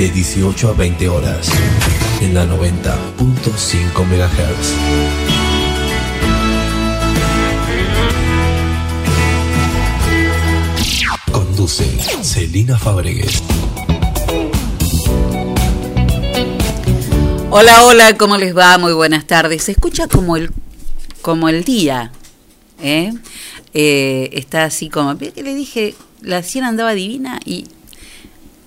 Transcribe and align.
De 0.00 0.08
18 0.08 0.70
a 0.70 0.72
20 0.72 1.08
horas, 1.10 1.50
en 2.22 2.32
la 2.32 2.46
90.5 2.46 4.06
MHz. 4.06 4.74
Conduce 11.30 11.84
Celina 12.22 12.78
Fabregues. 12.78 13.42
Hola, 17.50 17.84
hola, 17.84 18.16
¿cómo 18.16 18.38
les 18.38 18.56
va? 18.56 18.78
Muy 18.78 18.94
buenas 18.94 19.26
tardes. 19.26 19.64
Se 19.64 19.72
escucha 19.72 20.06
como 20.08 20.38
el, 20.38 20.50
como 21.20 21.50
el 21.50 21.62
día, 21.62 22.10
¿eh? 22.82 23.12
Eh, 23.74 24.30
está 24.32 24.64
así 24.64 24.88
como, 24.88 25.14
¿viste 25.16 25.34
que 25.34 25.42
le 25.42 25.54
dije, 25.54 25.94
la 26.22 26.42
sien 26.42 26.64
andaba 26.64 26.94
divina 26.94 27.38
y 27.44 27.66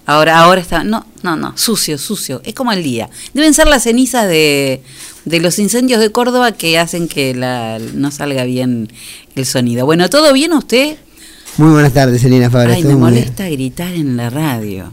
ahora, 0.05 0.37
ahora 0.37 0.61
está, 0.61 0.83
no, 0.83 1.07
no, 1.23 1.35
no, 1.35 1.57
sucio, 1.57 1.97
sucio, 1.97 2.41
es 2.45 2.53
como 2.53 2.71
el 2.71 2.83
día. 2.83 3.09
Deben 3.33 3.53
ser 3.53 3.67
las 3.67 3.83
cenizas 3.83 4.27
de, 4.27 4.83
de 5.25 5.39
los 5.39 5.57
incendios 5.57 5.99
de 5.99 6.11
Córdoba 6.11 6.51
que 6.51 6.77
hacen 6.77 7.07
que 7.07 7.33
la, 7.33 7.79
no 7.79 8.11
salga 8.11 8.43
bien 8.43 8.89
el 9.35 9.45
sonido. 9.45 9.85
Bueno, 9.85 10.09
¿todo 10.09 10.31
bien 10.33 10.53
usted? 10.53 10.97
Muy 11.57 11.71
buenas 11.71 11.93
tardes, 11.93 12.21
Selina 12.21 12.49
Fabra. 12.49 12.73
Ay, 12.73 12.81
me 12.83 12.89
bien. 12.89 12.99
molesta 12.99 13.47
gritar 13.49 13.93
en 13.93 14.17
la 14.17 14.29
radio. 14.29 14.91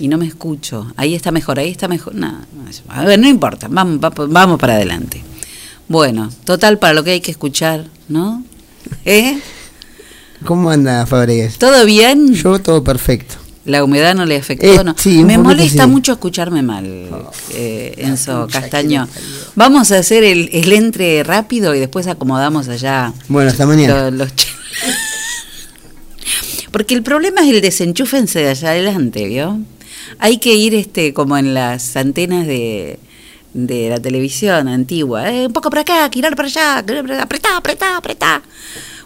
Y 0.00 0.06
no 0.08 0.16
me 0.18 0.26
escucho. 0.26 0.92
Ahí 0.96 1.14
está 1.14 1.32
mejor, 1.32 1.58
ahí 1.58 1.70
está 1.70 1.88
mejor. 1.88 2.14
No, 2.14 2.40
a 2.88 3.04
ver, 3.04 3.18
no 3.18 3.26
importa. 3.28 3.66
Vamos, 3.68 3.98
va- 4.02 4.26
vamos 4.28 4.58
para 4.60 4.74
adelante. 4.74 5.22
Bueno, 5.88 6.30
total 6.44 6.78
para 6.78 6.92
lo 6.94 7.02
que 7.02 7.12
hay 7.12 7.20
que 7.20 7.30
escuchar, 7.32 7.86
¿no? 8.08 8.44
¿Eh? 9.04 9.40
¿Cómo 10.44 10.70
anda 10.70 11.04
Fabregues? 11.06 11.58
¿Todo 11.58 11.84
bien? 11.84 12.32
Yo 12.34 12.60
todo 12.60 12.84
perfecto. 12.84 13.34
La 13.68 13.84
humedad 13.84 14.14
no 14.14 14.24
le 14.24 14.36
afectó, 14.36 14.66
Eh, 14.66 14.82
¿no? 14.82 14.94
sí, 14.98 15.22
Me 15.24 15.36
molesta 15.38 15.84
sí. 15.84 15.90
mucho 15.90 16.12
escucharme 16.12 16.62
mal, 16.62 16.86
eh, 17.54 17.94
Enzo 17.98 18.48
Castaño. 18.50 19.06
Vamos 19.56 19.92
a 19.92 19.98
hacer 19.98 20.24
el, 20.24 20.48
el 20.52 20.72
entre 20.72 21.22
rápido 21.22 21.74
y 21.74 21.78
después 21.78 22.06
acomodamos 22.06 22.68
allá 22.68 23.12
Bueno, 23.28 23.50
hasta 23.50 23.66
mañana. 23.66 24.10
lo- 24.10 24.24
los 24.24 24.28
ch- 24.34 24.46
Porque 26.72 26.94
el 26.94 27.02
problema 27.02 27.42
es 27.42 27.48
el 27.50 27.60
desenchúfense 27.60 28.40
de 28.40 28.50
allá 28.50 28.70
adelante, 28.70 29.26
¿vio? 29.26 29.58
Hay 30.18 30.38
que 30.38 30.54
ir 30.54 30.74
este 30.74 31.12
como 31.14 31.36
en 31.36 31.54
las 31.54 31.96
antenas 31.96 32.46
de, 32.46 32.98
de 33.54 33.88
la 33.90 34.00
televisión 34.00 34.68
antigua. 34.68 35.30
Eh, 35.30 35.46
un 35.46 35.52
poco 35.52 35.70
para 35.70 35.82
acá, 35.82 36.08
girar 36.12 36.36
para 36.36 36.48
allá, 36.48 36.82
girar 36.86 37.02
para 37.02 37.14
allá, 37.16 37.22
apretá, 37.24 37.56
apretá, 37.56 37.96
apretá. 37.96 38.42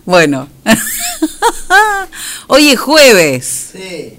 Bueno, 0.05 0.49
hoy 2.49 2.71
es 2.71 2.81
jueves, 2.81 3.71
Sí. 3.73 4.15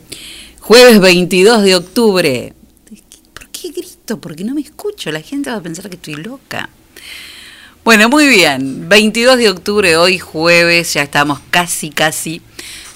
Jueves 0.64 1.02
22 1.02 1.64
de 1.64 1.76
octubre. 1.76 2.54
¿Por 3.34 3.50
qué 3.50 3.70
grito? 3.72 4.22
Porque 4.22 4.46
no 4.46 4.56
me 4.56 4.62
escucho, 4.62 5.12
la 5.12 5.20
gente 5.20 5.50
va 5.50 5.58
a 5.58 5.62
pensar 5.62 5.90
que 5.90 5.98
estoy 5.98 6.16
loca. 6.16 6.70
Bueno, 7.84 8.08
muy 8.08 8.28
bien. 8.28 8.88
22 8.88 9.38
de 9.38 9.50
octubre, 9.50 9.98
hoy 9.98 10.20
jueves, 10.20 10.94
ya 10.94 11.04
estamos 11.04 11.42
casi, 11.52 11.90
casi 11.90 12.42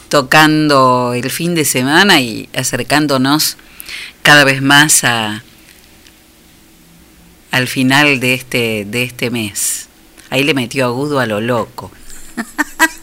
tocando 0.07 1.13
el 1.13 1.29
fin 1.29 1.55
de 1.55 1.65
semana 1.65 2.21
y 2.21 2.47
acercándonos 2.55 3.57
cada 4.21 4.45
vez 4.45 4.61
más 4.61 5.03
a, 5.03 5.43
al 7.51 7.67
final 7.67 8.21
de 8.21 8.33
este, 8.33 8.85
de 8.85 9.03
este 9.03 9.29
mes. 9.29 9.89
Ahí 10.29 10.45
le 10.45 10.53
metió 10.53 10.85
agudo 10.85 11.19
a 11.19 11.25
lo 11.25 11.41
loco. 11.41 11.91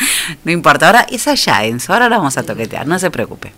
No 0.44 0.52
importa, 0.52 0.86
ahora 0.86 1.06
es 1.10 1.26
allá, 1.28 1.64
Enzo, 1.64 1.92
ahora 1.92 2.08
la 2.08 2.18
vamos 2.18 2.36
a 2.36 2.42
toquetear, 2.42 2.86
no 2.86 2.98
se 2.98 3.10
preocupe. 3.10 3.52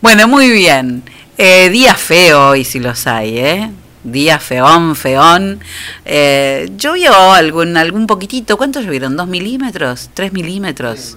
Bueno, 0.00 0.28
muy 0.28 0.50
bien. 0.50 1.02
Eh, 1.36 1.68
día 1.70 1.94
feo 1.94 2.50
hoy, 2.50 2.64
si 2.64 2.80
los 2.80 3.06
hay, 3.06 3.38
¿eh? 3.38 3.70
Día 4.04 4.38
feón, 4.38 4.96
feón. 4.96 5.60
Eh, 6.04 6.70
llovió 6.76 7.12
algún, 7.32 7.76
algún 7.76 8.06
poquitito, 8.06 8.56
¿cuánto 8.56 8.80
llovieron? 8.80 9.16
¿Dos 9.16 9.28
milímetros? 9.28 10.10
¿Tres 10.14 10.32
milímetros? 10.32 11.16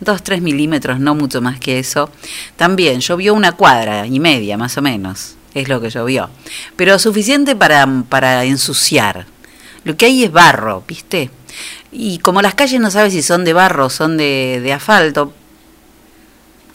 Dos, 0.00 0.22
tres 0.22 0.42
milímetros, 0.42 1.00
no 1.00 1.14
mucho 1.14 1.40
más 1.40 1.58
que 1.58 1.78
eso. 1.78 2.10
También 2.56 3.00
llovió 3.00 3.34
una 3.34 3.52
cuadra 3.52 4.06
y 4.06 4.20
media, 4.20 4.56
más 4.56 4.76
o 4.78 4.82
menos, 4.82 5.36
es 5.54 5.68
lo 5.68 5.80
que 5.80 5.90
llovió. 5.90 6.30
Pero 6.76 6.98
suficiente 6.98 7.56
para, 7.56 7.86
para 8.08 8.44
ensuciar. 8.44 9.26
Lo 9.84 9.96
que 9.96 10.06
hay 10.06 10.24
es 10.24 10.32
barro, 10.32 10.84
¿viste? 10.86 11.30
Y 11.90 12.18
como 12.18 12.42
las 12.42 12.54
calles 12.54 12.80
no 12.80 12.90
sabes 12.90 13.12
si 13.12 13.22
son 13.22 13.44
de 13.44 13.52
barro 13.52 13.86
o 13.86 13.90
son 13.90 14.16
de, 14.16 14.60
de 14.62 14.72
asfalto, 14.72 15.32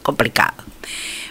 complicado. 0.01 0.63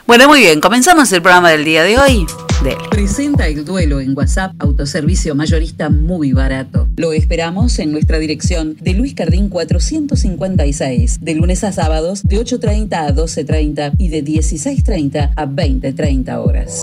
Bueno, 0.07 0.27
muy 0.29 0.41
bien, 0.41 0.61
comenzamos 0.61 1.13
el 1.13 1.23
programa 1.23 1.51
del 1.51 1.65
día 1.65 1.85
de 1.85 1.99
hoy. 1.99 2.27
Dele. 2.63 2.77
Presenta 2.91 3.47
el 3.49 3.65
duelo 3.65 4.01
en 4.01 4.17
WhatsApp, 4.17 4.53
autoservicio 4.59 5.35
mayorista 5.35 5.91
muy 5.91 6.33
barato. 6.33 6.89
Lo 6.97 7.13
esperamos 7.13 7.79
en 7.79 7.93
nuestra 7.93 8.19
dirección 8.19 8.77
de 8.81 8.95
Luis 8.95 9.15
Cardín 9.15 9.49
456, 9.49 11.19
de 11.21 11.35
lunes 11.35 11.65
a 11.65 11.73
sábados 11.73 12.23
de 12.25 12.37
8.30 12.37 12.95
a 12.95 13.15
12.30 13.15 13.95
y 13.99 14.09
de 14.09 14.25
16.30 14.25 15.33
a 15.35 15.47
20.30 15.47 16.37
horas. 16.37 16.83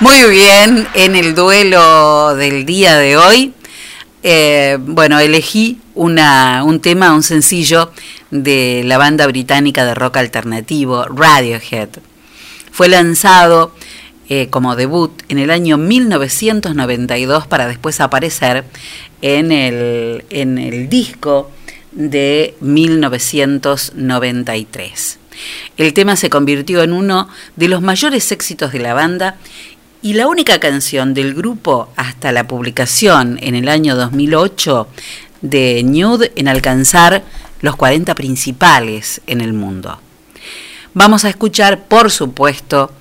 Muy 0.00 0.30
bien, 0.30 0.86
en 0.94 1.16
el 1.16 1.34
duelo 1.34 2.34
del 2.34 2.66
día 2.66 2.98
de 2.98 3.16
hoy, 3.16 3.54
eh, 4.26 4.78
bueno, 4.80 5.18
elegí 5.18 5.82
un 5.94 6.16
tema, 6.80 7.14
un 7.14 7.22
sencillo 7.22 7.92
de 8.30 8.80
la 8.86 8.96
banda 8.96 9.26
británica 9.26 9.84
de 9.84 9.94
rock 9.94 10.16
alternativo 10.16 11.04
Radiohead. 11.04 11.90
Fue 12.72 12.88
lanzado 12.88 13.74
eh, 14.30 14.48
como 14.48 14.76
debut 14.76 15.12
en 15.28 15.38
el 15.38 15.50
año 15.50 15.76
1992 15.76 17.46
para 17.46 17.68
después 17.68 18.00
aparecer 18.00 18.64
en 19.20 19.52
el, 19.52 20.24
en 20.30 20.56
el 20.56 20.88
disco 20.88 21.50
de 21.92 22.54
1993. 22.62 25.18
El 25.76 25.92
tema 25.92 26.16
se 26.16 26.30
convirtió 26.30 26.82
en 26.82 26.94
uno 26.94 27.28
de 27.56 27.68
los 27.68 27.82
mayores 27.82 28.32
éxitos 28.32 28.72
de 28.72 28.78
la 28.78 28.94
banda 28.94 29.36
y 30.04 30.12
la 30.12 30.28
única 30.28 30.60
canción 30.60 31.14
del 31.14 31.32
grupo 31.32 31.88
hasta 31.96 32.30
la 32.30 32.46
publicación 32.46 33.38
en 33.40 33.54
el 33.54 33.70
año 33.70 33.96
2008 33.96 34.86
de 35.40 35.82
Nude 35.82 36.30
en 36.36 36.46
alcanzar 36.46 37.24
los 37.62 37.74
40 37.74 38.14
principales 38.14 39.22
en 39.26 39.40
el 39.40 39.54
mundo. 39.54 39.98
Vamos 40.92 41.24
a 41.24 41.30
escuchar, 41.30 41.84
por 41.86 42.10
supuesto, 42.10 42.92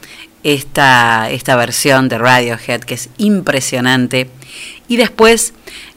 esta, 0.44 1.30
esta 1.30 1.58
versión 1.58 2.08
de 2.08 2.20
Radiohead 2.20 2.80
que 2.80 2.94
es 2.94 3.10
impresionante 3.18 4.30
y 4.88 4.96
después 4.96 5.54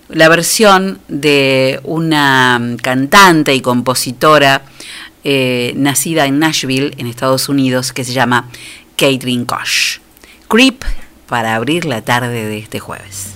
la 0.09 0.29
versión 0.29 0.99
de 1.07 1.79
una 1.85 2.61
cantante 2.83 3.55
y 3.55 3.61
compositora 3.61 4.63
eh, 5.23 5.73
nacida 5.77 6.27
en 6.27 6.41
Nashville, 6.41 6.95
en 6.99 7.07
Estados 7.07 7.49
Unidos, 7.49 7.93
que 7.93 8.03
se 8.03 8.13
llama 8.13 8.49
Caitlin 8.97 9.45
Koch. 9.45 10.01
Creep 10.49 10.85
para 11.29 11.57
abrir 11.57 11.85
la 11.85 12.03
tarde 12.03 12.47
de 12.47 12.59
este 12.59 12.79
jueves. 12.79 13.36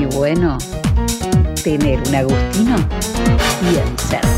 bueno 0.21 0.55
tener 1.63 1.99
un 2.07 2.13
Agustino 2.13 2.75
bien 3.59 3.97
cerca. 3.97 4.31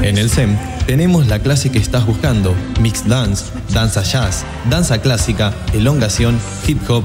En 0.00 0.16
el 0.16 0.30
SEM 0.30 0.56
tenemos 0.86 1.26
la 1.26 1.40
clase 1.40 1.72
que 1.72 1.78
estás 1.78 2.06
buscando, 2.06 2.54
Mix 2.80 3.08
Dance, 3.08 3.46
Danza 3.70 4.04
Jazz, 4.04 4.44
Danza 4.70 5.02
Clásica, 5.02 5.52
Elongación, 5.72 6.38
Hip 6.68 6.88
Hop, 6.88 7.04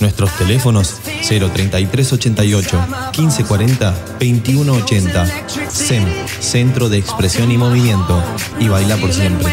Nuestros 0.00 0.36
teléfonos 0.36 0.96
03388 1.28 2.86
1540 3.18 3.90
2180. 4.20 5.26
SEM, 5.68 6.04
Centro 6.40 6.88
de 6.88 6.98
Expresión 6.98 7.50
y 7.50 7.58
Movimiento. 7.58 8.22
Y 8.58 8.68
baila 8.68 8.96
por 8.96 9.12
siempre. 9.12 9.52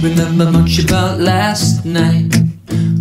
Remember 0.00 0.50
much 0.50 0.78
about 0.78 1.20
last 1.20 1.84
night. 1.84 2.32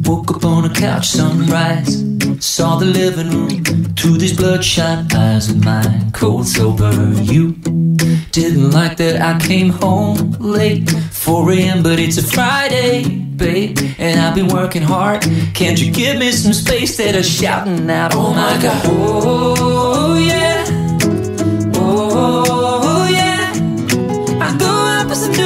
Woke 0.05 0.35
up 0.35 0.45
on 0.45 0.65
a 0.65 0.73
couch, 0.73 1.07
sunrise. 1.07 2.03
Saw 2.39 2.77
the 2.77 2.85
living 2.85 3.29
room 3.29 3.63
through 3.95 4.17
these 4.17 4.35
bloodshot 4.35 5.13
eyes 5.13 5.49
of 5.49 5.63
mine. 5.63 6.11
Cold 6.11 6.47
sober, 6.47 6.91
you 7.21 7.53
didn't 8.31 8.71
like 8.71 8.97
that 8.97 9.21
I 9.21 9.39
came 9.39 9.69
home 9.69 10.31
late. 10.39 10.89
4 11.11 11.51
a.m., 11.51 11.83
but 11.83 11.99
it's 11.99 12.17
a 12.17 12.23
Friday. 12.23 13.21
babe, 13.41 13.77
and 13.97 14.19
I've 14.19 14.35
been 14.35 14.47
working 14.47 14.83
hard. 14.83 15.21
Can't 15.53 15.81
you 15.81 15.91
give 15.91 16.17
me 16.19 16.31
some 16.31 16.53
space 16.53 16.91
instead 16.91 17.15
of 17.15 17.25
shouting 17.25 17.89
out, 17.89 18.13
oh 18.15 18.33
my 18.33 18.61
god? 18.61 18.81
Oh 18.85 20.15
yeah, 20.15 20.65
oh 21.75 22.60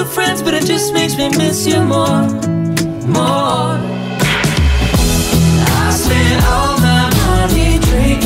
new 0.05 0.11
friends, 0.11 0.41
but 0.41 0.53
it 0.53 0.65
just 0.65 0.93
makes 0.93 1.17
me 1.17 1.29
miss 1.29 1.65
you 1.65 1.79
more, 1.83 2.27
more. 3.07 3.77
I 5.83 5.91
spent 5.91 6.43
all 6.45 6.77
my 6.79 7.09
money 7.27 7.79
drinking 7.79 8.24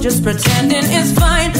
just 0.00 0.22
pretending 0.22 0.82
it's 0.82 1.12
fine. 1.12 1.59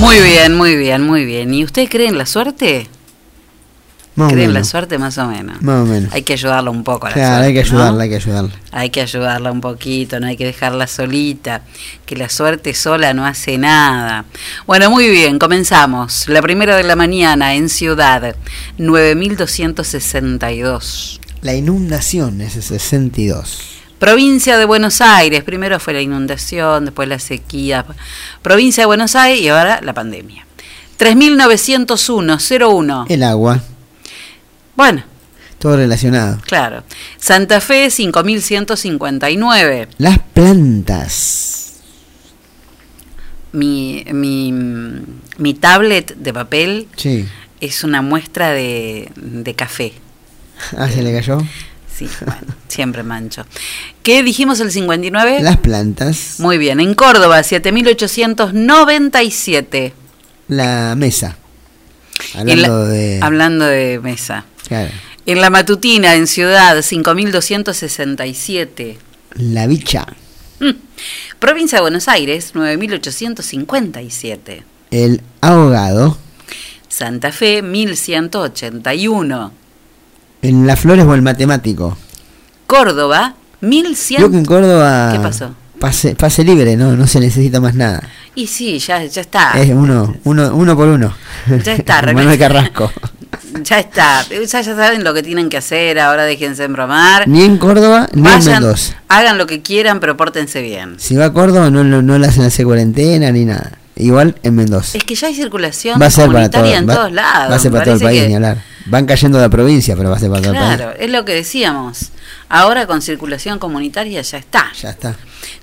Muy 0.00 0.18
bien, 0.20 0.56
muy 0.56 0.76
bien, 0.76 1.02
muy 1.02 1.24
bien. 1.26 1.52
¿Y 1.54 1.62
usted 1.64 1.88
cree 1.88 2.08
en 2.08 2.18
la 2.18 2.26
suerte? 2.26 2.88
Más 4.16 4.32
¿Cree 4.32 4.44
en 4.46 4.54
la 4.54 4.64
suerte 4.64 4.98
más 4.98 5.16
o 5.18 5.26
menos? 5.28 5.62
Más 5.62 5.82
o 5.82 5.84
menos. 5.86 6.12
Hay 6.12 6.22
que 6.22 6.32
ayudarla 6.32 6.70
un 6.70 6.82
poco 6.84 7.06
a 7.06 7.10
la 7.10 7.14
Claro, 7.14 7.28
suerte, 7.36 7.46
hay 7.46 7.54
que 7.54 7.60
¿no? 7.60 7.66
ayudarla, 7.76 8.02
hay 8.02 8.08
que 8.10 8.16
ayudarla. 8.16 8.50
Hay 8.72 8.90
que 8.90 9.00
ayudarla 9.02 9.52
un 9.52 9.60
poquito, 9.60 10.18
no 10.20 10.26
hay 10.26 10.36
que 10.36 10.44
dejarla 10.46 10.86
solita, 10.86 11.62
que 12.06 12.16
la 12.16 12.28
suerte 12.28 12.74
sola 12.74 13.14
no 13.14 13.24
hace 13.26 13.56
nada. 13.58 14.24
Bueno, 14.66 14.90
muy 14.90 15.08
bien, 15.10 15.38
comenzamos. 15.38 16.26
La 16.28 16.42
primera 16.42 16.76
de 16.76 16.82
la 16.82 16.96
mañana 16.96 17.54
en 17.54 17.68
Ciudad, 17.68 18.34
9262. 18.78 21.20
La 21.42 21.54
inundación 21.54 22.40
es 22.40 22.56
el 22.56 22.62
62. 22.62 23.79
Provincia 24.00 24.56
de 24.58 24.64
Buenos 24.64 25.00
Aires, 25.02 25.44
primero 25.44 25.78
fue 25.78 25.92
la 25.92 26.00
inundación, 26.00 26.86
después 26.86 27.06
la 27.08 27.18
sequía. 27.20 27.84
Provincia 28.42 28.82
de 28.82 28.86
Buenos 28.86 29.14
Aires 29.14 29.40
y 29.42 29.48
ahora 29.48 29.80
la 29.82 29.92
pandemia. 29.94 30.44
3901-01. 30.98 33.06
El 33.08 33.22
agua, 33.22 33.60
Bueno, 34.74 35.04
todo 35.58 35.76
relacionado. 35.76 36.40
claro. 36.46 36.82
Santa 37.18 37.60
Fe, 37.60 37.90
5159. 37.90 39.88
Las 39.98 40.18
plantas. 40.18 41.74
Mi, 43.52 44.04
mi, 44.12 44.52
mi 45.38 45.54
tablet 45.54 46.14
de 46.16 46.32
papel 46.32 46.86
Sí. 46.96 47.26
es 47.60 47.82
una 47.84 48.00
muestra 48.00 48.50
de, 48.52 49.10
de 49.16 49.54
café. 49.54 49.92
Ah, 50.76 50.88
se 50.88 51.02
le 51.02 51.12
cayó. 51.12 51.38
Sí, 52.00 52.08
bueno, 52.24 52.40
siempre 52.68 53.02
mancho. 53.02 53.44
¿Qué 54.02 54.22
dijimos 54.22 54.58
el 54.60 54.72
59? 54.72 55.40
Las 55.42 55.58
plantas. 55.58 56.36
Muy 56.38 56.56
bien, 56.56 56.80
en 56.80 56.94
Córdoba, 56.94 57.42
7897. 57.42 59.92
La 60.48 60.94
mesa. 60.96 61.36
La- 62.34 62.40
Hablando 62.40 62.86
de. 62.86 63.18
Hablando 63.22 63.66
de 63.66 64.00
mesa. 64.02 64.46
Claro. 64.66 64.90
En 65.26 65.42
la 65.42 65.50
matutina, 65.50 66.14
en 66.14 66.26
Ciudad, 66.26 66.80
5267. 66.82 68.96
La 69.34 69.66
bicha. 69.66 70.06
Mm. 70.60 70.70
Provincia 71.38 71.76
de 71.78 71.82
Buenos 71.82 72.08
Aires, 72.08 72.52
9857. 72.54 74.62
El 74.90 75.20
ahogado. 75.42 76.16
Santa 76.88 77.30
Fe, 77.32 77.60
1181. 77.62 79.52
En 80.42 80.66
las 80.66 80.80
flores 80.80 81.04
o 81.04 81.14
el 81.14 81.22
matemático. 81.22 81.96
Córdoba, 82.66 83.34
1100. 83.60 84.18
Creo 84.18 84.30
que 84.30 84.38
en 84.38 84.44
Córdoba. 84.44 85.10
¿Qué 85.12 85.20
pasó? 85.20 85.54
Pase, 85.78 86.14
pase 86.14 86.44
libre, 86.44 86.76
¿no? 86.76 86.94
No 86.94 87.06
se 87.06 87.20
necesita 87.20 87.58
más 87.60 87.74
nada. 87.74 88.02
Y 88.34 88.46
sí, 88.46 88.78
ya, 88.78 89.02
ya 89.04 89.20
está. 89.22 89.52
Es 89.60 89.70
uno, 89.70 90.14
uno, 90.24 90.54
uno 90.54 90.76
por 90.76 90.88
uno. 90.88 91.14
Ya 91.64 91.74
está, 91.74 92.02
Manuel 92.12 92.38
Carrasco. 92.38 92.90
Ya 93.62 93.80
está. 93.80 94.24
Ya, 94.28 94.60
ya 94.60 94.62
saben 94.62 95.02
lo 95.02 95.12
que 95.12 95.22
tienen 95.22 95.48
que 95.48 95.56
hacer. 95.56 95.98
Ahora 95.98 96.24
déjense 96.24 96.64
embromar. 96.64 97.26
Ni 97.28 97.42
en 97.42 97.58
Córdoba 97.58 98.08
ni 98.12 98.20
en 98.20 98.24
Vayan, 98.24 98.62
Mendoza. 98.62 98.94
hagan 99.08 99.38
lo 99.38 99.46
que 99.46 99.60
quieran, 99.60 99.98
pero 100.00 100.16
pórtense 100.16 100.62
bien. 100.62 100.94
Si 100.98 101.16
va 101.16 101.26
a 101.26 101.32
Córdoba 101.32 101.68
no, 101.68 101.82
no, 101.82 102.00
no 102.00 102.18
le 102.18 102.26
hacen 102.28 102.44
hacer 102.44 102.64
cuarentena 102.64 103.30
ni 103.32 103.44
nada. 103.44 103.72
Igual 104.00 104.36
en 104.42 104.54
Mendoza. 104.56 104.98
Es 104.98 105.04
que 105.04 105.14
ya 105.14 105.28
hay 105.28 105.34
circulación 105.34 106.00
Va 106.00 106.06
a 106.06 106.10
ser 106.10 106.26
para 106.26 106.50
todo, 106.50 106.62
comunitaria 106.62 106.78
en 106.78 106.88
va, 106.88 106.94
todos 106.94 107.12
lados. 107.12 107.52
va 107.52 107.56
a 107.56 107.58
ser 107.58 107.72
para 107.72 107.84
todo 107.84 107.94
el 107.94 108.00
país, 108.00 108.22
que- 108.22 108.28
ni 108.28 108.34
hablar. 108.34 108.62
Van 108.86 109.06
cayendo 109.06 109.38
de 109.38 109.44
la 109.44 109.48
provincia, 109.50 109.94
pero 109.96 110.10
va 110.10 110.16
a 110.16 110.18
ser 110.18 110.30
para 110.30 110.42
todo 110.42 110.52
el 110.52 110.58
Claro, 110.58 110.84
país. 110.92 110.96
es 111.00 111.10
lo 111.10 111.24
que 111.24 111.34
decíamos. 111.34 112.10
Ahora 112.48 112.86
con 112.86 113.02
circulación 113.02 113.58
comunitaria 113.58 114.22
ya 114.22 114.38
está. 114.38 114.66
Ya 114.80 114.90
está. 114.90 115.14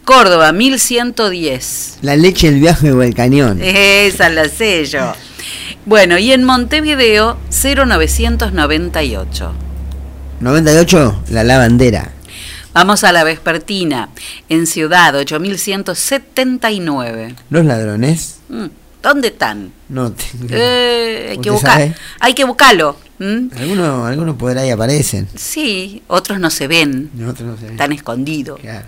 Córdoba, 0.06 0.52
1110. 0.54 1.97
La 2.02 2.15
leche, 2.15 2.47
el 2.47 2.60
viaje 2.60 2.91
o 2.91 3.02
el 3.04 3.13
cañón. 3.13 3.60
Esa 3.62 4.30
la 4.30 4.47
sé 4.47 4.86
yo. 4.86 5.13
Bueno, 5.86 6.17
y 6.17 6.32
en 6.32 6.43
Montevideo, 6.43 7.38
0998. 7.50 9.52
98, 10.39 11.23
la 11.30 11.43
lavandera. 11.43 12.12
Vamos 12.78 13.04
a 13.04 13.12
la 13.12 13.24
vespertina. 13.24 14.10
En 14.50 14.68
Ciudad, 14.68 15.16
8179. 15.16 17.34
Los 17.50 17.66
ladrones. 17.66 18.36
Mm, 18.50 18.66
¿Dónde 19.02 19.30
están? 19.30 19.72
No 19.90 20.12
tengo- 20.12 20.46
Eh, 20.52 21.30
hay 21.32 21.38
que 21.40 21.50
¿Usted 21.50 21.70
buscar. 21.70 21.96
Hay 22.20 22.36
que 22.36 22.44
buscarlo. 22.44 22.96
Algunos, 23.20 24.08
algunos 24.08 24.36
por 24.36 24.56
ahí 24.56 24.70
aparecen. 24.70 25.28
Sí, 25.36 26.04
otros 26.06 26.40
no 26.40 26.52
se 26.52 26.68
ven. 26.68 27.10
y 27.18 27.24
otros 27.24 27.50
no 27.50 27.58
sé. 27.58 27.66
Están 27.72 27.94
escondidos. 27.94 28.60
Claro. 28.60 28.86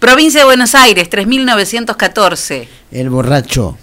Provincia 0.00 0.40
de 0.40 0.46
Buenos 0.46 0.74
Aires, 0.74 1.08
3914. 1.08 2.68
El 2.90 3.08
borracho. 3.08 3.78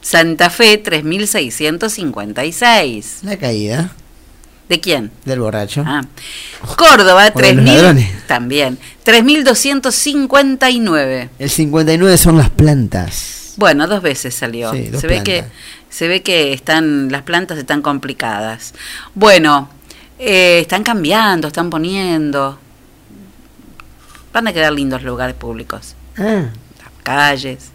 Santa 0.00 0.50
Fe, 0.50 0.78
3656. 0.78 3.18
La 3.22 3.36
caída 3.36 3.92
¿De 4.68 4.80
quién? 4.80 5.10
del 5.24 5.40
borracho. 5.40 5.82
Ah. 5.86 6.02
Córdoba, 6.76 7.22
O 7.22 7.26
de 7.26 7.30
los 7.30 7.34
3000. 7.34 7.64
ladrones. 7.74 8.26
También. 8.26 8.78
3259. 9.02 11.30
El 11.38 11.50
59 11.50 12.16
son 12.16 12.38
las 12.38 12.50
plantas. 12.50 13.54
Bueno, 13.56 13.86
dos 13.86 14.02
veces 14.02 14.34
salió. 14.34 14.72
Sí, 14.72 14.88
dos 14.88 15.00
se 15.00 15.06
ve 15.06 15.22
que 15.22 15.44
se 15.90 16.08
ve 16.08 16.22
que 16.22 16.52
están 16.52 17.10
las 17.12 17.22
plantas 17.22 17.56
están 17.58 17.82
complicadas. 17.82 18.74
Bueno, 19.14 19.68
eh, 20.18 20.58
están 20.60 20.82
cambiando, 20.82 21.46
están 21.48 21.70
poniendo. 21.70 22.58
Van 24.32 24.48
a 24.48 24.52
quedar 24.52 24.72
lindos 24.72 25.02
lugares 25.04 25.36
públicos, 25.36 25.94
Ah, 26.18 26.46
las 26.78 26.90
calles 27.04 27.66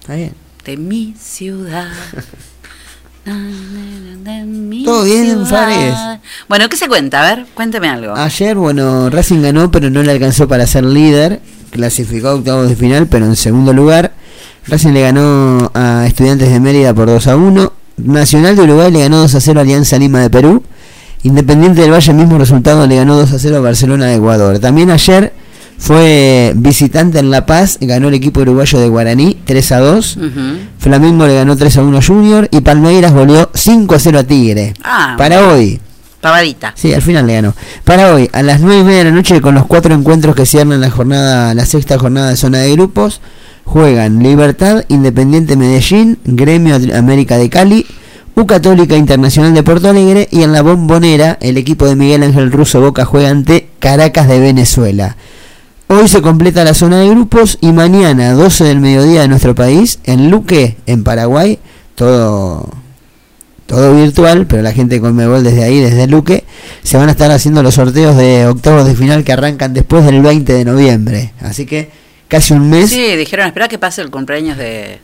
está 0.00 0.14
bien. 0.14 0.34
de 0.64 0.76
mi 0.76 1.14
ciudad. 1.18 1.90
Todo 4.84 5.04
bien. 5.04 5.46
Fares. 5.46 5.94
Bueno, 6.48 6.68
¿qué 6.68 6.76
se 6.76 6.88
cuenta? 6.88 7.22
A 7.22 7.34
ver, 7.34 7.46
cuénteme 7.54 7.88
algo. 7.88 8.14
Ayer, 8.14 8.56
bueno, 8.56 9.10
Racing 9.10 9.42
ganó, 9.42 9.70
pero 9.70 9.90
no 9.90 10.02
le 10.02 10.12
alcanzó 10.12 10.48
para 10.48 10.66
ser 10.66 10.84
líder. 10.84 11.40
Clasificó 11.70 12.28
a 12.28 12.34
octavos 12.34 12.68
de 12.68 12.76
final, 12.76 13.06
pero 13.06 13.26
en 13.26 13.36
segundo 13.36 13.72
lugar. 13.72 14.12
Racing 14.66 14.92
le 14.92 15.02
ganó 15.02 15.70
a 15.74 16.04
Estudiantes 16.06 16.50
de 16.50 16.60
Mérida 16.60 16.94
por 16.94 17.06
2 17.06 17.26
a 17.26 17.36
1. 17.36 17.72
Nacional 17.98 18.56
de 18.56 18.62
Uruguay 18.62 18.90
le 18.90 19.00
ganó 19.00 19.18
2 19.18 19.34
a 19.34 19.40
0 19.40 19.60
a 19.60 19.62
Alianza 19.62 19.98
Lima 19.98 20.20
de 20.20 20.30
Perú. 20.30 20.62
Independiente 21.22 21.82
del 21.82 21.92
Valle, 21.92 22.12
mismo 22.12 22.38
resultado, 22.38 22.86
le 22.86 22.96
ganó 22.96 23.16
2 23.16 23.32
a 23.32 23.38
0 23.38 23.56
a 23.56 23.60
Barcelona 23.60 24.06
de 24.06 24.16
Ecuador. 24.16 24.58
También 24.58 24.90
ayer 24.90 25.32
fue 25.82 26.52
visitante 26.54 27.18
en 27.18 27.32
La 27.32 27.44
Paz, 27.44 27.76
ganó 27.80 28.06
el 28.06 28.14
equipo 28.14 28.40
uruguayo 28.42 28.78
de 28.78 28.88
Guaraní 28.88 29.36
3 29.44 29.72
a 29.72 29.78
2. 29.80 30.16
Ujú. 30.16 30.28
Flamengo 30.78 31.26
le 31.26 31.34
ganó 31.34 31.56
3 31.56 31.76
a 31.76 31.82
1 31.82 31.98
a 31.98 32.00
Junior 32.00 32.48
y 32.52 32.60
Palmeiras 32.60 33.12
goleó 33.12 33.50
5 33.52 33.92
a 33.96 33.98
0 33.98 34.18
a 34.20 34.22
Tigre. 34.22 34.74
Ah, 34.84 35.16
Para 35.18 35.48
hoy, 35.48 35.80
pavadita. 36.20 36.72
Sí, 36.76 36.94
al 36.94 37.02
final 37.02 37.26
le 37.26 37.34
ganó. 37.34 37.54
Para 37.82 38.14
hoy, 38.14 38.30
a 38.32 38.44
las 38.44 38.60
9 38.60 38.80
y 38.80 38.84
media 38.84 38.98
de 38.98 39.04
la 39.06 39.10
noche, 39.10 39.40
con 39.40 39.56
los 39.56 39.66
cuatro 39.66 39.92
encuentros 39.92 40.36
que 40.36 40.46
cierran 40.46 40.80
la 40.80 40.88
jornada, 40.88 41.52
la 41.52 41.66
sexta 41.66 41.98
jornada 41.98 42.30
de 42.30 42.36
zona 42.36 42.58
de 42.58 42.70
grupos, 42.70 43.20
juegan 43.64 44.22
Libertad, 44.22 44.84
Independiente 44.86 45.56
Medellín, 45.56 46.16
Gremio 46.24 46.76
América 46.96 47.38
de 47.38 47.50
Cali, 47.50 47.86
U 48.36 48.46
Católica 48.46 48.96
Internacional 48.96 49.52
de 49.52 49.64
Porto 49.64 49.88
Alegre 49.88 50.28
y 50.30 50.44
en 50.44 50.52
la 50.52 50.62
bombonera, 50.62 51.38
el 51.40 51.56
equipo 51.56 51.86
de 51.86 51.96
Miguel 51.96 52.22
Ángel 52.22 52.52
Russo 52.52 52.80
Boca 52.80 53.04
juega 53.04 53.30
ante 53.30 53.68
Caracas 53.80 54.28
de 54.28 54.38
Venezuela. 54.38 55.16
Hoy 55.94 56.08
se 56.08 56.22
completa 56.22 56.64
la 56.64 56.72
zona 56.72 57.00
de 57.00 57.10
grupos 57.10 57.58
y 57.60 57.70
mañana, 57.70 58.32
12 58.32 58.64
del 58.64 58.80
mediodía 58.80 59.20
de 59.20 59.28
nuestro 59.28 59.54
país, 59.54 59.98
en 60.04 60.30
Luque, 60.30 60.78
en 60.86 61.04
Paraguay, 61.04 61.58
todo 61.96 62.66
todo 63.66 63.94
virtual, 63.94 64.46
pero 64.46 64.62
la 64.62 64.72
gente 64.72 65.02
con 65.02 65.14
Mebol 65.14 65.44
desde 65.44 65.64
ahí, 65.64 65.80
desde 65.80 66.06
Luque, 66.06 66.44
se 66.82 66.96
van 66.96 67.10
a 67.10 67.12
estar 67.12 67.30
haciendo 67.30 67.62
los 67.62 67.74
sorteos 67.74 68.16
de 68.16 68.46
octavos 68.46 68.86
de 68.86 68.94
final 68.94 69.22
que 69.22 69.32
arrancan 69.32 69.74
después 69.74 70.06
del 70.06 70.22
20 70.22 70.50
de 70.54 70.64
noviembre. 70.64 71.32
Así 71.42 71.66
que 71.66 71.90
casi 72.26 72.54
un 72.54 72.70
mes. 72.70 72.88
Sí, 72.88 73.14
dijeron, 73.16 73.46
espera 73.48 73.68
que 73.68 73.76
pase 73.78 74.00
el 74.00 74.10
cumpleaños 74.10 74.56
de, 74.56 74.98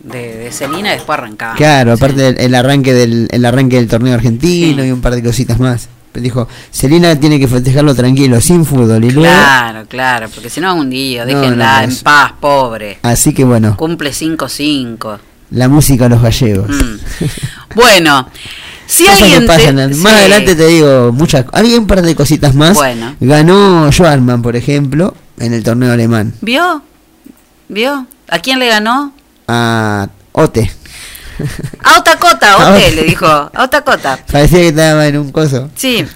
de, 0.00 0.36
de 0.38 0.50
Celina 0.50 0.90
y 0.90 0.96
después 0.96 1.18
arrancaba. 1.20 1.54
Claro, 1.54 1.92
aparte 1.92 2.20
del 2.20 2.38
el 2.40 2.54
arranque 2.56 2.92
del 2.92 3.28
el 3.30 3.44
arranque 3.44 3.76
del 3.76 3.86
torneo 3.86 4.14
argentino 4.14 4.82
Sí. 4.82 4.88
y 4.88 4.90
un 4.90 5.00
par 5.02 5.14
de 5.14 5.22
cositas 5.22 5.60
más. 5.60 5.88
Dijo, 6.14 6.48
Celina 6.72 7.18
tiene 7.18 7.38
que 7.38 7.46
festejarlo 7.46 7.94
tranquilo, 7.94 8.40
sin 8.40 8.64
fútbol 8.64 9.04
y 9.04 9.10
luego. 9.12 9.32
Claro, 9.32 9.86
claro, 9.86 10.28
porque 10.34 10.50
si 10.50 10.60
no 10.60 10.72
es 10.74 10.80
un 10.80 10.90
día, 10.90 11.24
déjenla 11.24 11.82
no, 11.82 11.86
no, 11.86 11.92
en 11.92 11.98
paz, 12.00 12.32
pobre. 12.40 12.98
Así 13.02 13.32
que 13.32 13.44
bueno, 13.44 13.76
Cumple 13.76 14.10
5-5. 14.10 15.18
la 15.52 15.68
música 15.68 16.06
a 16.06 16.08
los 16.08 16.20
gallegos. 16.22 16.68
Mm. 16.68 17.24
Bueno, 17.76 18.28
si 18.86 19.06
alguien... 19.06 19.42
te- 19.42 19.46
pasan. 19.46 19.76
Más 19.76 19.96
sí. 19.96 20.08
adelante 20.08 20.56
te 20.56 20.66
digo 20.66 21.12
muchas 21.12 21.46
Hay 21.52 21.72
un 21.74 21.86
par 21.86 22.02
de 22.02 22.16
cositas 22.16 22.52
más. 22.56 22.76
Bueno. 22.76 23.14
Ganó 23.20 23.88
Joarman, 23.96 24.42
por 24.42 24.56
ejemplo, 24.56 25.14
en 25.38 25.52
el 25.54 25.62
torneo 25.62 25.92
alemán. 25.92 26.34
¿Vio? 26.40 26.82
¿Vio? 27.68 28.06
¿A 28.28 28.38
quién 28.40 28.58
le 28.58 28.66
ganó? 28.66 29.12
A 29.46 30.08
Ote. 30.32 30.72
A 31.84 31.98
Otacota, 31.98 32.52
A 32.52 32.56
Ote, 32.56 32.86
Ote. 32.86 32.92
le 32.96 33.02
dijo. 33.04 33.26
A 33.26 33.50
Otacota. 33.64 34.18
Parecía 34.30 34.58
que 34.60 34.68
estaba 34.68 35.06
en 35.06 35.18
un 35.18 35.32
coso. 35.32 35.70
Sí. 35.76 36.06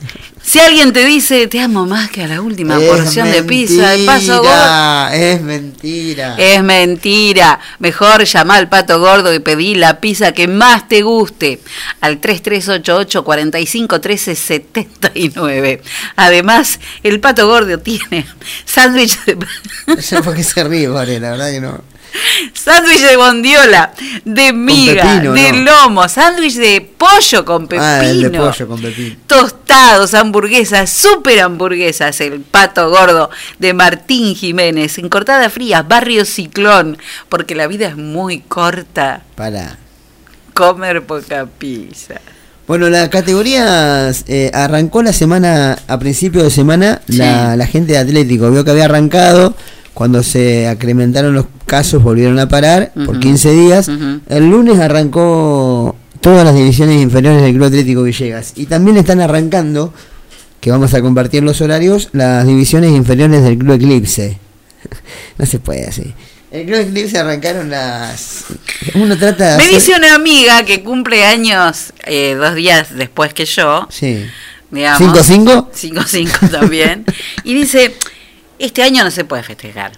Si 0.47 0.59
alguien 0.61 0.93
te 0.93 1.07
dice, 1.07 1.47
te 1.47 1.59
amo 1.59 1.87
más 1.87 2.11
que 2.11 2.23
a 2.23 2.29
la 2.29 2.43
última 2.43 2.77
Es 2.79 2.87
porción 2.87 3.33
de 3.33 3.43
pizza, 3.45 3.91
de 3.93 4.05
paso 4.05 4.43
gordo. 4.43 5.09
Es 5.15 5.41
mentira. 5.41 6.35
Es 6.37 6.63
mentira. 6.63 7.59
Mejor 7.79 8.25
llama 8.25 8.57
al 8.57 8.69
pato 8.69 9.01
gordo 9.01 9.33
y 9.33 9.39
pedí 9.39 9.75
la 9.75 10.01
pizza 10.01 10.33
que 10.33 10.47
más 10.47 10.87
te 10.87 11.01
guste 11.01 11.61
al 12.03 12.21
3388 12.21 13.25
45 13.25 14.01
13 14.03 14.35
79. 14.35 15.83
Además, 16.17 16.79
el 17.03 17.21
pato 17.21 17.49
gordo 17.49 17.79
tiene 17.79 18.27
sándwich 18.67 19.25
de 19.25 19.39
No 19.87 19.97
sé 20.03 20.23
por 20.23 20.35
qué 20.35 20.45
se 20.45 20.63
ríe, 20.63 20.89
Vale, 20.89 21.21
la 21.21 21.31
verdad 21.31 21.51
que 21.53 21.61
no. 21.63 21.94
sándwich 22.55 23.01
de 23.01 23.17
bondiola, 23.17 23.93
de 24.25 24.53
miga, 24.53 25.03
pepino, 25.03 25.33
de 25.33 25.53
¿no? 25.53 25.59
lomo, 25.65 26.09
sándwich 26.09 26.55
de 26.55 26.81
pollo 26.97 27.45
con 27.45 27.67
pepino. 27.67 27.85
Ah, 27.85 28.05
el 28.05 28.23
de 28.23 28.31
pollo 28.39 28.69
con 28.69 28.81
pepino. 28.81 29.17
Tostados, 29.27 30.15
hamburguesas, 30.15 30.91
super 30.91 31.41
hamburguesas, 31.41 32.21
el 32.21 32.41
pato 32.41 32.89
gordo 32.91 33.31
de 33.59 33.75
Martín 33.75 34.35
Jiménez, 34.35 34.99
en 34.99 35.09
Cortada 35.09 35.51
Fría, 35.51 35.83
Barrio 35.83 36.25
Ciclón, 36.25 36.99
porque 37.29 37.55
la 37.55 37.67
vida 37.67 37.89
es 37.89 37.97
muy 37.97 38.41
corta, 38.41 39.23
Para. 39.35 39.79
comer 40.53 41.05
poca 41.05 41.47
pizza. 41.47 42.21
Bueno, 42.67 42.89
la 42.89 43.11
categoría 43.11 44.11
eh, 44.27 44.51
arrancó 44.55 45.03
la 45.03 45.13
semana, 45.13 45.77
a 45.87 45.99
principio 45.99 46.43
de 46.43 46.51
semana, 46.51 47.03
la, 47.09 47.57
la 47.57 47.67
gente 47.67 47.93
de 47.93 47.99
Atlético 47.99 48.51
vio 48.51 48.65
que 48.65 48.71
había 48.71 48.87
arrancado, 48.87 49.55
cuando 49.95 50.23
se 50.23 50.67
acrementaron 50.69 51.35
los 51.35 51.47
casos 51.67 52.03
volvieron 52.03 52.39
a 52.39 52.49
parar 52.49 52.93
por 52.95 53.11
Ujú. 53.11 53.21
15 53.21 53.51
días. 53.53 53.89
El 54.29 54.51
lunes 54.51 54.79
arrancó 54.81 55.97
todas 56.21 56.45
las 56.45 56.55
divisiones 56.55 57.01
inferiores 57.01 57.43
del 57.43 57.53
Club 57.53 57.65
Atlético 57.67 58.03
Villegas 58.03 58.53
y 58.57 58.67
también 58.67 58.97
están 58.97 59.21
arrancando, 59.21 59.93
que 60.61 60.71
vamos 60.71 60.93
a 60.95 61.01
compartir 61.01 61.43
los 61.43 61.61
horarios, 61.61 62.09
las 62.13 62.47
divisiones 62.47 62.91
inferiores 62.93 63.43
del 63.43 63.57
Club 63.59 63.73
Eclipse. 63.75 64.39
no 65.39 65.47
se 65.47 65.59
puede 65.59 65.87
así. 65.87 66.13
El 66.51 66.67
Club 66.67 66.79
Eclipse 66.81 67.19
arrancaron 67.19 67.69
las... 67.71 68.45
Uno 68.95 69.17
trata 69.19 69.53
de 69.53 69.57
Me 69.59 69.63
hacer- 69.65 69.75
dice 69.75 69.93
una 69.97 70.15
amiga 70.15 70.65
que 70.65 70.83
cumple 70.83 71.25
años 71.25 71.93
eh, 72.07 72.35
dos 72.39 72.55
días 72.55 72.89
después 72.97 73.35
que 73.35 73.45
yo, 73.45 73.87
Sí. 73.91 74.25
digamos. 74.71 75.01
¿5-5? 75.15 75.69
5-5 75.73 76.51
también. 76.51 77.05
y 77.45 77.55
dice, 77.55 77.95
este 78.59 78.83
año 78.83 79.05
no 79.05 79.11
se 79.11 79.25
puede 79.25 79.43
festejar. 79.43 79.93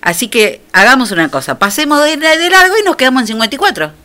Así 0.00 0.28
que 0.28 0.60
hagamos 0.72 1.10
una 1.12 1.28
cosa, 1.28 1.58
pasemos 1.58 2.02
de, 2.04 2.16
de 2.16 2.50
largo 2.50 2.74
y 2.80 2.84
nos 2.84 2.96
quedamos 2.96 3.22
en 3.22 3.26
54. 3.28 3.92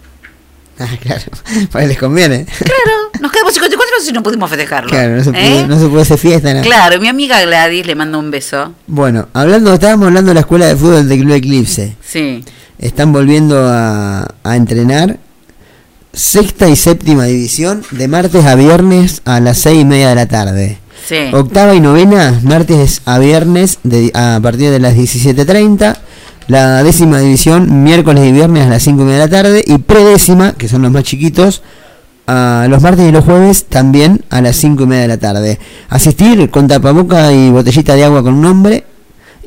Ah, 0.80 0.86
claro. 1.02 1.24
Para 1.72 1.88
les 1.88 1.98
conviene. 1.98 2.46
Claro, 2.46 2.92
nos 3.20 3.32
quedamos 3.32 3.50
en 3.50 3.64
54 3.64 3.96
si 4.06 4.12
no 4.12 4.22
pudimos 4.22 4.48
festejarlo. 4.48 4.92
Claro, 4.92 5.16
no 5.16 5.24
se, 5.24 5.30
¿Eh? 5.32 5.34
puede, 5.34 5.68
no 5.68 5.80
se 5.80 5.88
puede 5.88 6.02
hacer 6.04 6.20
fiesta. 6.20 6.62
Claro, 6.62 7.02
mi 7.02 7.08
amiga 7.08 7.42
Gladys 7.42 7.88
le 7.88 7.96
mando 7.96 8.20
un 8.20 8.30
beso. 8.30 8.76
Bueno, 8.86 9.28
hablando, 9.34 9.74
estábamos 9.74 10.06
hablando 10.10 10.30
de 10.30 10.36
la 10.36 10.42
escuela 10.42 10.68
de 10.68 10.76
fútbol 10.76 11.10
del 11.10 11.20
Club 11.22 11.34
Eclipse. 11.34 11.96
Sí. 12.06 12.46
Están 12.78 13.12
volviendo 13.12 13.68
a, 13.68 14.28
a 14.44 14.56
entrenar. 14.56 15.18
sexta 16.14 16.68
y 16.70 16.76
séptima 16.76 17.24
división 17.26 17.84
de 17.90 18.08
martes 18.08 18.46
a 18.46 18.54
viernes 18.54 19.24
a 19.26 19.40
las 19.40 19.58
seis 19.58 19.82
y 19.82 19.86
media 19.86 20.10
de 20.10 20.16
la 20.16 20.28
tarde. 20.28 20.78
Octava 21.34 21.74
y 21.76 21.80
novena, 21.80 22.40
martes 22.44 23.02
a 23.06 23.18
viernes 23.20 23.80
de- 23.84 24.12
a 24.14 24.40
partir 24.42 24.70
de 24.72 24.80
las 24.80 24.96
17.30. 24.96 25.98
La 26.48 26.84
décima 26.84 27.20
división, 27.20 27.84
miércoles 27.84 28.26
y 28.26 28.32
viernes 28.32 28.66
a 28.68 28.70
las 28.70 28.84
5 28.84 29.02
y 29.02 29.06
media 29.06 29.20
de 29.20 29.26
la 29.26 29.30
tarde. 29.44 29.64
Y 29.66 29.78
predécima, 29.80 30.54
que 30.54 30.68
son 30.68 30.82
los 30.82 30.92
más 30.92 31.04
chiquitos, 31.04 31.62
a 32.26 32.68
los 32.70 32.82
martes 32.82 33.08
y 33.08 33.12
los 33.12 33.24
jueves 33.24 33.66
también 33.66 34.22
a 34.30 34.42
las 34.42 34.56
5 34.58 34.84
y 34.84 34.88
media 34.88 35.02
de 35.04 35.08
la 35.10 35.18
tarde. 35.18 35.60
Asistir 35.90 36.50
con 36.50 36.68
tapaboca 36.68 37.32
y 37.32 37.50
botellita 37.52 37.96
de 37.96 38.04
agua 38.04 38.24
con 38.24 38.42
nombre. 38.42 38.84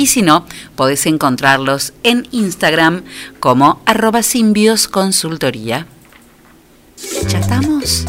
y 0.00 0.06
si 0.06 0.22
no, 0.22 0.46
podés 0.76 1.04
encontrarlos 1.04 1.92
en 2.04 2.26
Instagram 2.30 3.02
como 3.38 3.82
arroba 3.84 4.22
simbiosconsultoría. 4.22 5.86
¿Ya 7.28 7.38
estamos? 7.38 8.06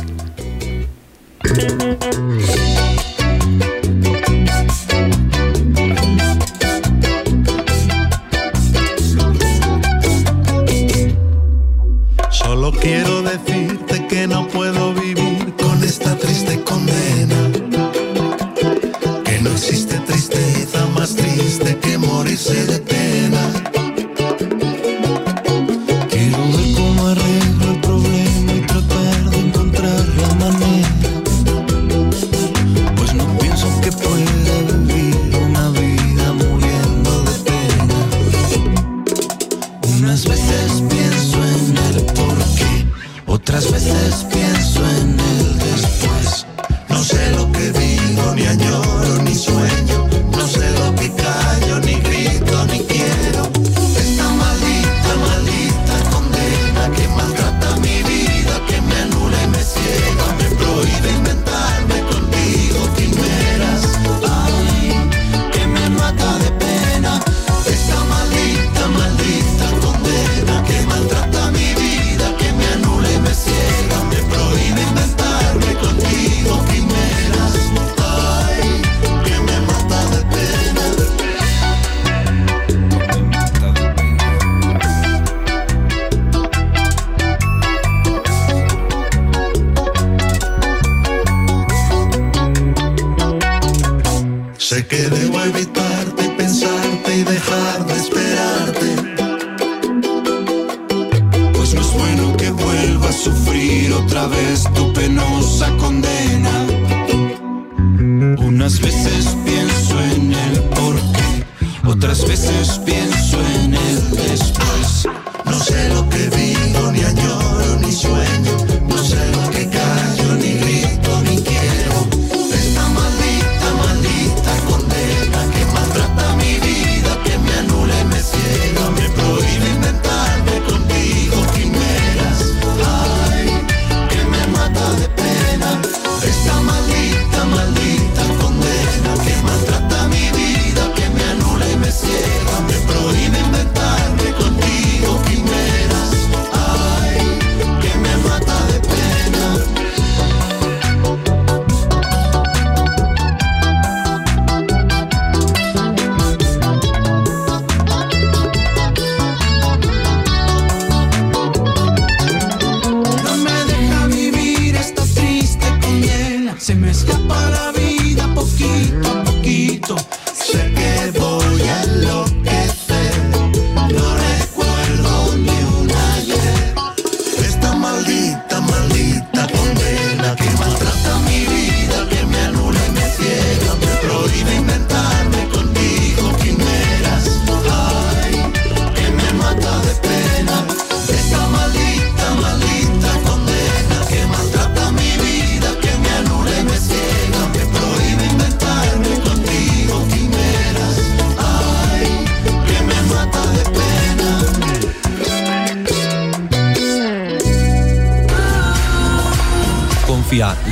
Solo 12.31 12.71
quiero 12.71 13.21
decirte 13.21 14.07
que 14.07 14.27
no 14.27 14.47
puedo 14.47 14.60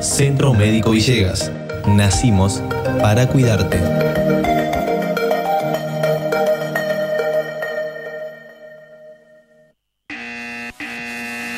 Centro 0.00 0.52
Médico 0.52 0.90
Villegas. 0.90 1.50
Nacimos 1.86 2.62
para 3.00 3.26
cuidarte. 3.26 4.45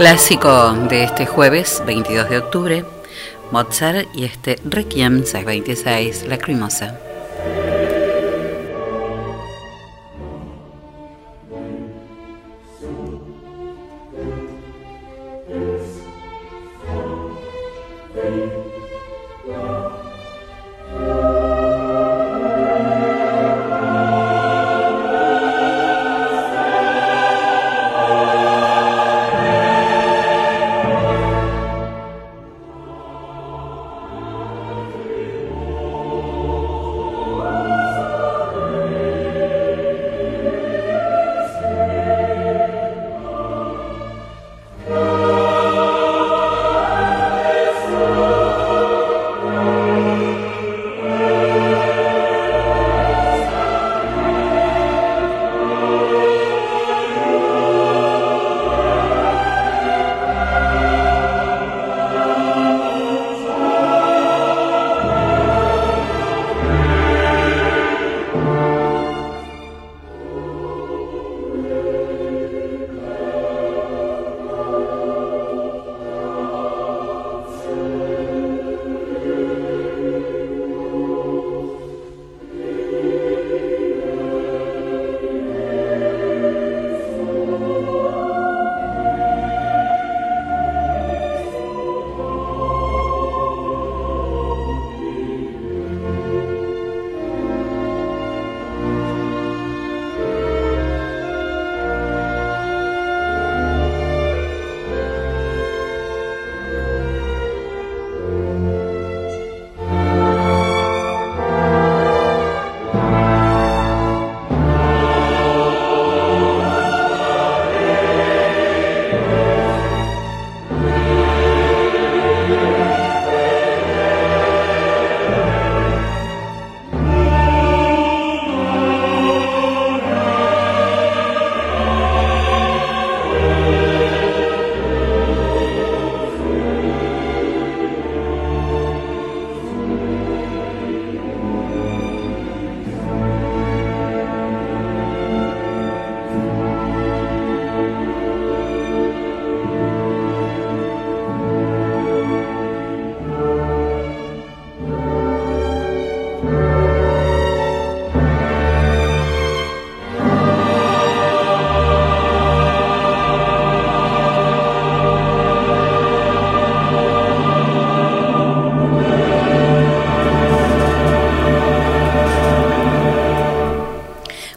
Clásico 0.00 0.72
de 0.88 1.04
este 1.04 1.26
jueves, 1.26 1.82
22 1.86 2.30
de 2.30 2.38
octubre, 2.38 2.84
Mozart 3.50 4.08
y 4.14 4.24
este 4.24 4.58
Requiem 4.64 5.24
626, 5.26 6.26
Lacrimosa. 6.26 7.09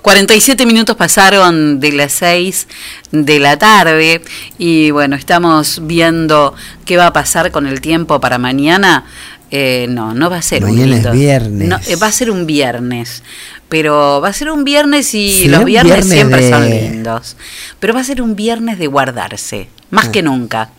47 0.04 0.66
minutos 0.66 0.95
pasaron 0.97 1.80
de 1.80 1.93
las 1.93 2.12
6 2.12 2.68
de 3.12 3.39
la 3.39 3.58
tarde 3.58 4.22
y 4.58 4.91
bueno, 4.91 5.16
estamos 5.16 5.80
viendo 5.84 6.54
qué 6.86 6.97
va 6.97 7.08
a 7.08 7.14
pasar 7.14 7.51
con 7.51 7.66
el 7.66 7.80
tiempo 7.82 8.20
para 8.20 8.38
mañana. 8.38 9.06
Eh, 9.49 9.86
no, 9.89 10.14
no 10.14 10.30
va 10.30 10.38
a 10.38 10.41
ser 10.41 10.66
un 10.66 10.72
Mañana 10.72 10.95
lindo- 10.95 11.10
es 11.14 11.16
viernes. 11.20 11.68
No, 11.70 11.80
eh, 11.88 11.95
va 11.95 12.08
a 12.08 12.12
ser 12.12 12.30
un 12.32 12.45
viernes. 12.45 13.24
Pero 13.70 14.20
va 14.22 14.28
a 14.30 14.34
ser 14.34 14.51
un 14.51 14.64
viernes 14.64 15.14
y 15.16 15.47
los 15.47 15.60
un 15.62 15.66
viernes 15.66 15.93
viernes 16.06 16.14
siempre 16.14 16.49
son 16.49 16.70
lindos. 16.70 17.38
Pero 17.80 17.93
va 17.93 18.01
a 18.01 18.04
ser 18.04 18.22
un 18.22 18.36
viernes 18.36 18.78
de 18.78 18.86
guardarse, 18.88 19.68
más 19.89 20.08
Ah. 20.08 20.12
que 20.12 20.22
nunca. 20.22 20.70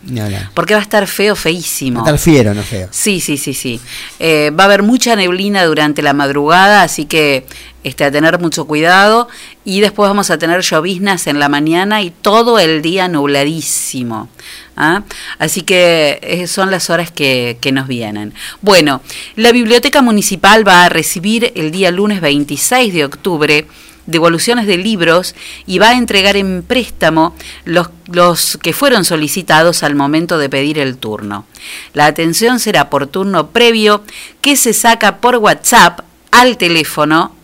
Porque 0.55 0.75
va 0.75 0.81
a 0.81 0.83
estar 0.83 1.07
feo, 1.09 1.35
feísimo. 1.35 2.03
Va 2.05 2.11
a 2.11 2.14
estar 2.14 2.18
fiero, 2.33 2.53
no 2.55 2.62
feo. 2.62 2.89
Sí, 2.93 3.20
sí, 3.20 3.37
sí, 3.37 3.55
sí. 3.55 3.81
Eh, 4.20 4.51
va 4.57 4.64
a 4.64 4.66
haber 4.66 4.83
mucha 4.85 5.16
neblina 5.16 5.64
durante 5.64 6.03
la 6.03 6.12
madrugada, 6.12 6.83
así 6.83 7.07
que 7.07 7.47
este, 7.85 8.05
a 8.05 8.11
tener 8.11 8.39
mucho 8.41 8.66
cuidado. 8.66 9.28
Y 9.64 9.80
después 9.80 10.09
vamos 10.09 10.30
a 10.30 10.39
tener 10.39 10.61
lloviznas 10.62 11.26
en 11.26 11.39
la 11.39 11.49
mañana 11.49 12.03
y 12.03 12.11
todo 12.11 12.59
el 12.59 12.82
día 12.82 13.09
nubladísimo. 13.09 14.28
¿ah? 14.76 15.03
Así 15.39 15.62
que 15.62 16.18
eh, 16.22 16.47
son 16.47 16.70
las 16.70 16.91
horas 16.91 17.11
que, 17.11 17.59
que 17.61 17.72
nos 17.72 17.87
vienen. 17.87 18.35
Bueno, 18.61 19.01
la 19.37 19.53
Biblioteca 19.53 20.03
Municipal 20.03 20.66
va 20.66 20.85
a 20.85 20.89
recibir 20.89 21.53
el 21.55 21.70
día 21.70 21.91
lunes 21.91 22.20
26 22.20 22.93
de 22.93 23.05
octubre 23.05 23.66
devoluciones 24.07 24.66
de 24.66 24.76
libros 24.76 25.35
y 25.66 25.78
va 25.78 25.91
a 25.91 25.95
entregar 25.95 26.37
en 26.37 26.62
préstamo 26.62 27.35
los, 27.64 27.89
los 28.07 28.59
que 28.62 28.72
fueron 28.72 29.05
solicitados 29.05 29.82
al 29.82 29.95
momento 29.95 30.39
de 30.39 30.49
pedir 30.49 30.78
el 30.78 30.97
turno. 30.99 31.47
La 31.93 32.07
atención 32.07 32.61
será 32.61 32.91
por 32.91 33.07
turno 33.07 33.51
previo 33.51 34.03
que 34.41 34.57
se 34.57 34.72
saca 34.72 35.18
por 35.18 35.37
WhatsApp 35.37 36.01
al 36.30 36.59
teléfono, 36.59 37.35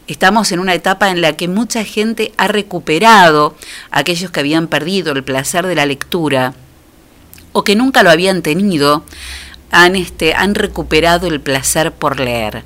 Estamos 0.07 0.53
en 0.53 0.61
una 0.61 0.75
etapa 0.75 1.11
en 1.11 1.21
la 1.21 1.33
que 1.33 1.49
mucha 1.49 1.83
gente 1.85 2.33
ha 2.37 2.47
recuperado 2.47 3.57
aquellos 3.91 4.31
que 4.31 4.41
habían 4.41 4.69
perdido 4.69 5.13
el 5.13 5.25
placer 5.25 5.67
de 5.67 5.75
la 5.75 5.87
lectura 5.87 6.55
o 7.53 7.65
que 7.65 7.75
nunca 7.75 8.03
lo 8.03 8.11
habían 8.11 8.43
tenido, 8.43 9.03
han, 9.71 9.97
este, 9.97 10.35
han 10.35 10.55
recuperado 10.55 11.27
el 11.27 11.41
placer 11.41 11.91
por 11.91 12.21
leer. 12.21 12.65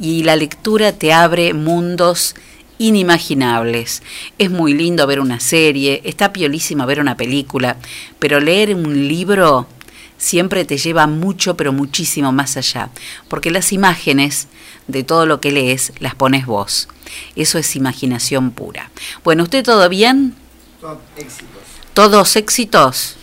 Y 0.00 0.24
la 0.24 0.34
lectura 0.34 0.92
te 0.92 1.12
abre 1.12 1.52
mundos 1.52 2.34
inimaginables. 2.80 4.02
Es 4.38 4.50
muy 4.50 4.72
lindo 4.72 5.06
ver 5.06 5.20
una 5.20 5.38
serie, 5.38 6.00
está 6.04 6.32
piolísimo 6.32 6.86
ver 6.86 6.98
una 6.98 7.16
película, 7.16 7.76
pero 8.18 8.40
leer 8.40 8.74
un 8.74 9.06
libro 9.06 9.68
siempre 10.16 10.64
te 10.64 10.78
lleva 10.78 11.06
mucho, 11.06 11.56
pero 11.56 11.72
muchísimo 11.72 12.32
más 12.32 12.56
allá, 12.56 12.88
porque 13.28 13.50
las 13.50 13.72
imágenes 13.72 14.48
de 14.88 15.04
todo 15.04 15.26
lo 15.26 15.40
que 15.40 15.52
lees 15.52 15.92
las 16.00 16.14
pones 16.14 16.46
vos. 16.46 16.88
Eso 17.36 17.58
es 17.58 17.76
imaginación 17.76 18.50
pura. 18.50 18.90
Bueno, 19.24 19.42
¿usted 19.42 19.62
todo 19.62 19.88
bien? 19.90 20.34
¿Todos 20.80 20.98
éxitos? 21.16 21.62
Todos 21.92 22.36
éxitos. 22.36 23.16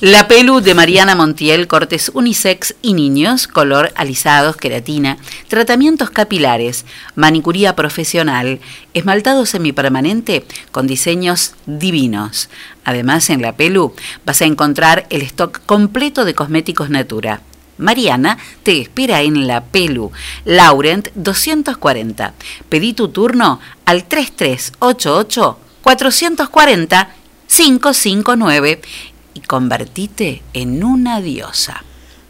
La 0.00 0.26
Pelu 0.26 0.60
de 0.60 0.74
Mariana 0.74 1.14
Montiel, 1.14 1.68
cortes 1.68 2.10
unisex 2.14 2.74
y 2.82 2.94
niños, 2.94 3.46
color 3.46 3.92
alisados, 3.94 4.56
queratina, 4.56 5.18
tratamientos 5.46 6.10
capilares, 6.10 6.84
manicuría 7.14 7.76
profesional, 7.76 8.58
esmaltado 8.92 9.46
semipermanente 9.46 10.44
con 10.72 10.88
diseños 10.88 11.54
divinos. 11.66 12.48
Además, 12.84 13.30
en 13.30 13.40
La 13.40 13.52
Pelu 13.52 13.94
vas 14.26 14.42
a 14.42 14.46
encontrar 14.46 15.06
el 15.10 15.22
stock 15.22 15.60
completo 15.64 16.24
de 16.24 16.34
cosméticos 16.34 16.90
Natura. 16.90 17.40
Mariana 17.78 18.36
te 18.64 18.80
espera 18.80 19.22
en 19.22 19.46
La 19.46 19.62
Pelu, 19.62 20.10
Laurent 20.44 21.06
240. 21.14 22.34
Pedí 22.68 22.94
tu 22.94 23.06
turno 23.10 23.60
al 23.84 24.06
3388 24.08 25.60
440 25.82 27.23
559 27.56 28.80
y 29.34 29.40
convertite 29.40 30.42
en 30.54 30.82
una 30.82 31.20
diosa. 31.20 31.84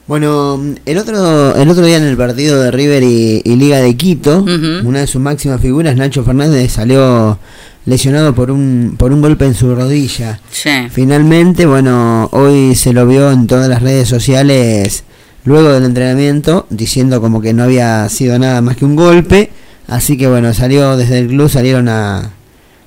Bueno, 0.07 0.61
el 0.85 0.99
otro, 0.99 1.57
el 1.57 1.71
otro 1.71 1.87
día 1.87 1.97
en 1.97 2.03
el 2.03 2.17
partido 2.19 2.61
de 2.61 2.71
River 2.71 3.03
y, 3.03 3.41
y 3.43 3.57
Liga 3.57 3.79
de 3.79 3.97
Quito, 3.97 4.43
una 4.43 5.01
de 5.01 5.07
sus 5.07 5.23
máximas 5.23 5.63
figuras, 5.63 5.97
Nacho 5.97 6.25
Fernández, 6.25 6.73
salió 6.73 7.39
lesionado 7.87 8.35
por 8.35 8.51
un, 8.51 8.97
por 8.99 9.13
un 9.13 9.23
golpe 9.23 9.47
en 9.47 9.55
su 9.55 9.75
rodilla. 9.75 10.41
Sí. 10.51 10.69
Finalmente, 10.91 11.65
bueno, 11.65 12.29
hoy 12.33 12.75
se 12.75 12.93
lo 12.93 13.07
vio 13.07 13.31
en 13.31 13.47
todas 13.47 13.71
las 13.71 13.81
redes 13.81 14.07
sociales 14.07 15.05
luego 15.47 15.73
del 15.73 15.85
entrenamiento, 15.85 16.67
diciendo 16.69 17.23
como 17.23 17.41
que 17.41 17.55
no 17.55 17.63
había 17.63 18.07
sido 18.11 18.39
nada 18.39 18.61
más 18.61 18.77
que 18.77 18.85
un 18.85 18.95
golpe. 18.95 19.51
Así 19.87 20.19
que 20.19 20.27
bueno, 20.27 20.53
salió 20.53 20.99
desde 20.99 21.21
el 21.21 21.29
club, 21.29 21.49
salieron 21.49 21.89
a, 21.89 22.31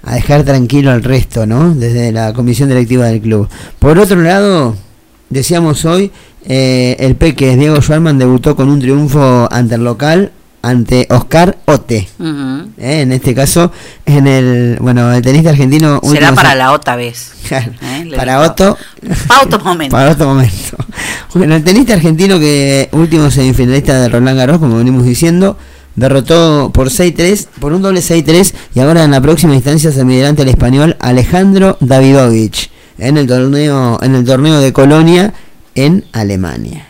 a 0.03 0.15
dejar 0.15 0.43
tranquilo 0.43 0.91
al 0.91 1.03
resto, 1.03 1.45
¿no? 1.45 1.73
Desde 1.73 2.11
la 2.11 2.33
comisión 2.33 2.69
directiva 2.69 3.05
del 3.05 3.21
club. 3.21 3.49
Por 3.79 3.99
otro 3.99 4.21
lado, 4.21 4.75
decíamos 5.29 5.85
hoy, 5.85 6.11
eh, 6.45 6.95
el 6.99 7.15
Peque 7.15 7.57
Diego 7.57 7.81
Schwarman 7.81 8.17
debutó 8.17 8.55
con 8.55 8.69
un 8.69 8.79
triunfo 8.79 9.47
ante 9.51 9.75
el 9.75 9.83
local, 9.83 10.31
ante 10.61 11.07
Oscar 11.09 11.57
Ote. 11.65 12.07
Eh, 12.77 13.01
en 13.01 13.11
este 13.11 13.33
caso, 13.33 13.71
en 14.05 14.27
el, 14.27 14.77
bueno, 14.79 15.11
el 15.13 15.21
tenista 15.21 15.49
argentino... 15.49 16.01
Será 16.03 16.33
para 16.33 16.55
la 16.55 16.71
otra 16.71 16.95
vez. 16.95 17.33
Claro, 17.47 17.71
¿eh? 17.81 18.11
Para. 18.13 18.41
Otto. 18.41 18.77
Para 19.29 19.43
otro 19.43 19.59
momento. 19.59 19.95
Para 19.95 20.11
otro 20.11 20.27
momento. 20.27 20.77
Bueno, 21.33 21.55
el 21.55 21.63
tenista 21.63 21.93
argentino 21.93 22.39
que 22.39 22.89
último 22.91 23.29
semifinalista 23.29 24.01
de 24.01 24.09
Roland 24.09 24.37
Garros, 24.37 24.59
como 24.59 24.77
venimos 24.77 25.05
diciendo, 25.05 25.57
derrotó 25.97 26.71
por 26.73 26.89
6-3, 26.89 27.47
por 27.59 27.73
un 27.73 27.81
doble 27.81 27.99
6-3 27.99 28.53
y 28.75 28.79
ahora 28.79 29.03
en 29.03 29.11
la 29.11 29.19
próxima 29.19 29.55
instancia 29.55 29.91
se 29.91 30.05
medirá 30.05 30.29
ante 30.29 30.43
el 30.43 30.47
español 30.47 30.95
Alejandro 31.01 31.77
Davidovich 31.81 32.71
en 32.97 33.17
el 33.17 33.27
torneo 33.27 33.99
en 34.01 34.15
el 34.15 34.23
torneo 34.23 34.61
de 34.61 34.71
Colonia 34.71 35.33
en 35.75 36.05
Alemania. 36.13 36.87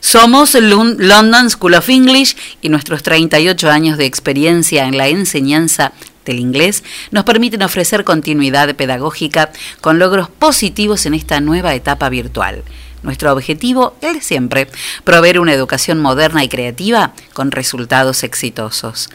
Somos 0.00 0.54
London 0.54 1.50
School 1.50 1.74
of 1.74 1.88
English 1.88 2.36
y 2.62 2.70
nuestros 2.70 3.02
38 3.02 3.70
años 3.70 3.98
de 3.98 4.06
experiencia 4.06 4.86
en 4.86 4.96
la 4.96 5.08
enseñanza 5.08 5.92
del 6.24 6.38
inglés 6.38 6.84
nos 7.10 7.24
permiten 7.24 7.62
ofrecer 7.62 8.04
continuidad 8.04 8.74
pedagógica 8.76 9.50
con 9.80 9.98
logros 9.98 10.28
positivos 10.30 11.04
en 11.06 11.14
esta 11.14 11.40
nueva 11.40 11.74
etapa 11.74 12.08
virtual. 12.08 12.64
Nuestro 13.02 13.32
objetivo, 13.32 13.96
el 14.00 14.14
de 14.14 14.20
siempre, 14.20 14.68
proveer 15.04 15.38
una 15.38 15.52
educación 15.52 15.98
moderna 16.00 16.42
y 16.42 16.48
creativa 16.48 17.12
con 17.32 17.50
resultados 17.50 18.24
exitosos. 18.24 19.08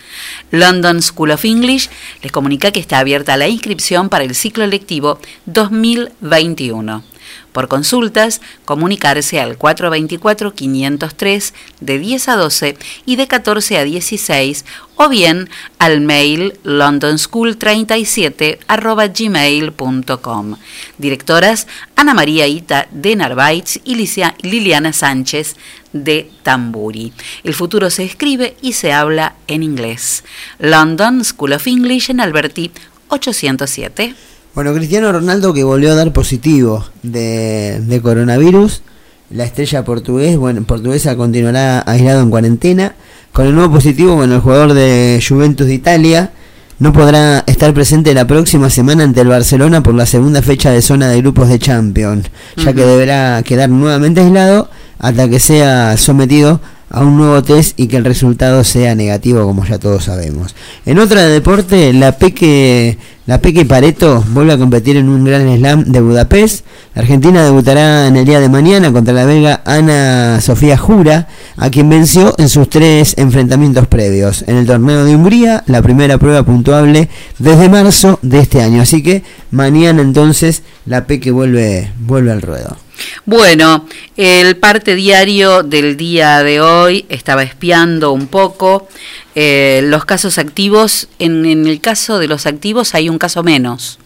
London 0.52 1.02
School 1.02 1.32
of 1.32 1.46
English 1.46 1.90
les 2.22 2.32
comunica 2.32 2.72
que 2.72 2.80
está 2.80 3.00
abierta 3.00 3.38
la 3.38 3.48
inscripción 3.48 4.10
para 4.10 4.24
el 4.24 4.36
ciclo 4.36 4.66
lectivo 4.68 5.20
2021. 5.46 7.13
Por 7.54 7.68
consultas, 7.70 8.42
comunicarse 8.66 9.40
al 9.40 9.58
424-503 9.58 11.54
de 11.80 12.00
10 12.00 12.28
a 12.28 12.36
12 12.36 12.78
y 13.06 13.16
de 13.16 13.28
14 13.28 13.78
a 13.78 13.84
16 13.84 14.66
o 14.96 15.08
bien 15.08 15.50
al 15.80 16.02
mail 16.02 16.60
londonschool37 16.64 18.58
arroba 18.68 19.08
gmail.com. 19.08 20.56
Directoras 20.98 21.68
Ana 21.96 22.14
María 22.14 22.48
Ita 22.48 22.88
de 22.92 23.16
Narváez 23.16 23.80
y 23.84 23.96
Liliana 24.42 24.92
Sánchez 24.92 25.56
de 25.94 26.32
Tamburi. 26.42 27.14
El 27.44 27.54
futuro 27.54 27.90
se 27.90 28.04
escribe 28.04 28.58
y 28.62 28.74
se 28.74 28.92
habla 28.92 29.36
en 29.48 29.64
inglés. 29.64 30.24
London 30.60 31.24
School 31.24 31.54
of 31.54 31.68
English 31.68 32.10
en 32.10 32.20
Alberti 32.20 32.72
807. 33.10 34.33
Bueno, 34.56 34.72
Cristiano 34.76 35.12
Ronaldo 35.12 35.52
que 35.52 35.64
volvió 35.64 35.92
a 35.92 35.96
dar 35.96 36.14
positivo 36.14 36.86
de, 37.02 37.82
de 37.82 38.02
coronavirus. 38.02 38.84
La 39.32 39.46
estrella 39.46 39.84
portugués, 39.84 40.38
bueno, 40.38 40.64
portuguesa 40.64 41.16
continuará 41.16 41.82
aislado 41.88 42.22
en 42.22 42.30
cuarentena. 42.30 42.94
Con 43.32 43.48
el 43.48 43.56
nuevo 43.56 43.74
positivo, 43.74 44.16
bueno, 44.16 44.36
el 44.36 44.42
jugador 44.42 44.74
de 44.74 45.20
Juventus 45.28 45.66
de 45.66 45.74
Italia 45.74 46.34
no 46.78 46.94
podrá 46.94 47.44
estar 47.48 47.74
presente 47.74 48.14
la 48.14 48.28
próxima 48.28 48.70
semana 48.70 49.04
ante 49.04 49.22
el 49.22 49.28
Barcelona 49.28 49.82
por 49.82 49.96
la 49.96 50.06
segunda 50.06 50.44
fecha 50.44 50.70
de 50.70 50.84
zona 50.84 51.10
de 51.10 51.18
grupos 51.18 51.50
de 51.50 51.58
Champions, 51.58 52.30
ya 52.58 52.74
que 52.74 52.86
deberá 52.86 53.42
quedar 53.42 53.70
nuevamente 53.70 54.22
aislado 54.22 54.70
hasta 55.00 55.30
que 55.30 55.40
sea 55.40 55.98
sometido 55.98 56.62
a 56.94 57.02
un 57.02 57.18
nuevo 57.18 57.42
test 57.42 57.80
y 57.80 57.88
que 57.88 57.98
el 57.98 58.06
resultado 58.06 58.64
sea 58.64 58.94
negativo 58.94 59.44
como 59.46 59.66
ya 59.66 59.80
todos 59.80 60.04
sabemos. 60.04 60.56
En 60.86 61.00
otra 61.00 61.24
de 61.24 61.32
deporte, 61.32 61.92
la 61.92 62.18
Peque, 62.20 63.00
la 63.26 63.40
Peque 63.40 63.64
Pareto 63.64 64.22
vuelve 64.30 64.54
a 64.54 64.58
competir 64.58 64.98
en 64.98 65.08
un 65.08 65.24
Gran 65.24 65.56
Slam 65.58 65.86
de 65.86 66.02
Budapest. 66.02 66.66
La 66.94 67.04
Argentina 67.04 67.44
debutará 67.44 68.08
en 68.08 68.18
el 68.18 68.26
día 68.26 68.42
de 68.42 68.50
mañana 68.50 68.92
contra 68.92 69.14
la 69.14 69.26
belga 69.26 69.62
Ana 69.66 70.42
Sofía 70.42 70.78
Jura, 70.78 71.30
a 71.56 71.70
quien 71.70 71.90
venció 71.90 72.36
en 72.38 72.50
sus 72.50 72.70
tres 72.70 73.16
enfrentamientos 73.18 73.88
previos. 73.88 74.44
En 74.48 74.58
el 74.58 74.66
torneo 74.66 75.06
de 75.06 75.16
Hungría, 75.16 75.64
la 75.68 75.82
primera 75.82 76.18
prueba 76.18 76.44
puntuable 76.44 77.08
desde 77.40 77.70
marzo 77.70 78.20
de 78.22 78.40
este 78.40 78.62
año. 78.62 78.82
Así 78.82 79.02
que 79.02 79.24
mañana 79.52 80.02
entonces 80.02 80.64
la 80.86 81.08
Peque 81.08 81.32
vuelve, 81.32 81.92
vuelve 82.00 82.32
al 82.32 82.42
ruedo. 82.42 82.78
Bueno, 83.26 83.86
el 84.18 84.58
parte 84.58 84.96
diario 84.96 85.64
del 85.64 85.98
día 85.98 86.44
de 86.44 86.62
hoy 86.62 87.06
estaba 87.10 87.44
espiando 87.44 88.12
un 88.12 88.28
poco 88.28 88.88
eh, 89.36 89.82
los 89.84 90.06
casos 90.06 90.38
activos. 90.38 91.08
En, 91.20 91.46
en 91.46 91.68
el 91.68 91.82
caso 91.82 92.20
de 92.20 92.28
los 92.28 92.46
activos 92.46 92.96
hay 92.96 93.10
un 93.10 93.18
caso 93.18 93.44
menos. 93.44 94.00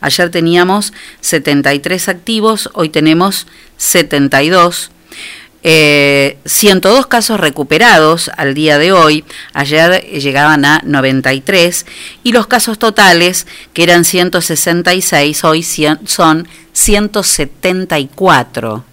Ayer 0.00 0.30
teníamos 0.30 0.92
73 1.20 2.08
activos, 2.08 2.68
hoy 2.74 2.88
tenemos 2.88 3.46
72. 3.76 4.90
Eh, 5.64 6.38
102 6.44 7.06
casos 7.06 7.38
recuperados 7.38 8.32
al 8.36 8.52
día 8.52 8.78
de 8.78 8.90
hoy, 8.90 9.24
ayer 9.52 10.02
llegaban 10.10 10.64
a 10.64 10.80
93 10.84 11.86
y 12.24 12.32
los 12.32 12.48
casos 12.48 12.80
totales, 12.80 13.46
que 13.72 13.84
eran 13.84 14.04
166, 14.04 15.44
hoy 15.44 15.60
cien- 15.60 16.00
son 16.04 16.48
174. 16.72 18.84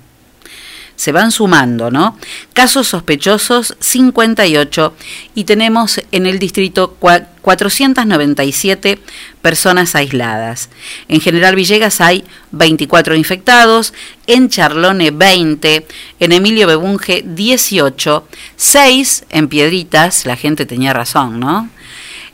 Se 0.99 1.13
van 1.13 1.31
sumando, 1.31 1.89
¿no? 1.89 2.17
Casos 2.51 2.89
sospechosos 2.89 3.77
58 3.79 4.93
y 5.33 5.45
tenemos 5.45 6.01
en 6.11 6.25
el 6.25 6.39
distrito 6.39 6.97
cua- 6.99 7.25
497 7.41 8.99
personas 9.41 9.95
aisladas. 9.95 10.69
En 11.07 11.21
General 11.21 11.55
Villegas 11.55 12.01
hay 12.01 12.25
24 12.51 13.15
infectados, 13.15 13.93
en 14.27 14.49
Charlone 14.49 15.11
20, 15.11 15.87
en 16.19 16.31
Emilio 16.33 16.67
Bebunge 16.67 17.23
18, 17.25 18.27
6 18.57 19.23
en 19.29 19.47
Piedritas, 19.47 20.25
la 20.25 20.35
gente 20.35 20.65
tenía 20.65 20.91
razón, 20.91 21.39
¿no? 21.39 21.69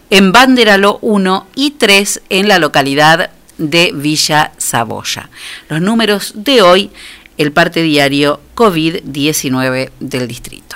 En 0.09 0.31
Banderalo 0.31 0.97
1 1.03 1.47
y 1.53 1.69
3 1.71 2.21
en 2.29 2.47
la 2.47 2.57
localidad 2.57 3.29
de 3.59 3.91
Villa 3.93 4.53
Saboya. 4.57 5.29
Los 5.69 5.81
números 5.81 6.31
de 6.35 6.63
hoy, 6.63 6.89
el 7.37 7.51
parte 7.51 7.81
diario 7.81 8.39
COVID-19 8.55 9.89
del 9.99 10.27
distrito. 10.27 10.75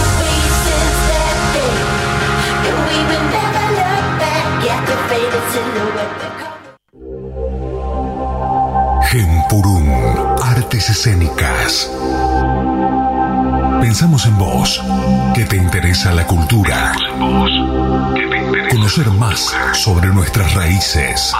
Genpurún, 9.09 10.37
Artes 10.41 10.89
Escénicas. 10.89 11.91
Pensamos 13.81 14.25
en 14.25 14.37
vos, 14.37 14.81
que 15.35 15.43
te 15.43 15.57
interesa 15.57 16.13
la 16.13 16.25
cultura. 16.25 16.93
Conocer 18.69 19.07
más 19.11 19.53
sobre 19.73 20.07
nuestras 20.07 20.53
raíces. 20.53 21.33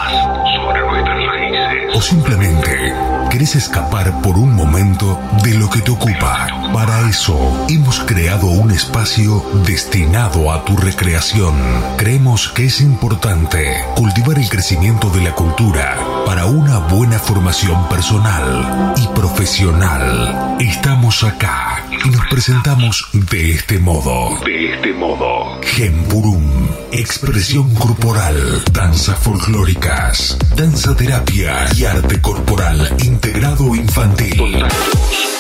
O 1.94 2.02
simplemente 2.02 2.94
querés 3.30 3.56
escapar 3.56 4.22
por 4.22 4.38
un 4.38 4.54
momento 4.54 5.18
de 5.44 5.54
lo 5.54 5.70
que 5.70 5.80
te 5.80 5.92
ocupa. 5.92 6.61
Para 6.74 7.10
eso 7.10 7.66
hemos 7.70 8.00
creado 8.00 8.48
un 8.48 8.72
espacio 8.72 9.44
destinado 9.66 10.52
a 10.52 10.64
tu 10.64 10.78
recreación. 10.78 11.54
Creemos 11.98 12.50
que 12.50 12.66
es 12.66 12.80
importante 12.80 13.84
cultivar 13.96 14.40
el 14.40 14.50
crecimiento 14.50 15.10
de 15.10 15.22
la 15.22 15.36
cultura 15.36 15.98
para 16.26 16.46
una 16.46 16.80
buena 16.80 17.20
formación 17.20 17.90
personal 17.90 18.94
y 18.96 19.06
profesional. 19.14 20.58
Estamos 20.60 21.24
acá 21.24 21.86
y 22.06 22.10
nos 22.10 22.26
presentamos 22.28 23.10
de 23.14 23.52
este 23.52 23.78
modo. 23.78 24.40
De 24.46 24.74
este 24.74 24.94
modo. 24.94 25.60
Gempurum. 25.62 26.68
Expresión 26.94 27.74
corporal, 27.76 28.64
danzas 28.72 29.18
folclóricas, 29.20 30.38
danza 30.56 30.96
terapia 30.96 31.66
y 31.76 31.86
arte 31.86 32.20
corporal 32.20 32.96
integrado 33.04 33.76
infantil. 33.76 34.66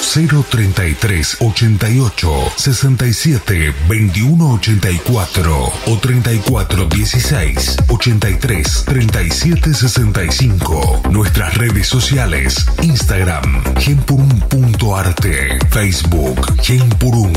033 0.01 1.20
88 1.39 2.53
67 2.57 3.73
21 3.87 4.53
84 4.53 5.73
o 5.87 5.97
34 5.97 6.85
16 6.87 7.77
83 7.87 8.83
37 8.85 9.73
65. 9.73 11.01
Nuestras 11.11 11.53
redes 11.55 11.87
sociales: 11.87 12.65
Instagram, 12.81 13.63
genpurum.arte, 13.77 15.59
Facebook, 15.69 16.55
genpurum, 16.61 17.33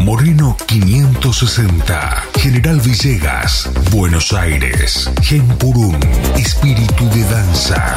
Moreno 0.00 0.56
560, 0.66 2.24
General 2.40 2.80
Villegas, 2.80 3.70
Buenos 3.90 4.32
Aires, 4.32 5.10
genpurum, 5.22 5.98
espíritu 6.36 7.08
de 7.10 7.24
danza. 7.24 7.96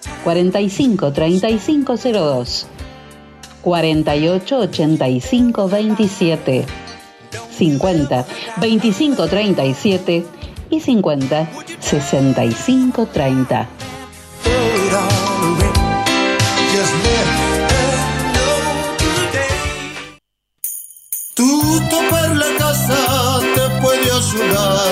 45 0.23 1.11
3502 1.11 2.67
48 3.61 4.59
85 4.59 5.67
27 5.67 6.65
50 7.57 8.25
25 8.57 9.27
37 9.27 10.25
y 10.69 10.79
50 10.79 11.49
65 11.79 13.05
30. 13.07 13.69
Tu 21.35 21.81
topar 21.89 22.35
la 22.35 22.57
casa 22.57 23.39
te 23.55 23.81
puede 23.81 24.11
ayudar 24.11 24.90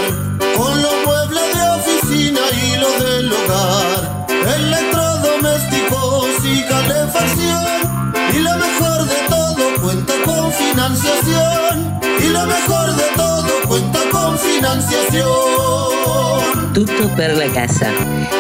financiación. 14.90 16.74
Tuto 16.74 17.10
Perla 17.16 17.46
Casa. 17.54 17.92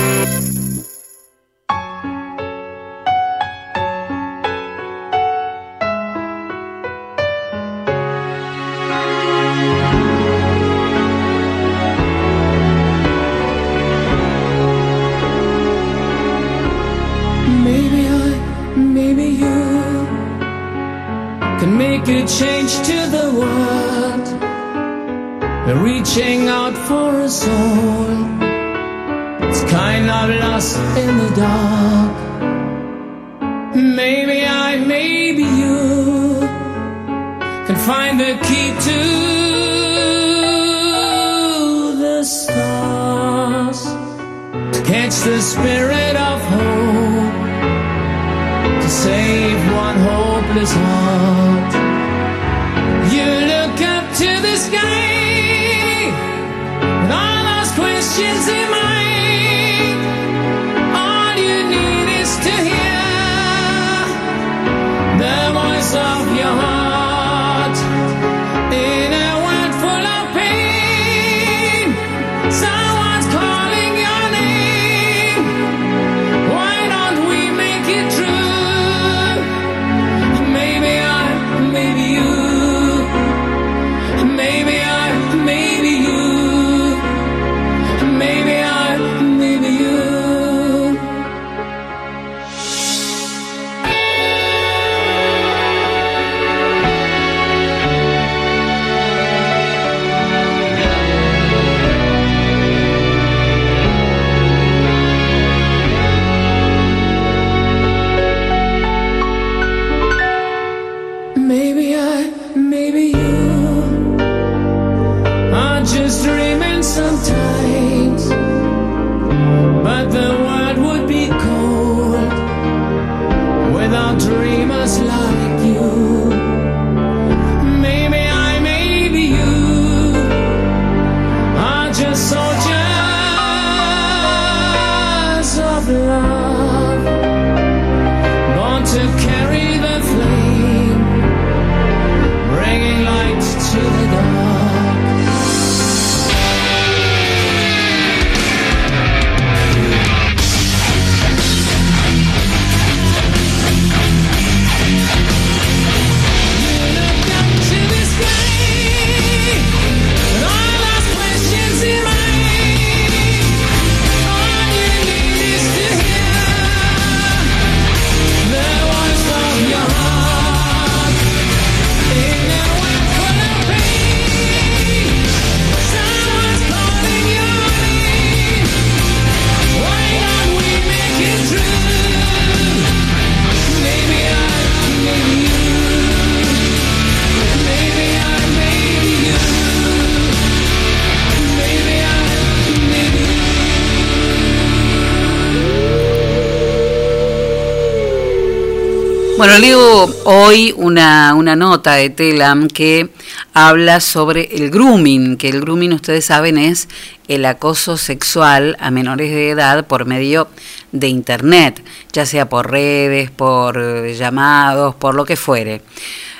Bueno, 199.39 199.57
leo 199.57 200.03
hoy 200.25 200.73
una, 200.75 201.33
una 201.33 201.55
nota 201.55 201.93
de 201.93 202.09
Telam 202.09 202.67
que 202.67 203.09
habla 203.53 204.01
sobre 204.01 204.53
el 204.53 204.69
grooming, 204.69 205.37
que 205.37 205.47
el 205.47 205.61
grooming, 205.61 205.93
ustedes 205.93 206.25
saben, 206.25 206.57
es 206.57 206.89
el 207.29 207.45
acoso 207.45 207.95
sexual 207.95 208.75
a 208.81 208.91
menores 208.91 209.31
de 209.31 209.51
edad 209.51 209.87
por 209.87 210.05
medio 210.05 210.49
de 210.91 211.07
Internet, 211.07 211.81
ya 212.11 212.25
sea 212.25 212.49
por 212.49 212.69
redes, 212.69 213.31
por 213.31 214.07
llamados, 214.09 214.95
por 214.95 215.15
lo 215.15 215.23
que 215.23 215.37
fuere. 215.37 215.83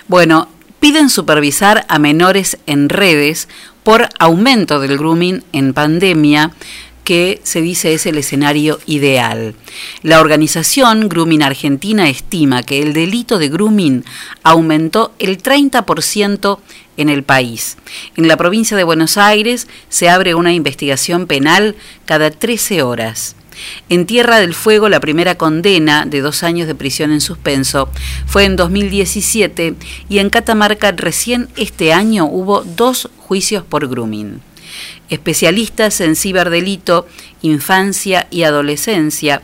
Bueno, 0.09 0.49
piden 0.81 1.09
supervisar 1.09 1.85
a 1.87 1.99
menores 1.99 2.57
en 2.65 2.89
redes 2.89 3.47
por 3.83 4.09
aumento 4.19 4.81
del 4.81 4.97
grooming 4.97 5.45
en 5.53 5.73
pandemia 5.73 6.51
que 7.09 7.41
se 7.41 7.63
dice 7.63 7.95
es 7.95 8.05
el 8.05 8.19
escenario 8.19 8.79
ideal. 8.85 9.55
La 10.03 10.21
organización 10.21 11.09
Grooming 11.09 11.41
Argentina 11.41 12.07
estima 12.07 12.61
que 12.61 12.83
el 12.83 12.93
delito 12.93 13.39
de 13.39 13.49
grooming 13.49 14.05
aumentó 14.43 15.11
el 15.17 15.41
30% 15.41 16.59
en 16.97 17.09
el 17.09 17.23
país. 17.23 17.77
En 18.15 18.27
la 18.27 18.37
provincia 18.37 18.77
de 18.77 18.83
Buenos 18.83 19.17
Aires 19.17 19.67
se 19.89 20.07
abre 20.07 20.35
una 20.35 20.53
investigación 20.53 21.25
penal 21.25 21.75
cada 22.05 22.29
13 22.29 22.83
horas. 22.83 23.35
En 23.89 24.05
Tierra 24.05 24.39
del 24.39 24.53
Fuego, 24.53 24.87
la 24.87 24.99
primera 24.99 25.33
condena 25.33 26.05
de 26.05 26.21
dos 26.21 26.43
años 26.43 26.67
de 26.67 26.75
prisión 26.75 27.11
en 27.11 27.21
suspenso 27.21 27.89
fue 28.27 28.45
en 28.45 28.55
2017 28.55 29.73
y 30.09 30.19
en 30.19 30.29
Catamarca 30.29 30.91
recién 30.91 31.49
este 31.57 31.91
año 31.91 32.27
hubo 32.27 32.61
dos 32.61 33.09
juicios 33.17 33.63
por 33.63 33.87
grooming. 33.87 34.41
Especialistas 35.09 36.01
en 36.01 36.15
ciberdelito, 36.15 37.07
infancia 37.41 38.27
y 38.29 38.43
adolescencia 38.43 39.41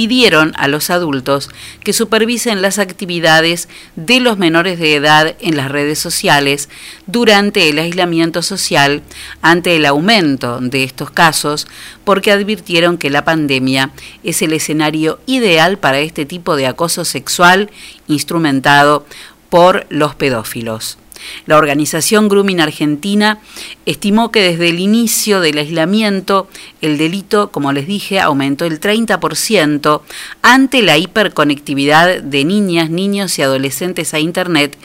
pidieron 0.00 0.52
a 0.56 0.66
los 0.66 0.88
adultos 0.88 1.50
que 1.84 1.92
supervisen 1.92 2.62
las 2.62 2.78
actividades 2.78 3.68
de 3.96 4.20
los 4.20 4.38
menores 4.38 4.78
de 4.78 4.94
edad 4.94 5.36
en 5.40 5.58
las 5.58 5.70
redes 5.70 5.98
sociales 5.98 6.70
durante 7.06 7.68
el 7.68 7.78
aislamiento 7.78 8.40
social 8.40 9.02
ante 9.42 9.76
el 9.76 9.84
aumento 9.84 10.58
de 10.60 10.84
estos 10.84 11.10
casos, 11.10 11.66
porque 12.04 12.32
advirtieron 12.32 12.96
que 12.96 13.10
la 13.10 13.26
pandemia 13.26 13.90
es 14.24 14.40
el 14.40 14.54
escenario 14.54 15.20
ideal 15.26 15.76
para 15.76 15.98
este 15.98 16.24
tipo 16.24 16.56
de 16.56 16.66
acoso 16.66 17.04
sexual 17.04 17.70
instrumentado 18.06 19.04
por 19.50 19.86
los 19.90 20.14
pedófilos. 20.14 20.99
La 21.46 21.56
organización 21.56 22.28
Grooming 22.28 22.60
Argentina 22.60 23.40
estimó 23.86 24.30
que 24.30 24.42
desde 24.42 24.68
el 24.68 24.80
inicio 24.80 25.40
del 25.40 25.58
aislamiento 25.58 26.48
el 26.80 26.98
delito, 26.98 27.50
como 27.50 27.72
les 27.72 27.86
dije, 27.86 28.20
aumentó 28.20 28.64
el 28.64 28.80
30% 28.80 30.02
ante 30.42 30.82
la 30.82 30.98
hiperconectividad 30.98 32.22
de 32.22 32.44
niñas, 32.44 32.90
niños 32.90 33.38
y 33.38 33.42
adolescentes 33.42 34.14
a 34.14 34.18
Internet 34.18 34.76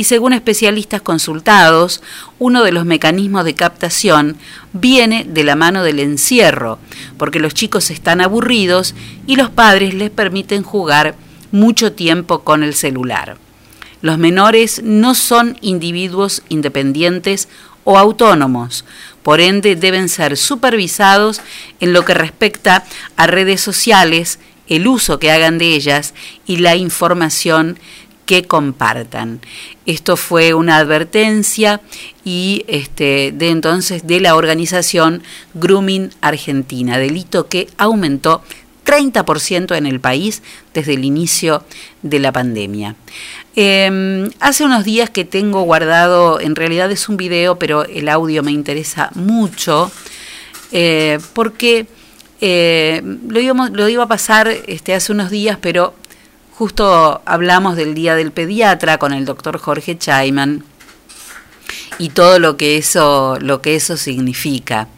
y 0.00 0.04
según 0.04 0.32
especialistas 0.32 1.02
consultados, 1.02 2.02
uno 2.38 2.64
de 2.64 2.72
los 2.72 2.86
mecanismos 2.86 3.44
de 3.44 3.54
captación 3.54 4.38
viene 4.72 5.26
de 5.28 5.44
la 5.44 5.56
mano 5.56 5.82
del 5.82 5.98
encierro, 5.98 6.78
porque 7.18 7.38
los 7.38 7.52
chicos 7.52 7.90
están 7.90 8.22
aburridos 8.22 8.94
y 9.26 9.36
los 9.36 9.50
padres 9.50 9.92
les 9.92 10.08
permiten 10.08 10.62
jugar 10.62 11.16
mucho 11.52 11.92
tiempo 11.92 12.40
con 12.44 12.62
el 12.62 12.74
celular. 12.74 13.36
Los 14.02 14.18
menores 14.18 14.82
no 14.82 15.14
son 15.14 15.56
individuos 15.60 16.42
independientes 16.48 17.48
o 17.84 17.98
autónomos, 17.98 18.84
por 19.22 19.40
ende 19.40 19.76
deben 19.76 20.08
ser 20.08 20.36
supervisados 20.36 21.40
en 21.80 21.92
lo 21.92 22.04
que 22.04 22.14
respecta 22.14 22.84
a 23.16 23.26
redes 23.26 23.60
sociales, 23.60 24.38
el 24.68 24.86
uso 24.86 25.18
que 25.18 25.30
hagan 25.30 25.58
de 25.58 25.74
ellas 25.74 26.14
y 26.46 26.58
la 26.58 26.76
información 26.76 27.78
que 28.26 28.44
compartan. 28.44 29.40
Esto 29.86 30.16
fue 30.16 30.54
una 30.54 30.76
advertencia 30.76 31.80
y 32.24 32.64
este, 32.68 33.32
de 33.34 33.50
entonces 33.50 34.06
de 34.06 34.20
la 34.20 34.36
organización 34.36 35.22
Grooming 35.54 36.10
Argentina, 36.20 36.98
delito 36.98 37.48
que 37.48 37.68
aumentó 37.76 38.42
30% 38.84 39.76
en 39.76 39.86
el 39.86 40.00
país 40.00 40.42
desde 40.74 40.94
el 40.94 41.04
inicio 41.04 41.64
de 42.02 42.18
la 42.20 42.32
pandemia. 42.32 42.96
Eh, 43.56 44.30
hace 44.38 44.64
unos 44.64 44.84
días 44.84 45.10
que 45.10 45.24
tengo 45.24 45.62
guardado, 45.62 46.40
en 46.40 46.54
realidad 46.54 46.90
es 46.92 47.08
un 47.08 47.16
video, 47.16 47.58
pero 47.58 47.84
el 47.84 48.08
audio 48.08 48.42
me 48.42 48.52
interesa 48.52 49.10
mucho, 49.14 49.90
eh, 50.72 51.18
porque 51.32 51.86
eh, 52.40 53.02
lo, 53.28 53.88
iba 53.88 54.04
a 54.04 54.08
pasar 54.08 54.48
este, 54.48 54.94
hace 54.94 55.12
unos 55.12 55.30
días, 55.30 55.58
pero 55.60 55.94
justo 56.52 57.22
hablamos 57.24 57.76
del 57.76 57.94
Día 57.94 58.14
del 58.14 58.32
Pediatra 58.32 58.98
con 58.98 59.12
el 59.12 59.24
doctor 59.24 59.58
Jorge 59.58 59.98
Chaiman 59.98 60.64
y 61.98 62.10
todo 62.10 62.38
lo 62.38 62.56
que 62.56 62.78
eso, 62.78 63.36
lo 63.40 63.60
que 63.60 63.74
eso 63.74 63.96
significa. 63.96 64.88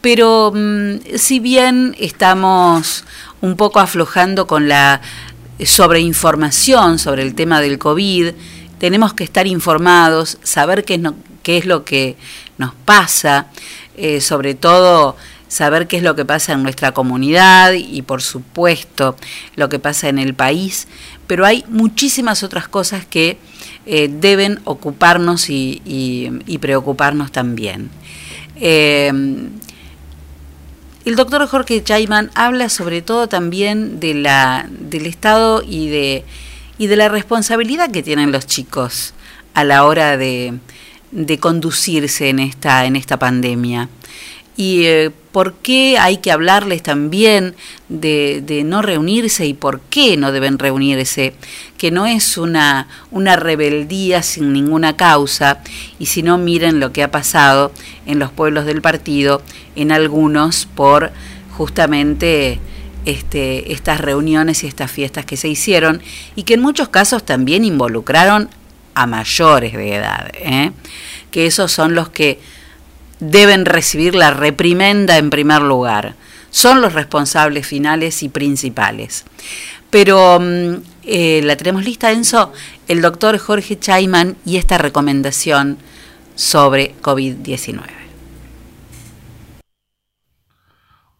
Pero 0.00 0.52
mmm, 0.54 0.96
si 1.16 1.40
bien 1.40 1.94
estamos 1.98 3.04
un 3.40 3.56
poco 3.56 3.80
aflojando 3.80 4.46
con 4.46 4.68
la 4.68 5.00
sobreinformación 5.64 6.98
sobre 6.98 7.22
el 7.22 7.34
tema 7.34 7.60
del 7.60 7.78
COVID, 7.78 8.32
tenemos 8.78 9.14
que 9.14 9.24
estar 9.24 9.46
informados, 9.46 10.38
saber 10.42 10.84
qué 10.84 10.94
es, 10.94 11.00
qué 11.42 11.58
es 11.58 11.66
lo 11.66 11.84
que 11.84 12.16
nos 12.58 12.74
pasa, 12.74 13.46
eh, 13.96 14.20
sobre 14.20 14.54
todo 14.54 15.16
saber 15.48 15.86
qué 15.86 15.98
es 15.98 16.02
lo 16.02 16.16
que 16.16 16.24
pasa 16.24 16.52
en 16.52 16.62
nuestra 16.62 16.92
comunidad 16.92 17.72
y 17.72 18.02
por 18.02 18.22
supuesto 18.22 19.16
lo 19.54 19.68
que 19.68 19.78
pasa 19.78 20.08
en 20.08 20.18
el 20.18 20.34
país, 20.34 20.88
pero 21.26 21.46
hay 21.46 21.64
muchísimas 21.68 22.42
otras 22.42 22.66
cosas 22.66 23.06
que 23.06 23.38
eh, 23.86 24.08
deben 24.10 24.60
ocuparnos 24.64 25.46
y 25.48 26.58
preocuparnos 26.60 27.30
también. 27.30 27.90
Eh, 28.56 29.12
el 31.04 31.16
doctor 31.16 31.46
Jorge 31.46 31.82
Chaiman 31.82 32.30
habla 32.34 32.68
sobre 32.68 33.02
todo 33.02 33.28
también 33.28 34.00
de 34.00 34.14
la, 34.14 34.66
del 34.70 35.06
Estado 35.06 35.62
y 35.62 35.88
de, 35.88 36.24
y 36.78 36.86
de 36.86 36.96
la 36.96 37.08
responsabilidad 37.08 37.90
que 37.90 38.02
tienen 38.02 38.32
los 38.32 38.46
chicos 38.46 39.12
a 39.52 39.64
la 39.64 39.84
hora 39.84 40.16
de, 40.16 40.54
de 41.10 41.38
conducirse 41.38 42.28
en 42.28 42.38
esta, 42.38 42.86
en 42.86 42.96
esta 42.96 43.18
pandemia. 43.18 43.88
Y 44.56 44.84
eh, 44.84 45.10
por 45.34 45.54
qué 45.54 45.98
hay 45.98 46.18
que 46.18 46.30
hablarles 46.30 46.84
también 46.84 47.56
de, 47.88 48.40
de, 48.40 48.62
no 48.62 48.82
reunirse 48.82 49.44
y 49.44 49.52
por 49.52 49.80
qué 49.80 50.16
no 50.16 50.30
deben 50.30 50.60
reunirse, 50.60 51.34
que 51.76 51.90
no 51.90 52.06
es 52.06 52.38
una, 52.38 52.86
una 53.10 53.34
rebeldía 53.34 54.22
sin 54.22 54.52
ninguna 54.52 54.96
causa, 54.96 55.58
y 55.98 56.06
si 56.06 56.22
no 56.22 56.38
miren 56.38 56.78
lo 56.78 56.92
que 56.92 57.02
ha 57.02 57.10
pasado 57.10 57.72
en 58.06 58.20
los 58.20 58.30
pueblos 58.30 58.64
del 58.64 58.80
partido, 58.80 59.42
en 59.74 59.90
algunos 59.90 60.66
por 60.66 61.10
justamente 61.56 62.60
este, 63.04 63.72
estas 63.72 64.00
reuniones 64.00 64.62
y 64.62 64.68
estas 64.68 64.88
fiestas 64.92 65.24
que 65.24 65.36
se 65.36 65.48
hicieron 65.48 66.00
y 66.36 66.44
que 66.44 66.54
en 66.54 66.62
muchos 66.62 66.90
casos 66.90 67.26
también 67.26 67.64
involucraron 67.64 68.50
a 68.94 69.08
mayores 69.08 69.72
de 69.72 69.96
edad, 69.96 70.30
¿eh? 70.34 70.70
que 71.32 71.46
esos 71.46 71.72
son 71.72 71.96
los 71.96 72.08
que 72.10 72.38
deben 73.20 73.64
recibir 73.64 74.14
la 74.14 74.30
reprimenda 74.30 75.18
en 75.18 75.30
primer 75.30 75.62
lugar. 75.62 76.14
Son 76.50 76.80
los 76.80 76.92
responsables 76.92 77.66
finales 77.66 78.22
y 78.22 78.28
principales. 78.28 79.24
Pero 79.90 80.40
eh, 81.04 81.40
la 81.42 81.56
tenemos 81.56 81.84
lista, 81.84 82.10
Enzo, 82.12 82.52
el 82.88 83.00
doctor 83.00 83.38
Jorge 83.38 83.78
Chaiman 83.78 84.36
y 84.44 84.56
esta 84.56 84.78
recomendación 84.78 85.78
sobre 86.34 86.94
COVID-19. 87.00 87.82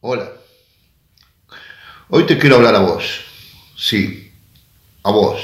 Hola. 0.00 0.32
Hoy 2.08 2.26
te 2.26 2.38
quiero 2.38 2.56
hablar 2.56 2.74
a 2.74 2.80
vos. 2.80 3.20
Sí, 3.76 4.32
a 5.02 5.10
vos. 5.10 5.38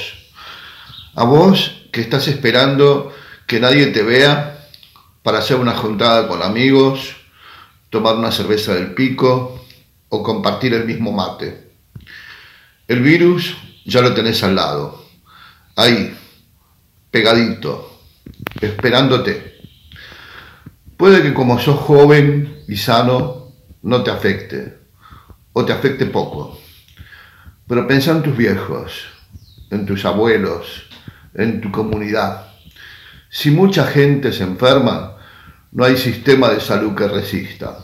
A 1.15 1.23
vos 1.23 1.87
que 1.91 2.01
estás 2.01 2.27
esperando 2.27 3.13
que 3.47 3.59
nadie 3.59 3.87
te 3.87 4.03
vea 4.03 4.60
para 5.23 5.39
hacer 5.39 5.57
una 5.57 5.75
juntada 5.75 6.27
con 6.27 6.41
amigos, 6.41 7.15
tomar 7.89 8.15
una 8.15 8.31
cerveza 8.31 8.73
del 8.73 8.93
pico 8.93 9.65
o 10.09 10.23
compartir 10.23 10.73
el 10.73 10.85
mismo 10.85 11.11
mate. 11.11 11.71
El 12.87 13.01
virus 13.01 13.55
ya 13.85 14.01
lo 14.01 14.13
tenés 14.13 14.43
al 14.43 14.55
lado, 14.55 15.05
ahí, 15.75 16.17
pegadito, 17.09 17.99
esperándote. 18.59 19.59
Puede 20.97 21.21
que 21.21 21.33
como 21.33 21.59
sos 21.59 21.79
joven 21.79 22.63
y 22.67 22.77
sano 22.77 23.53
no 23.83 24.03
te 24.03 24.11
afecte, 24.11 24.77
o 25.53 25.65
te 25.65 25.73
afecte 25.73 26.05
poco, 26.05 26.59
pero 27.67 27.87
pensá 27.87 28.11
en 28.11 28.23
tus 28.23 28.35
viejos, 28.35 29.05
en 29.69 29.85
tus 29.85 30.05
abuelos, 30.05 30.87
en 31.33 31.61
tu 31.61 31.71
comunidad. 31.71 32.47
Si 33.29 33.49
mucha 33.49 33.85
gente 33.87 34.33
se 34.33 34.43
enferma, 34.43 35.17
no 35.71 35.85
hay 35.85 35.97
sistema 35.97 36.49
de 36.49 36.61
salud 36.61 36.95
que 36.95 37.07
resista. 37.07 37.77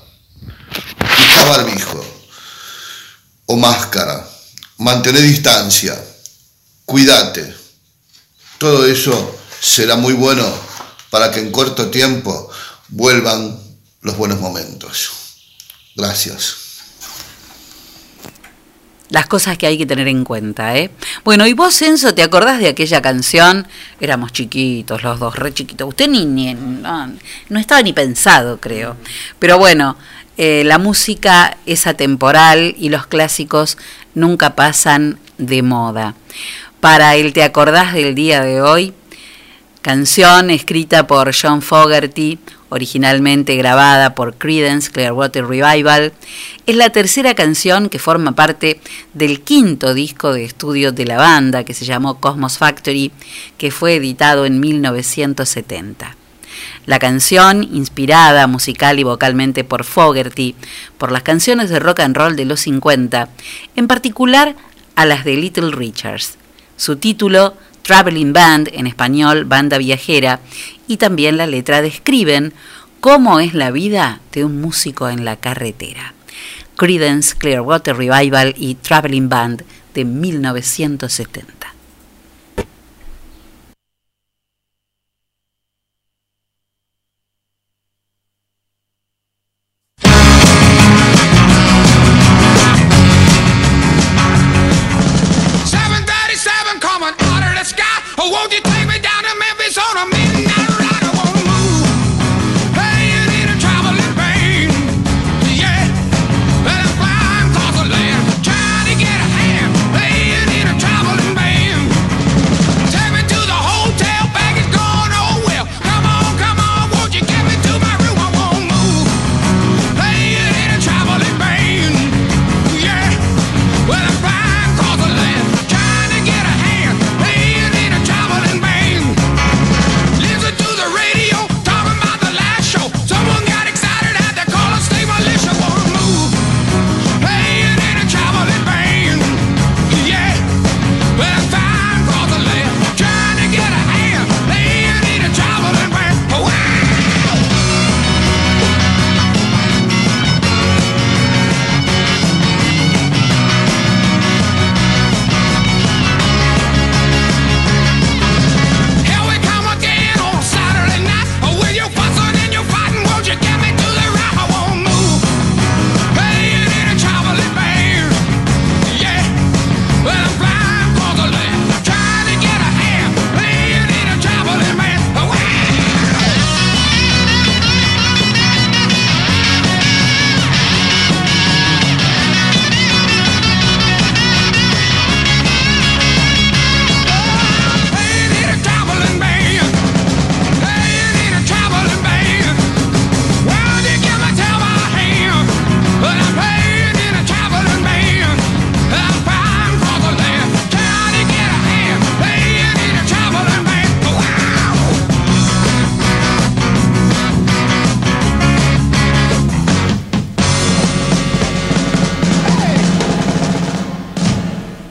Usa 1.02 1.46
barbijo 1.46 2.06
o 3.46 3.56
máscara, 3.56 4.28
mantener 4.78 5.22
distancia, 5.22 5.98
cuídate. 6.86 7.56
Todo 8.58 8.86
eso 8.86 9.40
será 9.62 9.96
muy 9.96 10.14
bueno 10.14 10.46
para 11.10 11.32
que 11.32 11.40
en 11.40 11.52
corto 11.52 11.90
tiempo 11.90 12.50
vuelvan 12.90 13.60
los 14.02 14.18
buenos 14.18 14.40
momentos. 14.40 15.12
Gracias 15.96 16.67
las 19.10 19.28
cosas 19.28 19.58
que 19.58 19.68
hay 19.68 19.78
que 19.78 19.86
tener 19.86 20.08
en 20.08 20.24
cuenta, 20.24 20.76
¿eh? 20.78 20.92
Bueno, 21.24 21.48
y 21.48 21.54
vos, 21.54 21.76
Censo, 21.76 22.14
¿te 22.14 22.24
acordás 22.24 22.60
de 22.60 22.68
aquella 22.68 23.02
canción? 23.02 23.68
Éramos 24.00 24.34
chiquitos, 24.34 25.04
los 25.04 25.20
dos, 25.20 25.36
re 25.36 25.54
chiquitos. 25.54 25.88
Usted 25.88 26.10
ni, 26.10 26.26
ni 26.26 26.54
no, 26.54 27.14
no, 27.50 27.60
estaba 27.60 27.82
ni 27.82 27.94
pensado, 27.94 28.60
creo. 28.60 28.98
Pero 29.40 29.58
bueno, 29.58 29.98
eh, 30.38 30.64
la 30.66 30.78
música 30.78 31.58
es 31.66 31.88
atemporal 31.88 32.76
y 32.78 32.90
los 32.90 33.08
clásicos 33.08 33.78
nunca 34.14 34.56
pasan 34.56 35.20
de 35.38 35.62
moda. 35.62 36.16
Para 36.80 37.16
el 37.16 37.34
Te 37.34 37.44
acordás 37.44 37.94
del 37.94 38.14
día 38.14 38.42
de 38.42 38.62
hoy, 38.62 38.94
canción 39.82 40.50
escrita 40.50 41.08
por 41.08 41.34
John 41.34 41.62
Fogerty, 41.62 42.40
originalmente 42.70 43.56
grabada 43.56 44.16
por 44.16 44.36
Creedence 44.36 44.92
Clearwater 44.92 45.46
Revival, 45.46 46.14
es 46.66 46.76
la 46.76 46.90
tercera 46.90 47.34
canción 47.34 47.90
que 47.90 48.00
forma 48.00 48.34
parte 48.34 48.80
del 49.14 49.42
quinto 49.42 49.94
disco 49.94 50.34
de 50.34 50.44
estudio 50.44 50.92
de 50.92 51.06
la 51.06 51.18
banda, 51.18 51.64
que 51.64 51.74
se 51.74 51.86
llamó 51.86 52.20
Cosmos 52.20 52.58
Factory, 52.58 53.12
que 53.58 53.72
fue 53.72 53.96
editado 53.96 54.46
en 54.46 54.60
1970. 54.60 56.16
La 56.86 57.00
canción, 57.00 57.64
inspirada 57.64 58.48
musical 58.48 59.00
y 59.00 59.04
vocalmente 59.04 59.64
por 59.64 59.84
Fogerty, 59.84 60.56
por 60.98 61.12
las 61.12 61.24
canciones 61.24 61.70
de 61.70 61.80
rock 61.80 62.00
and 62.00 62.16
roll 62.16 62.36
de 62.36 62.46
los 62.46 62.62
50, 62.62 63.30
en 63.76 63.88
particular 63.88 64.56
a 64.96 65.06
las 65.06 65.26
de 65.26 65.36
Little 65.36 65.72
Richards. 65.72 66.38
Su 66.78 66.96
título, 66.96 67.56
Traveling 67.88 68.34
Band, 68.34 68.70
en 68.74 68.86
español, 68.86 69.46
banda 69.46 69.78
viajera, 69.78 70.42
y 70.90 70.98
también 70.98 71.38
la 71.38 71.48
letra 71.48 71.82
describen 71.82 72.52
cómo 73.00 73.40
es 73.40 73.54
la 73.54 73.72
vida 73.72 74.20
de 74.34 74.44
un 74.44 74.60
músico 74.60 75.08
en 75.08 75.24
la 75.24 75.38
carretera. 75.38 76.14
Creedence 76.76 77.34
Clearwater 77.38 77.96
Revival 77.96 78.54
y 78.58 78.76
Traveling 78.76 79.30
Band 79.30 79.64
de 79.94 80.04
1970. 80.04 81.57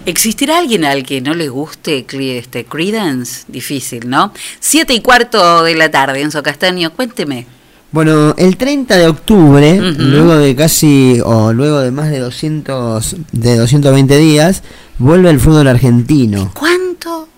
¿Existirá 0.06 0.58
alguien 0.58 0.84
al 0.84 1.04
que 1.04 1.20
no 1.20 1.34
le 1.34 1.48
guste 1.48 2.06
este 2.38 2.64
Credence? 2.64 3.44
Difícil, 3.48 4.08
¿no? 4.08 4.32
Siete 4.60 4.94
y 4.94 5.00
cuarto 5.00 5.64
de 5.64 5.74
la 5.74 5.90
tarde, 5.90 6.20
Enzo 6.22 6.42
Castaño, 6.44 6.92
cuénteme. 6.94 7.46
Bueno, 7.90 8.34
el 8.38 8.56
30 8.56 8.96
de 8.96 9.08
octubre, 9.08 9.80
luego 9.80 10.36
de 10.36 10.54
casi, 10.54 11.20
o 11.24 11.52
luego 11.52 11.80
de 11.80 11.90
más 11.90 12.10
de 12.10 12.20
200, 12.20 13.16
de 13.32 13.56
220 13.56 14.16
días, 14.16 14.62
vuelve 14.98 15.30
el 15.30 15.40
fútbol 15.40 15.66
argentino. 15.66 16.52
¿Cuánto? 16.54 17.28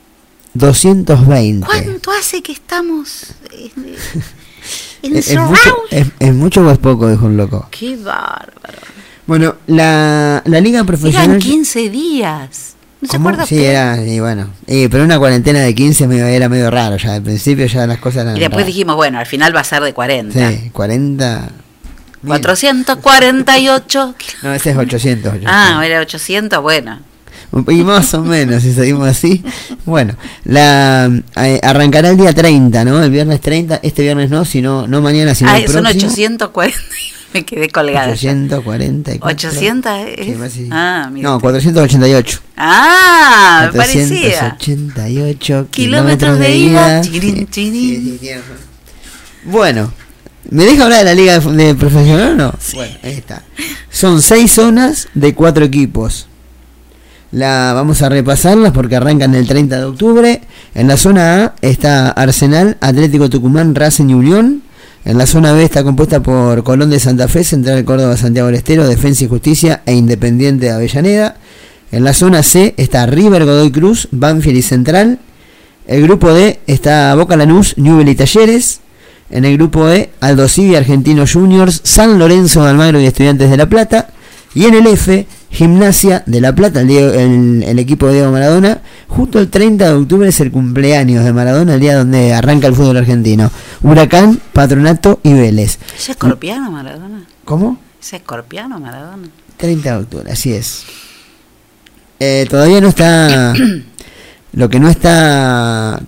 220. 0.55 1.67
¿Cuánto 1.67 2.11
hace 2.11 2.43
que 2.43 2.53
estamos 2.53 3.35
eh, 3.53 3.71
Es, 5.03 5.11
es 5.11 5.17
encerrados? 5.29 5.51
mucho, 5.51 5.77
es, 5.91 6.07
es 6.19 6.35
mucho 6.35 6.61
o 6.63 6.71
es 6.71 6.79
poco, 6.79 7.09
dijo 7.09 7.27
un 7.27 7.37
loco. 7.37 7.69
Qué 7.71 7.97
bárbaro. 7.97 8.79
Bueno, 9.29 9.55
la, 9.69 10.43
la 10.45 10.61
liga 10.61 10.83
profesional... 10.83 11.27
Eran 11.29 11.39
15 11.39 11.91
días. 11.91 12.75
¿No 13.01 13.07
se 13.09 13.17
¿Cómo? 13.19 13.29
acuerda 13.29 13.47
Sí, 13.47 13.65
era, 13.65 14.03
y 14.05 14.19
bueno, 14.19 14.49
y, 14.67 14.89
pero 14.89 15.05
una 15.05 15.19
cuarentena 15.21 15.61
de 15.61 15.73
15 15.73 16.09
medio- 16.09 16.27
era 16.27 16.49
medio 16.49 16.69
raro 16.71 16.97
ya, 16.97 17.15
al 17.15 17.23
principio 17.23 17.67
ya 17.67 17.87
las 17.87 17.99
cosas 17.99 18.23
eran 18.23 18.37
Y 18.37 18.41
después 18.41 18.57
raras. 18.63 18.67
dijimos, 18.67 18.97
bueno, 18.97 19.21
al 19.21 19.27
final 19.27 19.55
va 19.55 19.61
a 19.61 19.65
ser 19.65 19.83
de 19.85 19.93
40. 19.95 20.51
Sí, 20.51 20.71
40... 20.73 21.49
448. 22.27 24.15
No, 24.43 24.53
ese 24.55 24.71
es 24.71 24.77
800. 24.77 25.33
800. 25.35 25.53
Ah, 25.55 25.81
era 25.87 26.01
800, 26.01 26.61
bueno. 26.63 26.99
Y 27.69 27.83
más 27.83 28.13
o 28.15 28.23
menos, 28.23 28.63
si 28.63 28.73
seguimos 28.75 29.09
así. 29.09 29.43
Bueno, 29.87 30.15
la 30.45 31.11
eh, 31.37 31.61
arrancará 31.63 32.11
el 32.11 32.17
día 32.19 32.33
30, 32.35 32.85
¿no? 32.85 33.03
El 33.03 33.11
viernes 33.11 33.41
30. 33.41 33.81
Este 33.83 34.03
viernes 34.03 34.29
no, 34.31 34.45
sino 34.45 34.87
no 34.87 35.01
mañana, 35.01 35.35
sino 35.35 35.51
Ah, 35.51 35.59
el 35.59 35.69
son 35.71 35.83
próximo. 35.85 36.11
840. 36.13 36.79
Me 37.35 37.45
quedé 37.45 37.69
colgada. 37.69 38.15
ya. 38.15 38.33
844. 38.33 39.29
800 39.51 39.93
es. 40.17 40.53
Sí. 40.53 40.69
Ah, 40.71 41.11
mira. 41.13 41.29
No, 41.31 41.41
488. 41.41 42.41
Ah, 42.57 43.69
me 43.73 43.77
parecía. 43.79 44.57
488 44.59 45.67
Kilómetros 45.71 46.39
de 46.39 46.57
ida. 46.57 47.03
Sí, 47.03 47.11
Chirin, 47.13 47.37
sí, 47.37 47.47
chirin. 47.51 48.19
sí. 48.21 48.31
Bueno, 49.45 49.93
¿me 50.51 50.65
deja 50.65 50.85
hablar 50.85 51.01
de 51.01 51.05
la 51.05 51.15
liga 51.15 51.39
de, 51.39 51.53
de 51.67 51.75
profesional 51.75 52.33
o 52.33 52.35
no? 52.35 52.55
Bueno, 52.75 52.95
ahí 53.03 53.13
está. 53.13 53.43
Son 53.91 54.23
seis 54.23 54.53
zonas 54.53 55.09
de 55.15 55.35
cuatro 55.35 55.65
equipos. 55.67 56.29
La, 57.31 57.73
vamos 57.75 58.01
a 58.01 58.09
repasarlas 58.09 58.73
porque 58.73 58.97
arrancan 58.97 59.35
el 59.35 59.47
30 59.47 59.79
de 59.79 59.85
octubre. 59.85 60.41
En 60.75 60.89
la 60.89 60.97
zona 60.97 61.45
A 61.45 61.55
está 61.61 62.11
Arsenal, 62.11 62.79
Atlético 62.81 63.29
Tucumán, 63.29 63.75
Racing 63.75 64.09
y 64.09 64.15
Unión. 64.15 64.63
En 65.05 65.19
la 65.19 65.27
zona 65.27 65.53
B 65.53 65.63
está 65.63 65.85
compuesta 65.85 66.23
por 66.23 66.63
Colón 66.65 66.91
de 66.91 67.01
Santa 67.01 67.29
Fe, 67.29 67.45
Central 67.45 67.85
Córdoba, 67.85 68.17
Santiago 68.17 68.49
del 68.49 68.57
Estero, 68.57 68.87
Defensa 68.87 69.25
y 69.25 69.29
Justicia 69.29 69.83
e 69.85 69.95
Independiente 69.95 70.67
de 70.67 70.73
Avellaneda. 70.73 71.37
En 71.93 72.05
la 72.05 72.13
zona 72.13 72.43
C 72.43 72.75
está 72.77 73.07
River, 73.07 73.45
Godoy 73.45 73.71
Cruz, 73.73 74.09
Banfield 74.11 74.59
y 74.59 74.63
Central. 74.63 75.19
El 75.87 76.03
grupo 76.03 76.33
D 76.33 76.61
está 76.67 77.15
Boca 77.15 77.37
Lanús, 77.37 77.75
Newell 77.77 78.09
y 78.09 78.15
Talleres. 78.15 78.81
En 79.31 79.45
el 79.45 79.57
grupo 79.59 79.89
E, 79.89 80.11
Aldo 80.21 80.49
Civi, 80.49 80.77
Argentinos 80.77 81.33
Juniors, 81.33 81.81
San 81.85 82.19
Lorenzo 82.19 82.63
Almagro 82.63 83.01
y 83.01 83.07
Estudiantes 83.07 83.51
de 83.51 83.57
La 83.57 83.67
Plata. 83.67 84.09
Y 84.59 84.65
en 84.65 84.75
el 84.75 84.87
F, 84.89 85.25
Gimnasia 85.51 86.25
de 86.27 86.41
La 86.41 86.53
Plata, 86.53 86.81
el, 86.81 86.89
Diego- 86.89 87.13
el- 87.13 87.63
el 87.63 87.79
equipo 87.79 88.09
de 88.09 88.15
Diego 88.15 88.33
Maradona. 88.33 88.81
Justo 89.07 89.39
el 89.39 89.49
30 89.51 89.85
de 89.87 89.93
octubre 89.95 90.29
es 90.29 90.41
el 90.41 90.51
cumpleaños 90.51 91.25
de 91.25 91.33
Maradona, 91.33 91.75
el 91.75 91.81
día 91.81 91.97
donde 91.97 92.35
arranca 92.35 92.67
el 92.67 92.75
fútbol 92.75 92.97
argentino. 92.97 93.53
Huracán, 93.83 94.41
Patronato 94.53 95.21
y 95.23 95.33
Vélez. 95.33 95.79
¿Es 95.97 96.09
escorpiano 96.09 96.73
Maradona? 96.73 97.23
¿Cómo? 97.45 97.79
¿Es 98.01 98.13
escorpiano 98.15 98.81
Maradona? 98.81 99.29
30 99.59 99.91
de 99.93 99.97
octubre, 100.03 100.33
así 100.33 100.53
es. 100.53 100.83
Eh, 102.19 102.47
todavía 102.51 102.81
no 102.81 102.89
está. 102.89 103.55
lo 104.55 104.69
que 104.69 104.81
no 104.81 104.89
está 104.89 106.01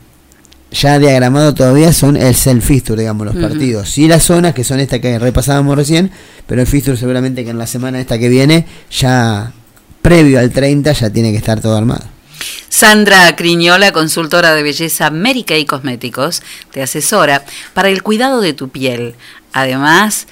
ya 0.70 0.98
diagramado 0.98 1.54
todavía 1.54 1.92
son 1.92 2.16
el 2.16 2.34
self 2.34 2.64
fixture, 2.64 3.00
digamos, 3.00 3.26
los 3.26 3.36
partidos. 3.36 3.90
Sí, 3.90 4.06
las 4.06 4.22
zonas, 4.22 4.54
que 4.54 4.64
son 4.64 4.80
estas 4.80 5.00
que 5.00 5.18
repasábamos 5.18 5.76
recién, 5.76 6.10
pero 6.46 6.60
el 6.60 6.66
fixture 6.66 6.96
seguramente 6.96 7.44
que 7.44 7.50
en 7.50 7.58
la 7.58 7.66
semana 7.66 8.00
esta 8.00 8.18
que 8.18 8.28
viene, 8.28 8.66
ya 8.90 9.52
previo 10.02 10.38
al 10.38 10.50
30, 10.50 10.92
ya 10.92 11.10
tiene 11.10 11.32
que 11.32 11.38
estar 11.38 11.60
todo 11.60 11.76
armado. 11.76 12.04
Sandra 12.68 13.34
Criñola, 13.36 13.92
consultora 13.92 14.54
de 14.54 14.62
belleza 14.62 15.10
Mary 15.10 15.42
Kay 15.42 15.66
Cosméticos, 15.66 16.42
te 16.72 16.82
asesora 16.82 17.44
para 17.74 17.88
el 17.88 18.02
cuidado 18.02 18.40
de 18.40 18.52
tu 18.52 18.68
piel. 18.68 19.14
Además, 19.52 20.26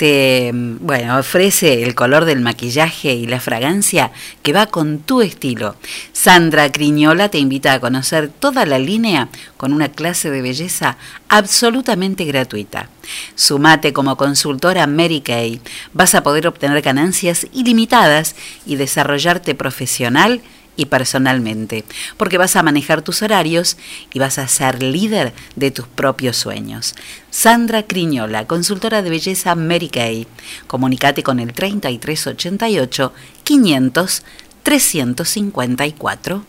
te 0.00 0.50
bueno, 0.54 1.18
ofrece 1.18 1.82
el 1.82 1.94
color 1.94 2.24
del 2.24 2.40
maquillaje 2.40 3.12
y 3.12 3.26
la 3.26 3.38
fragancia 3.38 4.12
que 4.42 4.54
va 4.54 4.64
con 4.64 5.00
tu 5.00 5.20
estilo. 5.20 5.76
Sandra 6.14 6.72
Criñola 6.72 7.28
te 7.28 7.36
invita 7.36 7.74
a 7.74 7.80
conocer 7.80 8.30
toda 8.30 8.64
la 8.64 8.78
línea 8.78 9.28
con 9.58 9.74
una 9.74 9.90
clase 9.90 10.30
de 10.30 10.40
belleza 10.40 10.96
absolutamente 11.28 12.24
gratuita. 12.24 12.88
Sumate 13.34 13.92
como 13.92 14.16
consultora 14.16 14.86
Mary 14.86 15.20
Kay. 15.20 15.60
Vas 15.92 16.14
a 16.14 16.22
poder 16.22 16.46
obtener 16.46 16.80
ganancias 16.80 17.46
ilimitadas 17.52 18.36
y 18.64 18.76
desarrollarte 18.76 19.54
profesional 19.54 20.40
y 20.80 20.86
personalmente, 20.86 21.84
porque 22.16 22.38
vas 22.38 22.56
a 22.56 22.62
manejar 22.62 23.02
tus 23.02 23.20
horarios 23.20 23.76
y 24.14 24.18
vas 24.18 24.38
a 24.38 24.48
ser 24.48 24.82
líder 24.82 25.34
de 25.54 25.70
tus 25.70 25.86
propios 25.86 26.38
sueños. 26.38 26.94
Sandra 27.30 27.82
Criñola, 27.82 28.46
consultora 28.46 29.02
de 29.02 29.10
belleza 29.10 29.54
Mary 29.54 29.90
Kay. 29.90 30.26
Comunicate 30.66 31.22
con 31.22 31.38
el 31.38 31.52
3388 31.52 33.12
500 33.44 34.22
354. 34.62 36.44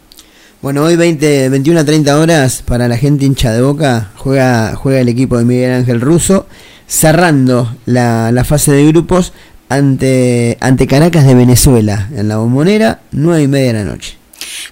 Bueno, 0.62 0.84
hoy 0.84 0.96
20, 0.96 1.50
21 1.50 1.80
a 1.80 1.84
30 1.84 2.20
horas 2.20 2.62
para 2.66 2.88
la 2.88 2.98
gente 2.98 3.26
hincha 3.26 3.52
de 3.52 3.62
boca 3.62 4.12
juega, 4.16 4.76
juega 4.76 5.02
el 5.02 5.10
equipo 5.10 5.38
de 5.38 5.44
Miguel 5.44 5.74
Ángel 5.74 6.00
Russo, 6.00 6.48
cerrando 6.88 7.76
la, 7.86 8.32
la 8.32 8.44
fase 8.46 8.72
de 8.72 8.88
grupos 8.88 9.34
ante, 9.72 10.58
ante 10.60 10.86
Caracas 10.86 11.26
de 11.26 11.34
Venezuela 11.34 12.10
en 12.14 12.28
la 12.28 12.38
bombonera, 12.38 13.00
9 13.12 13.44
y 13.44 13.48
media 13.48 13.68
de 13.68 13.74
la 13.74 13.86
noche. 13.86 14.21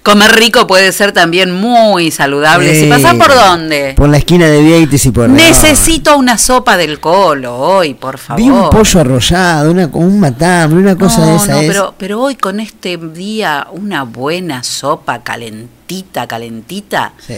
Comer 0.03 0.31
rico 0.35 0.67
puede 0.67 0.91
ser 0.91 1.11
también 1.11 1.51
muy 1.51 2.11
saludable. 2.11 2.79
Si 2.79 2.87
pasás 2.87 3.15
por 3.15 3.33
dónde? 3.33 3.93
Por 3.95 4.09
la 4.09 4.17
esquina 4.17 4.47
de 4.47 4.61
Vieites 4.61 5.05
y 5.05 5.11
por 5.11 5.29
Necesito 5.29 6.17
una 6.17 6.37
sopa 6.37 6.77
del 6.77 6.99
colo 6.99 7.57
hoy, 7.57 7.93
por 7.93 8.17
favor. 8.17 8.41
Vi 8.41 8.49
un 8.49 8.69
pollo 8.69 8.99
arrollado, 8.99 9.71
una, 9.71 9.91
con 9.91 10.03
un 10.03 10.19
matambre, 10.19 10.79
una 10.79 10.97
cosa 10.97 11.19
no, 11.21 11.27
de 11.27 11.35
esa 11.35 11.51
no, 11.53 11.59
es. 11.59 11.67
pero, 11.67 11.93
pero 11.97 12.21
hoy 12.21 12.35
con 12.35 12.59
este 12.59 12.97
día 12.97 13.67
una 13.71 14.03
buena 14.03 14.63
sopa 14.63 15.23
calentita, 15.23 16.27
calentita, 16.27 17.13
Sí, 17.25 17.35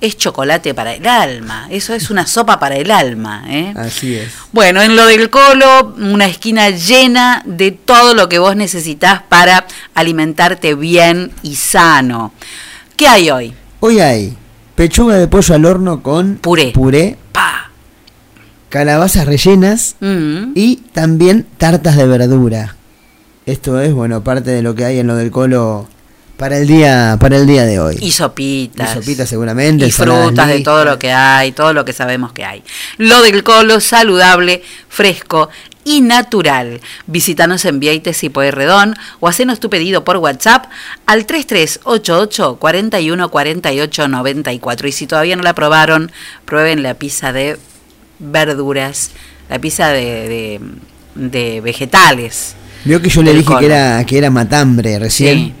es 0.00 0.16
chocolate 0.16 0.74
para 0.74 0.94
el 0.94 1.06
alma. 1.06 1.66
Eso 1.70 1.94
es 1.94 2.10
una 2.10 2.26
sopa 2.26 2.58
para 2.58 2.76
el 2.76 2.90
alma. 2.90 3.44
¿eh? 3.48 3.74
así 3.76 4.14
es. 4.16 4.32
Bueno, 4.52 4.80
en 4.82 4.96
lo 4.96 5.06
del 5.06 5.30
colo, 5.30 5.94
una 5.98 6.26
esquina 6.26 6.70
llena 6.70 7.42
de 7.44 7.70
todo 7.70 8.14
lo 8.14 8.28
que 8.28 8.38
vos 8.38 8.56
necesitas 8.56 9.22
para 9.28 9.66
alimentarte 9.94 10.74
bien 10.74 11.32
y 11.42 11.56
sano. 11.56 12.32
¿Qué 12.96 13.06
hay 13.08 13.30
hoy? 13.30 13.54
Hoy 13.80 14.00
hay 14.00 14.36
pechuga 14.74 15.16
de 15.16 15.28
pollo 15.28 15.54
al 15.54 15.64
horno 15.64 16.02
con 16.02 16.36
Puré. 16.36 16.70
puré 16.72 17.16
calabazas 18.68 19.26
rellenas 19.26 19.96
Mm. 20.00 20.52
y 20.54 20.76
también 20.92 21.46
tartas 21.58 21.96
de 21.96 22.06
verdura. 22.06 22.76
Esto 23.46 23.80
es, 23.80 23.92
bueno, 23.92 24.22
parte 24.22 24.50
de 24.50 24.62
lo 24.62 24.74
que 24.74 24.84
hay 24.84 24.98
en 25.00 25.06
lo 25.08 25.16
del 25.16 25.30
colo 25.30 25.88
para 26.40 26.56
el 26.56 26.66
día 26.66 27.18
para 27.20 27.36
el 27.36 27.46
día 27.46 27.66
de 27.66 27.78
hoy. 27.78 27.98
Y 28.00 28.12
sopitas. 28.12 28.90
Y 28.90 28.94
sopitas 28.94 29.28
seguramente, 29.28 29.86
Y 29.86 29.90
frutas 29.92 30.48
de 30.48 30.60
todo 30.60 30.86
lo 30.86 30.98
que 30.98 31.12
hay, 31.12 31.52
todo 31.52 31.74
lo 31.74 31.84
que 31.84 31.92
sabemos 31.92 32.32
que 32.32 32.46
hay. 32.46 32.64
Lo 32.96 33.20
del 33.20 33.44
colo, 33.44 33.78
saludable, 33.78 34.62
fresco 34.88 35.50
y 35.84 36.00
natural. 36.00 36.80
Visítanos 37.06 37.66
en 37.66 37.78
Vieites 37.78 38.24
y 38.24 38.30
Pueyrredón 38.30 38.96
o 39.20 39.28
hacenos 39.28 39.60
tu 39.60 39.68
pedido 39.68 40.02
por 40.02 40.16
WhatsApp 40.16 40.64
al 41.04 41.26
3388 41.26 42.56
41 42.56 43.30
48 43.30 44.08
94. 44.08 44.88
Y 44.88 44.92
si 44.92 45.06
todavía 45.06 45.36
no 45.36 45.42
la 45.42 45.54
probaron, 45.54 46.10
prueben 46.46 46.82
la 46.82 46.94
pizza 46.94 47.34
de 47.34 47.58
verduras, 48.18 49.10
la 49.50 49.58
pizza 49.58 49.90
de, 49.90 50.58
de, 51.14 51.30
de 51.30 51.60
vegetales. 51.60 52.54
Vio 52.86 53.02
que 53.02 53.10
yo 53.10 53.22
le 53.22 53.34
dije 53.34 53.52
que 53.58 53.66
era 53.66 54.06
que 54.06 54.16
era 54.16 54.30
matambre 54.30 54.98
recién. 54.98 55.59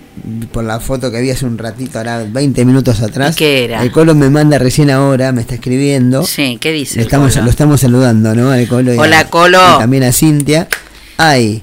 Por 0.52 0.64
la 0.64 0.80
foto 0.80 1.10
que 1.10 1.18
había 1.18 1.32
hace 1.34 1.46
un 1.46 1.56
ratito, 1.58 1.98
ahora 1.98 2.24
20 2.28 2.64
minutos 2.64 3.00
atrás. 3.00 3.34
¿Y 3.36 3.38
qué 3.38 3.64
era? 3.64 3.82
El 3.82 3.90
Colo 3.92 4.14
me 4.14 4.28
manda 4.30 4.58
recién 4.58 4.90
ahora, 4.90 5.32
me 5.32 5.40
está 5.40 5.54
escribiendo. 5.54 6.24
Sí, 6.24 6.58
¿qué 6.60 6.72
dice? 6.72 6.96
Le 6.96 7.02
estamos, 7.02 7.32
Colo? 7.32 7.44
lo 7.44 7.50
estamos 7.50 7.80
saludando, 7.80 8.34
¿no? 8.34 8.50
Al 8.50 8.66
Colo 8.68 8.92
y 8.94 8.98
a- 8.98 9.00
Hola, 9.00 9.24
Colo. 9.28 9.58
y 9.76 9.78
también 9.78 10.02
a 10.04 10.12
Cintia. 10.12 10.68
Hay. 11.16 11.62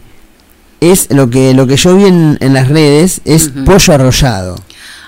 Es 0.80 1.08
lo 1.12 1.30
que 1.30 1.54
lo 1.56 1.66
que 1.66 1.76
yo 1.76 1.96
vi 1.96 2.06
en, 2.06 2.38
en 2.40 2.54
las 2.54 2.68
redes 2.70 3.22
es 3.26 3.50
pollo 3.66 3.94
arrollado. 3.94 4.56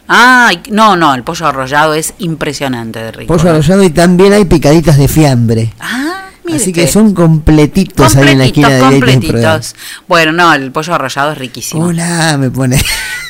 Ay, 0.08 0.62
no, 0.72 0.96
no, 0.96 1.14
el 1.14 1.24
pollo 1.24 1.46
arrollado 1.46 1.94
es 1.94 2.14
impresionante 2.18 2.98
de 2.98 3.12
rico. 3.12 3.36
Pollo 3.38 3.52
arrollado 3.52 3.84
y 3.84 3.92
también 3.92 4.34
hay 4.34 4.46
picaditas 4.46 4.98
de 4.98 5.08
fiambre. 5.08 5.72
Ah, 5.80 6.29
mire 6.52 6.62
Así 6.64 6.74
que 6.74 6.88
son 6.88 7.14
completitos 7.14 8.16
ahí 8.16 8.30
en 8.30 8.38
la 8.40 8.46
esquina 8.46 8.70
de 8.70 8.80
completitos. 8.82 9.76
Bueno, 10.08 10.32
no, 10.32 10.54
el 10.54 10.72
pollo 10.72 10.94
arrollado 10.94 11.32
es 11.34 11.38
riquísimo. 11.38 11.86
Hola, 11.86 12.38
me 12.38 12.50
pone. 12.52 12.82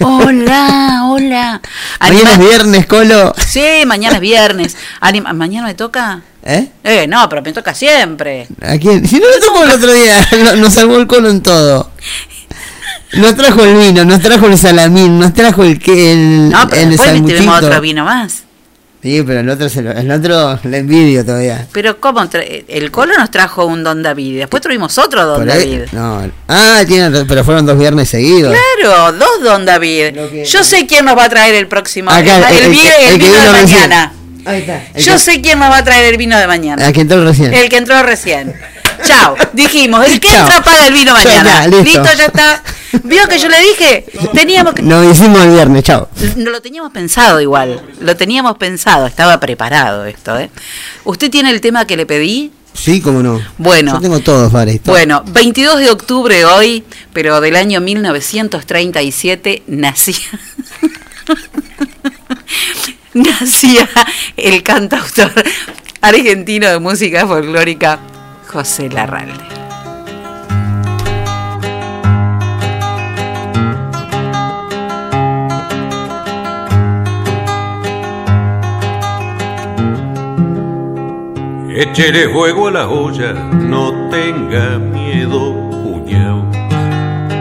Hola, 0.02 1.02
hola. 1.10 1.62
Mañana 2.00 2.20
es 2.22 2.36
Anima- 2.38 2.46
viernes, 2.48 2.86
Colo. 2.86 3.34
Sí, 3.38 3.62
mañana 3.86 4.16
es 4.16 4.22
viernes. 4.22 4.78
Anima- 5.02 5.34
¿Mañana 5.34 5.68
me 5.68 5.74
toca? 5.76 6.22
¿Eh? 6.44 6.70
Eh, 6.84 7.06
no, 7.08 7.28
pero 7.30 7.42
me 7.42 7.52
toca 7.52 7.74
siempre. 7.74 8.48
¿A 8.62 8.78
quién? 8.78 9.08
Si 9.08 9.20
no 9.20 9.26
lo 9.28 9.46
tocó 9.46 9.64
el 9.64 9.72
otro 9.72 9.92
día, 9.92 10.28
no- 10.44 10.56
nos 10.56 10.74
salvó 10.74 10.98
el 10.98 11.08
Colo 11.08 11.30
en 11.30 11.42
todo. 11.42 11.92
Nos 13.14 13.36
trajo 13.36 13.64
el 13.64 13.76
vino, 13.76 14.06
nos 14.06 14.22
trajo 14.22 14.46
el 14.46 14.58
salamín, 14.58 15.18
nos 15.20 15.34
trajo 15.34 15.64
el 15.64 15.80
que 15.80 16.12
el, 16.14 16.50
No, 16.52 16.68
pero 16.70 16.84
el 16.84 16.90
después 16.92 17.10
tuvimos 17.18 17.36
sanguchito. 17.44 17.68
otro 17.68 17.82
vino 17.82 18.06
más. 18.06 18.44
Sí, 19.02 19.24
pero 19.26 19.40
el 19.40 19.50
otro, 19.50 19.70
se 19.70 19.82
lo- 19.82 19.92
el 19.92 20.12
otro 20.12 20.60
le 20.64 20.78
envidio 20.80 21.24
todavía. 21.26 21.66
Pero 21.72 22.02
¿cómo? 22.02 22.22
El 22.68 22.92
Colo 22.92 23.14
nos 23.18 23.32
trajo 23.32 23.66
un 23.66 23.82
Don 23.84 24.04
David. 24.04 24.40
Después 24.40 24.62
tuvimos 24.62 24.98
otro 24.98 25.26
Don 25.26 25.48
David. 25.48 25.84
no, 25.94 26.30
ah, 26.50 26.82
tiene, 26.86 27.10
razón, 27.10 27.26
pero 27.28 27.46
fueron 27.46 27.66
dos 27.66 27.78
viernes 27.80 28.10
seguidos. 28.10 28.54
Claro, 28.54 29.14
dos 29.14 29.42
Don 29.42 29.66
David. 29.66 30.18
Yo 30.46 30.64
sé 30.66 30.86
quién 30.86 31.06
nos 31.06 31.18
va 31.18 31.26
a 31.26 31.30
traer 31.30 31.56
el 31.56 31.68
próximo. 31.68 32.12
Acá, 32.12 32.50
el, 32.50 32.58
el- 32.58 32.58
el 32.58 32.76
el 32.76 33.14
el 33.14 33.18
vino 33.20 33.42
de 33.42 33.50
mañana. 33.52 34.14
Ahí 34.46 34.60
está. 34.62 34.84
El 34.94 35.04
Yo 35.04 35.14
que- 35.14 35.20
sé 35.20 35.42
quién 35.42 35.60
nos 35.60 35.72
va 35.72 35.78
a 35.78 35.84
traer 35.84 36.06
el 36.12 36.18
vino 36.18 36.38
de 36.38 36.48
mañana. 36.48 36.86
A 36.88 36.92
que 36.92 37.02
entró 37.02 37.24
recién. 37.24 37.54
El 37.54 37.70
que 37.70 37.78
entró 37.78 38.02
recién. 38.04 38.54
Chao. 39.06 39.36
Dijimos, 39.54 40.06
el 40.06 40.20
que 40.20 40.28
entra 40.28 40.62
paga 40.62 40.88
el 40.88 40.94
vino 40.94 41.14
Ya 41.18 41.24
mañana. 41.24 41.68
listo. 41.68 42.04
ya 42.18 42.26
está. 42.26 42.62
¿Vio 43.04 43.28
que 43.28 43.40
yo 43.40 43.50
le 43.50 43.60
dije? 43.62 44.06
Teníamos 44.34 44.74
que. 44.74 44.82
Lo 44.82 45.04
hicimos 45.10 45.42
el 45.42 45.52
viernes, 45.52 45.84
chao. 45.84 46.10
No 46.38 46.52
lo 46.52 46.62
teníamos 46.62 46.92
pensado 46.92 47.40
igual. 47.42 47.82
Lo 48.00 48.16
teníamos 48.16 48.58
pensado. 48.58 49.06
Estaba 49.06 49.40
preparado 49.40 50.06
esto, 50.06 50.38
¿eh? 50.38 50.50
¿Usted 51.04 51.30
tiene 51.30 51.52
el 51.52 51.62
tema 51.62 51.86
que 51.86 51.98
le 51.98 52.06
pedí? 52.06 52.52
Sí, 52.74 53.02
cómo 53.02 53.22
no. 53.22 53.42
Bueno. 53.58 53.94
Yo 53.94 54.02
tengo 54.02 54.20
todos, 54.20 54.52
todos. 54.52 54.80
Bueno, 54.86 55.24
22 55.28 55.80
de 55.80 55.90
octubre 55.90 56.46
hoy, 56.46 56.84
pero 57.14 57.42
del 57.42 57.56
año 57.56 57.82
1937 57.82 59.64
nacía. 59.68 60.16
nacía 63.14 63.90
el 64.38 64.64
cantautor 64.64 65.32
argentino 66.02 66.70
de 66.70 66.80
música 66.80 67.28
folclórica 67.28 68.00
José 68.48 68.90
Larralde. 68.90 69.59
Échele 81.80 82.28
fuego 82.28 82.68
a 82.68 82.72
la 82.72 82.90
olla, 82.90 83.32
no 83.32 84.10
tenga 84.10 84.78
miedo, 84.78 85.54
cuñao. 85.72 86.46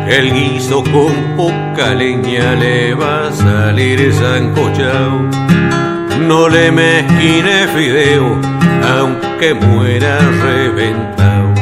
El 0.09 0.33
guiso 0.33 0.85
con 0.85 1.13
poca 1.37 1.93
leña 1.93 2.55
le 2.55 2.95
va 2.95 3.27
a 3.27 3.33
salir 3.33 4.13
sancochao. 4.13 5.29
No 6.21 6.49
le 6.49 6.71
mezquine 6.71 7.67
fideo, 7.75 8.41
aunque 8.97 9.55
muera 9.55 10.21
reventado. 10.21 11.53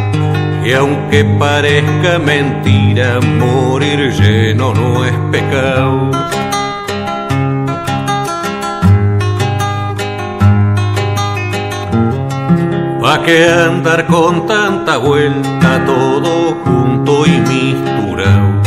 Y 0.62 0.73
aunque 0.74 1.24
parezca 1.24 2.19
mentira, 2.19 3.20
morir 3.23 4.12
lleno 4.12 4.74
no 4.74 5.03
es 5.03 5.15
pecado. 5.32 6.11
¿Pa' 13.17 13.25
qué 13.25 13.49
andar 13.49 14.07
con 14.09 14.47
tanta 14.47 14.99
vuelta 14.99 15.83
todo 15.87 16.55
junto 16.63 17.25
y 17.25 17.41
misturado? 17.41 18.61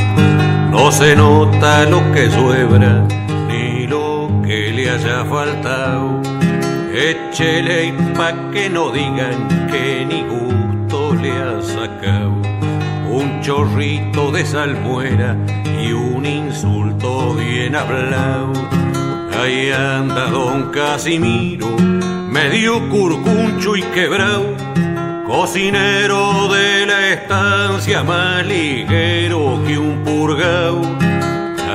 No 0.72 0.92
se 0.92 1.16
nota 1.16 1.86
lo 1.86 2.12
que 2.12 2.32
sobra 2.32 3.06
ni 3.48 3.86
lo 3.86 4.28
que 4.44 4.72
le 4.72 4.90
haya 4.90 5.24
faltado. 5.26 6.20
Échele 6.92 7.86
y 7.86 7.92
pa' 8.18 8.50
que 8.52 8.72
no 8.72 8.90
digan 8.90 9.68
que 9.70 10.04
ni 10.10 10.24
gusto 10.24 11.14
le 11.14 11.32
ha 11.32 11.62
sacado. 11.62 12.42
Un 13.08 13.42
chorrito 13.42 14.32
de 14.32 14.48
salmuera 14.48 15.38
y 15.80 15.92
un 15.92 16.26
insulto 16.26 17.36
bien 17.36 17.76
hablado. 17.76 18.52
Ahí 19.40 19.70
anda 19.72 20.26
don 20.32 20.72
Casimiro, 20.72 21.68
medio 22.30 22.88
curcuncho 22.90 23.76
y 23.76 23.82
quebrado, 23.82 24.56
cocinero 25.28 26.48
de 26.48 26.86
la 26.86 27.10
estancia 27.10 28.04
más 28.04 28.46
ligero 28.46 29.62
que 29.66 29.78
un 29.78 30.04
purgao. 30.04 30.82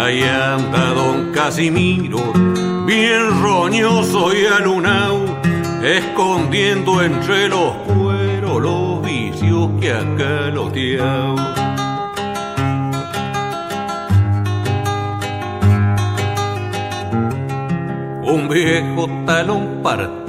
Ahí 0.01 0.22
anda 0.22 0.93
don 0.94 1.32
Casimiro, 1.32 2.18
bien 2.86 3.43
roñoso 3.43 4.35
y 4.35 4.47
alunao, 4.47 5.24
escondiendo 5.82 7.02
entre 7.02 7.48
los 7.48 7.72
cueros 7.86 8.60
los 8.62 9.02
vicios 9.02 9.70
que 9.81 9.93
acá 9.93 10.51
lo 10.52 10.70
tiao. 10.70 11.36
Un 18.26 18.48
viejo 18.48 19.09
talón 19.26 19.81
partido, 19.82 20.24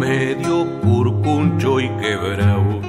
medio 0.00 0.66
curcuncho 0.80 1.78
y 1.78 1.88
quebrado. 2.00 2.80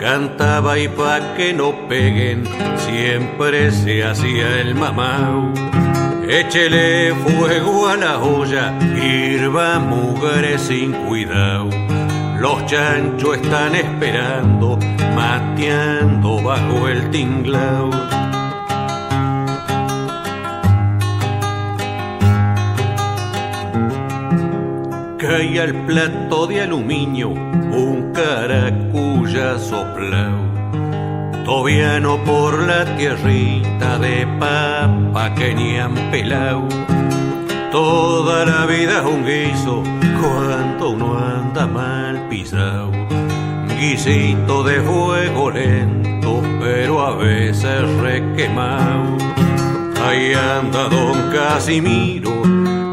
Cantaba 0.00 0.78
y 0.78 0.88
pa' 0.88 1.34
que 1.36 1.52
no 1.52 1.86
peguen, 1.86 2.44
siempre 2.76 3.70
se 3.70 4.02
hacía 4.02 4.60
el 4.60 4.74
mamao. 4.74 5.52
Échele 6.26 7.12
fuego 7.14 7.88
a 7.88 7.96
la 7.96 8.18
olla, 8.18 8.72
hirva 8.80 9.78
mujeres 9.78 10.62
sin 10.62 10.92
cuidado. 11.06 11.68
Los 12.38 12.64
chanchos 12.64 13.36
están 13.36 13.74
esperando, 13.74 14.78
mateando 15.14 16.42
bajo 16.42 16.88
el 16.88 17.10
tinglao. 17.10 17.90
Cae 25.30 25.60
al 25.60 25.74
plato 25.86 26.48
de 26.48 26.62
aluminio 26.62 27.28
un 27.28 28.12
caracuya 28.12 29.58
soplao. 29.58 30.40
Tobiano 31.44 32.18
por 32.24 32.58
la 32.66 32.84
tierrita 32.96 33.98
de 33.98 34.26
papa 34.40 35.32
que 35.36 35.54
ni 35.54 35.78
han 35.78 35.94
pelao. 36.10 36.66
Toda 37.70 38.44
la 38.44 38.66
vida 38.66 38.98
es 38.98 39.06
un 39.06 39.24
guiso 39.24 39.84
cuando 40.20 40.90
uno 40.90 41.16
anda 41.16 41.64
mal 41.64 42.28
pisao. 42.28 42.90
Guisito 43.78 44.64
de 44.64 44.80
fuego 44.80 45.52
lento, 45.52 46.42
pero 46.60 47.06
a 47.06 47.14
veces 47.14 47.88
requemao. 48.02 49.16
Ahí 50.04 50.32
anda 50.34 50.88
don 50.88 51.30
Casimiro, 51.30 52.42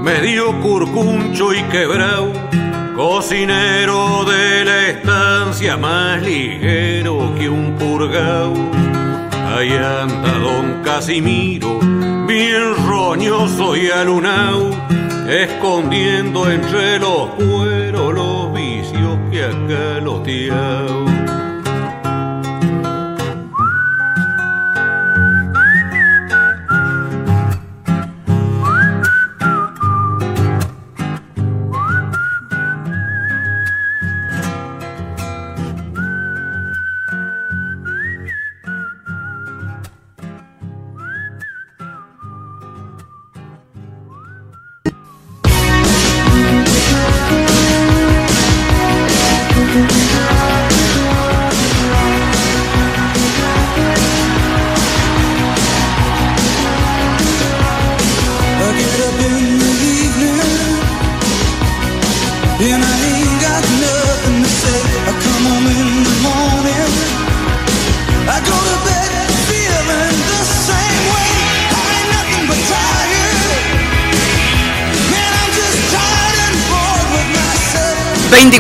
medio 0.07 0.57
curcuncho 0.61 1.53
y 1.53 1.61
quebrao, 1.63 2.31
cocinero 2.95 4.23
de 4.23 4.63
la 4.63 4.87
estancia 4.87 5.75
más 5.75 6.21
ligero 6.23 7.33
que 7.37 7.49
un 7.49 7.75
purgao. 7.75 8.53
Ahí 9.53 9.73
anda 9.73 10.31
don 10.39 10.81
Casimiro, 10.81 11.79
bien 12.25 12.73
roñoso 12.87 13.75
y 13.75 13.89
alunao, 13.89 14.69
escondiendo 15.27 16.49
entre 16.49 16.99
los 16.99 17.31
cueros 17.31 18.13
los 18.13 18.53
vicios 18.53 19.17
que 19.29 19.43
acá 19.43 19.99
lo 20.01 20.21
tiao. 20.21 20.96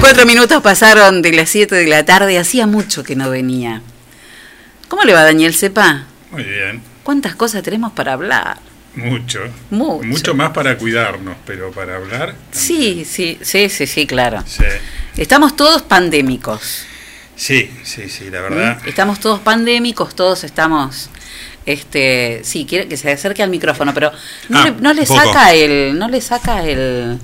24 0.07 0.25
minutos 0.25 0.61
pasaron 0.63 1.21
de 1.21 1.33
las 1.33 1.49
7 1.49 1.75
de 1.75 1.85
la 1.85 2.05
tarde, 2.05 2.39
hacía 2.39 2.65
mucho 2.65 3.03
que 3.03 3.17
no 3.17 3.29
venía. 3.29 3.81
¿Cómo 4.87 5.03
le 5.03 5.11
va 5.11 5.23
Daniel 5.23 5.53
Sepa? 5.53 6.05
Muy 6.31 6.43
bien, 6.43 6.81
¿Cuántas 7.03 7.35
cosas 7.35 7.61
tenemos 7.61 7.91
para 7.91 8.13
hablar? 8.13 8.57
mucho. 8.95 9.41
Mucho. 9.69 10.33
más 10.33 10.51
para 10.51 10.77
cuidarnos, 10.77 11.35
pero 11.45 11.71
para 11.71 11.97
hablar. 11.97 12.35
Sí, 12.51 13.03
sí, 13.05 13.37
sí, 13.41 13.67
sí, 13.67 13.85
sí, 13.85 14.07
claro. 14.07 14.41
Sí, 14.47 14.63
Estamos 15.17 15.57
todos 15.57 15.81
pandémicos. 15.81 16.85
sí, 17.35 17.69
sí, 17.83 18.07
sí, 18.07 18.29
la 18.29 18.39
verdad. 18.41 18.81
¿Mm? 18.85 18.87
Estamos 18.87 19.19
todos 19.19 19.41
pandémicos, 19.41 20.15
todos 20.15 20.45
estamos 20.45 21.09
este, 21.65 22.39
sí, 22.45 22.65
quiere 22.65 22.87
que 22.87 22.95
se 22.95 23.11
acerque 23.11 23.43
al 23.43 23.49
micrófono, 23.49 23.93
pero 23.93 24.13
no, 24.47 24.59
Ah, 24.59 24.69
le, 24.69 24.71
no 25.01 25.05
saca 25.05 25.53
el 25.53 25.99
no 25.99 26.07
le 26.07 26.21
saca 26.21 26.63
el 26.63 27.19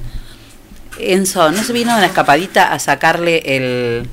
Enzo, 0.99 1.52
no 1.52 1.64
se 1.64 1.74
vino 1.74 1.91
de 1.91 1.98
una 1.98 2.07
escapadita 2.07 2.72
a 2.74 2.80
sacarle 2.80 3.41
el 3.45 4.07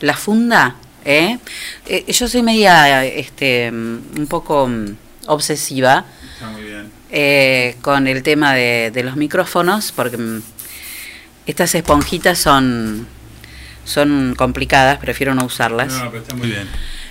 la 0.00 0.14
funda, 0.14 0.76
¿eh? 1.04 1.38
Eh, 1.86 2.04
yo 2.12 2.26
soy 2.28 2.42
media 2.42 3.04
este 3.04 3.70
un 3.70 4.26
poco 4.28 4.66
mm, 4.66 4.96
obsesiva 5.26 6.04
Está 6.34 6.48
muy 6.50 6.62
bien. 6.64 6.90
eh, 7.10 7.76
con 7.82 8.06
el 8.08 8.22
tema 8.24 8.52
de, 8.54 8.90
de 8.92 9.04
los 9.04 9.16
micrófonos, 9.16 9.92
porque 9.92 10.16
mm, 10.16 10.42
estas 11.46 11.74
esponjitas 11.74 12.38
son, 12.38 13.06
son 13.84 14.34
complicadas, 14.36 14.98
prefiero 14.98 15.34
no 15.34 15.44
usarlas. 15.44 15.92
No, 15.92 16.10
pero 16.10 16.22
está 16.22 16.34
muy 16.34 16.48
bien. 16.48 16.68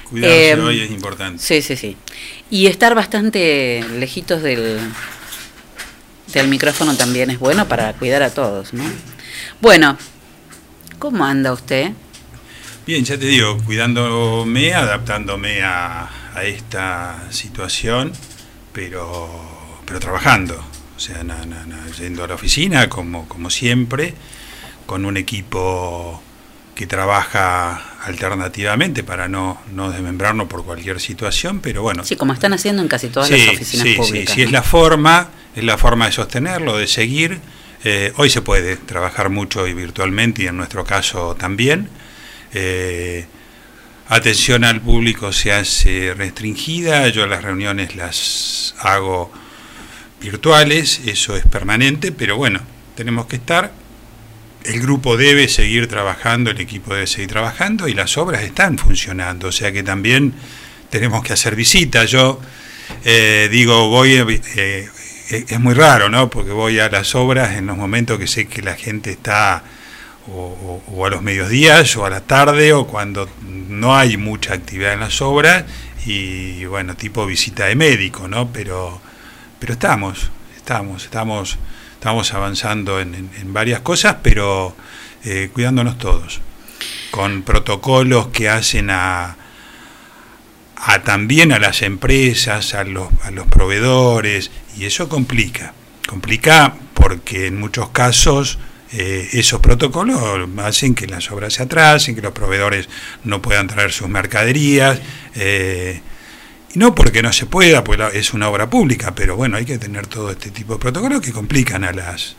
Cuidarse 0.10 0.52
Eh, 0.52 0.56
hoy 0.60 0.82
es 0.82 0.92
importante. 0.92 1.42
Sí, 1.42 1.62
sí, 1.62 1.78
sí. 1.78 1.96
Y 2.50 2.68
estar 2.68 2.94
bastante 2.96 3.86
lejitos 3.98 4.42
del, 4.42 4.80
del 6.40 6.48
micrófono 6.48 6.96
también 6.96 7.30
es 7.30 7.40
bueno 7.40 7.68
para 7.68 7.94
cuidar 7.94 8.24
a 8.24 8.30
todos, 8.30 8.74
¿no? 8.74 8.84
Bueno, 9.60 9.98
¿cómo 11.00 11.26
anda 11.26 11.52
usted? 11.52 11.92
Bien, 12.86 13.06
ya 13.06 13.18
te 13.18 13.26
digo, 13.26 13.58
cuidándome, 13.64 14.74
adaptándome 14.74 15.62
a, 15.64 16.10
esta 16.44 17.28
situación, 17.30 18.14
pero, 18.74 19.30
pero 19.86 20.00
trabajando. 20.00 20.56
O 20.96 21.00
sea, 21.00 21.22
yendo 22.00 22.24
a 22.24 22.28
la 22.28 22.36
oficina 22.36 22.88
como, 22.90 23.28
como 23.28 23.50
siempre, 23.50 24.14
con 24.86 25.06
un 25.06 25.18
equipo 25.18 26.22
que 26.76 26.88
trabaja 26.88 27.82
alternativamente 28.06 29.04
para 29.04 29.28
no, 29.28 29.62
no 29.74 29.92
desmembrarnos 29.92 30.48
por 30.48 30.64
cualquier 30.66 31.00
situación, 31.00 31.60
pero 31.60 31.82
bueno, 31.84 32.04
Sí, 32.04 32.16
como 32.16 32.34
están 32.34 32.54
haciendo 32.54 32.82
en 32.82 32.88
casi 32.88 33.10
todas 33.10 33.30
Sí, 33.30 33.38
las 33.38 33.56
oficinas 33.56 33.84
sí, 33.88 33.94
sí, 33.94 33.98
públicas. 34.00 34.36
sí, 34.36 34.42
es 34.42 34.48
¿no? 34.48 34.54
la 34.54 34.64
forma, 34.64 35.30
es 35.56 35.64
la 35.64 35.78
forma 35.78 36.06
de 36.08 36.12
sostenerlo, 36.14 36.78
de 36.78 36.88
seguir. 36.88 37.40
Eh, 37.84 38.14
hoy 38.18 38.30
se 38.30 38.42
puede 38.42 38.78
trabajar 38.78 39.30
mucho 39.30 39.68
y 39.68 39.74
virtualmente 39.74 40.44
y 40.44 40.48
en 40.48 40.58
nuestro 40.58 40.84
caso 40.84 41.36
también. 41.36 41.90
Eh, 42.54 43.26
atención 44.10 44.64
al 44.64 44.82
público 44.82 45.32
se 45.34 45.54
hace 45.54 46.14
restringida, 46.16 47.08
yo 47.10 47.28
las 47.28 47.44
reuniones 47.44 47.96
las 47.96 48.76
hago 48.80 49.32
virtuales, 50.20 51.02
eso 51.06 51.36
es 51.36 51.46
permanente, 51.46 52.12
pero 52.12 52.38
bueno, 52.38 52.60
tenemos 52.96 53.26
que 53.28 53.38
estar. 53.38 53.72
El 54.64 54.80
grupo 54.80 55.18
debe 55.18 55.48
seguir 55.48 55.88
trabajando, 55.88 56.52
el 56.52 56.60
equipo 56.60 56.94
debe 56.94 57.08
seguir 57.08 57.30
trabajando 57.30 57.88
y 57.88 57.94
las 57.94 58.18
obras 58.18 58.44
están 58.44 58.78
funcionando, 58.78 59.48
o 59.48 59.52
sea 59.52 59.72
que 59.72 59.82
también 59.82 60.34
tenemos 60.90 61.24
que 61.24 61.34
hacer 61.34 61.56
visitas. 61.56 62.12
Yo 62.12 62.40
eh, 63.04 63.50
digo, 63.52 63.90
voy, 63.90 64.14
eh, 64.14 64.42
eh, 64.56 64.90
es 65.48 65.60
muy 65.60 65.74
raro, 65.74 66.10
¿no? 66.10 66.30
Porque 66.30 66.52
voy 66.52 66.80
a 66.80 66.90
las 66.90 67.16
obras 67.16 67.58
en 67.58 67.66
los 67.66 67.78
momentos 67.78 68.20
que 68.20 68.28
sé 68.28 68.48
que 68.48 68.62
la 68.62 68.76
gente 68.76 69.12
está 69.12 69.64
o, 70.28 71.06
a 71.06 71.10
los 71.10 71.22
mediodías 71.24 71.96
o 71.98 72.06
a 72.06 72.10
la 72.10 72.22
tarde 72.22 72.74
o 72.74 72.86
cuando 72.86 73.28
no 73.42 73.96
hay 73.96 74.18
mucha 74.18 74.54
actividad 74.54 74.94
en 74.94 75.00
las 75.00 75.22
obras 75.22 75.66
y 76.06 76.66
bueno, 76.66 76.96
tipo 76.96 77.26
visita 77.26 77.66
de 77.66 77.76
médico, 77.76 78.28
¿no? 78.28 78.52
Pero, 78.52 79.02
pero 79.60 79.74
estamos, 79.74 80.30
estamos, 80.56 81.06
estamos 81.06 81.58
estamos 82.02 82.34
avanzando 82.34 83.00
en, 83.00 83.14
en- 83.14 83.54
varias 83.54 83.82
cosas, 83.82 84.16
pero 84.24 84.76
eh, 85.24 85.52
cuidándonos 85.54 86.00
todos, 86.00 86.42
con 87.12 87.44
protocolos 87.44 88.30
que 88.30 88.50
hacen 88.50 88.90
a, 88.90 89.38
a 90.78 91.04
también 91.04 91.52
a 91.52 91.60
las 91.60 91.84
empresas, 91.84 92.74
a 92.74 92.86
los, 92.86 93.08
a 93.22 93.30
los 93.30 93.46
proveedores, 93.46 94.50
y 94.76 94.86
eso 94.86 95.08
complica. 95.10 95.76
Complica 96.08 96.74
porque 96.96 97.46
en 97.46 97.60
muchos 97.60 97.90
casos 97.90 98.58
eh, 98.94 99.30
esos 99.34 99.60
protocolos 99.60 100.20
hacen 100.58 100.96
que 100.96 101.06
las 101.06 101.30
obras 101.30 101.54
se 101.54 101.62
atrasen, 101.62 102.16
que 102.16 102.24
los 102.24 102.34
proveedores 102.34 102.90
no 103.26 103.44
puedan 103.44 103.68
traer 103.68 103.92
sus 103.92 104.10
mercaderías. 104.10 105.00
eh, 105.36 106.02
y 106.74 106.80
no 106.80 106.94
porque 106.96 107.22
no 107.22 107.32
se 107.34 107.46
pueda, 107.46 107.84
pues 107.84 108.00
es 108.14 108.34
una 108.34 108.50
obra 108.50 108.70
pública, 108.70 109.14
pero 109.16 109.36
bueno, 109.36 109.58
hay 109.58 109.66
que 109.66 109.78
tener 109.78 110.08
todo 110.08 110.32
este 110.32 110.52
tipo 110.52 110.74
de 110.74 110.80
protocolos 110.80 111.22
que 111.22 111.32
complican 111.32 111.84
a 111.84 111.92
las 111.92 112.36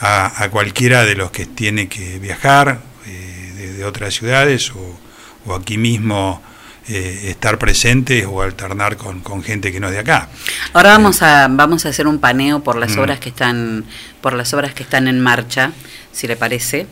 a, 0.00 0.42
a 0.42 0.50
cualquiera 0.50 1.04
de 1.04 1.14
los 1.14 1.30
que 1.30 1.46
tiene 1.46 1.88
que 1.88 2.18
viajar 2.18 2.80
eh, 3.06 3.52
de, 3.56 3.72
de 3.74 3.84
otras 3.84 4.12
ciudades 4.14 4.70
o, 4.72 4.98
o 5.46 5.54
aquí 5.54 5.78
mismo 5.78 6.42
eh, 6.88 7.26
estar 7.30 7.58
presentes 7.58 8.26
o 8.28 8.42
alternar 8.42 8.96
con, 8.96 9.20
con 9.20 9.42
gente 9.42 9.72
que 9.72 9.80
no 9.80 9.86
es 9.86 9.94
de 9.94 10.00
acá. 10.00 10.28
Ahora 10.74 10.90
vamos 10.90 11.22
a 11.22 11.46
vamos 11.48 11.86
a 11.86 11.88
hacer 11.90 12.06
un 12.06 12.18
paneo 12.18 12.62
por 12.62 12.76
las 12.76 12.96
Mm. 12.96 12.98
obras 12.98 13.20
que 13.20 13.28
están 13.30 13.84
por 14.20 14.34
las 14.34 14.52
obras 14.52 14.74
que 14.74 14.82
están 14.82 15.08
en 15.08 15.20
marcha, 15.20 15.72
si 16.12 16.26
le 16.26 16.36
parece. 16.36 16.86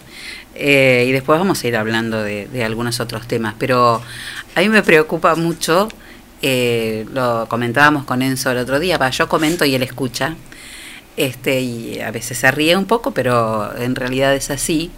Eh, 0.54 1.06
y 1.08 1.12
después 1.12 1.38
vamos 1.38 1.62
a 1.64 1.68
ir 1.68 1.76
hablando 1.76 2.22
de, 2.22 2.46
de 2.46 2.64
algunos 2.64 3.00
otros 3.00 3.26
temas. 3.26 3.54
Pero 3.58 4.00
a 4.54 4.60
mí 4.60 4.68
me 4.68 4.82
preocupa 4.82 5.34
mucho, 5.34 5.88
eh, 6.42 7.06
lo 7.12 7.46
comentábamos 7.48 8.04
con 8.04 8.20
Enzo 8.20 8.50
el 8.50 8.58
otro 8.58 8.80
día, 8.80 8.98
va, 8.98 9.10
yo 9.10 9.28
comento 9.28 9.64
y 9.64 9.74
él 9.74 9.82
escucha. 9.82 10.36
Este, 11.16 11.60
y 11.60 12.00
a 12.00 12.10
veces 12.10 12.38
se 12.38 12.50
ríe 12.50 12.76
un 12.76 12.86
poco, 12.86 13.12
pero 13.12 13.76
en 13.76 13.94
realidad 13.94 14.34
es 14.34 14.50
así, 14.50 14.90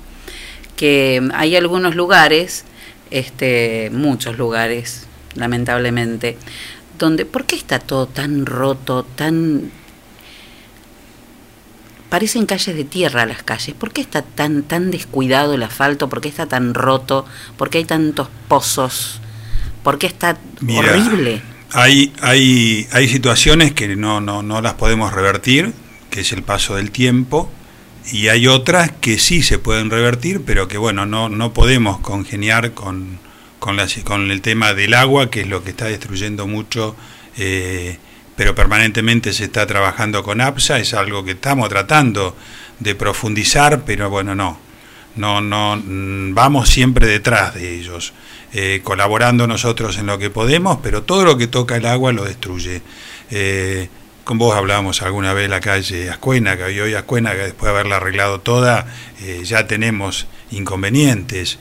que 0.77 1.29
hay 1.35 1.57
algunos 1.57 1.97
lugares, 1.97 2.65
este, 3.11 3.91
muchos 3.93 4.39
lugares, 4.39 5.07
lamentablemente, 5.35 6.39
donde, 6.99 7.27
¿por 7.27 7.45
qué 7.45 7.57
está 7.57 7.79
todo 7.79 8.07
tan 8.07 8.47
roto, 8.47 9.05
tan... 9.05 9.71
Parecen 12.09 12.47
calles 12.47 12.77
de 12.77 12.85
tierra 12.85 13.27
las 13.27 13.43
calles. 13.43 13.75
¿Por 13.75 13.93
qué 13.93 14.01
está 14.01 14.23
tan, 14.23 14.63
tan 14.63 14.93
descuidado 14.93 15.55
el 15.55 15.65
asfalto? 15.65 16.09
¿Por 16.09 16.21
qué 16.21 16.29
está 16.29 16.47
tan 16.47 16.73
roto? 16.73 17.27
¿Por 17.57 17.71
qué 17.71 17.79
hay 17.79 17.85
tantos 17.87 18.29
pozos? 18.47 19.21
¿Por 19.85 19.99
qué 19.99 20.09
está 20.09 20.39
Mira, 20.61 20.91
horrible? 20.91 21.43
Hay, 21.73 22.13
hay, 22.23 22.89
hay 22.91 23.09
situaciones 23.09 23.73
que 23.73 23.95
no, 23.95 24.21
no, 24.21 24.43
no 24.43 24.61
las 24.63 24.75
podemos 24.75 25.13
revertir, 25.13 25.73
que 26.11 26.21
es 26.21 26.33
el 26.33 26.43
paso 26.43 26.77
del 26.77 26.91
tiempo, 26.91 27.51
y 28.11 28.29
hay 28.29 28.47
otras 28.47 28.91
que 28.91 29.19
sí 29.19 29.43
se 29.43 29.59
pueden 29.59 29.91
revertir, 29.91 30.43
pero 30.45 30.69
que 30.69 30.79
bueno, 30.79 31.05
no, 31.05 31.29
no 31.29 31.53
podemos 31.53 31.99
congeniar 31.99 32.73
con, 32.73 33.19
con, 33.59 33.77
con 34.05 34.31
el 34.31 34.41
tema 34.41 34.73
del 34.73 34.95
agua, 34.95 35.31
que 35.31 35.43
es 35.43 35.49
lo 35.49 35.63
que 35.63 35.71
está 35.71 35.85
destruyendo 35.85 36.47
mucho, 36.47 36.97
eh, 37.37 37.99
pero 38.37 38.55
permanentemente 38.55 39.33
se 39.33 39.45
está 39.45 39.67
trabajando 39.67 40.23
con 40.23 40.41
APSA, 40.41 40.79
es 40.79 40.95
algo 40.95 41.25
que 41.25 41.33
estamos 41.33 41.69
tratando 41.69 42.37
de 42.81 42.95
profundizar, 42.95 43.85
pero 43.85 44.09
bueno, 44.09 44.35
no, 44.35 44.59
no, 45.17 45.41
no, 45.41 45.77
mm, 45.77 46.35
vamos 46.35 46.69
siempre 46.69 47.07
detrás 47.07 47.55
de 47.55 47.75
ellos, 47.75 48.13
eh, 48.55 48.81
colaborando 48.83 49.47
nosotros 49.47 49.99
en 49.99 50.07
lo 50.07 50.19
que 50.19 50.31
podemos, 50.31 50.79
pero 50.83 51.03
todo 51.03 51.25
lo 51.25 51.37
que 51.37 51.47
toca 51.49 51.77
el 51.77 51.85
agua 51.87 52.13
lo 52.13 52.25
destruye. 52.25 52.81
Eh, 53.31 53.89
con 54.25 54.39
vos 54.39 54.57
hablábamos 54.57 55.03
alguna 55.03 55.35
vez 55.35 55.51
la 55.51 55.61
calle 55.61 56.09
Ascuena, 56.09 56.57
que 56.57 56.63
hoy 56.81 56.95
Ascuena, 56.95 57.33
que 57.33 57.39
después 57.39 57.65
de 57.65 57.71
haberla 57.71 57.97
arreglado 57.97 58.41
toda, 58.41 58.87
eh, 59.21 59.43
ya 59.45 59.67
tenemos 59.67 60.27
inconvenientes. 60.51 61.59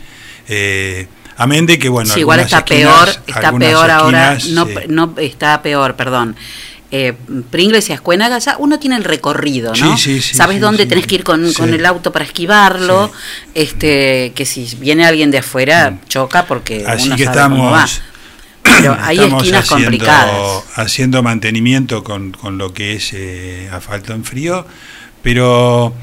Eh, 0.47 1.07
amén 1.37 1.65
de 1.65 1.79
que, 1.79 1.89
bueno, 1.89 2.13
Sí, 2.13 2.21
igual 2.21 2.39
está 2.39 2.59
esquinas- 2.59 3.15
peor, 3.15 3.23
está 3.27 3.51
peor 3.57 3.91
ahora, 3.91 4.37
no, 4.51 4.65
sí. 4.65 4.75
no 4.87 5.13
está 5.17 5.61
peor, 5.61 5.95
perdón. 5.95 6.35
Eh, 6.95 7.13
Pringles 7.49 7.89
y 7.89 7.93
Ascuénaga, 7.93 8.37
ya 8.37 8.55
uno 8.59 8.77
tiene 8.77 8.97
el 8.97 9.03
recorrido, 9.03 9.73
¿no? 9.73 9.97
Sí, 9.97 10.03
sí, 10.19 10.21
sí, 10.21 10.35
Sabes 10.35 10.57
sí, 10.57 10.61
dónde 10.61 10.83
sí. 10.83 10.89
tenés 10.89 11.07
que 11.07 11.15
ir 11.15 11.23
con, 11.23 11.43
el 11.43 11.85
auto 11.87 12.11
para 12.11 12.23
esquivarlo, 12.23 13.11
este, 13.55 14.31
que 14.35 14.45
si 14.45 14.75
viene 14.79 15.03
alguien 15.03 15.31
de 15.31 15.39
afuera 15.39 15.97
choca 16.07 16.45
porque 16.45 16.83
Mm. 16.83 16.87
Así 16.87 17.07
uno 17.07 17.15
que 17.17 17.23
sabe 17.25 17.41
cómo 17.49 17.71
va. 17.71 17.85
estamos, 17.85 18.01
Pero 18.61 18.95
hay 19.01 19.15
estamos 19.17 19.41
esquinas 19.41 19.63
haciendo, 19.63 19.85
complicadas. 19.85 20.63
haciendo 20.75 21.23
mantenimiento 21.23 22.03
con, 22.03 22.31
con 22.31 22.59
lo 22.59 22.73
que 22.75 22.93
es 22.93 23.09
eh, 23.13 23.69
asfalto 23.71 24.13
en 24.13 24.23
frío, 24.23 24.67
pero 25.23 25.95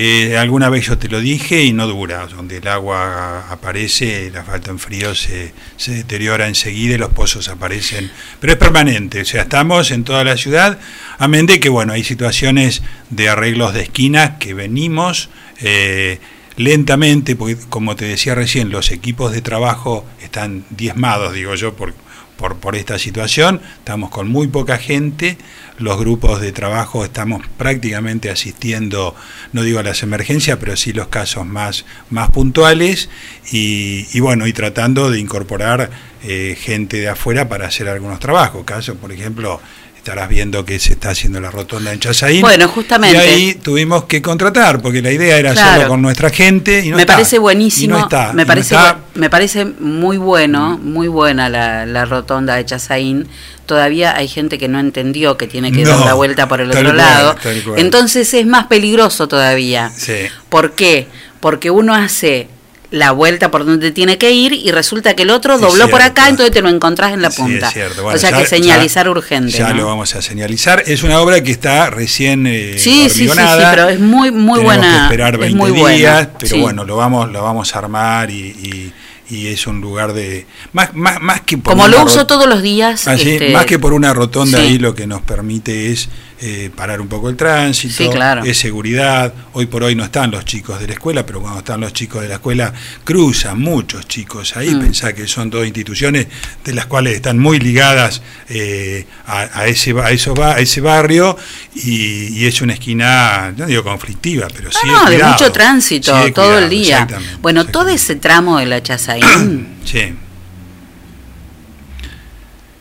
eh, 0.00 0.38
alguna 0.38 0.70
vez 0.70 0.86
yo 0.86 0.96
te 0.96 1.08
lo 1.08 1.20
dije 1.20 1.64
y 1.64 1.72
no 1.72 1.88
dura. 1.88 2.26
Donde 2.28 2.58
el 2.58 2.68
agua 2.68 3.50
aparece, 3.50 4.28
el 4.28 4.36
asfalto 4.36 4.70
en 4.70 4.78
frío 4.78 5.14
se, 5.14 5.52
se 5.76 5.92
deteriora 5.92 6.46
enseguida 6.46 6.94
y 6.94 6.98
los 6.98 7.10
pozos 7.10 7.48
aparecen. 7.48 8.10
Pero 8.40 8.52
es 8.52 8.58
permanente, 8.58 9.22
o 9.22 9.24
sea, 9.24 9.42
estamos 9.42 9.90
en 9.90 10.04
toda 10.04 10.22
la 10.22 10.36
ciudad, 10.36 10.78
amén 11.18 11.46
de 11.46 11.58
que, 11.58 11.68
bueno, 11.68 11.92
hay 11.92 12.04
situaciones 12.04 12.82
de 13.10 13.28
arreglos 13.28 13.74
de 13.74 13.82
esquinas 13.82 14.38
que 14.38 14.54
venimos... 14.54 15.28
eh, 15.60 16.20
lentamente, 16.58 17.36
porque 17.36 17.56
como 17.68 17.94
te 17.94 18.04
decía 18.04 18.34
recién, 18.34 18.70
los 18.70 18.90
equipos 18.90 19.32
de 19.32 19.40
trabajo 19.40 20.04
están 20.20 20.64
diezmados, 20.70 21.32
digo 21.32 21.54
yo, 21.54 21.74
por, 21.74 21.94
por, 22.38 22.56
por 22.56 22.76
esta 22.76 22.98
situación, 22.98 23.60
estamos 23.78 24.10
con 24.10 24.28
muy 24.28 24.46
poca 24.46 24.78
gente, 24.78 25.36
los 25.76 25.98
grupos 25.98 26.40
de 26.40 26.52
trabajo 26.52 27.04
estamos 27.04 27.44
prácticamente 27.58 28.30
asistiendo, 28.30 29.14
no 29.52 29.62
digo 29.62 29.80
a 29.80 29.82
las 29.82 30.02
emergencias, 30.02 30.56
pero 30.58 30.76
sí 30.76 30.92
los 30.92 31.08
casos 31.08 31.44
más, 31.44 31.84
más 32.08 32.30
puntuales, 32.30 33.10
y, 33.52 34.06
y 34.12 34.20
bueno, 34.20 34.46
y 34.46 34.52
tratando 34.52 35.10
de 35.10 35.18
incorporar 35.18 35.90
eh, 36.22 36.56
gente 36.58 36.98
de 36.98 37.08
afuera 37.08 37.48
para 37.48 37.66
hacer 37.66 37.88
algunos 37.88 38.20
trabajos, 38.20 38.64
caso, 38.64 38.94
por 38.94 39.12
ejemplo, 39.12 39.60
estarás 40.08 40.28
viendo 40.30 40.64
que 40.64 40.78
se 40.78 40.94
está 40.94 41.10
haciendo 41.10 41.38
la 41.38 41.50
rotonda 41.50 41.92
en 41.92 42.00
Chazaín. 42.00 42.40
Bueno, 42.40 42.66
justamente. 42.68 43.16
Y 43.16 43.20
ahí 43.20 43.54
tuvimos 43.54 44.04
que 44.04 44.22
contratar, 44.22 44.80
porque 44.80 45.02
la 45.02 45.10
idea 45.12 45.36
era 45.36 45.52
Claro. 45.52 45.68
hacerlo 45.70 45.88
con 45.88 46.00
nuestra 46.02 46.30
gente 46.30 46.80
y 46.82 46.88
no 46.90 46.96
me 46.96 47.02
está. 47.02 47.12
parece 47.14 47.38
buenísimo, 47.38 47.98
no 47.98 48.04
está, 48.04 48.30
y 48.32 48.36
me 48.36 48.42
no 48.42 48.46
parece 48.46 48.74
está. 48.74 48.94
bu- 48.96 48.98
me 49.16 49.28
parece 49.28 49.66
muy 49.66 50.16
bueno, 50.16 50.78
muy 50.82 51.08
buena 51.08 51.50
la, 51.50 51.84
la 51.84 52.06
rotonda 52.06 52.54
de 52.56 52.64
Chazaín. 52.64 53.28
Todavía 53.66 54.16
hay 54.16 54.28
gente 54.28 54.56
que 54.56 54.66
no 54.68 54.80
entendió 54.80 55.36
que 55.36 55.46
tiene 55.46 55.72
que 55.72 55.84
dar 55.84 55.98
No, 55.98 56.06
la 56.06 56.14
vuelta 56.14 56.48
por 56.48 56.62
el 56.62 56.70
otro 56.70 56.82
cual, 56.84 56.96
lado. 56.96 57.36
Entonces 57.76 58.32
es 58.32 58.46
más 58.46 58.64
peligroso 58.66 59.28
todavía. 59.28 59.90
Sí. 59.94 60.14
¿Por 60.48 60.72
qué? 60.72 61.06
Porque 61.40 61.70
uno 61.70 61.94
hace 61.94 62.48
la 62.90 63.10
vuelta 63.12 63.50
por 63.50 63.66
donde 63.66 63.90
tiene 63.90 64.16
que 64.16 64.30
ir 64.30 64.52
y 64.54 64.70
resulta 64.70 65.14
que 65.14 65.24
el 65.24 65.30
otro 65.30 65.56
Es 65.56 65.60
dobló 65.60 65.90
por 65.90 66.00
acá, 66.00 66.28
entonces 66.28 66.52
te 66.54 66.62
lo 66.62 66.70
encontrás 66.70 67.12
en 67.12 67.20
la 67.20 67.30
Sí, 67.30 67.42
punta. 67.42 67.68
es 67.68 67.74
cierto. 67.74 68.00
o 68.00 68.04
Bueno, 68.04 68.18
sea 68.18 68.30
ya- 68.30 68.38
que 68.38 68.46
señalizar 68.46 69.04
ya- 69.04 69.10
urgente. 69.10 69.52
Ya 69.58 69.68
¿no? 69.68 69.74
lo 69.74 69.86
vamos 69.86 70.14
a 70.14 70.22
señalizar. 70.22 70.82
Es 70.86 71.02
una 71.02 71.20
obra 71.20 71.42
que 71.42 71.50
está 71.50 71.90
recién 71.90 72.46
eh, 72.46 72.76
Sí, 72.78 73.10
sí, 73.10 73.28
sí, 73.28 73.28
sí, 73.28 73.34
pero 73.70 73.88
es 73.90 74.00
muy, 74.00 74.30
muy 74.30 74.60
Tenemos 74.60 74.64
buena. 74.64 74.90
que 74.96 75.02
esperar 75.04 75.34
es 75.34 75.40
20 75.40 75.56
muy 75.58 75.70
buena, 75.72 75.96
días, 75.96 76.28
pero 76.38 76.54
sí. 76.54 76.60
bueno, 76.62 76.84
lo 76.84 76.96
vamos, 76.96 77.30
lo 77.30 77.42
vamos 77.42 77.74
a 77.74 77.78
armar 77.78 78.30
y, 78.30 78.36
y- 78.36 78.92
y 79.30 79.48
es 79.48 79.66
un 79.66 79.82
lugar 79.82 80.14
de 80.14 80.46
más, 80.72 80.94
más, 80.94 81.20
más 81.20 81.42
que 81.42 81.58
por 81.58 81.74
Como 81.74 81.86
lo 81.88 82.02
uso 82.02 82.26
todos 82.26 82.46
los 82.46 82.62
días. 82.62 83.06
Así, 83.06 83.32
este, 83.32 83.50
más 83.50 83.66
que 83.66 83.78
por 83.78 83.92
una 83.92 84.14
rotonda 84.14 84.56
sí. 84.58 84.64
ahí 84.64 84.78
lo 84.78 84.94
que 84.94 85.06
nos 85.06 85.20
permite 85.20 85.92
es 85.92 86.08
eh, 86.40 86.70
parar 86.74 87.00
un 87.00 87.08
poco 87.08 87.28
el 87.28 87.36
tránsito, 87.36 87.94
Sí, 87.94 88.08
claro. 88.10 88.44
es 88.44 88.56
seguridad. 88.58 89.32
Hoy 89.54 89.66
por 89.66 89.82
hoy 89.82 89.94
no 89.94 90.04
están 90.04 90.30
los 90.30 90.44
chicos 90.44 90.78
de 90.80 90.86
la 90.86 90.92
escuela, 90.92 91.26
pero 91.26 91.40
cuando 91.40 91.58
están 91.58 91.80
los 91.80 91.92
chicos 91.92 92.22
de 92.22 92.28
la 92.28 92.34
escuela 92.36 92.72
cruzan 93.04 93.60
muchos 93.60 94.06
chicos 94.06 94.56
ahí. 94.56 94.74
Mm. 94.74 94.80
Pensá 94.80 95.12
que 95.12 95.26
son 95.26 95.50
dos 95.50 95.66
instituciones 95.66 96.26
de 96.64 96.72
las 96.74 96.86
cuales 96.86 97.16
están 97.16 97.38
muy 97.38 97.58
ligadas 97.58 98.22
eh, 98.48 99.06
a, 99.26 99.60
a 99.60 99.66
ese 99.66 99.94
a, 100.00 100.10
esos 100.10 100.38
a 100.38 100.58
ese 100.58 100.80
barrio 100.80 101.36
y, 101.74 102.38
y 102.38 102.46
es 102.46 102.60
una 102.62 102.74
esquina, 102.74 103.52
no 103.56 103.66
digo 103.66 103.82
conflictiva, 103.82 104.46
pero 104.54 104.70
sí. 104.70 104.86
No, 104.86 105.10
de 105.10 105.22
mucho 105.22 105.50
tránsito 105.50 106.14
Sí, 106.24 106.32
todo 106.32 106.46
cuidado, 106.46 106.64
el 106.64 106.70
día. 106.70 107.08
Bueno, 107.42 107.66
todo 107.66 107.88
ese 107.88 108.16
tramo 108.16 108.58
de 108.58 108.66
la 108.66 108.82
Chazaín 108.82 109.68
Sí. 109.84 110.14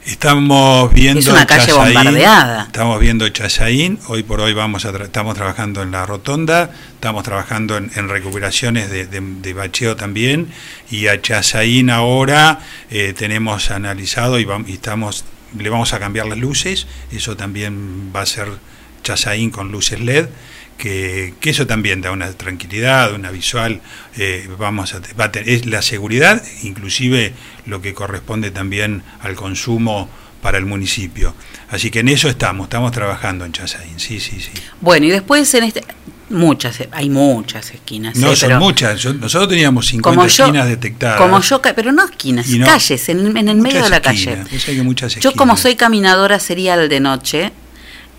Estamos 0.08 0.94
viendo 0.94 1.20
Es 1.20 1.28
una 1.28 1.46
calle 1.46 1.66
Chazaín, 1.68 1.94
bombardeada. 1.96 2.64
Estamos 2.64 2.98
viendo 3.02 3.28
Chazaín, 3.28 4.00
hoy 4.08 4.24
por 4.24 4.40
hoy 4.40 4.54
vamos 4.54 4.86
a 4.86 4.94
tra- 4.94 5.04
estamos 5.04 5.36
trabajando 5.36 5.82
en 5.84 5.92
la 5.92 6.06
rotonda, 6.06 6.72
estamos 6.94 7.24
trabajando 7.24 7.76
en, 7.76 7.92
en 7.94 8.08
recuperaciones 8.08 8.90
de, 8.90 9.06
de- 9.06 9.20
de 9.20 9.54
bacheo 9.54 9.98
también, 9.98 10.48
y 10.90 11.08
a 11.08 11.22
Chazaín 11.22 11.90
ahora 11.90 12.60
eh, 12.90 13.14
tenemos 13.18 13.70
analizado 13.70 14.40
y, 14.40 14.46
vam- 14.46 14.64
y 14.66 14.74
estamos 14.76 15.26
le 15.60 15.70
vamos 15.70 15.92
a 15.92 16.00
cambiar 16.00 16.28
las 16.28 16.38
luces, 16.38 16.88
eso 17.12 17.36
también 17.36 18.14
va 18.16 18.22
a 18.22 18.26
ser 18.26 18.48
Chazaín 19.04 19.50
con 19.52 19.74
luces 19.74 20.00
LED, 20.00 20.28
que, 20.78 21.34
que 21.40 21.50
eso 21.50 21.66
también 21.68 22.02
da 22.02 22.12
una 22.12 22.32
tranquilidad, 22.34 23.14
una 23.14 23.32
visual, 23.32 23.82
eh, 24.18 24.48
vamos 24.58 24.94
a, 24.94 25.02
va 25.20 25.26
a 25.26 25.32
tener- 25.32 25.50
es 25.50 25.66
la 25.66 25.82
seguridad, 25.82 26.42
inclusive 26.64 27.34
lo 27.66 27.82
que 27.82 27.94
corresponde 27.94 28.52
también 28.52 29.04
al 29.22 29.36
consumo 29.36 30.10
para 30.42 30.58
el 30.60 30.66
municipio. 30.66 31.34
Así 31.70 31.90
que 31.90 32.00
en 32.00 32.10
eso 32.10 32.30
estamos, 32.30 32.66
estamos 32.66 32.92
trabajando 32.92 33.44
en 33.46 33.52
Chazaín, 33.52 34.00
sí, 34.00 34.20
sí, 34.20 34.40
sí. 34.40 34.52
Bueno, 34.82 35.06
y 35.08 35.10
después 35.10 35.54
en 35.56 35.64
este 35.66 35.84
Muchas, 36.30 36.80
hay 36.92 37.10
muchas 37.10 37.72
esquinas. 37.72 38.18
No, 38.18 38.34
eh, 38.34 38.36
son 38.36 38.50
pero 38.50 38.60
muchas. 38.60 39.02
Yo- 39.02 39.14
nosotros 39.14 39.48
teníamos 39.48 39.88
50 39.88 40.14
como 40.14 40.28
yo, 40.28 40.44
esquinas 40.44 40.68
detectadas. 40.68 41.18
como 41.22 41.40
yo, 41.40 41.62
pero 41.62 41.94
no 41.94 42.04
esquinas, 42.04 42.50
no- 42.50 42.66
calles, 42.66 43.08
en, 43.08 43.38
en 43.38 43.48
el 43.48 43.56
medio 43.56 43.82
de 43.82 43.90
la 43.90 43.98
esquinas, 44.04 44.46
calle. 44.50 45.20
Yo 45.22 45.32
como 45.32 45.56
soy 45.56 45.78
caminadora 45.78 46.38
serial 46.42 46.90
de 46.90 47.00
noche, 47.00 47.54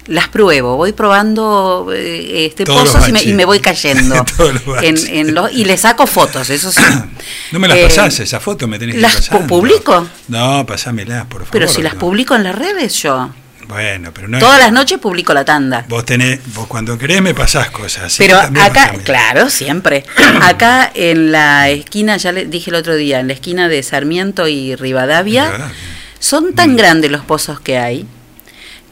las 0.08 0.28
pruebo, 0.28 0.76
voy 0.76 0.92
probando 0.92 1.88
eh, 1.94 2.46
este 2.46 2.64
Todos 2.64 2.88
pozos 2.90 3.08
y 3.08 3.12
me, 3.12 3.22
y 3.22 3.32
me 3.34 3.44
voy 3.44 3.60
cayendo. 3.60 4.24
Los 4.38 4.82
en, 4.82 4.96
en 5.08 5.34
los- 5.34 5.52
y 5.52 5.64
le 5.64 5.76
saco 5.76 6.06
fotos, 6.06 6.50
eso 6.50 6.72
sí. 6.72 6.80
No 7.52 7.58
me 7.58 7.68
las 7.68 7.76
Eh, 7.78 7.82
pasás, 7.84 8.18
esa 8.20 8.40
foto 8.40 8.66
me 8.66 8.78
tenés 8.78 8.96
que 8.96 9.00
¿Las 9.02 9.16
pasar. 9.16 9.40
pu- 9.42 9.46
publico? 9.46 10.08
No, 10.28 10.64
pasámelas, 10.66 11.26
por 11.26 11.40
favor. 11.42 11.48
Pero 11.52 11.68
si 11.68 11.82
las 11.82 11.94
no. 11.94 12.00
publico 12.00 12.34
en 12.34 12.42
las 12.44 12.54
redes 12.54 12.94
yo. 13.02 13.30
Bueno, 13.68 14.12
pero 14.14 14.28
no 14.28 14.38
es- 14.38 14.42
Todas 14.42 14.58
las 14.58 14.72
noches 14.72 14.98
publico 14.98 15.34
la 15.34 15.44
tanda. 15.44 15.84
Vos 15.90 16.04
tenés, 16.06 16.40
vos 16.54 16.66
cuando 16.66 16.96
querés 16.96 17.20
me 17.20 17.34
pasás 17.34 17.70
cosas. 17.70 18.14
Pero 18.16 18.38
acá, 18.38 18.94
claro, 19.04 19.50
siempre. 19.50 20.04
Acá 20.42 20.90
en 20.94 21.32
la 21.32 21.68
esquina, 21.68 22.16
ya 22.16 22.32
le 22.32 22.46
dije 22.46 22.70
el 22.70 22.76
otro 22.76 22.96
día, 22.96 23.20
en 23.20 23.26
la 23.26 23.34
esquina 23.34 23.68
de 23.68 23.82
Sarmiento 23.82 24.48
y 24.48 24.74
Rivadavia, 24.74 25.44
Rivadavia. 25.50 25.74
son 26.18 26.46
Mm. 26.46 26.54
tan 26.54 26.76
grandes 26.76 27.10
los 27.10 27.26
pozos 27.26 27.60
que 27.60 27.76
hay 27.76 28.06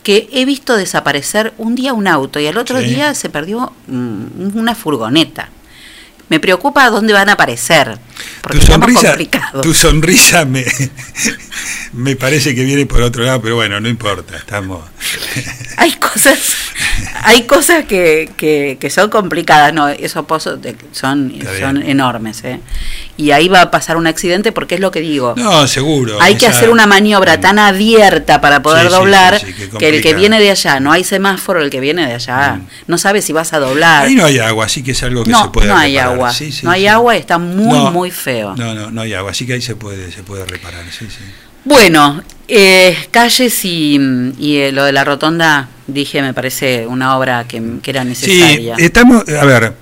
que 0.06 0.28
he 0.30 0.44
visto 0.44 0.76
desaparecer 0.76 1.52
un 1.58 1.74
día 1.74 1.92
un 1.92 2.06
auto 2.06 2.38
y 2.38 2.46
al 2.46 2.56
otro 2.58 2.78
Sí. 2.80 2.86
día 2.94 3.12
se 3.16 3.28
perdió 3.28 3.72
mm, 3.88 4.56
una 4.56 4.76
furgoneta. 4.76 5.48
Me 6.28 6.38
preocupa 6.38 6.88
dónde 6.90 7.12
van 7.12 7.28
a 7.28 7.32
aparecer, 7.32 7.98
porque 8.40 8.58
tu 8.60 8.66
sonrisa, 8.66 9.08
complicados. 9.08 9.62
tu 9.62 9.74
sonrisa 9.74 10.44
me, 10.44 10.64
me 11.92 12.14
parece 12.14 12.54
que 12.54 12.62
viene 12.64 12.86
por 12.86 13.02
otro 13.02 13.24
lado, 13.24 13.40
pero 13.42 13.56
bueno, 13.56 13.80
no 13.80 13.88
importa, 13.88 14.36
estamos. 14.36 14.84
Hay 15.76 15.92
cosas, 15.96 16.38
hay 17.24 17.42
cosas 17.46 17.84
que, 17.84 18.30
que, 18.36 18.78
que 18.80 18.90
son 18.90 19.10
complicadas, 19.10 19.72
no, 19.74 19.88
esos 19.88 20.24
pozos 20.26 20.60
de- 20.62 20.76
son, 20.92 21.32
Está 21.36 21.58
son 21.60 21.74
bien. 21.78 21.90
enormes, 21.90 22.42
¿eh? 22.44 22.60
Y 23.18 23.30
ahí 23.30 23.48
va 23.48 23.62
a 23.62 23.70
pasar 23.70 23.97
un 23.97 24.06
accidente 24.06 24.52
porque 24.52 24.74
es 24.74 24.80
lo 24.80 24.90
que 24.90 25.01
digo. 25.01 25.32
No, 25.38 25.66
seguro. 25.66 26.20
Hay 26.20 26.36
que 26.36 26.47
hacer 26.47 26.68
una 26.68 26.86
maniobra 26.86 27.40
tan 27.40 27.59
abierta 27.59 28.40
para 28.43 28.60
poder 28.60 28.82
Sí, 28.82 28.88
sí, 28.88 28.94
doblar 28.94 29.40
sí, 29.40 29.47
sí, 29.56 29.68
que 29.78 29.88
el 29.88 30.02
que 30.02 30.12
viene 30.14 30.38
de 30.38 30.51
allá, 30.51 30.80
no 30.80 30.93
hay 30.93 31.02
semáforo, 31.02 31.62
el 31.62 31.70
que 31.70 31.80
viene 31.80 32.06
de 32.06 32.12
allá, 32.14 32.60
no 32.86 32.98
sabe 32.98 33.22
si 33.22 33.32
vas 33.32 33.55
a 33.55 33.59
doblar. 33.59 34.05
Ahí 34.06 34.14
no 34.14 34.26
hay 34.26 34.38
agua, 34.38 34.66
así 34.66 34.82
que 34.82 34.90
es 34.90 35.02
algo 35.02 35.24
que 35.24 35.30
no, 35.30 35.44
se 35.44 35.48
puede 35.48 35.68
no 35.68 35.76
hay 35.78 35.93
reparar. 35.94 36.12
agua, 36.14 36.32
Sí, 36.32 36.52
sí, 36.52 36.66
no 36.66 36.70
hay 36.72 36.82
sí. 36.82 36.86
agua, 36.88 37.16
está 37.16 37.38
muy, 37.38 37.78
No. 37.78 37.90
muy 37.90 38.10
feo. 38.10 38.55
No, 38.55 38.74
no, 38.74 38.90
no 38.90 39.01
hay 39.01 39.14
agua, 39.14 39.30
así 39.30 39.47
que 39.47 39.55
ahí 39.55 39.62
se 39.62 39.76
puede, 39.76 40.12
se 40.12 40.22
puede 40.22 40.44
reparar, 40.44 40.84
sí, 40.90 41.06
sí. 41.09 41.24
Bueno, 41.64 42.22
eh, 42.48 42.97
calles 43.10 43.64
y, 43.64 43.98
y, 44.38 44.59
eh, 44.59 44.72
lo 44.72 44.84
de 44.84 44.93
la 44.93 45.05
rotonda, 45.05 45.68
dije, 45.86 46.22
me 46.22 46.32
parece 46.34 46.86
una 46.86 47.16
obra 47.16 47.44
que, 47.48 47.62
que 47.82 47.90
era 47.90 48.02
Sí, 48.02 48.09
necesaria. 48.10 48.74
estamos, 48.78 49.24
a 49.28 49.44
ver, 49.44 49.72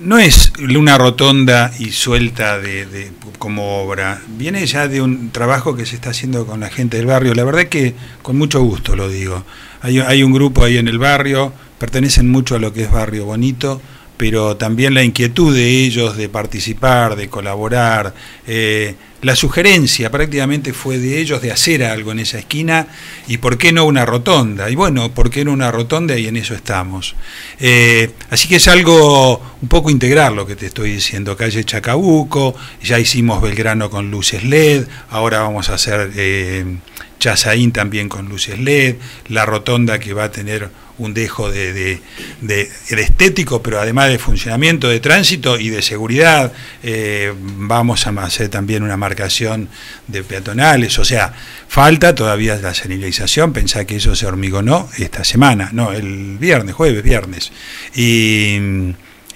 no 0.00 0.18
es 0.18 0.52
una 0.58 0.96
rotonda 0.98 1.72
y 1.78 1.90
suelta 1.90 2.58
de, 2.58 3.12
como 3.38 3.82
obra, 3.82 4.20
viene 4.28 4.66
ya 4.66 4.88
de 4.88 5.02
un 5.02 5.30
trabajo 5.30 5.76
que 5.76 5.86
se 5.86 5.94
está 5.94 6.10
haciendo 6.10 6.46
con 6.46 6.60
la 6.60 6.70
gente 6.70 6.96
del 6.96 7.06
barrio, 7.06 7.34
la 7.34 7.44
verdad 7.44 7.66
que 7.66 7.94
con 8.22 8.36
mucho 8.36 8.62
gusto 8.62 8.96
lo 8.96 9.08
digo. 9.08 9.44
Hay 9.82 10.22
un 10.22 10.32
grupo 10.32 10.64
ahí 10.64 10.78
en 10.78 10.88
el 10.88 10.98
barrio, 10.98 11.52
pertenecen 11.78 12.30
mucho 12.30 12.56
a 12.56 12.58
lo 12.58 12.72
que 12.72 12.82
es 12.82 12.90
Barrio 12.90 13.24
Bonito, 13.24 13.80
pero 14.20 14.58
también 14.58 14.92
la 14.92 15.02
inquietud 15.02 15.56
de 15.56 15.82
ellos 15.82 16.14
de 16.18 16.28
participar, 16.28 17.16
de 17.16 17.30
colaborar, 17.30 18.14
eh, 18.46 18.94
la 19.22 19.34
sugerencia 19.34 20.10
prácticamente 20.10 20.74
fue 20.74 20.98
de 20.98 21.18
ellos 21.18 21.40
de 21.40 21.50
hacer 21.50 21.82
algo 21.84 22.12
en 22.12 22.18
esa 22.18 22.38
esquina 22.38 22.86
y 23.28 23.38
por 23.38 23.56
qué 23.56 23.72
no 23.72 23.86
una 23.86 24.04
rotonda. 24.04 24.68
Y 24.68 24.74
bueno, 24.74 25.10
¿por 25.14 25.30
qué 25.30 25.42
no 25.42 25.52
una 25.52 25.70
rotonda? 25.70 26.18
Y 26.18 26.26
en 26.26 26.36
eso 26.36 26.54
estamos. 26.54 27.14
Eh, 27.60 28.10
así 28.28 28.46
que 28.46 28.56
es 28.56 28.68
algo 28.68 29.40
un 29.62 29.68
poco 29.70 29.88
integral 29.88 30.36
lo 30.36 30.46
que 30.46 30.54
te 30.54 30.66
estoy 30.66 30.92
diciendo. 30.92 31.34
Calle 31.34 31.64
Chacabuco, 31.64 32.54
ya 32.82 32.98
hicimos 32.98 33.40
Belgrano 33.40 33.88
con 33.88 34.10
luces 34.10 34.44
LED, 34.44 34.84
ahora 35.08 35.40
vamos 35.40 35.70
a 35.70 35.76
hacer 35.76 36.10
eh, 36.14 36.76
Chazaín 37.18 37.72
también 37.72 38.10
con 38.10 38.28
luces 38.28 38.58
LED, 38.58 38.96
la 39.28 39.46
rotonda 39.46 39.98
que 39.98 40.12
va 40.12 40.24
a 40.24 40.30
tener 40.30 40.68
un 41.00 41.14
dejo 41.14 41.50
de, 41.50 41.72
de- 41.72 42.00
de- 42.42 42.70
estético, 43.00 43.62
pero 43.62 43.80
además 43.80 44.08
de 44.08 44.18
funcionamiento 44.18 44.88
de 44.88 45.00
tránsito 45.00 45.58
y 45.58 45.70
de 45.70 45.82
seguridad. 45.82 46.52
Eh, 46.82 47.32
vamos 47.36 48.06
a 48.06 48.10
hacer 48.22 48.48
también 48.48 48.82
una 48.82 48.96
marcación 48.96 49.68
de 50.06 50.22
peatonales, 50.22 50.98
o 50.98 51.04
sea, 51.04 51.32
falta 51.68 52.14
todavía 52.14 52.56
la 52.56 52.74
señalización, 52.74 53.52
pensá 53.52 53.84
que 53.84 53.96
eso 53.96 54.14
se 54.14 54.26
hormigonó 54.26 54.88
esta 54.98 55.24
semana, 55.24 55.70
no, 55.72 55.92
el 55.92 56.36
viernes, 56.38 56.74
jueves, 56.74 57.02
viernes. 57.02 57.50
Y, 57.94 58.56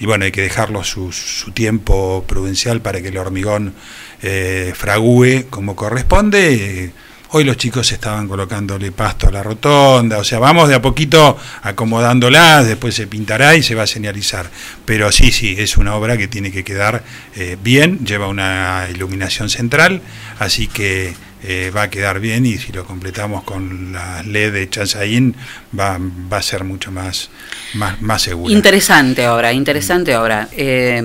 y 0.00 0.06
bueno, 0.06 0.24
hay 0.26 0.32
que 0.32 0.42
dejarlo 0.42 0.84
su, 0.84 1.12
su 1.12 1.52
tiempo 1.52 2.24
prudencial 2.28 2.80
para 2.82 3.00
que 3.00 3.08
el 3.08 3.16
hormigón 3.16 3.74
eh, 4.22 4.72
fragúe 4.76 5.46
como 5.50 5.76
corresponde. 5.76 6.92
Hoy 7.36 7.42
los 7.42 7.56
chicos 7.56 7.90
estaban 7.90 8.28
colocándole 8.28 8.92
pasto 8.92 9.26
a 9.26 9.32
la 9.32 9.42
rotonda, 9.42 10.18
o 10.18 10.22
sea, 10.22 10.38
vamos 10.38 10.68
de 10.68 10.76
a 10.76 10.80
poquito 10.80 11.36
acomodándola, 11.62 12.62
después 12.62 12.94
se 12.94 13.08
pintará 13.08 13.56
y 13.56 13.62
se 13.64 13.74
va 13.74 13.82
a 13.82 13.86
señalizar. 13.88 14.48
Pero 14.84 15.10
sí, 15.10 15.32
sí, 15.32 15.56
es 15.58 15.76
una 15.76 15.96
obra 15.96 16.16
que 16.16 16.28
tiene 16.28 16.52
que 16.52 16.62
quedar 16.62 17.02
eh, 17.34 17.56
bien, 17.60 18.06
lleva 18.06 18.28
una 18.28 18.86
iluminación 18.88 19.50
central, 19.50 20.00
así 20.38 20.68
que 20.68 21.12
eh, 21.42 21.72
va 21.76 21.82
a 21.82 21.90
quedar 21.90 22.20
bien 22.20 22.46
y 22.46 22.56
si 22.56 22.70
lo 22.70 22.84
completamos 22.84 23.42
con 23.42 23.92
las 23.92 24.24
LED 24.24 24.52
de 24.52 24.70
Chazaín 24.70 25.34
va, 25.76 25.98
va 26.32 26.36
a 26.36 26.42
ser 26.42 26.62
mucho 26.62 26.92
más, 26.92 27.30
más, 27.74 28.00
más 28.00 28.22
seguro. 28.22 28.54
Interesante 28.54 29.26
obra, 29.26 29.52
interesante 29.52 30.16
obra. 30.16 30.50
Eh, 30.52 31.02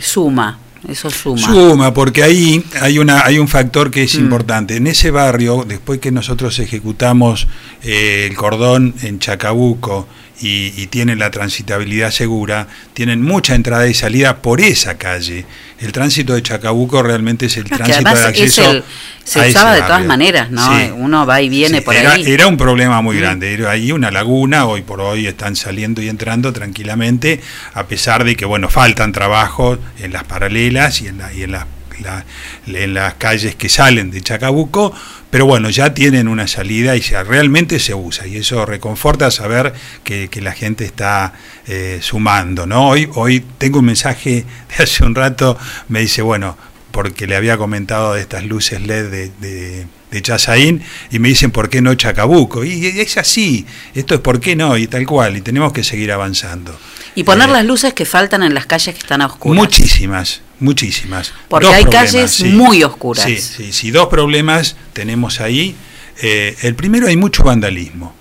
suma, 0.00 0.58
eso 0.86 1.10
suma. 1.10 1.40
Suma, 1.40 1.94
porque 1.94 2.22
ahí 2.22 2.64
hay 2.80 2.98
una 2.98 3.24
hay 3.24 3.38
un 3.38 3.48
factor 3.48 3.90
que 3.90 4.04
es 4.04 4.14
importante. 4.14 4.76
En 4.76 4.86
ese 4.86 5.10
barrio, 5.10 5.64
después 5.66 5.98
que 5.98 6.12
nosotros 6.12 6.58
ejecutamos 6.58 7.48
eh, 7.82 8.26
el 8.30 8.36
cordón 8.36 8.94
en 9.02 9.18
Chacabuco 9.18 10.06
y, 10.40 10.72
y 10.76 10.86
tienen 10.86 11.18
la 11.18 11.30
transitabilidad 11.30 12.10
segura, 12.10 12.68
tienen 12.94 13.22
mucha 13.22 13.54
entrada 13.54 13.86
y 13.88 13.94
salida 13.94 14.36
por 14.42 14.60
esa 14.60 14.96
calle. 14.98 15.44
El 15.80 15.92
tránsito 15.92 16.34
de 16.34 16.42
Chacabuco 16.42 17.02
realmente 17.02 17.46
es 17.46 17.56
el 17.56 17.64
Claro, 17.64 17.84
tránsito 17.84 18.10
de 18.10 18.20
es 18.20 18.24
acceso 18.26 18.70
el- 18.70 18.84
se 19.24 19.40
a 19.40 19.42
ese 19.46 19.50
usaba 19.58 19.74
de 19.74 19.82
todas 19.82 20.04
maneras, 20.06 20.50
¿no? 20.50 20.62
Sí. 20.78 20.90
Uno 20.96 21.26
va 21.26 21.42
y 21.42 21.48
viene 21.48 21.78
Sí, 21.78 21.84
por 21.84 21.94
era, 21.94 22.12
ahí. 22.12 22.24
era 22.26 22.46
un 22.46 22.56
problema 22.56 23.02
muy 23.02 23.16
Mm. 23.16 23.20
grande. 23.20 23.52
Era 23.54 23.70
ahí 23.70 23.92
una 23.92 24.10
laguna, 24.10 24.64
hoy 24.66 24.82
por 24.82 25.00
hoy 25.00 25.26
están 25.26 25.54
saliendo 25.54 26.00
y 26.02 26.08
entrando 26.08 26.52
tranquilamente, 26.52 27.40
a 27.74 27.86
pesar 27.86 28.24
de 28.24 28.36
que, 28.36 28.44
bueno, 28.46 28.68
faltan 28.70 29.12
trabajos 29.12 29.78
en 30.00 30.12
las 30.12 30.24
paralelas 30.24 31.02
y 31.02 31.08
en, 31.08 31.18
la, 31.18 31.32
y 31.32 31.42
en, 31.42 31.52
la- 31.52 31.66
en 32.66 32.94
las 32.94 33.14
calles 33.14 33.54
que 33.54 33.68
salen 33.68 34.10
de 34.10 34.20
Chacabuco, 34.20 34.92
pero 35.30 35.46
bueno, 35.46 35.68
ya 35.70 35.92
tienen 35.92 36.28
una 36.28 36.46
salida 36.46 36.96
y 36.96 37.00
ya 37.00 37.22
realmente 37.22 37.78
se 37.78 37.94
usa. 37.94 38.26
Y 38.26 38.38
eso 38.38 38.64
reconforta 38.64 39.30
saber 39.30 39.72
que, 40.04 40.28
que 40.28 40.40
la 40.40 40.52
gente 40.52 40.84
está 40.84 41.34
eh, 41.66 41.98
sumando, 42.00 42.66
¿no? 42.66 42.88
Hoy, 42.88 43.08
hoy 43.14 43.44
tengo 43.58 43.80
un 43.80 43.86
mensaje 43.86 44.44
de 44.76 44.84
hace 44.84 45.04
un 45.04 45.14
rato, 45.14 45.58
me 45.88 46.00
dice, 46.00 46.22
bueno, 46.22 46.56
porque 46.98 47.28
le 47.28 47.36
había 47.36 47.56
comentado 47.56 48.14
de 48.14 48.22
estas 48.22 48.42
luces 48.42 48.82
LED 48.82 49.08
de, 49.08 49.30
de, 49.40 49.86
de 50.10 50.22
Chazaín 50.22 50.82
y 51.12 51.20
me 51.20 51.28
dicen 51.28 51.52
por 51.52 51.70
qué 51.70 51.80
no 51.80 51.94
Chacabuco. 51.94 52.64
Y, 52.64 52.72
y 52.72 52.86
es 52.88 53.16
así, 53.18 53.64
esto 53.94 54.16
es 54.16 54.20
por 54.20 54.40
qué 54.40 54.56
no 54.56 54.76
y 54.76 54.88
tal 54.88 55.06
cual, 55.06 55.36
y 55.36 55.40
tenemos 55.40 55.72
que 55.72 55.84
seguir 55.84 56.10
avanzando. 56.10 56.76
Y 57.14 57.22
poner 57.22 57.50
las 57.50 57.64
luces 57.64 57.94
que 57.94 58.04
faltan 58.04 58.42
en 58.42 58.52
las 58.52 58.66
calles 58.66 58.96
que 58.96 59.00
están 59.00 59.22
a 59.22 59.26
oscuras. 59.26 59.56
Muchísimas, 59.56 60.40
muchísimas. 60.58 61.32
Porque 61.46 61.68
Dos 61.68 61.76
hay 61.76 61.84
calles 61.84 62.32
sí. 62.32 62.46
muy 62.46 62.82
oscuras. 62.82 63.24
Sí, 63.24 63.38
sí, 63.38 63.72
sí, 63.72 63.92
dos 63.92 64.08
problemas 64.08 64.74
tenemos 64.92 65.40
ahí. 65.40 65.76
Eh, 66.20 66.56
el 66.62 66.74
primero 66.74 67.06
hay 67.06 67.16
mucho 67.16 67.44
vandalismo. 67.44 68.12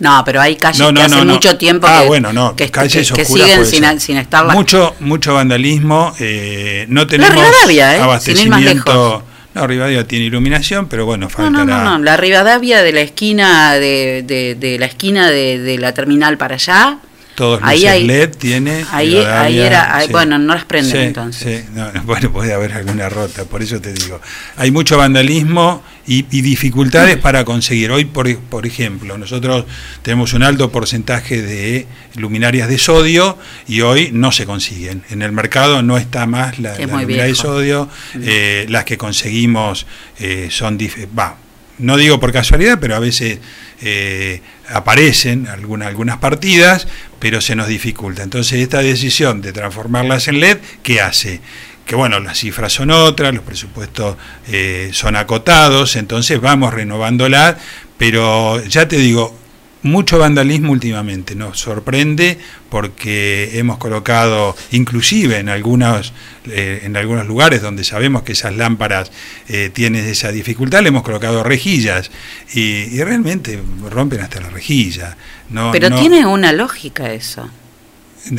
No, 0.00 0.22
pero 0.24 0.40
hay 0.40 0.56
calles 0.56 0.80
No, 0.80 0.90
no, 0.90 1.00
que 1.00 1.06
hace 1.06 1.14
no, 1.16 1.24
no. 1.24 1.32
mucho 1.34 1.56
tiempo 1.56 1.86
Ah, 1.88 2.00
que, 2.02 2.08
bueno, 2.08 2.32
no, 2.32 2.56
que, 2.56 2.70
calles 2.70 3.08
que- 3.08 3.14
que 3.14 3.22
oscuras 3.22 3.46
siguen 3.46 3.60
puede 3.60 3.70
sin, 3.70 3.84
ser. 3.84 4.00
sin 4.00 4.16
estar 4.16 4.44
las- 4.44 4.54
Mucho, 4.56 4.94
mucho 5.00 5.34
vandalismo. 5.34 6.12
eh, 6.18 6.86
no 6.88 7.06
tenemos 7.06 7.44
¿eh? 7.70 7.98
Abastecimiento. 8.00 9.22
No, 9.54 9.66
Rivadavia 9.68 10.04
tiene 10.06 10.24
iluminación, 10.24 10.88
pero 10.88 11.06
bueno, 11.06 11.26
No, 11.26 11.30
faltará. 11.30 11.64
no, 11.64 11.84
no, 11.84 11.98
no, 11.98 12.04
la 12.04 12.16
Rivadavia 12.16 12.82
de 12.82 12.92
la 12.92 13.00
esquina 13.02 13.74
de, 13.74 14.24
de, 14.26 14.56
de 14.56 14.78
la 14.80 14.86
esquina 14.86 15.30
de, 15.30 15.60
de 15.60 15.78
la 15.78 15.94
terminal 15.94 16.36
para 16.38 16.56
allá, 16.56 16.98
Todos 17.34 17.60
Ahí 17.64 17.78
luces 17.78 17.90
hay- 17.90 18.06
LED 18.06 18.30
tiene. 18.36 18.84
ahí, 18.92 19.16
ahí 19.16 19.58
era, 19.58 19.96
ahí- 19.96 20.06
sí. 20.06 20.12
bueno, 20.12 20.38
no 20.38 20.54
las 20.54 20.64
prenden 20.64 20.92
Sí, 20.92 20.98
entonces. 20.98 21.64
sí, 21.64 21.70
no, 21.74 21.90
no, 21.92 22.02
bueno, 22.04 22.30
puede 22.32 22.52
haber 22.54 22.72
alguna 22.72 23.08
rota, 23.08 23.44
por 23.44 23.60
eso 23.62 23.80
te 23.80 23.92
digo. 23.92 24.20
Hay 24.56 24.70
mucho 24.70 24.96
vandalismo 24.96 25.82
y, 26.06 26.26
y 26.30 26.42
dificultades 26.42 27.16
para 27.16 27.44
conseguir. 27.44 27.90
Hoy, 27.90 28.04
por, 28.04 28.32
por 28.38 28.66
ejemplo, 28.66 29.18
nosotros 29.18 29.64
tenemos 30.02 30.32
un 30.32 30.42
alto 30.44 30.70
porcentaje 30.70 31.42
de 31.42 31.86
luminarias 32.16 32.68
de 32.68 32.78
sodio 32.78 33.36
y 33.66 33.80
hoy 33.80 34.10
no 34.12 34.30
se 34.30 34.46
consiguen. 34.46 35.02
En 35.10 35.22
el 35.22 35.32
mercado 35.32 35.82
no 35.82 35.96
está 35.98 36.26
más 36.26 36.58
la, 36.60 36.74
Es 36.74 36.86
la 36.88 37.00
luminaria 37.00 37.24
de 37.24 37.34
sodio. 37.34 37.88
eh, 38.22 38.66
las 38.68 38.84
que 38.84 38.96
conseguimos 38.96 39.86
eh, 40.20 40.48
son... 40.50 40.78
Va, 41.18 41.36
no 41.78 41.96
digo 41.96 42.20
por 42.20 42.32
casualidad, 42.32 42.78
pero 42.80 42.94
a 42.96 42.98
veces 43.00 43.38
eh, 43.82 44.40
aparecen 44.68 45.46
alguna- 45.48 45.86
algunas 45.88 46.18
partidas, 46.18 46.86
pero 47.18 47.40
se 47.40 47.54
nos 47.56 47.68
dificulta. 47.68 48.22
Entonces 48.22 48.60
esta 48.60 48.78
decisión 48.82 49.40
de 49.42 49.52
transformarlas 49.52 50.28
en 50.28 50.40
LED, 50.40 50.58
¿qué 50.82 51.00
hace? 51.00 51.40
Que 51.86 51.94
bueno, 51.96 52.18
las 52.20 52.38
cifras 52.38 52.72
son 52.72 52.90
otras, 52.90 53.34
los 53.34 53.44
presupuestos 53.44 54.16
eh, 54.48 54.90
son 54.92 55.16
acotados, 55.16 55.96
entonces 55.96 56.40
vamos 56.40 56.72
renovándolas, 56.72 57.56
pero 57.98 58.62
ya 58.64 58.88
te 58.88 58.96
digo, 58.96 59.38
mucho 59.84 60.18
vandalismo 60.18 60.72
últimamente, 60.72 61.34
nos 61.36 61.60
sorprende 61.60 62.38
porque 62.70 63.50
hemos 63.58 63.78
colocado, 63.78 64.56
inclusive 64.72 65.38
en 65.38 65.48
algunos, 65.48 66.12
eh, 66.46 66.80
en 66.82 66.96
algunos 66.96 67.26
lugares 67.26 67.62
donde 67.62 67.84
sabemos 67.84 68.22
que 68.24 68.32
esas 68.32 68.56
lámparas 68.56 69.12
eh, 69.48 69.70
tienen 69.72 70.04
esa 70.06 70.32
dificultad, 70.32 70.82
le 70.82 70.88
hemos 70.88 71.02
colocado 71.04 71.42
rejillas 71.44 72.10
y, 72.52 72.60
y 72.60 73.04
realmente 73.04 73.60
rompen 73.90 74.20
hasta 74.20 74.40
la 74.40 74.50
rejilla. 74.50 75.16
No, 75.50 75.70
Pero 75.70 75.90
no- 75.90 76.00
tiene 76.00 76.26
una 76.26 76.52
lógica 76.52 77.12
eso. 77.12 77.48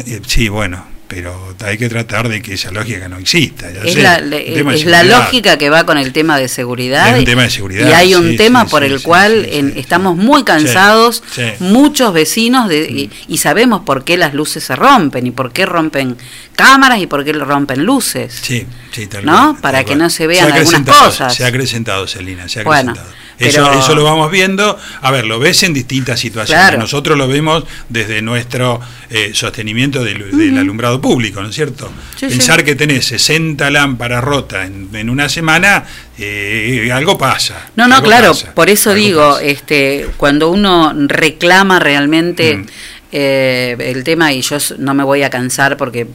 eh, 0.05 0.21
Sí, 0.27 0.49
bueno, 0.49 0.85
pero 1.07 1.55
hay 1.63 1.77
que 1.77 1.87
tratar 1.87 2.27
de 2.29 2.41
que 2.41 2.55
esa 2.55 2.71
lógica 2.71 3.07
no 3.07 3.17
exista. 3.17 3.71
ya 3.71 3.81
Es, 3.81 3.93
sé, 3.93 4.01
la, 4.01 4.17
es 4.17 5.05
lógica 5.05 5.57
que 5.57 5.69
va 5.69 5.85
con 5.85 5.97
el 5.97 6.11
tema 6.13 6.37
de 6.37 6.47
seguridad. 6.47 7.09
Es 7.13 7.19
un 7.19 7.25
tema 7.25 7.43
de 7.43 7.49
seguridad, 7.49 7.87
Y 7.87 7.93
hay 7.93 8.15
un 8.15 8.31
sí, 8.31 8.37
tema 8.37 8.63
sí, 8.65 8.69
por 8.71 8.83
sí, 8.83 8.91
el 8.91 9.01
cual 9.01 9.45
en- 9.49 9.73
estamos 9.77 10.15
muy 10.17 10.43
cansados. 10.43 11.23
Mm. 11.59 11.63
muchos 11.71 12.13
vecinos, 12.13 12.67
de, 12.69 12.77
y, 12.89 13.11
y 13.27 13.37
sabemos 13.37 13.81
por 13.85 14.03
qué 14.03 14.17
las 14.17 14.33
luces 14.33 14.63
se 14.63 14.75
rompen 14.75 15.27
y 15.27 15.31
por 15.31 15.51
qué 15.51 15.65
rompen 15.65 16.17
cámaras 16.55 16.99
y 16.99 17.07
por 17.07 17.23
qué 17.23 17.33
rompen 17.33 17.83
luces. 17.85 18.39
Sí, 18.41 18.65
sí, 18.91 19.07
tal 19.07 19.25
¿No? 19.25 19.57
Para 19.61 19.79
tal 19.79 19.85
que 19.85 19.89
cual. 19.91 19.99
no 19.99 20.09
se 20.09 20.27
vean 20.27 20.51
ha 20.51 20.55
algunas 20.55 20.81
cosas. 20.81 21.35
Se 21.35 21.43
ha 21.43 21.47
acrecentado, 21.47 22.07
Celina, 22.07 22.47
se 22.49 22.61
ha 22.61 22.63
Bueno, 22.63 22.91
acrecentado. 22.91 23.24
Eso, 23.37 23.63
pero- 23.67 23.79
eso 23.79 23.95
lo 23.95 24.03
vamos 24.03 24.31
viendo, 24.31 24.77
a 25.01 25.11
ver, 25.11 25.25
lo 25.25 25.39
ves 25.39 25.63
en 25.63 25.73
distintas 25.73 26.19
situaciones. 26.19 26.61
Claro. 26.63 26.77
Nosotros 26.77 27.17
lo 27.17 27.27
vemos 27.27 27.63
desde 27.89 28.21
nuestro 28.21 28.79
eh, 29.09 29.31
sostenimiento 29.33 30.03
del, 30.03 30.57
alumbrado 30.57 30.99
público, 31.01 31.41
¿no 31.41 31.49
es 31.49 31.55
cierto? 31.55 31.91
Sí, 32.17 32.27
Pensar 32.27 32.59
sí. 32.59 32.65
que 32.65 32.75
tenés 32.75 33.05
60 33.05 33.69
lámparas 33.71 34.23
rotas 34.23 34.67
en, 34.67 34.89
en 34.93 35.09
una 35.09 35.27
semana, 35.29 35.83
eh, 36.17 36.89
algo 36.93 37.17
pasa. 37.17 37.67
No, 37.75 37.87
no, 37.87 38.01
claro, 38.01 38.29
pasa. 38.29 38.53
por 38.53 38.69
eso 38.69 38.93
digo, 38.93 39.37
este, 39.39 40.07
cuando 40.17 40.49
uno 40.49 40.93
reclama 40.95 41.79
realmente 41.79 42.57
Mm. 42.57 42.65
eh, 43.11 43.75
el 43.79 44.03
tema, 44.03 44.33
y 44.33 44.41
yo 44.41 44.57
no 44.79 44.93
me 44.93 45.03
voy 45.03 45.23
a 45.23 45.29
cansar 45.29 45.77
porque 45.77 46.07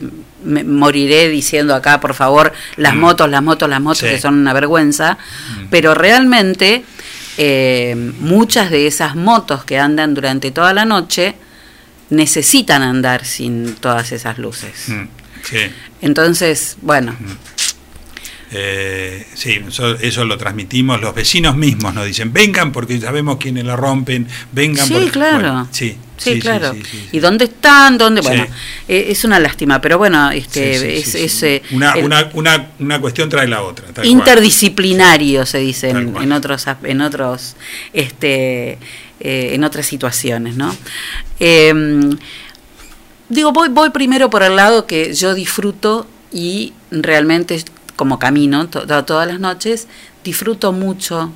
me 0.44 0.64
moriré 0.64 1.28
diciendo 1.28 1.74
acá, 1.74 2.00
por 2.00 2.14
favor, 2.14 2.52
las 2.76 2.94
motos, 2.94 3.30
las 3.30 3.42
motos, 3.42 3.68
las 3.68 3.80
motos, 3.80 4.02
Mm. 4.02 4.06
Sí. 4.06 4.10
Mm. 4.12 4.14
que 4.16 4.20
son 4.20 4.34
una 4.38 4.52
vergüenza, 4.52 5.18
pero 5.70 5.94
realmente 5.94 6.82
eh, 7.42 7.94
muchas 8.20 8.70
de 8.70 8.86
esas 8.86 9.16
motos 9.16 9.64
que 9.64 9.78
andan 9.78 10.12
durante 10.12 10.50
toda 10.50 10.74
la 10.74 10.84
noche 10.84 11.34
necesitan 12.10 12.82
andar 12.82 13.24
sin 13.24 13.76
todas 13.76 14.12
esas 14.12 14.36
luces. 14.38 14.88
Mm, 14.88 15.04
Sí. 15.42 15.56
Entonces, 16.02 16.76
bueno, 16.82 17.16
Eh, 18.52 19.24
sí, 19.34 19.60
eso, 19.68 19.94
eso 20.00 20.24
lo 20.24 20.36
transmitimos. 20.36 21.00
Los 21.00 21.14
vecinos 21.14 21.56
mismos 21.56 21.94
nos 21.94 22.04
dicen, 22.04 22.32
vengan 22.32 22.72
porque 22.72 23.00
sabemos 23.00 23.36
quiénes 23.38 23.64
la 23.64 23.76
rompen, 23.76 24.26
vengan 24.52 24.86
Sí, 24.86 24.92
porque... 24.92 25.10
claro. 25.10 25.38
Bueno, 25.38 25.68
sí, 25.70 25.96
Sí, 26.22 26.38
claro. 26.38 26.72
sí, 26.74 26.82
sí, 26.90 27.08
¿Y 27.12 27.18
dónde 27.18 27.46
están? 27.46 27.96
¿Dónde? 27.96 28.20
Bueno, 28.20 28.46
eh, 28.88 29.06
es 29.08 29.24
una 29.24 29.38
lástima, 29.40 29.80
pero 29.80 29.96
bueno, 29.96 30.30
este, 30.30 30.98
es, 30.98 31.14
es, 31.14 31.42
eh, 31.42 31.62
Una, 31.72 31.92
el- 31.92 32.04
una, 32.04 32.28
una, 32.34 32.70
una 32.78 33.00
cuestión 33.00 33.28
trae 33.30 33.48
la 33.48 33.62
otra. 33.62 33.86
interdisciplinario 34.04 35.46
se 35.46 35.58
dice 35.58 35.90
en, 35.90 36.14
en 36.16 36.32
otros 36.32 36.66
en 36.84 37.00
otros 37.00 37.56
este 37.94 38.72
eh, 39.20 39.50
en 39.54 39.64
otras 39.64 39.86
situaciones, 39.86 40.56
¿no? 40.56 40.76
Eh, 41.40 41.72
digo, 43.28 43.52
voy, 43.52 43.68
voy 43.68 43.90
primero 43.90 44.30
por 44.30 44.42
el 44.42 44.56
lado 44.56 44.86
que 44.86 45.14
yo 45.14 45.34
disfruto 45.34 46.06
y 46.32 46.72
realmente 46.90 47.62
como 47.96 48.18
camino 48.18 48.68
to- 48.68 48.86
todas 49.04 49.26
las 49.26 49.40
noches, 49.40 49.86
disfruto 50.24 50.72
mucho 50.72 51.32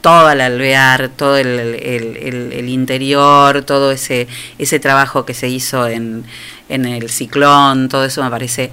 todo 0.00 0.30
el 0.30 0.40
alvear, 0.40 1.08
todo 1.10 1.36
el, 1.36 1.46
el- 1.46 2.16
el- 2.16 2.52
el 2.52 2.68
interior, 2.68 3.62
todo 3.62 3.92
ese, 3.92 4.28
ese 4.58 4.78
trabajo 4.80 5.24
que 5.26 5.34
se 5.34 5.48
hizo 5.48 5.86
en, 5.88 6.24
en 6.68 6.84
el 6.86 7.10
ciclón, 7.10 7.88
todo 7.88 8.04
eso 8.04 8.22
me 8.24 8.30
parece 8.30 8.70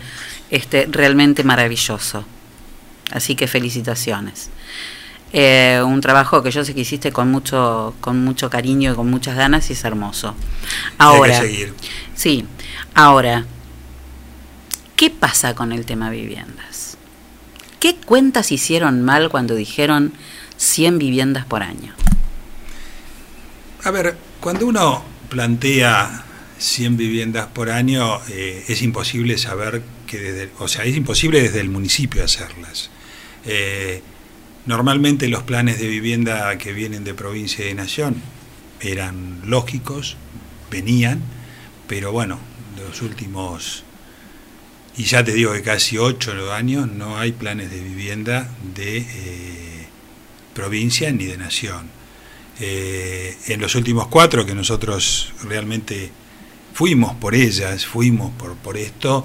este, 0.50 0.88
realmente 0.90 1.44
maravilloso. 1.44 2.26
Así 3.12 3.36
que 3.36 3.48
felicitaciones. 3.48 4.50
Eh, 5.34 5.82
un 5.86 6.00
trabajo 6.00 6.42
que 6.42 6.52
yo 6.52 6.64
sé 6.64 6.74
que 6.74 6.82
hiciste 6.82 7.12
con 7.12 7.30
mucho, 7.30 7.94
con 8.00 8.24
mucho 8.24 8.50
cariño 8.50 8.94
y 8.94 8.96
con 8.96 9.10
muchas 9.10 9.36
ganas 9.36 9.70
y 9.70 9.74
es 9.74 9.84
hermoso. 9.84 10.34
Ahora, 10.98 11.36
Hay 11.36 11.42
que 11.42 11.48
seguir. 11.48 11.74
sí, 12.16 12.46
ahora, 12.96 13.46
¿qué 14.96 15.10
pasa 15.10 15.54
con 15.54 15.72
el 15.72 15.86
tema 15.86 16.10
viviendas? 16.10 16.98
¿Qué 17.80 17.96
cuentas 17.96 18.52
hicieron 18.52 19.04
mal 19.04 19.30
cuando 19.30 19.54
dijeron 19.56 20.14
100 20.58 20.98
viviendas 20.98 21.46
por 21.46 21.64
año? 21.64 21.94
A 23.84 23.92
ver, 23.92 24.18
cuando 24.40 24.68
uno 24.68 25.04
plantea 25.30 26.26
100 26.60 26.98
viviendas 26.98 27.48
por 27.48 27.70
año, 27.70 28.20
eh, 28.30 28.66
es 28.68 28.82
imposible 28.82 29.38
saber 29.38 29.82
que 30.06 30.18
desde, 30.18 30.50
o 30.60 30.68
sea, 30.68 30.84
es 30.86 30.96
imposible 30.96 31.42
desde 31.42 31.62
el 31.62 31.70
municipio 31.70 32.24
hacerlas. 32.24 32.90
Eh, 33.46 34.02
normalmente 34.66 35.28
los 35.28 35.44
planes 35.44 35.80
de 35.80 35.88
vivienda 35.88 36.58
que 36.58 36.74
vienen 36.74 37.04
de 37.04 37.14
provincia 37.14 37.64
y 37.64 37.70
de 37.70 37.76
nación 37.76 38.16
eran 38.82 39.42
lógicos, 39.46 40.18
venían, 40.72 41.22
pero 41.88 42.12
bueno, 42.12 42.40
los 42.78 43.02
últimos, 43.02 43.84
y 44.98 45.04
ya 45.04 45.24
te 45.24 45.34
digo 45.34 45.54
que 45.54 45.62
casi 45.62 45.98
8 45.98 46.54
años 46.54 46.92
no 46.92 47.18
hay 47.18 47.32
planes 47.32 47.72
de 47.72 47.80
vivienda 47.80 48.50
de 48.76 48.98
eh, 48.98 49.77
provincia 50.58 51.12
ni 51.12 51.26
de 51.26 51.38
nación. 51.38 51.84
Eh, 52.60 53.38
en 53.46 53.62
los 53.62 53.76
últimos 53.76 54.08
cuatro 54.08 54.44
que 54.44 54.56
nosotros 54.56 55.32
realmente 55.44 56.10
fuimos 56.74 57.14
por 57.14 57.36
ellas, 57.36 57.86
fuimos 57.86 58.32
por, 58.32 58.56
por 58.56 58.76
esto, 58.76 59.24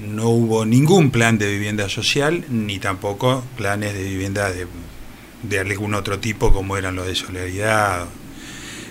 no 0.00 0.28
hubo 0.30 0.66
ningún 0.66 1.12
plan 1.12 1.38
de 1.38 1.48
vivienda 1.48 1.88
social, 1.88 2.44
ni 2.48 2.80
tampoco 2.80 3.44
planes 3.56 3.94
de 3.94 4.02
vivienda 4.02 4.50
de, 4.50 4.66
de 5.44 5.60
algún 5.60 5.94
otro 5.94 6.18
tipo 6.18 6.52
como 6.52 6.76
eran 6.76 6.96
los 6.96 7.06
de 7.06 7.14
solidaridad. 7.14 8.08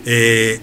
Eh, 0.06 0.62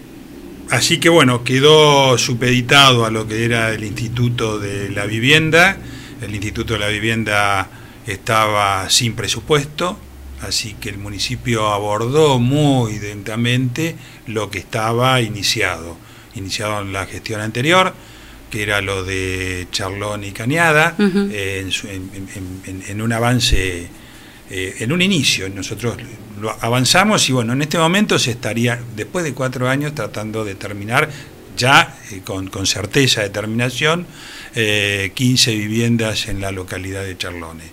así 0.71 0.99
que 0.99 1.11
bueno, 1.11 1.45
quedó 1.45 2.17
supeditado 2.17 3.05
a 3.05 3.11
lo 3.11 3.29
que 3.29 3.45
era 3.45 3.71
el 3.75 3.85
Instituto 3.85 4.59
de 4.59 4.89
la 4.89 5.05
Vivienda. 5.05 5.77
El 6.23 6.35
Instituto 6.35 6.73
de 6.73 6.81
la 6.81 6.89
Vivienda 6.89 7.69
estaba 8.07 8.89
sin 8.89 9.13
presupuesto, 9.13 9.99
así 10.43 10.75
que 10.81 10.89
el 10.91 10.99
municipio 10.99 11.69
abordó 11.69 12.39
muy 12.39 12.99
lentamente 12.99 13.97
lo 14.27 14.51
que 14.51 14.59
estaba 14.59 15.21
iniciado, 15.21 15.97
iniciado 16.35 16.81
en 16.83 16.93
la 16.93 17.07
gestión 17.07 17.41
anterior, 17.41 17.95
que 18.51 18.63
era 18.63 18.81
lo 18.81 19.05
de 19.05 19.67
Charlón 19.73 20.25
y 20.25 20.33
Cañada, 20.33 20.95
eh, 21.33 21.61
en, 21.63 21.71
su- 21.73 21.89
en- 21.89 22.11
en- 22.15 22.63
en- 22.67 22.83
en 22.89 23.03
un 23.03 23.13
avance, 23.13 23.89
eh, 24.51 24.75
en 24.79 24.93
un 24.93 25.03
inicio, 25.03 25.49
nosotros 25.51 25.97
lo 26.41 26.57
avanzamos 26.61 27.29
y 27.29 27.33
bueno, 27.33 27.53
en 27.53 27.63
este 27.63 27.77
momento 27.79 28.19
se 28.19 28.31
estaría, 28.31 28.81
después 28.97 29.25
de 29.25 29.35
cuatro 29.35 29.69
años, 29.69 29.95
tratando 29.95 30.45
de 30.45 30.55
terminar 30.55 31.11
ya 31.57 31.99
eh, 32.13 32.21
con, 32.25 32.47
con 32.49 32.65
certeza, 32.67 33.23
determinación, 33.23 34.07
eh, 34.55 35.11
15 35.15 35.55
viviendas 35.57 36.29
en 36.29 36.41
la 36.41 36.53
localidad 36.53 37.03
de 37.03 37.19
Charlone. 37.19 37.65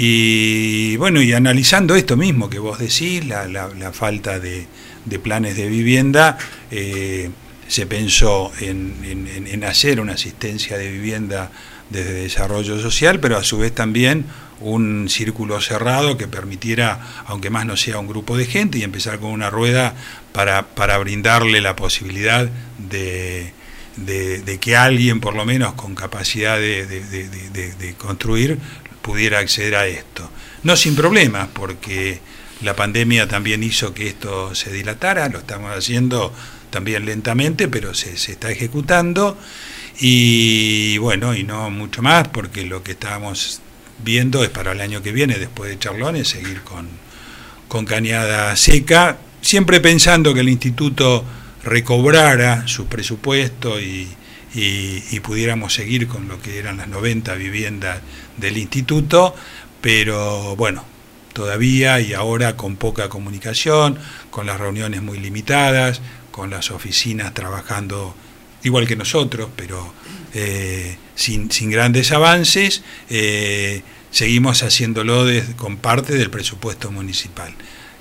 Y 0.00 0.96
bueno, 0.96 1.20
y 1.20 1.32
analizando 1.32 1.96
esto 1.96 2.16
mismo 2.16 2.48
que 2.48 2.60
vos 2.60 2.78
decís, 2.78 3.26
la, 3.26 3.48
la- 3.48 3.68
la 3.76 3.92
falta 3.92 4.38
de, 4.38 4.66
de 5.04 5.18
planes 5.18 5.56
de 5.56 5.66
vivienda, 5.68 6.38
eh, 6.70 7.30
se 7.66 7.84
pensó 7.86 8.52
en, 8.60 8.94
en- 9.04 9.64
hacer 9.64 10.00
una 10.00 10.12
asistencia 10.12 10.78
de 10.78 10.88
vivienda 10.90 11.50
desde 11.90 12.12
desarrollo 12.12 12.80
social, 12.80 13.18
pero 13.18 13.36
a 13.36 13.42
su 13.44 13.58
vez 13.58 13.74
también 13.74 14.24
un 14.60 15.08
círculo 15.08 15.60
cerrado 15.60 16.16
que 16.16 16.28
permitiera, 16.28 17.24
aunque 17.26 17.50
más 17.50 17.66
no 17.66 17.76
sea 17.76 17.98
un 17.98 18.06
grupo 18.06 18.36
de 18.36 18.46
gente, 18.46 18.78
y 18.78 18.82
empezar 18.84 19.18
con 19.18 19.30
una 19.30 19.50
rueda 19.50 19.94
para, 20.32 20.66
para 20.68 20.96
brindarle 20.98 21.60
la 21.60 21.74
posibilidad 21.74 22.48
de, 22.78 23.52
de- 23.96 24.38
de 24.42 24.58
que 24.58 24.76
alguien, 24.76 25.18
por 25.20 25.34
lo 25.34 25.44
menos 25.44 25.74
con 25.74 25.94
capacidad 25.96 26.56
de- 26.56 26.86
de 26.86 27.94
construir, 27.98 28.58
pudiera 29.08 29.38
acceder 29.38 29.74
a 29.74 29.86
esto. 29.86 30.28
No 30.64 30.76
sin 30.76 30.94
problemas, 30.94 31.48
porque 31.54 32.20
la 32.60 32.76
pandemia 32.76 33.26
también 33.26 33.62
hizo 33.62 33.94
que 33.94 34.06
esto 34.06 34.54
se 34.54 34.70
dilatara, 34.70 35.30
lo 35.30 35.38
estamos 35.38 35.74
haciendo 35.74 36.30
también 36.68 37.06
lentamente, 37.06 37.68
pero 37.68 37.94
se, 37.94 38.18
se 38.18 38.32
está 38.32 38.50
ejecutando. 38.50 39.38
Y 39.98 40.98
bueno, 40.98 41.34
y 41.34 41.42
no 41.42 41.70
mucho 41.70 42.02
más, 42.02 42.28
porque 42.28 42.66
lo 42.66 42.82
que 42.82 42.92
estábamos 42.92 43.62
viendo 44.04 44.44
es 44.44 44.50
para 44.50 44.72
el 44.72 44.80
año 44.82 45.02
que 45.02 45.12
viene, 45.12 45.38
después 45.38 45.70
de 45.70 45.78
Charlones, 45.78 46.28
seguir 46.28 46.60
con, 46.60 46.86
con 47.66 47.86
cañada 47.86 48.54
seca, 48.56 49.16
siempre 49.40 49.80
pensando 49.80 50.34
que 50.34 50.40
el 50.40 50.50
instituto 50.50 51.24
recobrara 51.64 52.68
su 52.68 52.88
presupuesto 52.88 53.80
y, 53.80 54.06
y- 54.58 55.04
y 55.16 55.20
pudiéramos 55.20 55.74
seguir 55.74 56.08
con 56.08 56.28
lo 56.28 56.40
que 56.42 56.58
eran 56.58 56.78
las 56.78 56.88
90 56.88 57.34
viviendas 57.34 58.00
del 58.36 58.56
instituto, 58.58 59.34
pero 59.80 60.56
bueno, 60.56 60.84
todavía 61.32 62.00
y 62.00 62.12
ahora 62.14 62.56
con 62.56 62.76
poca 62.76 63.08
comunicación, 63.08 63.98
con 64.30 64.46
las 64.46 64.58
reuniones 64.58 65.02
muy 65.02 65.18
limitadas, 65.18 66.00
con 66.32 66.50
las 66.50 66.70
oficinas 66.70 67.34
trabajando 67.34 68.14
igual 68.64 68.86
que 68.86 68.96
nosotros, 68.96 69.48
pero 69.54 69.92
eh, 70.34 70.96
sin, 71.14 71.50
sin 71.50 71.70
grandes 71.70 72.10
avances, 72.12 72.82
eh, 73.08 73.82
seguimos 74.10 74.62
haciéndolo 74.62 75.24
des- 75.24 75.54
con 75.56 75.76
parte 75.76 76.14
del 76.14 76.30
presupuesto 76.30 76.90
municipal 76.90 77.52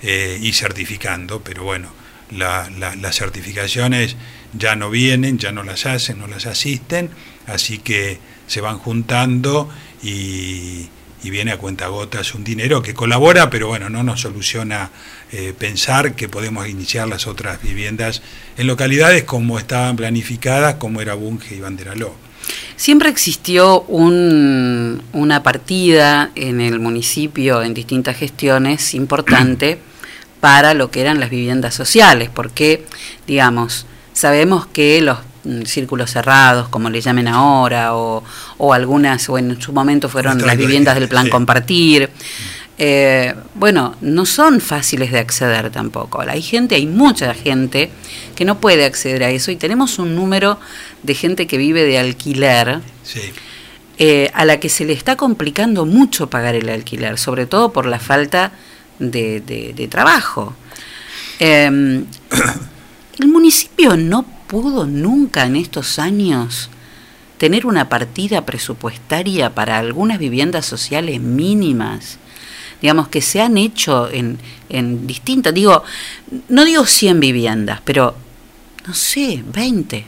eh, 0.01 0.39
y 0.41 0.51
certificando, 0.53 1.41
pero 1.41 1.63
bueno, 1.63 1.89
la- 2.31 2.69
la- 2.77 2.95
las 2.95 3.15
certificaciones 3.17 4.15
ya 4.53 4.75
no 4.75 4.89
vienen, 4.89 5.37
ya 5.37 5.51
no 5.51 5.63
las 5.63 5.85
hacen, 5.85 6.19
no 6.19 6.27
las 6.27 6.45
asisten, 6.45 7.09
así 7.47 7.77
que 7.79 8.19
se 8.47 8.61
van 8.61 8.77
juntando 8.77 9.69
y, 10.03 10.87
y 11.23 11.29
viene 11.29 11.51
a 11.51 11.57
cuentagotas 11.57 12.33
un 12.35 12.43
dinero 12.43 12.81
que 12.81 12.93
colabora, 12.93 13.49
pero 13.49 13.67
bueno, 13.67 13.89
no 13.89 14.03
nos 14.03 14.21
soluciona 14.21 14.89
eh, 15.31 15.53
pensar 15.57 16.15
que 16.15 16.29
podemos 16.29 16.67
iniciar 16.69 17.07
las 17.07 17.27
otras 17.27 17.61
viviendas 17.61 18.21
en 18.57 18.67
localidades 18.67 19.23
como 19.25 19.59
estaban 19.59 19.95
planificadas, 19.97 20.75
como 20.75 21.01
era 21.01 21.13
Bunge 21.15 21.55
y 21.55 21.59
Banderaló. 21.59 22.15
Siempre 22.77 23.09
existió 23.09 23.81
un- 23.81 25.01
una 25.11 25.43
partida 25.43 26.31
en 26.35 26.61
el 26.61 26.79
municipio, 26.79 27.61
en 27.63 27.73
distintas 27.73 28.15
gestiones, 28.17 28.93
importante 28.93 29.79
para 30.39 30.73
lo 30.73 30.91
que 30.91 31.01
eran 31.01 31.19
las 31.19 31.29
viviendas 31.29 31.73
sociales, 31.73 32.29
porque, 32.33 32.85
digamos, 33.25 33.85
sabemos 34.13 34.67
que 34.67 35.01
los 35.01 35.17
mm, 35.43 35.63
círculos 35.63 36.11
cerrados, 36.11 36.69
como 36.69 36.89
le 36.89 37.01
llamen 37.01 37.27
ahora, 37.27 37.95
o, 37.95 38.23
o 38.57 38.73
algunas, 38.73 39.27
o 39.29 39.37
en 39.37 39.59
su 39.61 39.73
momento 39.73 40.09
fueron 40.09 40.45
las 40.45 40.57
viviendas 40.57 40.95
del 40.95 41.07
plan 41.07 41.25
sí. 41.25 41.29
compartir, 41.31 42.09
eh, 42.79 43.33
bueno, 43.55 43.95
no 44.01 44.25
son 44.25 44.61
fáciles 44.61 45.11
de 45.11 45.19
acceder 45.19 45.71
tampoco. 45.71 46.21
Hay 46.21 46.43
gente, 46.43 46.75
hay 46.75 46.85
mucha 46.85 47.33
gente 47.33 47.89
que 48.35 48.45
no 48.45 48.59
puede 48.59 48.85
acceder 48.85 49.23
a 49.23 49.29
eso 49.31 49.49
y 49.49 49.55
tenemos 49.55 49.97
un 49.97 50.15
número 50.15 50.59
de 51.01 51.15
gente 51.15 51.47
que 51.47 51.57
vive 51.57 51.83
de 51.85 51.97
alquiler 51.97 52.81
Sí. 53.03 53.21
eh, 53.97 54.29
a 54.35 54.45
la 54.45 54.59
que 54.59 54.69
se 54.69 54.85
le 54.85 54.93
está 54.93 55.15
complicando 55.15 55.87
mucho 55.87 56.29
pagar 56.29 56.53
el 56.53 56.69
alquiler, 56.69 57.17
sobre 57.17 57.47
todo 57.47 57.73
por 57.73 57.87
la 57.87 57.99
falta 57.99 58.51
de, 58.51 58.51
de- 58.99 59.73
de 59.73 59.87
trabajo. 59.87 60.53
Eh, 61.39 61.65
el 63.19 63.27
municipio 63.27 63.95
no 63.97 64.23
pudo 64.47 64.85
nunca 64.85 65.45
en 65.45 65.55
estos 65.55 65.99
años 65.99 66.69
tener 67.37 67.65
una 67.65 67.89
partida 67.89 68.45
presupuestaria 68.45 69.53
para 69.53 69.77
algunas 69.77 70.17
viviendas 70.17 70.65
sociales 70.65 71.21
mínimas, 71.21 72.17
digamos, 72.81 73.07
que 73.09 73.21
se 73.21 73.41
han 73.41 73.57
hecho 73.57 74.09
en, 74.11 74.39
en 74.69 75.05
distintas, 75.05 75.53
digo, 75.53 75.83
no 76.49 76.65
digo 76.65 76.85
100 76.85 77.19
viviendas, 77.19 77.81
pero, 77.83 78.15
no 78.87 78.93
sé, 78.93 79.43
20. 79.53 80.05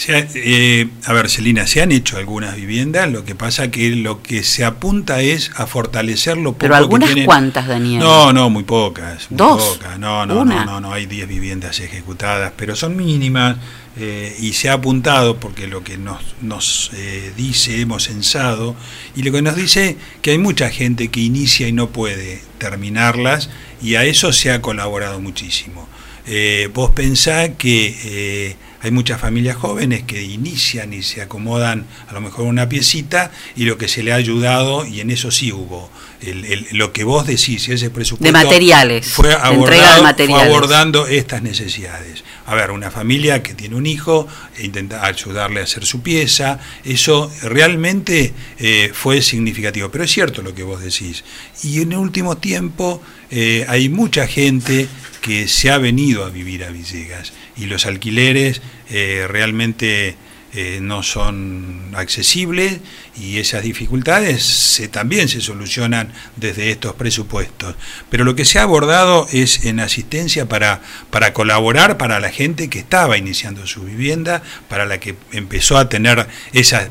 Se 0.00 0.16
ha- 0.16 0.26
eh, 0.34 0.88
a 1.04 1.12
ver, 1.12 1.28
Celina, 1.28 1.66
se 1.66 1.82
han 1.82 1.92
hecho 1.92 2.16
algunas 2.16 2.56
viviendas, 2.56 3.10
lo 3.12 3.22
que 3.26 3.34
pasa 3.34 3.70
que 3.70 3.90
lo 3.90 4.22
que 4.22 4.42
se 4.42 4.64
apunta 4.64 5.20
es 5.20 5.50
a 5.56 5.66
fortalecer 5.66 6.38
lo 6.38 6.52
poco 6.52 6.60
Pero 6.60 6.72
que 6.72 6.78
algunas 6.78 7.08
tienen- 7.10 7.26
cuantas, 7.26 7.66
Daniel. 7.68 7.98
No, 8.00 8.32
no, 8.32 8.48
muy 8.48 8.62
pocas. 8.62 9.30
muy 9.30 9.36
Dos. 9.36 9.62
pocas. 9.76 9.98
No, 9.98 10.24
no, 10.24 10.40
Una. 10.40 10.64
no, 10.64 10.64
no, 10.64 10.80
no, 10.80 10.92
hay 10.94 11.04
10 11.04 11.28
viviendas 11.28 11.80
ejecutadas, 11.80 12.52
pero 12.56 12.74
son 12.76 12.96
mínimas 12.96 13.58
eh, 13.98 14.34
y 14.40 14.54
se 14.54 14.70
ha 14.70 14.74
apuntado 14.74 15.36
porque 15.38 15.66
lo 15.66 15.84
que 15.84 15.98
nos, 15.98 16.22
nos 16.40 16.90
eh, 16.94 17.32
dice, 17.36 17.80
hemos 17.82 18.04
censado, 18.04 18.74
y 19.14 19.22
lo 19.22 19.32
que 19.32 19.42
nos 19.42 19.54
dice 19.54 19.98
que 20.22 20.30
hay 20.30 20.38
mucha 20.38 20.70
gente 20.70 21.08
que 21.08 21.20
inicia 21.20 21.68
y 21.68 21.72
no 21.72 21.90
puede 21.90 22.40
terminarlas 22.56 23.50
y 23.82 23.96
a 23.96 24.04
eso 24.04 24.32
se 24.32 24.50
ha 24.50 24.62
colaborado 24.62 25.20
muchísimo. 25.20 25.86
Eh, 26.26 26.70
vos 26.72 26.90
pensás 26.92 27.50
que 27.58 27.96
eh, 28.04 28.56
hay 28.82 28.90
muchas 28.90 29.20
familias 29.20 29.56
jóvenes 29.56 30.02
que 30.04 30.22
inician 30.22 30.92
y 30.92 31.02
se 31.02 31.20
acomodan 31.22 31.86
a 32.08 32.12
lo 32.14 32.20
mejor 32.20 32.46
una 32.46 32.68
piecita 32.68 33.30
y 33.56 33.64
lo 33.64 33.76
que 33.78 33.88
se 33.88 34.02
le 34.02 34.12
ha 34.12 34.16
ayudado, 34.16 34.86
y 34.86 35.00
en 35.00 35.10
eso 35.10 35.30
sí 35.30 35.52
hubo, 35.52 35.90
el- 36.22 36.44
el- 36.46 36.66
lo 36.72 36.92
que 36.92 37.04
vos 37.04 37.26
decís, 37.26 37.68
ese 37.68 37.90
presupuesto 37.90 38.24
De 38.24 38.32
materiales, 38.32 39.06
fue, 39.06 39.28
de 39.28 39.34
entrega 39.34 39.50
de 39.50 39.54
abordado, 39.56 39.94
fue 39.94 40.02
materiales. 40.02 40.46
abordando 40.46 41.06
estas 41.06 41.42
necesidades. 41.42 42.24
A 42.46 42.54
ver, 42.54 42.70
una 42.72 42.90
familia 42.90 43.42
que 43.42 43.54
tiene 43.54 43.76
un 43.76 43.86
hijo, 43.86 44.26
e 44.58 44.64
intenta 44.64 45.04
ayudarle 45.06 45.60
a 45.60 45.64
hacer 45.64 45.84
su 45.86 46.00
pieza, 46.02 46.58
eso 46.84 47.30
realmente 47.42 48.32
eh, 48.58 48.90
fue 48.92 49.22
significativo. 49.22 49.90
Pero 49.90 50.04
es 50.04 50.10
cierto 50.10 50.42
lo 50.42 50.54
que 50.54 50.62
vos 50.64 50.80
decís. 50.80 51.22
Y 51.62 51.80
en 51.82 51.92
el 51.92 51.98
último 51.98 52.38
tiempo 52.38 53.00
eh, 53.30 53.64
hay 53.68 53.88
mucha 53.88 54.26
gente 54.26 54.88
que 55.20 55.48
se 55.48 55.70
ha 55.70 55.78
venido 55.78 56.24
a 56.24 56.30
vivir 56.30 56.64
a 56.64 56.70
Villegas. 56.70 57.32
Y 57.56 57.66
los 57.66 57.86
alquileres 57.86 58.62
eh, 58.88 59.26
realmente 59.28 60.16
eh, 60.52 60.80
no 60.82 61.04
son 61.04 61.92
accesibles 61.94 62.80
y 63.16 63.38
esas 63.38 63.62
dificultades 63.62 64.42
se, 64.42 64.88
también 64.88 65.28
se 65.28 65.40
solucionan 65.40 66.12
desde 66.34 66.72
estos 66.72 66.94
presupuestos. 66.94 67.76
Pero 68.10 68.24
lo 68.24 68.34
que 68.34 68.44
se 68.44 68.58
ha 68.58 68.62
abordado 68.62 69.28
es 69.30 69.64
en 69.64 69.78
asistencia 69.78 70.48
para, 70.48 70.82
para 71.10 71.32
colaborar 71.32 71.98
para 71.98 72.18
la 72.18 72.30
gente 72.30 72.68
que 72.68 72.80
estaba 72.80 73.16
iniciando 73.16 73.64
su 73.68 73.82
vivienda, 73.82 74.42
para 74.68 74.86
la 74.86 74.98
que 74.98 75.14
empezó 75.30 75.78
a 75.78 75.88
tener 75.88 76.26
esa, 76.52 76.90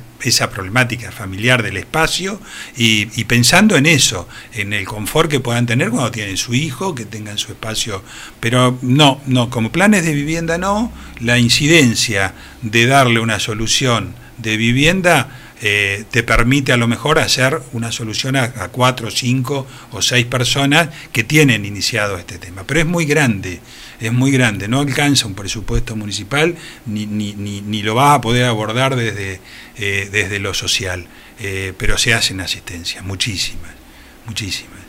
problemática 0.50 1.12
familiar 1.12 1.62
del 1.62 1.78
espacio 1.78 2.40
y, 2.78 3.10
y 3.20 3.26
pensando 3.26 3.76
en 3.76 3.86
eso, 3.86 4.28
en 4.54 4.72
el 4.72 4.86
confort 4.86 5.30
que 5.30 5.40
puedan 5.42 5.66
tener 5.66 5.90
cuando 5.90 6.12
tienen 6.12 6.38
su 6.38 6.54
hijo, 6.54 6.96
que 6.96 7.06
tengan 7.06 7.38
su 7.38 7.52
espacio. 7.52 8.04
Pero 8.40 8.78
no, 8.82 9.20
no, 9.26 9.50
como 9.50 9.70
planes 9.72 10.06
de 10.06 10.14
vivienda 10.14 10.58
no, 10.58 10.94
la 11.20 11.38
incidencia 11.38 12.34
de 12.62 12.86
darle 12.86 13.20
una 13.20 13.40
solución 13.40 14.16
de 14.38 14.58
vivienda 14.58 15.30
eh, 15.62 16.06
te 16.10 16.24
permite 16.24 16.72
a 16.72 16.78
lo 16.78 16.88
mejor 16.88 17.20
hacer 17.20 17.62
una 17.74 17.92
solución 17.92 18.38
a, 18.38 18.44
a 18.44 18.70
cuatro, 18.70 19.12
cinco 19.12 19.68
o 19.92 20.02
seis 20.02 20.26
personas 20.26 20.90
que 21.12 21.24
tienen 21.26 21.66
iniciado 21.66 22.18
este 22.18 22.38
tema. 22.38 22.64
Pero 22.66 22.80
es 22.80 22.86
muy 22.86 23.06
grande, 23.06 23.60
es 24.00 24.14
muy 24.14 24.32
grande, 24.32 24.70
no 24.70 24.80
alcanza 24.80 25.28
un 25.28 25.36
presupuesto 25.36 25.98
municipal 25.98 26.56
ni, 26.86 27.06
ni, 27.06 27.34
ni, 27.34 27.60
ni 27.62 27.82
lo 27.84 27.96
vas 27.96 28.16
a 28.18 28.22
poder 28.22 28.46
abordar 28.46 28.96
desde, 28.96 29.42
eh, 29.78 30.10
desde 30.12 30.40
lo 30.40 30.54
social, 30.54 31.08
Eh, 31.42 31.72
pero 31.78 31.98
se 31.98 32.14
hacen 32.14 32.42
asistencias, 32.42 33.02
muchísimas, 33.06 33.72
muchísimas. 34.26 34.84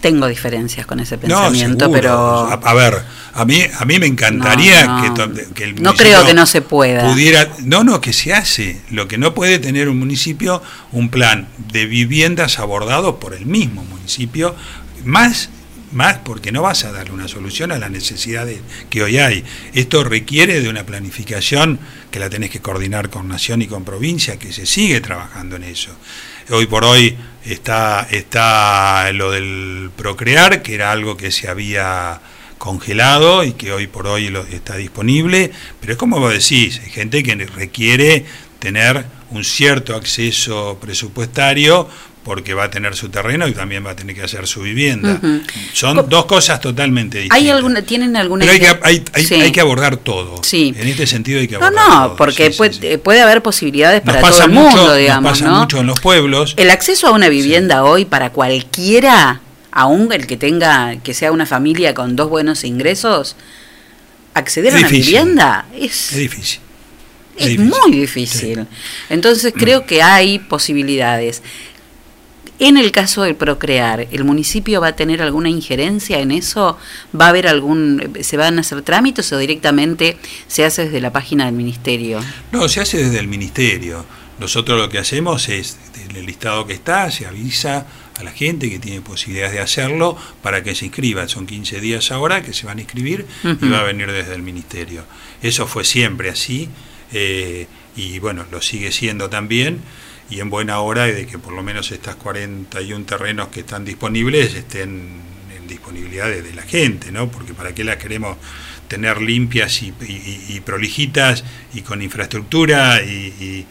Tengo 0.00 0.26
diferencias 0.28 0.86
con 0.86 1.00
ese 1.00 1.18
pensamiento, 1.18 1.90
pero 1.92 2.12
a, 2.46 2.54
a 2.54 2.74
ver, 2.74 3.02
a 3.34 3.44
mí 3.44 3.62
a 3.78 3.84
mí 3.84 3.98
me 3.98 4.06
encantaría 4.06 4.86
No, 4.86 5.08
no. 5.08 5.32
que, 5.34 5.46
que 5.54 5.64
el 5.64 5.82
No 5.82 5.94
creo 5.94 6.24
que 6.24 6.32
no 6.34 6.46
se 6.46 6.62
pueda. 6.62 7.06
pudiera, 7.10 7.48
no, 7.64 7.84
no, 7.84 8.00
que 8.00 8.12
se 8.12 8.32
hace. 8.32 8.80
Lo 8.90 9.08
que 9.08 9.18
no 9.18 9.34
puede 9.34 9.58
tener 9.58 9.88
un 9.88 9.98
municipio 9.98 10.62
un 10.92 11.10
plan 11.10 11.48
de 11.72 11.84
viviendas 11.86 12.58
abordado 12.58 13.20
por 13.20 13.34
el 13.34 13.44
mismo 13.46 13.84
municipio, 13.84 14.54
más 15.04 15.50
más 15.92 16.18
porque 16.18 16.52
no 16.52 16.62
vas 16.62 16.84
a 16.84 16.92
darle 16.92 17.12
una 17.12 17.26
solución 17.26 17.72
a 17.72 17.78
las 17.78 17.90
necesidades 17.90 18.60
que 18.90 19.02
hoy 19.02 19.18
hay. 19.18 19.44
Esto 19.74 20.04
requiere 20.04 20.60
de 20.60 20.68
una 20.68 20.86
planificación 20.86 21.80
que 22.12 22.20
la 22.20 22.30
tenés 22.30 22.50
que 22.50 22.60
coordinar 22.60 23.10
con 23.10 23.26
nación 23.26 23.60
y 23.60 23.66
con 23.66 23.84
provincia, 23.84 24.38
que 24.38 24.52
se 24.52 24.66
sigue 24.66 25.00
trabajando 25.00 25.56
en 25.56 25.64
eso. 25.64 25.90
Hoy 26.50 26.66
por 26.66 26.84
hoy 26.84 27.16
está, 27.44 28.06
está 28.10 29.12
lo 29.12 29.30
del 29.30 29.90
procrear, 29.96 30.62
que 30.62 30.74
era 30.74 30.92
algo 30.92 31.16
que 31.16 31.30
se 31.30 31.48
había 31.48 32.20
congelado 32.58 33.42
y 33.42 33.52
que 33.52 33.72
hoy 33.72 33.86
por 33.86 34.06
hoy 34.06 34.28
lo, 34.28 34.42
está 34.44 34.76
disponible, 34.76 35.50
pero 35.80 35.94
es 35.94 35.98
como 35.98 36.20
vos 36.20 36.32
decís, 36.32 36.80
hay 36.84 36.90
gente 36.90 37.22
que 37.22 37.34
requiere 37.34 38.26
tener 38.58 39.06
un 39.30 39.44
cierto 39.44 39.96
acceso 39.96 40.78
presupuestario 40.80 41.88
porque 42.22 42.52
va 42.52 42.64
a 42.64 42.70
tener 42.70 42.94
su 42.94 43.08
terreno 43.08 43.48
y 43.48 43.52
también 43.52 43.84
va 43.84 43.92
a 43.92 43.96
tener 43.96 44.14
que 44.14 44.22
hacer 44.22 44.46
su 44.46 44.60
vivienda. 44.60 45.18
Son 45.72 46.06
dos 46.08 46.26
cosas 46.26 46.60
totalmente 46.60 47.16
distintas. 47.18 47.38
¿hay 47.38 47.48
alguna, 47.48 47.80
¿tienen 47.82 48.14
alguna 48.14 48.40
Pero 48.44 48.52
hay 48.52 48.60
que, 48.60 48.78
hay, 48.82 49.04
hay- 49.14 49.24
Sí. 49.24 49.34
hay 49.36 49.50
que 49.52 49.60
abordar 49.60 49.96
todo. 49.96 50.42
Sí. 50.44 50.74
En 50.76 50.86
este 50.86 51.06
sentido 51.06 51.40
hay 51.40 51.48
que 51.48 51.56
No, 51.58 51.66
abordar 51.66 51.88
no, 51.88 52.06
todo. 52.08 52.16
porque 52.16 52.50
puede, 52.50 52.98
puede 52.98 53.22
haber 53.22 53.42
posibilidades 53.42 54.04
Nos 54.04 54.14
para 54.14 54.20
pasa 54.20 54.34
todo 54.34 54.44
el 54.44 54.50
mucho, 54.50 54.76
mundo, 54.76 54.86
nos 54.88 54.96
digamos, 54.98 55.32
pasa 55.32 55.44
¿no? 55.46 55.60
mucho 55.60 55.78
en 55.80 55.86
los 55.86 55.98
pueblos. 56.00 56.54
El 56.58 56.70
acceso 56.70 57.06
a 57.06 57.12
una 57.12 57.28
vivienda 57.30 57.84
hoy 57.84 58.04
para 58.04 58.30
cualquiera, 58.30 59.40
aún 59.72 60.12
el 60.12 60.26
que 60.26 60.36
tenga, 60.36 60.96
que 61.02 61.14
sea 61.14 61.32
una 61.32 61.46
familia 61.46 61.94
con 61.94 62.16
dos 62.16 62.28
buenos 62.28 62.64
ingresos, 62.64 63.34
acceder 64.34 64.74
a 64.74 64.78
una 64.78 64.88
difícil. 64.88 65.06
vivienda 65.14 65.66
es, 65.74 66.12
Es 66.12 66.18
difícil. 66.18 66.60
es 67.36 67.58
muy 67.58 67.92
difícil. 67.92 68.66
Entonces 69.08 69.54
creo 69.56 69.86
que 69.86 70.02
hay 70.02 70.38
posibilidades. 70.38 71.42
En 72.60 72.76
el 72.76 72.92
caso 72.92 73.22
del 73.22 73.36
procrear, 73.36 74.06
¿el 74.12 74.22
municipio 74.22 74.82
va 74.82 74.88
a 74.88 74.96
tener 74.96 75.22
alguna 75.22 75.48
injerencia 75.48 76.20
en 76.20 76.30
eso? 76.30 76.76
¿Va 77.18 77.24
a 77.24 77.28
haber 77.30 77.48
algún, 77.48 78.12
se 78.20 78.36
van 78.36 78.58
a 78.58 78.60
hacer 78.60 78.82
trámites 78.82 79.32
o 79.32 79.38
directamente 79.38 80.18
se 80.46 80.66
hace 80.66 80.84
desde 80.84 81.00
la 81.00 81.10
página 81.10 81.46
del 81.46 81.54
ministerio? 81.54 82.20
No, 82.52 82.68
se 82.68 82.82
hace 82.82 82.98
desde 82.98 83.18
el 83.18 83.28
ministerio. 83.28 84.04
Nosotros 84.38 84.78
lo 84.78 84.90
que 84.90 84.98
hacemos 84.98 85.48
es, 85.48 85.78
en 86.06 86.14
el 86.16 86.26
listado 86.26 86.66
que 86.66 86.74
está, 86.74 87.10
se 87.10 87.26
avisa 87.26 87.86
a 88.18 88.24
la 88.24 88.30
gente 88.30 88.68
que 88.68 88.78
tiene 88.78 89.00
posibilidades 89.00 89.54
de 89.54 89.60
hacerlo 89.60 90.18
para 90.42 90.62
que 90.62 90.74
se 90.74 90.84
inscriban. 90.84 91.30
Son 91.30 91.46
15 91.46 91.80
días 91.80 92.12
ahora 92.12 92.42
que 92.42 92.52
se 92.52 92.66
van 92.66 92.76
a 92.76 92.82
inscribir 92.82 93.24
y 93.42 93.68
va 93.70 93.80
a 93.80 93.84
venir 93.84 94.12
desde 94.12 94.34
el 94.34 94.42
ministerio. 94.42 95.04
Eso 95.42 95.66
fue 95.66 95.84
siempre 95.84 96.28
así 96.28 96.68
eh, 97.10 97.66
y 97.96 98.18
bueno, 98.18 98.44
lo 98.52 98.60
sigue 98.60 98.92
siendo 98.92 99.30
también 99.30 99.80
y 100.30 100.40
en 100.40 100.48
buena 100.50 100.80
hora 100.80 101.06
de 101.06 101.26
que 101.26 101.38
por 101.38 101.52
lo 101.52 101.62
menos 101.62 101.90
estas 101.92 102.14
41 102.16 103.04
terrenos 103.04 103.48
que 103.48 103.60
están 103.60 103.84
disponibles 103.84 104.54
estén 104.54 105.20
en 105.56 105.66
disponibilidad 105.66 106.28
de, 106.28 106.42
de 106.42 106.54
la 106.54 106.62
gente, 106.62 107.10
¿no? 107.12 107.30
Porque 107.30 107.52
para 107.54 107.74
qué 107.74 107.82
las 107.84 107.96
queremos 107.96 108.36
tener 108.88 109.20
limpias 109.22 109.82
y, 109.82 109.92
y- 110.08 110.44
y 110.56 110.60
prolijitas 110.60 111.44
y 111.74 111.82
con 111.82 112.02
infraestructura 112.02 113.02
y, 113.02 113.66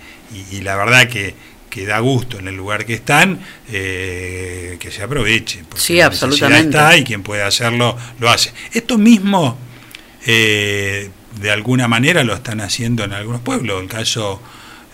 la 0.61 0.75
verdad 0.75 1.07
que, 1.09 1.33
que 1.69 1.85
da 1.85 1.99
gusto 1.99 2.39
en 2.39 2.47
el 2.47 2.55
lugar 2.55 2.85
que 2.85 2.93
están, 2.93 3.39
eh, 3.71 4.77
que 4.79 4.91
se 4.91 5.03
aproveche. 5.03 5.63
porque 5.67 5.81
Sí, 5.83 5.95
la 5.97 6.05
absolutamente. 6.07 6.69
está 6.77 6.95
y 6.97 7.03
quien 7.03 7.23
puede 7.23 7.43
hacerlo 7.43 7.97
lo 8.19 8.29
hace. 8.29 8.53
Esto 8.73 8.97
mismo, 8.97 9.57
eh, 10.25 11.09
de 11.41 11.51
alguna 11.51 11.87
manera, 11.87 12.23
lo 12.23 12.33
están 12.33 12.61
haciendo 12.61 13.03
en 13.03 13.13
algunos 13.13 13.41
pueblos. 13.41 13.81
El 13.81 13.87
caso, 13.89 14.41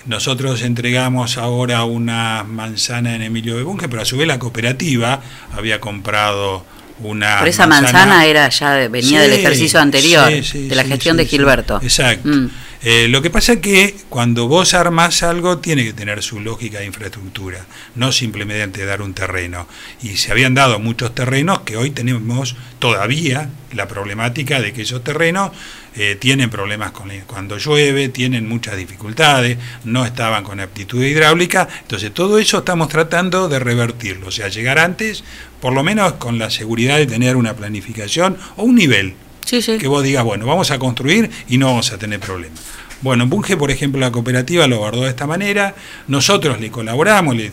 nosotros 0.05 0.61
entregamos 0.61 1.37
ahora 1.37 1.83
una 1.83 2.43
manzana 2.43 3.15
en 3.15 3.21
Emilio 3.23 3.55
de 3.57 3.63
Bunge, 3.63 3.89
pero 3.89 4.01
a 4.01 4.05
su 4.05 4.17
vez 4.17 4.27
la 4.27 4.39
cooperativa 4.39 5.21
había 5.55 5.79
comprado 5.79 6.65
una. 6.99 7.37
Pero 7.39 7.49
esa 7.49 7.67
manzana 7.67 8.25
era 8.25 8.47
ya 8.49 8.73
de- 8.73 8.87
venía 8.87 9.21
del 9.21 9.33
ejercicio 9.33 9.79
anterior, 9.79 10.31
sí, 10.31 10.43
sí, 10.43 10.67
de 10.67 10.75
la 10.75 10.83
gestión 10.83 11.17
de. 11.17 11.25
Gilberto. 11.25 11.79
Exacto. 11.81 12.29
Mm. 12.29 12.49
Eh, 12.87 13.07
lo 13.07 13.23
que 13.23 13.31
pasa 13.31 13.53
es 13.53 13.59
que 13.61 13.95
cuando 14.09 14.47
vos 14.47 14.75
armás 14.75 15.23
algo 15.23 15.57
tiene 15.57 15.83
que 15.83 15.93
tener 15.93 16.21
su 16.21 16.39
lógica 16.39 16.79
de 16.79 16.85
infraestructura, 16.85 17.65
no 17.95 18.11
simplemente 18.11 18.85
dar 18.85 19.01
un 19.01 19.15
terreno. 19.15 19.67
Y 20.03 20.17
se 20.17 20.31
habían 20.31 20.53
dado 20.53 20.77
muchos 20.77 21.15
terrenos 21.15 21.61
que 21.61 21.77
hoy 21.77 21.89
tenemos 21.89 22.55
todavía 22.77 23.49
la 23.73 23.87
problemática 23.87 24.61
de 24.61 24.71
que 24.71 24.83
esos 24.83 25.03
terrenos 25.03 25.51
eh, 25.95 26.17
tienen 26.19 26.49
problemas 26.49 26.91
con 26.91 27.09
cuando 27.25 27.57
llueve, 27.57 28.09
tienen 28.09 28.47
muchas 28.47 28.75
dificultades, 28.75 29.57
no 29.83 30.05
estaban 30.05 30.43
con 30.43 30.59
aptitud 30.59 31.03
hidráulica. 31.03 31.67
Entonces 31.81 32.13
todo 32.13 32.39
eso 32.39 32.59
estamos 32.59 32.89
tratando 32.89 33.47
de 33.47 33.59
revertirlo, 33.59 34.27
o 34.27 34.31
sea, 34.31 34.49
llegar 34.49 34.79
antes, 34.79 35.23
por 35.61 35.73
lo 35.73 35.83
menos 35.83 36.13
con 36.13 36.37
la 36.37 36.49
seguridad 36.49 36.97
de 36.97 37.05
tener 37.05 37.35
una 37.35 37.55
planificación 37.55 38.37
o 38.57 38.63
un 38.63 38.75
nivel 38.75 39.13
que 39.49 39.87
vos 39.87 40.03
digas, 40.03 40.23
bueno, 40.23 40.45
vamos 40.45 40.71
a 40.71 40.79
construir 40.79 41.29
y 41.47 41.57
no 41.57 41.67
vamos 41.67 41.91
a 41.91 41.97
tener 41.97 42.19
problemas. 42.19 42.59
Bueno, 43.01 43.23
en 43.23 43.29
Bunge, 43.29 43.55
por 43.55 43.69
ejemplo, 43.69 44.01
la 44.01 44.11
cooperativa 44.11 44.67
lo 44.67 44.77
abordó 44.77 45.03
de 45.03 45.09
esta 45.09 45.27
manera, 45.27 45.75
nosotros 46.07 46.59
le 46.59 46.71
colaboramos, 46.71 47.35
le 47.35 47.51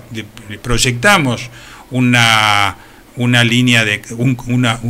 proyectamos 0.63 1.51
una, 1.91 2.77
una 3.17 3.45
línea 3.45 3.85
de 3.85 4.01
un- 4.17 4.37
una, 4.47 4.81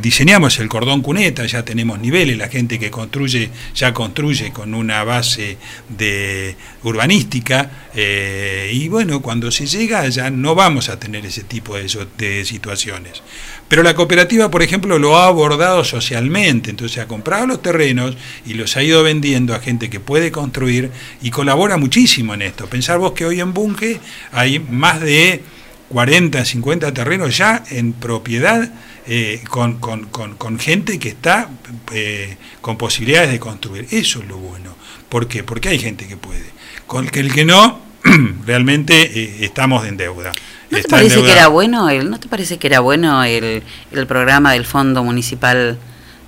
diseñamos 0.00 0.58
el 0.58 0.68
cordón 0.68 1.02
cuneta, 1.02 1.44
ya 1.46 1.64
tenemos 1.64 1.98
niveles, 1.98 2.38
la 2.38 2.48
gente 2.48 2.78
que 2.78 2.90
construye 2.90 3.50
ya 3.74 3.92
construye 3.92 4.50
con 4.52 4.74
una 4.74 5.04
base 5.04 5.58
de 5.88 6.56
urbanística 6.84 7.88
eh, 7.94 8.70
y 8.72 8.88
bueno, 8.88 9.20
cuando 9.20 9.50
se 9.50 9.66
llega 9.66 10.08
ya 10.08 10.30
no 10.30 10.54
vamos 10.54 10.88
a 10.88 10.98
tener 10.98 11.26
ese 11.26 11.44
tipo 11.44 11.76
de, 11.76 11.86
de 12.16 12.44
situaciones. 12.44 13.22
Pero 13.68 13.82
la 13.82 13.94
cooperativa, 13.94 14.50
por 14.50 14.62
ejemplo, 14.62 14.98
lo 14.98 15.16
ha 15.18 15.26
abordado 15.26 15.84
socialmente, 15.84 16.70
entonces 16.70 16.98
ha 16.98 17.06
comprado 17.08 17.46
los 17.46 17.62
terrenos 17.62 18.16
y 18.46 18.54
los 18.54 18.76
ha 18.76 18.82
ido 18.82 19.02
vendiendo 19.02 19.54
a 19.54 19.60
gente 19.60 19.90
que 19.90 19.98
puede 20.00 20.30
construir 20.30 20.90
y 21.20 21.30
colabora 21.30 21.76
muchísimo 21.76 22.32
en 22.34 22.42
esto. 22.42 22.66
Pensar 22.68 22.98
vos 22.98 23.12
que 23.12 23.26
hoy 23.26 23.40
en 23.40 23.52
Bunge 23.52 23.98
hay 24.32 24.60
más 24.60 25.00
de 25.00 25.42
40, 25.88 26.44
50 26.44 26.92
terrenos 26.92 27.36
ya 27.36 27.62
en 27.70 27.92
propiedad 27.92 28.68
eh, 29.06 29.42
con, 29.48 29.78
con- 29.78 30.06
con- 30.06 30.34
con 30.36 30.58
gente 30.58 30.98
que 30.98 31.08
está 31.10 31.48
eh, 31.92 32.36
con 32.60 32.76
posibilidades 32.76 33.30
de 33.30 33.38
construir. 33.38 33.86
Eso 33.90 34.20
es 34.20 34.28
lo 34.28 34.36
bueno. 34.38 34.74
¿Por 35.08 35.28
qué? 35.28 35.44
Porque 35.44 35.68
hay 35.68 35.78
gente 35.78 36.06
que 36.08 36.16
puede. 36.16 36.44
Con 36.86 37.06
que 37.06 37.20
el 37.20 37.32
que 37.32 37.44
no, 37.44 37.80
realmente 38.46 39.00
eh, 39.20 39.36
estamos 39.44 39.86
en 39.86 39.96
deuda. 39.96 40.32
¿No 40.70 40.78
te 40.80 40.88
parece 40.88 41.22
que 41.22 41.30
era 41.30 41.46
bueno 41.46 41.88
el, 41.88 42.10
no 42.10 42.18
te 42.18 42.26
parece 42.28 42.58
que 42.58 42.66
era 42.66 42.80
bueno 42.80 43.22
el, 43.22 43.62
el 43.92 44.06
programa 44.08 44.52
del 44.52 44.64
Fondo 44.66 45.04
Municipal, 45.04 45.78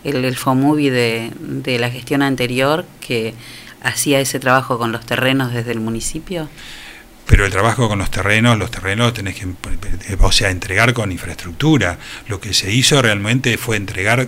el, 0.04 0.24
el 0.24 0.36
FOMUBI 0.36 0.90
de, 0.90 1.32
de 1.40 1.78
la 1.80 1.90
gestión 1.90 2.22
anterior 2.22 2.86
que 3.00 3.34
hacía 3.82 4.20
ese 4.20 4.38
trabajo 4.38 4.78
con 4.78 4.92
los 4.92 5.04
terrenos 5.04 5.52
desde 5.52 5.72
el 5.72 5.80
municipio? 5.80 6.48
Pero 7.28 7.44
el 7.44 7.52
trabajo 7.52 7.88
con 7.88 7.98
los 7.98 8.10
terrenos, 8.10 8.56
los 8.56 8.70
terrenos 8.70 9.12
tenés 9.12 9.34
que, 9.34 9.46
o 10.18 10.32
sea, 10.32 10.48
entregar 10.48 10.94
con 10.94 11.12
infraestructura. 11.12 11.98
Lo 12.26 12.40
que 12.40 12.54
se 12.54 12.72
hizo 12.72 13.02
realmente 13.02 13.58
fue 13.58 13.76
entregar 13.76 14.26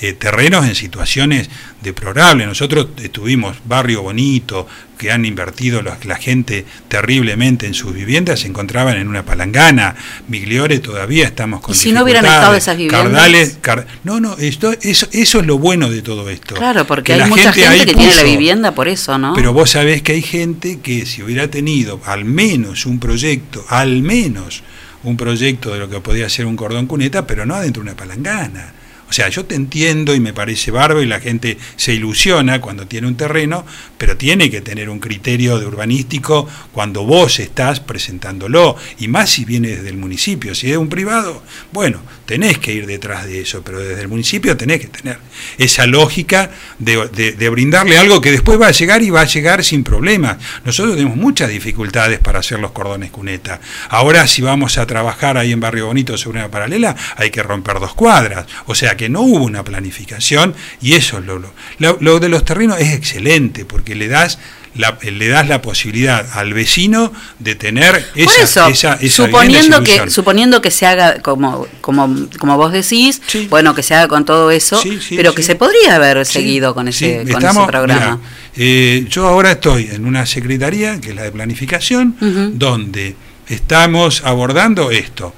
eh, 0.00 0.12
terrenos 0.12 0.66
en 0.66 0.74
situaciones 0.74 1.48
deplorables. 1.82 2.46
Nosotros 2.46 2.88
tuvimos 3.12 3.56
barrio 3.64 4.02
bonito, 4.02 4.66
que 4.98 5.10
han 5.10 5.24
invertido 5.24 5.82
la, 5.82 5.98
la 6.04 6.16
gente 6.16 6.64
terriblemente 6.88 7.66
en 7.66 7.74
sus 7.74 7.92
viviendas, 7.92 8.40
se 8.40 8.46
encontraban 8.48 8.96
en 8.96 9.08
una 9.08 9.24
palangana. 9.24 9.96
Migliore 10.28 10.78
todavía 10.78 11.26
estamos 11.26 11.60
con 11.60 11.74
¿Y 11.74 11.78
si 11.78 11.92
no 11.92 12.04
hubieran 12.04 12.24
estado 12.24 12.54
esas 12.54 12.76
viviendas? 12.76 13.02
Cardales, 13.12 13.58
Car- 13.60 13.86
no, 14.04 14.20
no, 14.20 14.36
esto, 14.38 14.72
eso, 14.82 15.08
eso 15.12 15.40
es 15.40 15.46
lo 15.46 15.58
bueno 15.58 15.90
de 15.90 16.02
todo 16.02 16.30
esto. 16.30 16.54
Claro, 16.54 16.86
porque 16.86 17.14
Que 17.14 17.22
hay 17.22 17.28
mucha 17.28 17.52
gente, 17.52 17.86
que 17.86 17.94
tiene 17.94 18.14
la 18.14 18.22
vivienda 18.22 18.72
por 18.74 18.88
eso, 18.88 19.18
¿no? 19.18 19.34
pero 19.34 19.52
vos 19.52 19.70
sabés 19.70 20.02
que 20.02 20.12
hay 20.12 20.22
gente 20.22 20.80
que 20.80 21.06
si 21.06 21.22
hubiera 21.22 21.48
tenido 21.48 22.00
al 22.06 22.24
menos 22.24 22.86
un 22.86 22.98
proyecto, 22.98 23.64
al 23.68 24.02
menos 24.02 24.62
un 25.02 25.16
proyecto 25.16 25.72
de 25.72 25.80
lo 25.80 25.90
que 25.90 26.00
podía 26.00 26.28
ser 26.28 26.46
un 26.46 26.56
cordón 26.56 26.86
cuneta, 26.86 27.26
pero 27.26 27.44
no 27.44 27.54
adentro 27.54 27.82
de 27.82 27.90
una 27.90 27.96
palangana. 27.96 28.72
O 29.08 29.12
sea, 29.12 29.28
yo 29.28 29.44
te 29.44 29.54
entiendo 29.54 30.14
y 30.14 30.20
me 30.20 30.32
parece 30.32 30.70
bárbaro 30.70 31.02
y 31.02 31.06
la 31.06 31.20
gente 31.20 31.56
se 31.76 31.92
ilusiona 31.94 32.60
cuando 32.60 32.86
tiene 32.86 33.06
un 33.06 33.16
terreno, 33.16 33.64
pero 33.98 34.16
tiene 34.16 34.50
que 34.50 34.60
tener 34.60 34.88
un 34.90 34.98
criterio 34.98 35.58
de 35.58 35.66
urbanístico 35.66 36.48
cuando 36.72 37.04
vos 37.04 37.38
estás 37.38 37.80
presentándolo, 37.80 38.76
y 38.98 39.08
más 39.08 39.30
si 39.30 39.44
viene 39.44 39.68
desde 39.68 39.88
el 39.88 39.96
municipio. 39.96 40.54
Si 40.54 40.70
es 40.70 40.76
un 40.76 40.88
privado, 40.88 41.42
bueno, 41.72 42.00
tenés 42.26 42.58
que 42.58 42.72
ir 42.72 42.86
detrás 42.86 43.26
de 43.26 43.40
eso, 43.42 43.62
pero 43.62 43.78
desde 43.80 44.02
el 44.02 44.08
municipio 44.08 44.56
tenés 44.56 44.80
que 44.80 44.88
tener 44.88 45.18
esa 45.58 45.86
lógica 45.86 46.50
de, 46.78 47.08
de- 47.08 47.48
brindarle 47.50 47.98
algo 47.98 48.20
que 48.20 48.32
después 48.32 48.60
va 48.60 48.66
a 48.68 48.72
llegar 48.72 49.02
y 49.02 49.10
va 49.10 49.20
a 49.20 49.26
llegar 49.26 49.62
sin 49.62 49.84
problemas. 49.84 50.38
Nosotros 50.64 50.96
tenemos 50.96 51.16
muchas 51.16 51.50
dificultades 51.50 52.18
para 52.18 52.40
hacer 52.40 52.58
los 52.58 52.72
cordones 52.72 53.10
cuneta. 53.10 53.60
Ahora 53.90 54.26
si 54.26 54.42
vamos 54.42 54.78
a 54.78 54.86
trabajar 54.86 55.38
ahí 55.38 55.52
en 55.52 55.60
Barrio 55.60 55.86
Bonito 55.86 56.18
sobre 56.18 56.40
una 56.40 56.50
paralela, 56.50 56.96
hay 57.16 57.30
que 57.30 57.42
romper 57.42 57.78
dos 57.78 57.94
cuadras. 57.94 58.46
O 58.66 58.74
sea 58.74 58.96
que 58.96 59.03
no 59.08 59.22
hubo 59.22 59.44
una 59.44 59.64
planificación 59.64 60.54
y 60.80 60.94
eso 60.94 61.18
es 61.18 61.24
lo, 61.24 61.40
lo, 62.00 62.20
de 62.20 62.28
los 62.28 62.44
terrenos 62.44 62.78
es 62.80 62.92
excelente 62.94 63.64
porque 63.64 63.94
le 63.94 64.08
das 64.08 64.38
la, 64.74 64.98
le 65.02 65.28
das 65.28 65.48
la 65.48 65.62
posibilidad 65.62 66.26
al 66.32 66.52
vecino 66.52 67.12
de 67.38 67.54
tener 67.54 68.04
esa, 68.16 68.42
eso, 68.42 68.66
esa, 68.66 68.94
esa 68.94 69.16
suponiendo 69.24 69.84
que 69.84 70.10
suponiendo 70.10 70.60
que 70.60 70.72
se 70.72 70.84
haga 70.86 71.20
como 71.22 71.68
como 71.80 72.26
como 72.40 72.56
vos 72.56 72.72
decís, 72.72 73.22
bueno, 73.50 73.74
que 73.76 73.84
se 73.84 73.94
haga 73.94 74.08
con 74.08 74.24
todo 74.24 74.50
eso, 74.50 74.82
pero 75.10 75.32
que 75.32 75.44
se 75.44 75.54
podría 75.54 75.94
haber 75.94 76.26
seguido 76.26 76.74
con 76.74 76.88
ese 76.88 77.18
con 77.18 77.28
estamos- 77.42 77.62
ese 77.64 77.70
programa. 77.70 78.00
mirá, 78.16 78.18
eh, 78.56 79.06
yo 79.08 79.28
ahora 79.28 79.52
estoy 79.52 79.90
en 79.92 80.06
una 80.06 80.26
secretaría, 80.26 81.00
que 81.00 81.10
es 81.10 81.14
la 81.14 81.22
de 81.22 81.30
planificación, 81.32 82.16
donde 82.58 83.14
estamos 83.48 84.22
abordando 84.24 84.90
esto. 84.90 85.34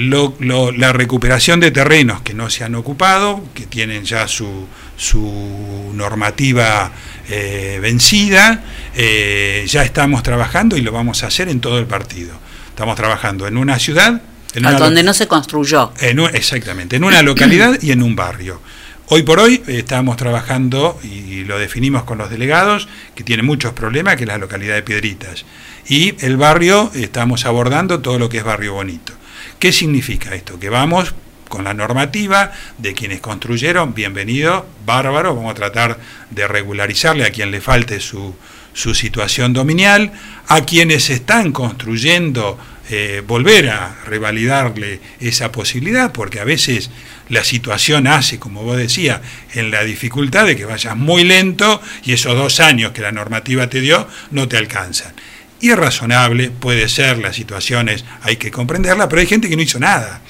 Lo- 0.00 0.34
lo- 0.38 0.70
la 0.70 0.92
recuperación 0.92 1.58
de 1.58 1.72
terrenos 1.72 2.20
que 2.22 2.32
no 2.32 2.50
se 2.50 2.62
han 2.62 2.76
ocupado, 2.76 3.42
que 3.52 3.66
tienen 3.66 4.04
ya 4.04 4.28
su, 4.28 4.68
su 4.96 5.90
normativa 5.94 6.92
eh, 7.28 7.78
vencida, 7.82 8.62
eh, 8.94 9.64
ya 9.68 9.82
estamos 9.82 10.22
trabajando 10.22 10.76
y 10.76 10.82
lo 10.82 10.92
vamos 10.92 11.24
a 11.24 11.26
hacer 11.26 11.48
en 11.48 11.60
todo 11.60 11.78
el 11.80 11.86
partido. 11.86 12.32
Estamos 12.68 12.94
trabajando 12.96 13.48
en 13.48 13.56
una 13.56 13.78
ciudad, 13.80 14.22
en 14.54 14.66
A 14.66 14.68
una 14.70 14.78
donde 14.78 15.02
no 15.02 15.12
se 15.12 15.26
construyó. 15.26 15.92
en 16.00 16.20
un- 16.20 16.34
exactamente, 16.34 16.94
en 16.96 17.02
una 17.04 17.22
localidad 17.22 17.76
y 17.82 17.90
en 17.90 18.02
un 18.04 18.14
barrio. 18.14 18.60
Hoy 19.08 19.22
por 19.24 19.40
hoy 19.40 19.62
eh, 19.66 19.78
estamos 19.78 20.16
trabajando, 20.16 20.98
y 21.02 21.42
lo 21.44 21.58
definimos 21.58 22.04
con 22.04 22.18
los 22.18 22.30
delegados, 22.30 22.88
que 23.16 23.24
tiene 23.24 23.42
muchos 23.42 23.72
problemas, 23.72 24.14
que 24.16 24.22
es 24.24 24.28
la 24.28 24.38
localidad 24.38 24.74
de 24.76 24.82
Piedritas. 24.82 25.44
Y 25.88 26.14
el 26.24 26.36
barrio, 26.36 26.92
estamos 26.94 27.46
abordando 27.46 28.00
todo 28.00 28.18
lo 28.18 28.28
que 28.28 28.38
es 28.38 28.44
barrio 28.44 28.74
bonito. 28.74 29.12
¿Qué 29.58 29.72
significa 29.72 30.34
esto? 30.36 30.60
Que 30.60 30.68
vamos 30.68 31.14
con 31.48 31.64
la 31.64 31.74
normativa 31.74 32.52
de 32.76 32.94
quienes 32.94 33.20
construyeron, 33.20 33.92
bienvenido, 33.92 34.66
bárbaro, 34.86 35.34
vamos 35.34 35.50
a 35.50 35.54
tratar 35.54 35.98
de 36.30 36.46
regularizarle 36.46 37.24
a 37.24 37.30
quien 37.30 37.50
le 37.50 37.60
falte 37.60 37.98
su, 37.98 38.36
su 38.72 38.94
situación 38.94 39.52
dominial, 39.52 40.12
a 40.46 40.60
quienes 40.60 41.10
están 41.10 41.50
construyendo, 41.50 42.56
eh, 42.90 43.22
volver 43.26 43.70
a 43.70 43.96
revalidarle 44.04 45.00
esa 45.18 45.50
posibilidad, 45.50 46.12
porque 46.12 46.38
a 46.38 46.44
veces 46.44 46.90
la 47.28 47.42
situación 47.42 48.06
hace, 48.06 48.38
como 48.38 48.62
vos 48.62 48.76
decías, 48.76 49.20
en 49.54 49.72
la 49.72 49.82
dificultad 49.82 50.46
de 50.46 50.56
que 50.56 50.66
vayas 50.66 50.96
muy 50.96 51.24
lento 51.24 51.82
y 52.04 52.12
esos 52.12 52.36
dos 52.36 52.60
años 52.60 52.92
que 52.92 53.02
la 53.02 53.10
normativa 53.10 53.68
te 53.68 53.80
dio 53.80 54.06
no 54.30 54.46
te 54.46 54.56
alcanzan. 54.56 55.12
Y 55.60 55.70
es 55.70 55.76
razonable, 55.76 56.50
puede 56.50 56.88
ser, 56.88 57.18
las 57.18 57.36
situaciones 57.36 58.04
hay 58.22 58.36
que 58.36 58.50
comprenderla, 58.50 59.08
pero 59.08 59.20
hay 59.20 59.26
gente 59.26 59.48
que 59.48 59.56
no 59.56 59.62
hizo 59.62 59.78
nada. 59.78 60.20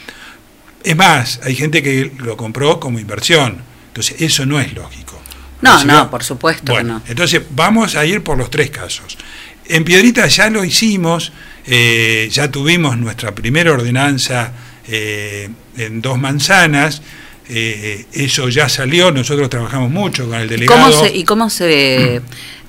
Es 0.83 0.97
más, 0.97 1.41
hay 1.45 1.55
gente 1.55 1.83
que 1.83 2.13
lo 2.19 2.37
compró 2.37 2.81
como 2.81 2.99
inversión. 2.99 3.59
Entonces, 3.89 4.21
eso 4.21 4.47
no 4.47 4.59
es 4.61 4.73
lógico. 4.75 5.21
No, 5.61 5.85
no, 5.85 6.11
por 6.11 6.23
supuesto 6.23 6.73
bueno, 6.73 7.01
que 7.01 7.09
no. 7.09 7.11
entonces 7.11 7.43
vamos 7.51 7.97
a 7.97 8.07
ir 8.07 8.23
por 8.23 8.39
los 8.39 8.51
tres 8.51 8.71
casos. 8.71 9.19
En 9.67 9.85
Piedrita 9.85 10.27
ya 10.29 10.49
lo 10.51 10.65
hicimos, 10.65 11.33
eh, 11.67 12.29
ya 12.31 12.51
tuvimos 12.51 12.97
nuestra 12.97 13.35
primera 13.35 13.73
ordenanza 13.73 14.53
eh, 14.87 15.49
en 15.77 16.01
dos 16.01 16.19
manzanas, 16.19 17.03
eh, 17.51 18.07
eso 18.13 18.49
ya 18.49 18.69
salió, 18.69 19.11
nosotros 19.11 19.51
trabajamos 19.51 19.91
mucho 19.91 20.27
con 20.29 20.39
el 20.39 20.47
¿Y 20.47 20.49
delegado. 20.49 20.91
cómo 20.91 21.05
se, 21.05 21.17
y 21.17 21.25
cómo 21.25 21.51
se, 21.51 22.23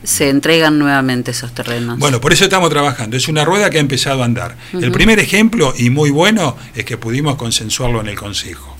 se 0.04 0.30
entregan 0.30 0.80
nuevamente 0.80 1.32
esos 1.32 1.54
terrenos? 1.54 2.00
Bueno, 2.00 2.22
por 2.22 2.34
eso 2.34 2.46
estamos 2.46 2.70
trabajando. 2.70 3.18
Es 3.18 3.28
una 3.28 3.46
rueda 3.46 3.70
que 3.70 3.78
ha 3.78 3.82
empezado 3.82 4.22
a 4.22 4.26
andar. 4.26 4.56
El 4.74 4.92
primer 4.92 5.20
ejemplo, 5.20 5.74
y 5.78 5.90
muy 5.90 6.10
bueno, 6.10 6.58
es 6.76 6.86
que 6.86 6.98
pudimos 6.98 7.36
consensuarlo 7.36 8.02
en 8.02 8.08
el 8.08 8.16
Consejo. 8.16 8.80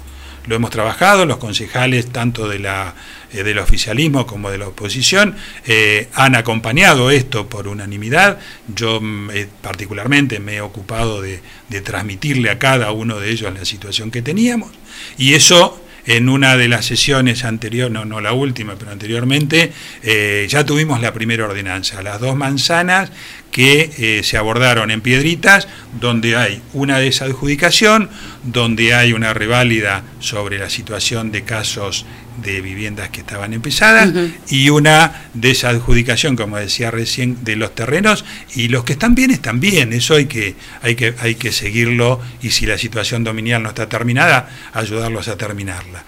Lo 0.50 0.56
hemos 0.56 0.72
trabajado, 0.72 1.28
los 1.28 1.38
concejales, 1.38 2.08
tanto 2.08 2.48
de 2.48 2.58
la, 2.58 2.96
eh, 3.32 3.44
del 3.44 3.60
oficialismo 3.60 4.26
como 4.26 4.50
de 4.50 4.58
la 4.58 4.68
oposición, 4.68 5.36
eh, 5.68 6.08
han 6.16 6.34
acompañado 6.34 7.12
esto 7.12 7.48
por 7.48 7.68
unanimidad. 7.68 8.40
Yo 8.74 9.00
mm, 9.00 9.30
eh, 9.32 9.48
particularmente 9.62 10.40
me 10.40 10.56
he 10.56 10.62
ocupado 10.62 11.22
de, 11.22 11.42
de 11.68 11.82
transmitirle 11.82 12.50
a 12.50 12.58
cada 12.58 12.92
uno 12.92 13.20
de 13.20 13.30
ellos 13.30 13.54
la 13.54 13.64
situación 13.64 14.10
que 14.10 14.24
teníamos. 14.24 14.72
Y 15.20 15.36
eso 15.36 15.80
en 16.10 16.28
una 16.28 16.58
de 16.58 16.68
las 16.68 16.86
sesiones 16.86 17.44
anteriores, 17.44 17.94
no, 17.94 18.04
no 18.04 18.20
la 18.20 18.34
última, 18.34 18.74
pero 18.76 18.90
anteriormente, 18.90 19.72
eh, 20.02 20.48
ya 20.50 20.66
tuvimos 20.66 21.02
la 21.02 21.14
primera 21.14 21.46
ordenanza, 21.46 22.02
las 22.02 22.20
dos 22.20 22.36
manzanas 22.36 23.12
que 23.52 23.92
eh, 23.98 24.24
se 24.24 24.38
abordaron 24.38 24.92
en 24.92 25.02
Piedritas, 25.02 25.68
donde 26.00 26.36
hay 26.36 26.62
una 26.74 27.00
desadjudicación, 27.00 28.10
donde 28.44 28.94
hay 28.94 29.14
una 29.14 29.34
reválida 29.34 30.04
sobre 30.20 30.60
la 30.60 30.70
situación 30.70 31.32
de 31.32 31.44
casos 31.44 32.06
de 32.42 32.62
viviendas 32.62 33.10
que 33.10 33.20
estaban 33.20 33.54
empezadas 33.54 34.14
y 34.48 34.70
una 34.70 35.30
desadjudicación, 35.34 36.36
como 36.36 36.58
decía 36.58 36.90
recién, 36.92 37.44
de 37.44 37.56
los 37.56 37.76
terrenos 37.76 38.24
y 38.56 38.70
los 38.70 38.84
que 38.84 38.94
están 38.94 39.16
bien 39.16 39.32
están 39.32 39.60
bien, 39.60 39.94
eso 39.94 40.16
hay 40.16 40.26
que, 40.26 40.56
hay 40.82 40.96
que, 40.96 41.16
hay 41.20 41.36
que 41.36 41.52
seguirlo 41.52 42.22
y 42.42 42.52
si 42.52 42.66
la 42.66 42.78
situación 42.78 43.24
dominial 43.24 43.64
no 43.64 43.70
está 43.70 43.90
terminada, 43.90 44.50
ayudarlos 44.74 45.28
a 45.28 45.38
terminarla. 45.38 46.04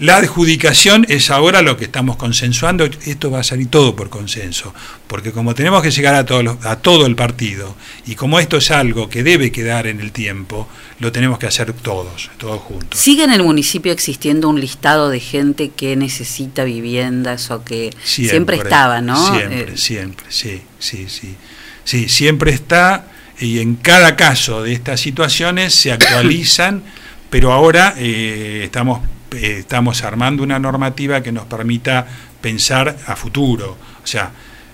La 0.00 0.16
adjudicación 0.16 1.04
es 1.10 1.30
ahora 1.30 1.60
lo 1.60 1.76
que 1.76 1.84
estamos 1.84 2.16
consensuando, 2.16 2.86
esto 3.04 3.30
va 3.30 3.40
a 3.40 3.44
salir 3.44 3.68
todo 3.68 3.94
por 3.94 4.08
consenso, 4.08 4.72
porque 5.06 5.30
como 5.30 5.54
tenemos 5.54 5.82
que 5.82 5.90
llegar 5.90 6.14
a, 6.14 6.24
todos 6.24 6.42
los- 6.42 6.64
a 6.64 6.76
todo 6.76 7.04
el 7.04 7.14
partido 7.16 7.76
y 8.06 8.14
como 8.14 8.40
esto 8.40 8.56
es 8.56 8.70
algo 8.70 9.10
que 9.10 9.22
debe 9.22 9.52
quedar 9.52 9.86
en 9.86 10.00
el 10.00 10.10
tiempo, 10.10 10.66
lo 11.00 11.12
tenemos 11.12 11.38
que 11.38 11.46
hacer 11.46 11.74
todos, 11.74 12.30
todos 12.38 12.62
juntos. 12.62 12.98
¿Sigue 12.98 13.24
en 13.24 13.32
el 13.32 13.42
municipio 13.42 13.92
existiendo 13.92 14.48
un 14.48 14.58
listado 14.58 15.10
de 15.10 15.20
gente 15.20 15.68
que 15.68 15.94
necesita 15.96 16.64
viviendas 16.64 17.50
o 17.50 17.62
que 17.62 17.90
siempre, 18.02 18.56
estaba, 18.56 19.02
¿no? 19.02 19.16
Siempre, 19.36 19.74
Eh, 19.74 19.76
siempre, 19.76 20.26
sí, 20.30 20.62
sí, 20.78 21.06
sí. 21.10 21.36
Sí, 21.84 22.08
siempre 22.08 22.52
está 22.52 23.06
y 23.38 23.58
en 23.58 23.74
cada 23.76 24.16
caso 24.16 24.62
de 24.62 24.72
estas 24.72 24.98
situaciones 24.98 25.74
se 25.74 25.92
actualizan, 25.92 26.82
pero 27.28 27.52
ahora 27.52 27.94
eh, 27.98 28.62
estamos, 28.64 29.00
eh, 29.32 29.56
estamos 29.60 30.02
armando 30.04 30.42
una 30.42 30.58
normativa 30.58 31.22
que 31.22 31.32
nos 31.32 31.44
permita 31.46 32.06
pensar 32.40 32.96
a 33.06 33.16
futuro. 33.16 33.76
O 34.02 34.06
sea, 34.06 34.32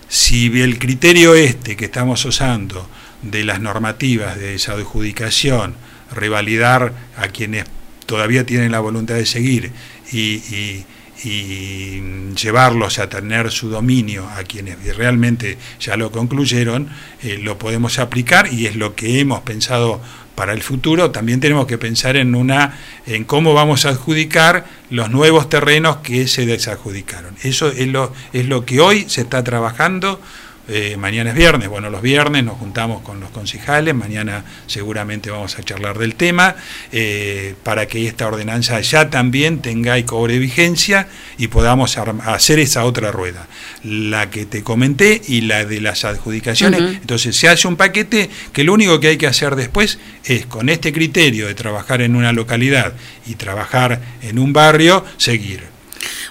si 0.09 0.47
el 0.61 0.79
criterio 0.79 1.35
este 1.35 1.77
que 1.77 1.87
estamos 1.87 2.25
usando 2.25 2.89
de 3.23 3.45
las 3.45 3.61
normativas 3.61 4.37
de 4.39 4.53
desadjudicación, 4.53 5.75
revalidar 6.15 6.93
a 7.17 7.29
quienes 7.29 7.65
todavía 8.07 8.47
tienen 8.47 8.71
la 8.73 8.79
voluntad 8.81 9.15
de 9.17 9.27
seguir 9.27 9.73
y, 10.13 10.19
y- 10.19 10.87
y 11.25 12.01
llevarlos 12.41 12.99
a 12.99 13.09
tener 13.09 13.51
su 13.51 13.71
dominio 13.71 14.29
a 14.29 14.45
quienes 14.45 14.97
realmente 14.97 15.57
ya 15.81 15.97
lo 15.97 16.13
concluyeron, 16.13 16.89
eh, 17.23 17.39
lo 17.43 17.59
podemos 17.59 17.99
aplicar 17.99 18.53
y 18.53 18.67
es 18.67 18.77
lo 18.77 18.95
que 18.95 19.19
hemos 19.21 19.41
pensado 19.41 20.01
para 20.37 20.53
el 20.53 20.63
futuro. 20.63 21.11
También 21.11 21.41
tenemos 21.41 21.67
que 21.67 21.79
pensar 21.79 22.17
en 22.17 22.37
una 22.37 22.79
en 23.07 23.25
cómo 23.25 23.55
vamos 23.55 23.85
a 23.85 23.89
adjudicar 23.89 24.67
los 24.91 25.11
nuevos 25.11 25.49
terrenos 25.49 25.97
que 25.97 26.29
se 26.29 26.47
desadjudicaron. 26.47 27.35
Eso 27.43 27.69
es 27.69 27.89
lo, 27.89 28.13
es 28.33 28.47
lo 28.47 28.65
que 28.65 28.79
hoy 28.79 29.07
se 29.09 29.23
está 29.23 29.43
trabajando. 29.43 30.21
Eh, 30.69 30.97
mañana 30.99 31.31
es 31.31 31.37
viernes, 31.37 31.69
bueno, 31.69 31.91
los 31.91 32.03
viernes 32.03 32.43
nos 32.43 32.59
juntamos 32.59 33.03
con 33.03 33.21
los 33.21 33.31
concejales, 33.31 33.95
mañana 33.95 34.45
seguramente 34.67 35.31
vamos 35.31 35.57
a 35.59 35.63
charlar 35.63 35.97
del 35.97 36.17
tema, 36.17 36.57
eh, 36.91 37.55
para 37.63 37.87
que 37.87 38.09
esta 38.09 38.27
ordenanza 38.27 38.81
ya 38.81 39.09
también 39.09 39.61
tenga 39.61 39.97
y 39.97 40.03
cobre 40.03 40.41
vigencia 40.41 41.07
y 41.39 41.47
podamos 41.47 41.97
hacer 41.99 42.59
esa 42.59 42.85
otra 42.85 43.13
rueda, 43.13 43.47
la 43.85 44.29
que 44.29 44.45
te 44.45 44.65
comenté 44.65 45.23
y 45.29 45.43
la 45.43 45.65
de 45.65 45.81
las 45.81 46.05
adjudicaciones. 46.05 46.81
Entonces 46.81 47.37
se 47.37 47.49
hace 47.49 47.69
un 47.69 47.77
paquete 47.77 48.29
que 48.53 48.65
lo 48.65 48.73
único 48.75 48.99
que 48.99 49.09
hay 49.09 49.17
que 49.19 49.29
hacer 49.29 49.55
después 49.55 50.01
es 50.25 50.47
con 50.47 50.69
este 50.69 50.93
criterio 50.93 51.47
de 51.47 51.55
trabajar 51.55 52.03
en 52.03 52.17
una 52.17 52.33
localidad 52.33 52.93
y 53.27 53.37
trabajar 53.37 54.01
en 54.21 54.39
un 54.41 54.53
barrio, 54.53 55.05
seguir. 55.17 55.63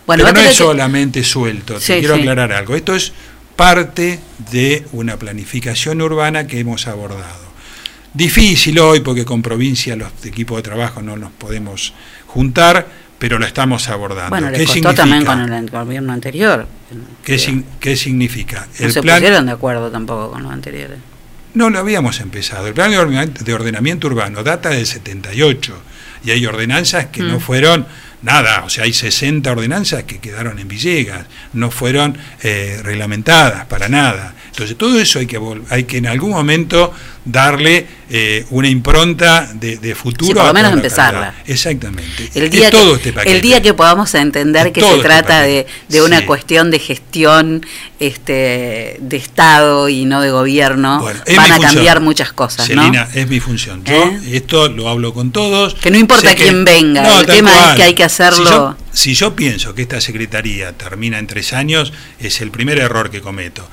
Bueno, 0.05 0.23
Pero 0.25 0.35
no 0.35 0.41
es 0.41 0.49
que- 0.49 0.53
solamente 0.55 1.23
suelto, 1.23 1.79
te 1.79 1.99
quiero 1.99 2.15
sí. 2.15 2.21
aclarar 2.21 2.51
algo. 2.51 2.75
Esto 2.75 2.95
es 2.95 3.13
parte 3.55 4.19
de 4.51 4.85
una 4.91 5.17
planificación 5.17 6.01
urbana 6.01 6.47
que 6.47 6.59
hemos 6.59 6.87
abordado. 6.87 7.45
Difícil 8.13 8.79
hoy 8.79 9.01
porque 9.01 9.25
con 9.25 9.41
provincia 9.41 9.95
los 9.95 10.09
equipos 10.23 10.57
de 10.57 10.63
trabajo 10.63 11.01
no 11.01 11.17
nos 11.17 11.31
podemos 11.31 11.93
juntar, 12.27 12.87
pero 13.19 13.39
lo 13.39 13.45
estamos 13.45 13.89
abordando. 13.89 14.29
Bueno, 14.29 14.47
¿Qué 14.51 14.59
costó 14.59 14.73
significa? 14.73 14.93
también 14.95 15.25
con 15.25 15.53
el 15.53 15.69
gobierno 15.69 16.13
anterior. 16.13 16.67
¿Qué, 17.23 17.37
sin- 17.37 17.65
qué 17.79 17.95
significa? 17.97 18.67
No 18.79 18.89
se 18.89 19.01
pusieron 19.01 19.45
de 19.45 19.51
acuerdo 19.51 19.91
tampoco 19.91 20.31
con 20.31 20.43
los 20.43 20.51
anteriores. 20.51 20.97
No 21.53 21.69
lo 21.69 21.79
habíamos 21.79 22.19
empezado. 22.19 22.67
El 22.67 22.73
plan 22.73 22.91
de 22.91 22.97
ordenamiento, 22.97 23.43
de 23.43 23.53
ordenamiento 23.53 24.07
urbano 24.07 24.43
data 24.43 24.69
del 24.69 24.85
78 24.85 25.73
y 26.25 26.31
hay 26.31 26.45
ordenanzas 26.45 27.05
que 27.07 27.21
no 27.21 27.37
Mm. 27.37 27.41
fueron 27.41 27.85
nada, 28.25 28.63
o 28.65 28.69
sea, 28.69 28.83
hay 28.83 28.93
60 28.93 29.49
ordenanzas 29.51 30.03
que 30.03 30.19
quedaron 30.19 30.59
en 30.59 30.67
Villegas, 30.67 31.25
no 31.53 31.71
fueron 31.71 32.17
eh, 32.41 32.81
reglamentadas 32.83 33.65
para 33.67 33.87
nada. 33.87 34.33
Entonces, 34.55 34.77
todo 34.77 34.97
eso 34.99 35.19
hay 35.19 35.27
que, 35.27 35.37
hay 35.69 35.83
que 35.83 35.97
en 35.97 36.07
algún 36.07 36.29
momento 36.31 36.93
darle 37.25 37.85
eh, 38.09 38.45
una 38.51 38.69
impronta 38.69 39.49
de, 39.53 39.75
de 39.77 39.95
futuro. 39.95 40.27
Sí, 40.29 40.33
por 40.33 40.45
lo 40.45 40.53
menos 40.53 40.71
empezarla. 40.71 41.33
Exactamente. 41.45 42.29
El 42.35 42.43
Es 42.45 42.51
día, 42.51 42.71
todo 42.71 42.91
que, 42.91 42.95
este 42.97 43.13
paquete. 43.13 43.35
el 43.35 43.41
día 43.41 43.61
que 43.61 43.73
podamos 43.73 44.13
entender 44.15 44.67
Es 44.67 44.73
que 44.73 44.79
se 44.81 44.87
este 44.91 45.01
trata 45.01 45.41
de, 45.41 45.63
paquete. 45.63 45.83
de 45.93 46.01
una 46.03 46.19
Sí. 46.19 46.25
cuestión 46.25 46.71
de 46.71 46.79
gestión 46.79 47.65
este, 47.99 48.97
de 49.01 49.17
Estado 49.17 49.89
y 49.89 50.05
no 50.05 50.21
de 50.21 50.31
gobierno, 50.31 51.01
Bueno, 51.01 51.19
van 51.35 51.39
a 51.51 51.55
función. 51.55 51.73
cambiar 51.73 51.99
muchas 51.99 52.31
cosas, 52.31 52.69
¿no? 52.69 52.81
Celina, 52.83 53.09
es 53.13 53.27
mi 53.27 53.39
función. 53.41 53.83
Yo 53.83 54.11
esto 54.31 54.69
lo 54.69 54.87
hablo 54.87 55.13
con 55.13 55.31
todos. 55.31 55.73
Que 55.75 55.91
no 55.91 55.97
importa 55.97 56.33
que- 56.35 56.43
quién 56.43 56.63
venga, 56.63 57.19
el 57.19 57.25
tema 57.25 57.51
es 57.71 57.75
que 57.75 57.83
hay 57.83 57.93
que 57.93 58.03
hacerlo- 58.05 58.45
Si 58.45 58.51
yo, 58.53 58.75
si 58.93 59.13
yo 59.15 59.35
pienso 59.35 59.73
que 59.75 59.81
esta 59.81 59.99
secretaría 59.99 60.71
termina 60.73 61.19
en 61.19 61.27
tres 61.27 61.51
años, 61.51 61.91
es 62.19 62.39
el 62.39 62.51
primer 62.51 62.77
error 62.79 63.09
que 63.09 63.19
cometo. 63.19 63.67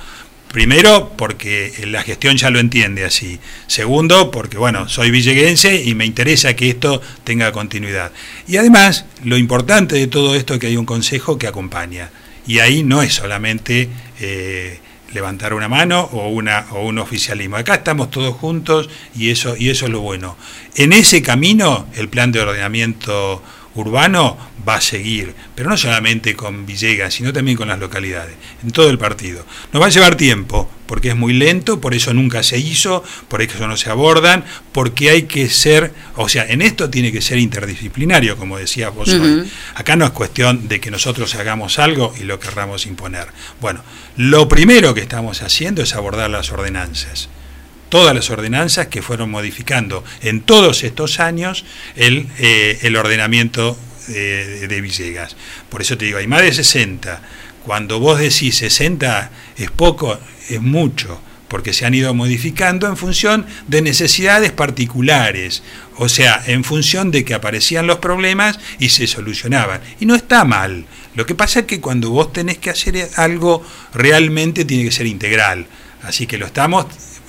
Primero, 0.52 1.12
porque 1.16 1.72
la 1.86 2.02
gestión 2.02 2.36
ya 2.36 2.50
lo 2.50 2.60
entiende 2.60 3.06
así. 3.06 3.40
Segundo, 3.66 4.30
porque 4.30 4.58
bueno, 4.58 4.86
soy 4.86 5.10
villeguense 5.10 5.82
y 5.82 5.94
me 5.94 6.04
interesa 6.04 6.54
que 6.54 6.68
esto 6.68 7.00
tenga 7.24 7.52
continuidad. 7.52 8.12
Y 8.46 8.58
además, 8.58 9.06
lo 9.24 9.38
importante 9.38 9.94
de 9.94 10.08
todo 10.08 10.34
esto 10.34 10.54
es 10.54 10.60
que 10.60 10.66
hay 10.66 10.76
un 10.76 10.84
consejo 10.84 11.38
que 11.38 11.46
acompaña. 11.46 12.10
Y 12.46 12.58
ahí 12.58 12.82
no 12.82 13.02
es 13.02 13.14
solamente 13.14 13.88
eh, 14.20 14.78
levantar 15.14 15.54
una 15.54 15.68
mano 15.68 16.02
o, 16.12 16.28
una, 16.28 16.66
o 16.72 16.86
un 16.86 16.98
oficialismo. 16.98 17.56
Acá 17.56 17.76
estamos 17.76 18.10
todos 18.10 18.34
juntos 18.34 18.90
y 19.16 19.30
eso, 19.30 19.56
y 19.56 19.70
eso 19.70 19.86
es 19.86 19.92
lo 19.92 20.00
bueno. 20.00 20.36
En 20.74 20.92
ese 20.92 21.22
camino, 21.22 21.86
el 21.94 22.10
plan 22.10 22.30
de 22.30 22.40
ordenamiento 22.40 23.42
urbano 23.74 24.36
va 24.66 24.76
a 24.76 24.80
seguir, 24.80 25.34
pero 25.54 25.68
no 25.68 25.76
solamente 25.76 26.36
con 26.36 26.66
Villegas, 26.66 27.14
sino 27.14 27.32
también 27.32 27.56
con 27.56 27.68
las 27.68 27.78
localidades, 27.78 28.34
en 28.62 28.70
todo 28.70 28.90
el 28.90 28.98
partido. 28.98 29.44
Nos 29.72 29.82
va 29.82 29.86
a 29.86 29.90
llevar 29.90 30.16
tiempo, 30.16 30.70
porque 30.86 31.08
es 31.08 31.16
muy 31.16 31.32
lento, 31.32 31.80
por 31.80 31.94
eso 31.94 32.12
nunca 32.14 32.42
se 32.42 32.58
hizo, 32.58 33.02
por 33.28 33.42
eso 33.42 33.66
no 33.66 33.76
se 33.76 33.90
abordan, 33.90 34.44
porque 34.72 35.10
hay 35.10 35.22
que 35.24 35.48
ser, 35.48 35.92
o 36.16 36.28
sea, 36.28 36.46
en 36.46 36.62
esto 36.62 36.90
tiene 36.90 37.12
que 37.12 37.22
ser 37.22 37.38
interdisciplinario, 37.38 38.36
como 38.36 38.58
decías 38.58 38.94
vos 38.94 39.08
hoy. 39.08 39.50
Acá 39.74 39.96
no 39.96 40.04
es 40.04 40.12
cuestión 40.12 40.68
de 40.68 40.80
que 40.80 40.90
nosotros 40.90 41.34
hagamos 41.34 41.78
algo 41.78 42.14
y 42.20 42.24
lo 42.24 42.38
querramos 42.38 42.86
imponer. 42.86 43.28
Bueno, 43.60 43.82
lo 44.16 44.48
primero 44.48 44.94
que 44.94 45.00
estamos 45.00 45.42
haciendo 45.42 45.82
es 45.82 45.94
abordar 45.94 46.30
las 46.30 46.52
ordenanzas 46.52 47.28
todas 47.92 48.14
las 48.14 48.30
ordenanzas 48.30 48.86
que 48.86 49.02
fueron 49.02 49.30
modificando 49.30 50.02
en 50.22 50.40
todos 50.40 50.82
estos 50.82 51.20
años 51.20 51.66
el, 51.94 52.26
eh, 52.38 52.78
el 52.84 52.96
ordenamiento 52.96 53.76
de 54.08 54.80
Villegas. 54.80 55.36
Por 55.68 55.82
eso 55.82 55.96
te 55.98 56.06
digo, 56.06 56.18
hay 56.18 56.26
más 56.26 56.40
de 56.40 56.52
60. 56.52 57.22
Cuando 57.64 58.00
vos 58.00 58.18
decís 58.18 58.56
60 58.56 59.30
es 59.58 59.70
poco, 59.70 60.18
es 60.48 60.60
mucho, 60.60 61.20
porque 61.48 61.74
se 61.74 61.84
han 61.84 61.92
ido 61.92 62.14
modificando 62.14 62.86
en 62.86 62.96
función 62.96 63.44
de 63.68 63.82
necesidades 63.82 64.52
particulares, 64.52 65.62
o 65.98 66.08
sea, 66.08 66.42
en 66.46 66.64
función 66.64 67.10
de 67.10 67.26
que 67.26 67.34
aparecían 67.34 67.86
los 67.86 67.98
problemas 67.98 68.58
y 68.78 68.88
se 68.88 69.06
solucionaban. 69.06 69.82
Y 70.00 70.06
no 70.06 70.14
está 70.14 70.46
mal. 70.46 70.86
Lo 71.14 71.26
que 71.26 71.34
pasa 71.34 71.60
es 71.60 71.66
que 71.66 71.78
cuando 71.78 72.08
vos 72.08 72.32
tenés 72.32 72.56
que 72.56 72.70
hacer 72.70 73.06
algo 73.16 73.62
realmente 73.92 74.64
tiene 74.64 74.84
que 74.84 74.92
ser 74.92 75.06
integral. 75.06 75.66
Así 76.02 76.26
que 76.26 76.38
lo 76.38 76.46
estamos, 76.46 76.86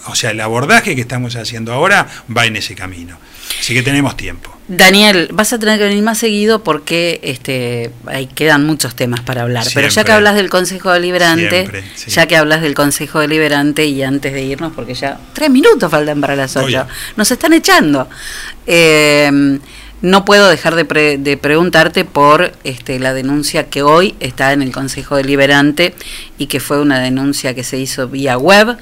o 0.07 0.15
sea, 0.15 0.31
el 0.31 0.39
abordaje 0.41 0.95
que 0.95 1.01
estamos 1.01 1.35
haciendo 1.35 1.73
ahora 1.73 2.07
va 2.35 2.45
en 2.45 2.55
ese 2.55 2.75
camino. 2.75 3.17
Así 3.59 3.73
que 3.73 3.83
tenemos 3.83 4.17
tiempo. 4.17 4.49
Daniel, 4.67 5.29
vas 5.31 5.53
a 5.53 5.59
tener 5.59 5.77
que 5.77 5.85
venir 5.85 6.03
más 6.03 6.17
seguido 6.17 6.63
porque 6.63 7.19
este, 7.23 7.91
ahí 8.07 8.27
quedan 8.27 8.65
muchos 8.65 8.95
temas 8.95 9.19
para 9.21 9.43
hablar. 9.43 9.65
Pero 9.73 9.87
ya 9.89 10.03
que 10.03 10.11
hablas 10.11 10.35
del 10.35 10.49
Consejo 10.49 10.91
Deliberante, 10.91 11.49
Siempre, 11.49 11.83
sí. 11.95 12.11
ya 12.11 12.25
que 12.27 12.35
hablas 12.37 12.61
del 12.61 12.73
Consejo 12.73 13.19
Deliberante 13.19 13.85
y 13.85 14.01
antes 14.03 14.33
de 14.33 14.41
irnos, 14.43 14.73
porque 14.73 14.93
ya 14.95 15.19
tres 15.33 15.49
minutos 15.49 15.89
faltan 15.91 16.19
para 16.21 16.35
las 16.35 16.55
ocho, 16.55 16.87
nos 17.15 17.29
están 17.31 17.53
echando. 17.53 18.09
Eh, 18.67 19.59
no 20.01 20.25
puedo 20.25 20.49
dejar 20.49 20.75
de, 20.75 20.83
pre- 20.83 21.17
de 21.17 21.37
preguntarte 21.37 22.03
por 22.03 22.51
este, 22.65 22.99
la 22.99 23.13
denuncia 23.13 23.69
que 23.69 23.83
hoy 23.83 24.15
está 24.19 24.51
en 24.51 24.61
el 24.61 24.71
Consejo 24.73 25.15
Deliberante 25.15 25.93
y 26.37 26.47
que 26.47 26.59
fue 26.59 26.81
una 26.81 26.99
denuncia 26.99 27.53
que 27.53 27.63
se 27.63 27.77
hizo 27.77 28.09
vía 28.09 28.37
web 28.37 28.77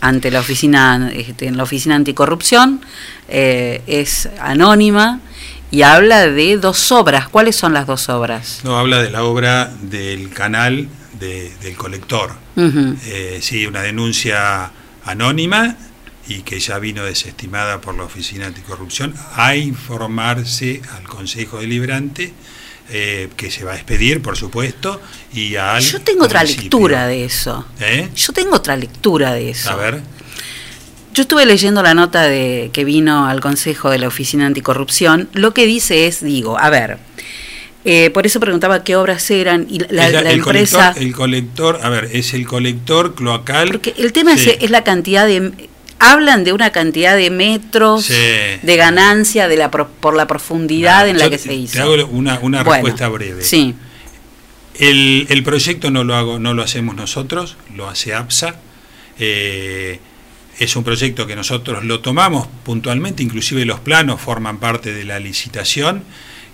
ante 0.00 0.30
la 0.30 0.40
oficina, 0.40 1.10
este, 1.12 1.46
en 1.46 1.56
la 1.56 1.62
oficina 1.64 1.94
anticorrupción, 1.96 2.80
eh, 3.28 3.82
es 3.86 4.28
anónima 4.40 5.20
y 5.70 5.82
habla 5.82 6.26
de 6.26 6.56
dos 6.56 6.90
obras. 6.92 7.28
¿Cuáles 7.28 7.56
son 7.56 7.72
las 7.74 7.86
dos 7.86 8.08
obras? 8.08 8.60
No, 8.64 8.78
habla 8.78 9.02
de 9.02 9.10
la 9.10 9.24
obra 9.24 9.72
del 9.82 10.30
canal 10.30 10.88
de- 11.18 11.52
del 11.62 11.76
colector. 11.76 12.32
Eh, 12.56 13.38
sí, 13.42 13.66
una 13.66 13.82
denuncia 13.82 14.70
anónima 15.04 15.76
y 16.28 16.42
que 16.42 16.58
ya 16.60 16.78
vino 16.78 17.04
desestimada 17.04 17.80
por 17.80 17.96
la 17.96 18.04
Oficina 18.04 18.46
Anticorrupción 18.46 19.14
a 19.36 19.56
informarse 19.56 20.82
al 20.96 21.04
Consejo 21.04 21.58
Deliberante, 21.60 22.32
eh, 22.90 23.28
que 23.36 23.50
se 23.50 23.64
va 23.64 23.72
a 23.72 23.76
expedir, 23.76 24.22
por 24.22 24.36
supuesto, 24.36 25.00
y 25.32 25.56
al 25.56 25.82
Yo 25.82 26.00
tengo 26.00 26.24
otra 26.24 26.44
lectura 26.44 27.06
de 27.06 27.24
eso. 27.24 27.66
¿Eh? 27.80 28.08
Yo 28.14 28.32
tengo 28.32 28.56
otra 28.56 28.76
lectura 28.76 29.32
de 29.34 29.50
eso. 29.50 29.70
A 29.70 29.76
ver. 29.76 30.02
Yo 31.12 31.22
estuve 31.22 31.46
leyendo 31.46 31.82
la 31.82 31.94
nota 31.94 32.22
de 32.22 32.70
que 32.72 32.84
vino 32.84 33.26
al 33.26 33.40
Consejo 33.40 33.90
de 33.90 33.98
la 33.98 34.08
Oficina 34.08 34.46
Anticorrupción. 34.46 35.28
Lo 35.32 35.52
que 35.52 35.66
dice 35.66 36.06
es, 36.06 36.22
digo, 36.22 36.58
a 36.58 36.70
ver, 36.70 36.98
eh, 37.84 38.10
por 38.10 38.26
eso 38.26 38.38
preguntaba 38.40 38.84
qué 38.84 38.96
obras 38.96 39.30
eran 39.30 39.66
y 39.70 39.78
la, 39.78 40.08
Es 40.08 40.12
la 40.12 40.20
el 40.20 40.38
empresa. 40.38 40.92
Colector, 40.94 41.02
el 41.02 41.14
colector, 41.14 41.80
a 41.82 41.88
ver, 41.88 42.08
es 42.12 42.34
el 42.34 42.46
colector 42.46 43.14
cloacal. 43.14 43.68
Porque 43.68 43.94
el 43.96 44.12
tema 44.12 44.34
es, 44.34 44.70
la 44.70 44.84
cantidad 44.84 45.26
de. 45.26 45.67
Hablan 46.00 46.44
de 46.44 46.52
una 46.52 46.70
cantidad 46.70 47.16
de 47.16 47.30
metros 47.30 48.04
Sí. 48.04 48.14
de 48.62 48.76
ganancia 48.76 49.48
de 49.48 49.56
la 49.56 49.70
pro- 49.70 49.88
por 49.88 50.14
la 50.14 50.26
profundidad 50.26 51.08
en 51.08 51.18
la 51.18 51.28
que 51.28 51.38
se 51.38 51.54
hizo. 51.54 51.72
Te 51.74 51.80
hago 51.80 51.94
una, 52.06 52.38
una 52.40 52.62
Bueno, 52.62 52.72
respuesta 52.84 53.08
breve. 53.08 53.42
Sí. 53.42 53.74
El, 54.78 55.26
el 55.28 55.42
proyecto 55.42 55.90
no 55.90 56.04
lo 56.04 56.14
hago, 56.14 56.38
no 56.38 56.54
lo 56.54 56.62
hacemos 56.62 56.94
nosotros, 56.94 57.56
lo 57.74 57.88
hace 57.88 58.14
APSA. 58.14 58.54
Eh, 59.18 59.98
es 60.60 60.76
un 60.76 60.84
proyecto 60.84 61.26
que 61.26 61.34
nosotros 61.34 61.84
lo 61.84 62.00
tomamos 62.00 62.46
puntualmente, 62.64 63.22
inclusive 63.22 63.64
los 63.64 63.80
planos 63.80 64.20
forman 64.20 64.58
parte 64.58 64.92
de 64.92 65.04
la 65.04 65.18
licitación 65.18 66.04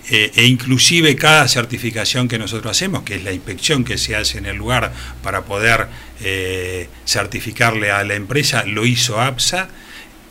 eh, 0.09 0.31
e 0.35 0.45
inclusive 0.45 1.15
cada 1.15 1.47
certificación 1.47 2.27
que 2.27 2.37
nosotros 2.37 2.71
hacemos, 2.71 3.03
que 3.03 3.15
es 3.15 3.23
la 3.23 3.31
inspección 3.31 3.83
que 3.83 3.97
se 3.97 4.15
hace 4.15 4.37
en 4.37 4.45
el 4.45 4.55
lugar 4.55 4.93
para 5.23 5.45
poder 5.45 5.87
eh, 6.21 6.89
certificarle 7.05 7.91
a 7.91 8.03
la 8.03 8.13
empresa, 8.13 8.65
lo 8.65 8.85
hizo 8.85 9.19
APSA. 9.19 9.67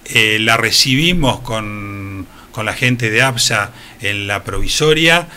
Eh, 0.06 0.38
la 0.40 0.56
recibimos 0.56 1.40
con, 1.40 2.26
con 2.52 2.66
la 2.66 2.74
gente 2.74 3.10
de 3.10 3.22
APSA 3.22 3.72
en 4.00 4.26
la 4.26 4.44
provisoria. 4.44 5.28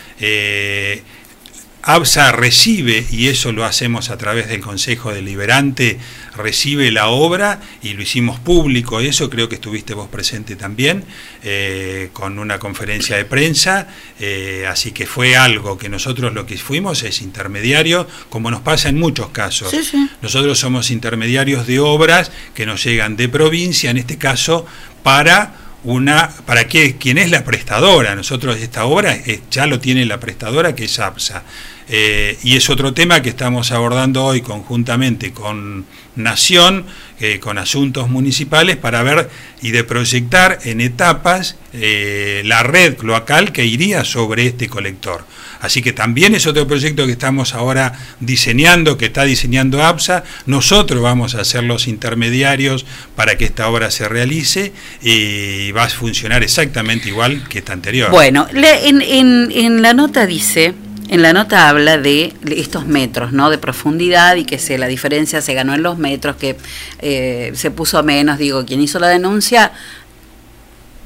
ABSA 1.82 2.34
recibe, 2.34 3.06
y 3.10 3.30
eso 3.30 3.54
lo 3.54 3.64
hacemos 3.64 4.10
a 4.10 4.18
través 4.18 4.50
del 4.50 4.60
Consejo 4.60 5.14
Deliberante, 5.14 5.98
recibe 6.38 6.92
la 6.92 7.08
obra 7.08 7.60
y 7.82 7.94
lo 7.94 8.02
hicimos 8.02 8.40
público, 8.40 9.00
eso 9.00 9.30
creo 9.30 9.50
que 9.50 9.56
estuviste 9.56 9.94
vos 9.94 10.08
presente 10.08 10.56
también, 10.56 11.04
eh, 11.44 12.10
con 12.14 12.40
una 12.40 12.60
conferencia 12.60 13.18
de 13.18 13.26
prensa, 13.26 13.88
eh, 14.20 14.66
así 14.70 14.92
que 14.92 15.06
fue 15.06 15.36
algo 15.36 15.78
que 15.78 15.90
nosotros 15.90 16.34
lo 16.34 16.46
que 16.46 16.58
fuimos 16.58 17.04
es 17.04 17.22
intermediario, 17.22 18.08
como 18.30 18.52
nos 18.52 18.62
pasa 18.62 18.90
en 18.90 18.98
muchos 18.98 19.30
casos. 19.30 19.72
Sí, 19.72 19.84
sí. 19.84 20.10
Nosotros 20.22 20.58
somos 20.60 20.92
intermediarios 20.92 21.68
de 21.68 21.80
obras 21.80 22.32
que 22.54 22.66
nos 22.66 22.84
llegan 22.84 23.18
de 23.18 23.30
provincia, 23.30 23.90
en 23.90 23.98
este 23.98 24.18
caso, 24.18 24.66
para 25.04 25.56
una 25.84 26.30
para 26.46 26.68
que 26.68 26.98
quien 26.98 27.18
es 27.18 27.32
la 27.32 27.44
prestadora. 27.44 28.16
Nosotros 28.16 28.58
esta 28.58 28.86
obra 28.86 29.16
eh, 29.16 29.42
ya 29.50 29.68
lo 29.68 29.80
tiene 29.80 30.06
la 30.06 30.20
prestadora 30.20 30.76
que 30.76 30.86
es 30.86 31.00
APSA. 31.00 31.44
Eh, 31.90 32.38
y 32.44 32.58
es 32.58 32.70
otro 32.70 32.94
tema 32.94 33.22
que 33.22 33.30
estamos 33.30 33.72
abordando 33.72 34.26
hoy 34.26 34.42
conjuntamente 34.42 35.32
con 35.32 35.86
Nación, 36.18 36.86
eh, 37.20 37.40
con 37.40 37.58
asuntos 37.58 38.10
municipales, 38.10 38.76
para 38.76 39.04
ver 39.04 39.30
y 39.62 39.72
de 39.72 39.84
proyectar 39.84 40.60
en 40.66 40.82
etapas 40.82 41.56
eh, 41.74 42.42
la 42.44 42.64
red 42.64 42.98
cloacal 42.98 43.52
que 43.52 43.66
iría 43.66 44.04
sobre 44.04 44.48
este 44.48 44.68
colector. 44.68 45.26
Así 45.62 45.82
que 45.82 45.94
también 45.94 46.36
es 46.36 46.46
otro 46.46 46.68
proyecto 46.68 47.06
que 47.06 47.14
estamos 47.14 47.54
ahora 47.54 47.94
diseñando, 48.20 48.98
que 48.98 49.06
está 49.06 49.24
diseñando 49.24 49.84
APSA. 49.84 50.24
Nosotros 50.46 51.02
vamos 51.02 51.36
a 51.36 51.44
ser 51.46 51.64
los 51.64 51.88
intermediarios 51.88 52.86
para 53.16 53.38
que 53.38 53.46
esta 53.46 53.68
obra 53.70 53.92
se 53.92 54.10
realice 54.10 54.74
y 55.02 55.72
va 55.72 55.84
a 55.84 55.90
funcionar 55.90 56.44
exactamente 56.44 57.10
igual 57.10 57.48
que 57.48 57.60
esta 57.60 57.74
anterior. 57.74 58.12
Bueno, 58.12 58.48
en 58.52 59.82
la 59.82 59.94
nota 59.94 60.26
dice, 60.28 60.76
en 61.10 61.22
la 61.22 61.34
nota 61.34 61.70
habla 61.70 61.98
de 61.98 62.34
estos 62.50 62.86
metros, 62.86 63.32
¿no? 63.32 63.50
De 63.50 63.58
profundidad 63.58 64.36
y 64.36 64.46
que 64.46 64.60
se, 64.60 64.78
la 64.78 64.88
diferencia 64.88 65.42
se 65.42 65.54
ganó 65.54 65.74
en 65.74 65.84
los 65.84 65.98
metros, 65.98 66.36
que 66.36 66.58
eh, 67.00 67.52
se 67.56 67.72
puso 67.72 68.02
menos. 68.04 68.38
Digo, 68.38 68.66
quien 68.66 68.82
hizo 68.82 69.00
la 69.00 69.08
denuncia, 69.08 69.72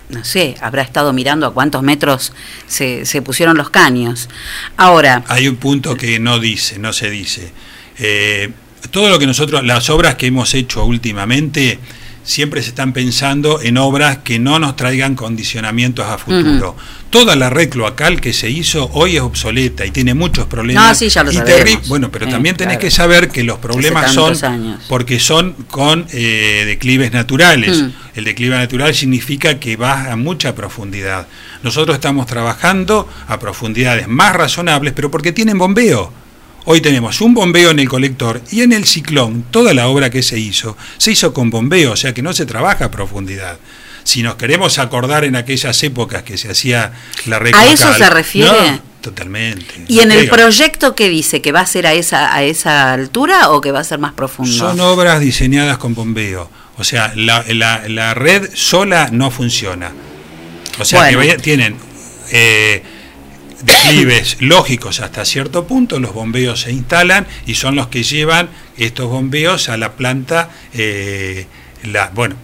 no 0.09 0.25
sé, 0.25 0.55
habrá 0.61 0.81
estado 0.81 1.13
mirando 1.13 1.45
a 1.45 1.53
cuántos 1.53 1.83
metros 1.83 2.33
se, 2.67 3.05
se 3.05 3.21
pusieron 3.21 3.57
los 3.57 3.69
caños. 3.69 4.29
Ahora, 4.77 5.23
Hay 5.27 5.47
un 5.47 5.57
punto 5.57 5.95
que 5.95 6.19
no 6.19 6.39
dice, 6.39 6.79
no 6.79 6.93
se 6.93 7.09
dice. 7.09 7.51
Eh, 7.99 8.51
todo 8.89 9.09
lo 9.09 9.19
que 9.19 9.27
nosotros, 9.27 9.63
las 9.63 9.89
obras 9.89 10.15
que 10.15 10.27
hemos 10.27 10.53
hecho 10.53 10.83
últimamente, 10.85 11.79
siempre 12.23 12.61
se 12.61 12.69
están 12.69 12.93
pensando 12.93 13.61
en 13.61 13.77
obras 13.77 14.19
que 14.19 14.39
no 14.39 14.59
nos 14.59 14.75
traigan 14.75 15.15
condicionamientos 15.15 16.05
a 16.05 16.17
futuro. 16.17 16.75
Toda 17.09 17.35
la 17.35 17.49
red 17.49 17.69
cloacal 17.69 18.21
que 18.21 18.31
se 18.31 18.49
hizo 18.49 18.89
hoy 18.93 19.17
es 19.17 19.21
obsoleta 19.21 19.85
y 19.85 19.91
tiene 19.91 20.13
muchos 20.13 20.45
problemas. 20.45 20.87
No, 20.87 20.95
sí, 20.95 21.09
ya 21.09 21.23
lo 21.23 21.31
y 21.31 21.37
Bueno, 21.87 22.09
pero 22.09 22.25
Sí, 22.25 22.31
también 22.31 22.55
tenés 22.55 22.75
claro. 22.77 22.87
que 22.87 22.91
saber 22.91 23.29
que 23.29 23.43
los 23.43 23.59
problemas 23.59 24.13
son 24.13 24.33
años. 24.45 24.81
porque 24.87 25.19
son 25.19 25.53
con 25.69 26.05
eh, 26.11 26.63
declives 26.65 27.11
naturales. 27.11 27.81
Mm. 27.81 27.89
El 28.15 28.23
declive 28.23 28.55
natural 28.57 28.95
significa 28.95 29.59
que 29.59 29.75
va 29.75 30.11
a 30.11 30.15
mucha 30.15 30.55
profundidad. 30.55 31.27
Nosotros 31.63 31.95
estamos 31.95 32.27
trabajando 32.27 33.09
a 33.27 33.39
profundidades 33.39 34.07
más 34.07 34.33
razonables, 34.35 34.93
pero 34.93 35.11
porque 35.11 35.31
tienen 35.31 35.57
bombeo. 35.57 36.20
Hoy 36.65 36.79
tenemos 36.81 37.21
un 37.21 37.33
bombeo 37.33 37.71
en 37.71 37.79
el 37.79 37.89
colector 37.89 38.41
y 38.51 38.61
en 38.61 38.71
el 38.73 38.85
ciclón, 38.85 39.43
toda 39.49 39.73
la 39.73 39.87
obra 39.87 40.09
que 40.09 40.21
se 40.21 40.37
hizo, 40.39 40.77
se 40.97 41.11
hizo 41.11 41.33
con 41.33 41.49
bombeo, 41.49 41.93
o 41.93 41.95
sea 41.95 42.13
que 42.13 42.21
no 42.21 42.33
se 42.33 42.45
trabaja 42.45 42.85
a 42.85 42.91
profundidad. 42.91 43.57
Si 44.03 44.21
nos 44.23 44.35
queremos 44.35 44.77
acordar 44.79 45.23
en 45.25 45.35
aquellas 45.35 45.81
épocas 45.83 46.23
que 46.23 46.37
se 46.37 46.49
hacía 46.51 46.93
la 47.25 47.39
red 47.39 47.53
¿A 47.55 47.67
eso 47.67 47.91
se 47.93 48.09
refiere? 48.09 48.49
no, 48.71 48.81
totalmente. 49.01 49.65
¿y 49.87 49.99
en 49.99 50.11
el 50.11 50.29
proyecto 50.29 50.95
qué 50.95 51.09
dice? 51.09 51.41
¿Que 51.41 51.51
va 51.51 51.61
a 51.61 51.65
ser 51.65 51.85
a 51.87 51.93
esa, 51.93 52.33
a 52.33 52.43
esa 52.43 52.93
altura 52.93 53.49
o 53.49 53.61
que 53.61 53.71
va 53.71 53.79
a 53.79 53.83
ser 53.83 53.99
más 53.99 54.13
profundo? 54.13 54.51
Son 54.51 54.79
obras 54.79 55.19
diseñadas 55.19 55.77
con 55.77 55.93
bombeo. 55.95 56.49
O 56.77 56.83
sea, 56.83 57.11
la, 57.15 57.43
la- 57.49 57.83
la 57.87 58.13
red 58.15 58.49
sola 58.55 59.09
no 59.11 59.29
funciona. 59.29 59.91
O 60.79 60.85
sea, 60.85 61.09
que 61.09 61.15
vaya- 61.15 61.37
tienen 61.37 61.75
eh, 62.31 62.81
declives 63.65 64.37
lógicos 64.39 64.99
hasta 64.99 65.25
cierto 65.25 65.67
punto, 65.67 65.99
los 65.99 66.13
bombeos 66.13 66.61
se 66.61 66.71
instalan 66.71 67.27
y 67.45 67.55
son 67.55 67.75
los 67.75 67.87
que 67.87 68.03
llevan 68.03 68.49
estos 68.77 69.09
bombeos 69.09 69.69
a 69.69 69.77
la 69.77 69.93
planta, 69.93 70.49
eh, 70.73 71.45
la, 71.83 72.09
bueno, 72.09 72.35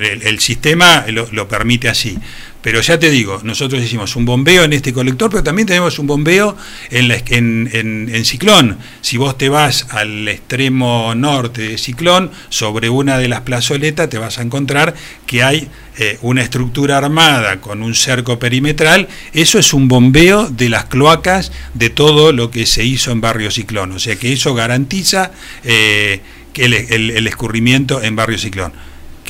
el, 0.00 0.40
sistema 0.40 1.06
lo 1.08 1.48
permite 1.48 1.88
así. 1.88 2.18
Pero 2.62 2.82
ya 2.82 2.98
te 2.98 3.08
digo, 3.10 3.40
nosotros 3.42 3.82
hicimos 3.82 4.16
un 4.16 4.26
bombeo 4.26 4.64
en 4.64 4.74
este 4.74 4.92
colector, 4.92 5.30
pero 5.30 5.42
también 5.42 5.66
tenemos 5.66 5.98
un 5.98 6.06
bombeo 6.06 6.56
en, 6.90 7.08
la- 7.08 7.16
en, 7.28 7.70
en- 7.72 8.24
Ciclón. 8.26 8.76
Si 9.00 9.16
vos 9.16 9.38
te 9.38 9.48
vas 9.48 9.86
al 9.90 10.28
extremo 10.28 11.14
norte 11.14 11.62
de 11.62 11.78
Ciclón, 11.78 12.30
sobre 12.50 12.90
una 12.90 13.16
de 13.16 13.28
las 13.28 13.40
plazoletas 13.40 14.10
te 14.10 14.18
vas 14.18 14.38
a 14.38 14.42
encontrar 14.42 14.94
que 15.26 15.42
hay 15.42 15.68
eh, 15.96 16.18
una 16.20 16.42
estructura 16.42 16.98
armada 16.98 17.62
con 17.62 17.82
un 17.82 17.94
cerco 17.94 18.38
perimetral. 18.38 19.08
Eso 19.32 19.58
es 19.58 19.72
un 19.72 19.88
bombeo 19.88 20.48
de 20.50 20.68
las 20.68 20.84
cloacas 20.84 21.52
de 21.72 21.88
todo 21.88 22.32
lo 22.32 22.50
que 22.50 22.66
se 22.66 22.84
hizo 22.84 23.10
en 23.10 23.22
Barrio 23.22 23.50
Ciclón. 23.50 23.92
O 23.92 23.98
sea 23.98 24.16
que 24.16 24.34
eso 24.34 24.52
garantiza 24.54 25.32
eh, 25.64 26.20
que 26.52 26.66
el, 26.66 26.74
el- 26.74 27.10
el 27.10 27.26
escurrimiento 27.26 28.02
en 28.02 28.16
Barrio 28.16 28.36
Ciclón 28.38 28.72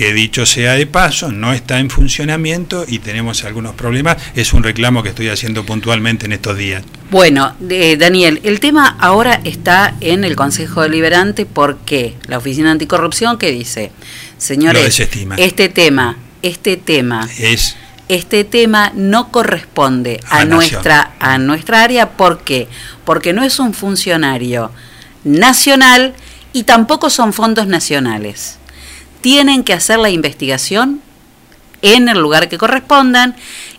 que 0.01 0.15
dicho 0.15 0.47
sea 0.47 0.77
de 0.77 0.87
paso, 0.87 1.31
no 1.31 1.53
está 1.53 1.79
en 1.79 1.91
funcionamiento 1.91 2.87
y 2.89 3.01
tenemos 3.01 3.45
algunos 3.45 3.75
problemas. 3.75 4.17
Es 4.35 4.55
un 4.55 4.63
reclamo 4.63 5.03
que 5.03 5.11
estoy 5.11 5.29
haciendo 5.29 5.67
puntualmente 5.67 6.25
en 6.25 6.33
estos 6.33 6.57
días. 6.57 6.83
Bueno, 7.11 7.55
eh, 7.69 7.99
Daniel, 7.99 8.41
el 8.43 8.61
tema 8.61 8.97
ahora 8.99 9.43
está 9.45 9.97
en 10.01 10.25
el 10.25 10.37
Consejo 10.37 10.81
Deliberante 10.81 11.45
porque 11.45 12.15
la 12.29 12.39
Oficina 12.39 12.71
Anticorrupción 12.71 13.37
que 13.37 13.51
dice, 13.51 13.93
señores, 14.39 14.87
este 14.87 15.07
tema, 15.69 16.17
este 16.41 16.79
tema, 16.79 17.29
Es 17.39 17.77
este 18.09 18.45
tema 18.45 18.93
no 18.95 19.31
corresponde 19.31 20.19
a, 20.31 20.39
A 20.39 20.45
nuestra 20.47 21.13
a 21.21 21.37
nuestra 21.37 21.83
área 21.83 22.13
¿por 22.13 22.43
qué? 22.43 22.69
Porque 23.05 23.35
no 23.35 23.45
es 23.45 23.59
un 23.59 23.75
funcionario 23.75 24.73
nacional 25.25 26.15
y 26.55 26.63
tampoco 26.63 27.11
son 27.11 27.35
fondos 27.35 27.67
nacionales. 27.67 28.60
Tienen 29.21 29.65
que 29.65 29.73
hacer 29.73 29.99
la 29.99 30.11
investigación 30.11 31.01
en 31.83 32.09
el 32.09 32.19
lugar 32.19 32.49
que 32.49 32.59
correspondan 32.59 33.37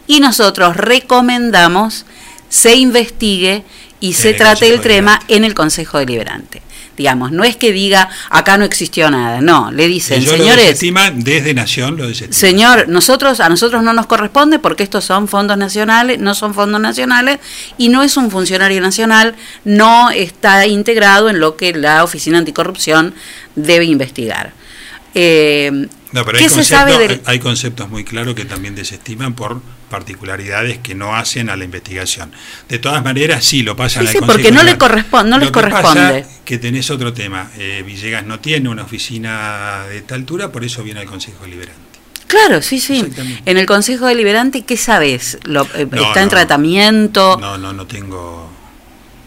y 0.07 0.19
nosotros 0.19 0.75
recomendamos 0.75 2.05
se 2.49 2.75
investigue 2.75 3.63
y 4.01 4.13
se 4.13 4.33
trate 4.33 4.73
el 4.73 4.81
tema 4.81 5.21
en 5.29 5.45
el 5.45 5.53
Consejo 5.53 5.99
Deliberante. 5.99 6.61
Digamos, 6.97 7.31
no 7.31 7.45
es 7.45 7.55
que 7.55 7.71
diga 7.71 8.09
acá 8.29 8.57
no 8.57 8.65
existió 8.65 9.09
nada, 9.09 9.39
no, 9.39 9.71
le 9.71 9.87
dicen, 9.87 10.23
lo 10.25 10.31
señores, 10.31 10.57
desestiman 10.57 11.23
desde 11.23 11.53
Nación, 11.53 11.95
lo 11.95 12.07
desestiman. 12.07 12.33
Señor, 12.33 12.89
nosotros 12.89 13.39
a 13.39 13.47
nosotros 13.47 13.81
no 13.81 13.93
nos 13.93 14.05
corresponde 14.07 14.59
porque 14.59 14.83
estos 14.83 15.05
son 15.05 15.29
fondos 15.29 15.57
nacionales, 15.57 16.19
no 16.19 16.35
son 16.35 16.53
fondos 16.53 16.81
nacionales 16.81 17.39
y 17.77 17.87
no 17.87 18.03
es 18.03 18.17
un 18.17 18.29
funcionario 18.29 18.81
nacional, 18.81 19.35
no 19.63 20.11
está 20.11 20.67
integrado 20.67 21.29
en 21.29 21.39
lo 21.39 21.55
que 21.55 21.73
la 21.73 22.03
Oficina 22.03 22.39
Anticorrupción 22.39 23.15
debe 23.55 23.85
investigar. 23.85 24.51
Eh, 25.13 25.69
No, 26.13 26.25
pero 26.25 26.37
¿Qué 26.37 26.43
hay, 26.45 26.49
conceptos, 26.49 26.67
sabe 26.67 26.97
del- 26.97 27.21
hay 27.25 27.39
conceptos 27.39 27.89
muy 27.89 28.03
claros 28.03 28.33
que 28.35 28.45
también 28.45 28.75
desestiman 28.75 29.33
por 29.33 29.61
particularidades 29.89 30.77
que 30.79 30.95
no 30.95 31.15
hacen 31.15 31.49
a 31.49 31.55
la 31.57 31.65
investigación. 31.65 32.31
De 32.69 32.79
todas 32.79 33.03
maneras, 33.03 33.43
sí, 33.43 33.61
lo 33.61 33.75
pasan 33.75 34.03
Sí, 34.03 34.07
al 34.07 34.13
sí, 34.13 34.19
porque 34.25 34.51
no 34.51 34.63
le 34.63 34.77
corresponde, 34.77 35.29
no 35.31 35.37
Lo 35.37 35.43
les 35.45 35.51
que 35.51 35.59
pasa 35.61 35.81
corresponde. 35.81 36.25
que 36.45 36.57
tenés 36.57 36.89
otro 36.89 37.13
tema. 37.13 37.49
Eh, 37.57 37.83
Villegas 37.85 38.25
no 38.25 38.39
tiene 38.39 38.69
una 38.69 38.83
oficina 38.83 39.83
de 39.89 39.97
esta 39.97 40.15
altura, 40.15 40.51
por 40.51 40.63
eso 40.63 40.81
viene 40.83 41.01
al 41.01 41.05
Consejo 41.07 41.43
Deliberante. 41.43 41.81
Claro, 42.27 42.61
sí, 42.61 42.79
sí. 42.79 43.05
En 43.45 43.57
el 43.57 43.65
Consejo 43.65 44.05
Deliberante, 44.05 44.63
¿qué 44.63 44.77
sabes? 44.77 45.37
Lo- 45.43 45.67
eh, 45.75 45.85
No, 45.91 46.03
¿Está 46.07 46.21
en 46.23 46.29
tratamiento? 46.29 47.37
No, 47.41 47.57
no, 47.57 47.73
no 47.73 47.85
tengo. 47.87 48.49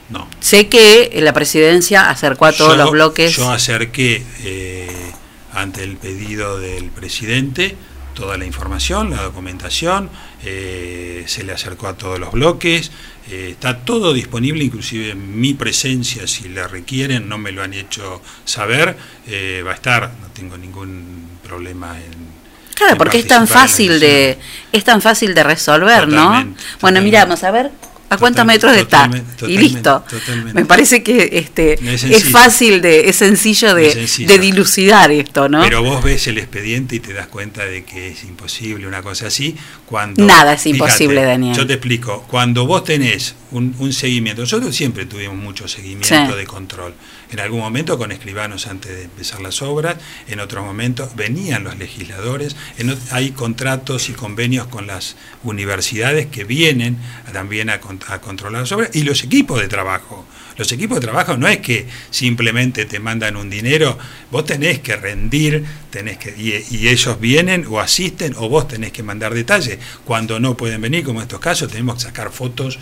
No. 0.09 0.27
Sé 0.41 0.69
que 0.69 1.11
la 1.23 1.33
presidencia 1.35 2.09
acercó 2.09 2.47
a 2.47 2.53
todos 2.53 2.73
Yo- 2.79 2.83
los 2.85 2.91
bloques. 2.93 3.37
Yo 3.37 3.51
acerqué 3.51 4.23
eh, 4.43 5.13
ante 5.55 5.83
el 5.83 5.97
pedido 5.97 6.59
del 6.59 6.91
presidente 6.91 7.77
toda 8.15 8.39
la 8.39 8.47
información, 8.47 9.11
la 9.11 9.23
documentación, 9.23 10.09
eh, 10.43 11.25
se 11.27 11.43
le 11.43 11.53
acercó 11.53 11.89
a 11.89 11.95
todos 11.95 12.19
los 12.19 12.33
bloques, 12.33 12.91
eh, 13.29 13.49
está 13.51 13.79
todo 13.79 14.13
disponible, 14.13 14.65
inclusive 14.65 15.15
mi 15.15 15.53
presencia, 15.53 16.27
si 16.27 16.49
la 16.49 16.69
requieren, 16.69 17.29
no 17.29 17.37
me 17.37 17.53
lo 17.53 17.63
han 17.63 17.75
hecho 17.75 18.23
saber, 18.45 18.97
eh, 19.27 19.63
va 19.67 19.73
a 19.73 19.75
estar, 19.75 20.13
no 20.21 20.29
tengo 20.29 20.57
ningún 20.57 21.39
problema 21.43 21.99
en... 21.99 22.45
Claro, 22.75 22.93
en 22.93 22.99
porque 22.99 23.19
es 23.19 23.27
tan 23.27 23.47
fácil 23.47 24.01
de 24.01 24.39
es 24.73 24.85
tan 24.85 25.01
fácil 25.01 25.35
de 25.35 25.45
resolver, 25.45 26.09
¿no? 26.09 26.25
Totalmente, 26.25 26.63
Bueno, 26.81 27.03
miramos 27.03 27.45
a 27.45 27.51
ver 27.51 27.71
a 28.15 28.19
cuántos 28.19 28.43
Total- 28.43 28.47
metros 28.47 28.77
está 28.77 29.11
y 29.49 29.59
listo. 29.59 30.05
totalmente. 30.09 30.55
Me 30.55 30.65
parece 30.67 31.03
que 31.03 31.29
este 31.33 31.75
Es 31.95 32.25
fácil 32.31 32.81
de 32.81 33.09
es 33.09 33.17
sencillo 33.17 33.75
de, 33.75 33.87
Es 33.89 33.95
sencillo. 33.95 34.29
de 34.29 34.39
dilucidar 34.39 35.11
esto, 35.13 35.49
¿no? 35.49 35.63
Pero 35.63 35.83
vos 35.83 36.03
ves 36.03 36.27
el 36.27 36.39
expediente 36.39 36.97
y 36.97 37.01
te 37.01 37.13
das 37.13 37.27
cuenta 37.27 37.65
de 37.65 37.85
que 37.85 38.09
es 38.09 38.25
imposible 38.25 38.87
una 38.87 39.03
cosa 39.03 39.27
así. 39.29 39.57
Cuando, 39.87 40.25
Nada 40.25 40.55
es 40.55 40.67
imposible, 40.67 41.23
Daniel. 41.23 41.57
Yo 41.57 41.67
te 41.67 41.75
explico. 41.75 42.25
Cuando 42.29 42.67
vos 42.67 42.85
tenés 42.85 43.35
un, 43.51 43.75
un 43.79 43.93
seguimiento, 43.93 44.43
nosotros 44.43 44.75
siempre 44.75 45.07
tuvimos 45.07 45.37
mucho 45.37 45.69
seguimiento 45.69 46.09
Sí. 46.09 46.37
de 46.37 46.47
control. 46.47 46.95
En 47.35 47.41
algún 47.41 47.59
momento 47.59 47.99
con 47.99 48.13
escribanos 48.13 48.69
antes 48.69 48.95
de 48.95 49.03
empezar 49.03 49.41
las 49.41 49.61
obras, 49.61 49.97
en 50.29 50.39
otros 50.39 50.65
momentos 50.65 51.17
venían 51.17 51.65
los 51.65 51.77
legisladores, 51.77 52.55
en 52.79 52.97
hay 53.11 53.33
contratos 53.33 54.09
y 54.09 54.13
convenios 54.13 54.69
con 54.69 54.87
las 54.87 55.17
universidades 55.43 56.27
que 56.27 56.45
vienen 56.45 56.97
también 57.33 57.71
a, 57.71 57.81
a 58.07 58.21
controlar 58.21 58.61
las 58.61 58.71
obras 58.71 58.91
y 58.95 59.03
los 59.03 59.25
equipos 59.25 59.61
de 59.61 59.67
trabajo. 59.67 60.25
Los 60.57 60.71
equipos 60.71 60.99
de 60.99 61.09
trabajo 61.09 61.37
no 61.37 61.49
es 61.49 61.59
que 61.59 61.89
simplemente 62.11 62.85
te 62.85 63.01
mandan 63.01 63.35
un 63.35 63.51
dinero, 63.51 63.99
vos 64.31 64.45
tenés 64.45 64.79
que 64.79 64.95
rendir, 64.95 65.65
tenés 65.91 66.19
que 66.19 66.37
y, 66.39 66.65
y 66.77 66.87
ellos 66.87 67.19
vienen 67.19 67.67
o 67.69 67.81
asisten 67.81 68.37
o 68.39 68.49
vos 68.49 68.69
tenés 68.69 68.93
que 68.93 69.03
mandar 69.03 69.35
detalles. 69.35 69.81
Cuando 70.05 70.39
no 70.39 70.57
pueden 70.57 70.81
venir, 70.81 71.03
como 71.03 71.19
en 71.19 71.25
estos 71.25 71.41
casos, 71.41 71.69
tenemos 71.69 71.97
que 71.97 72.03
sacar 72.03 72.31
fotos 72.31 72.79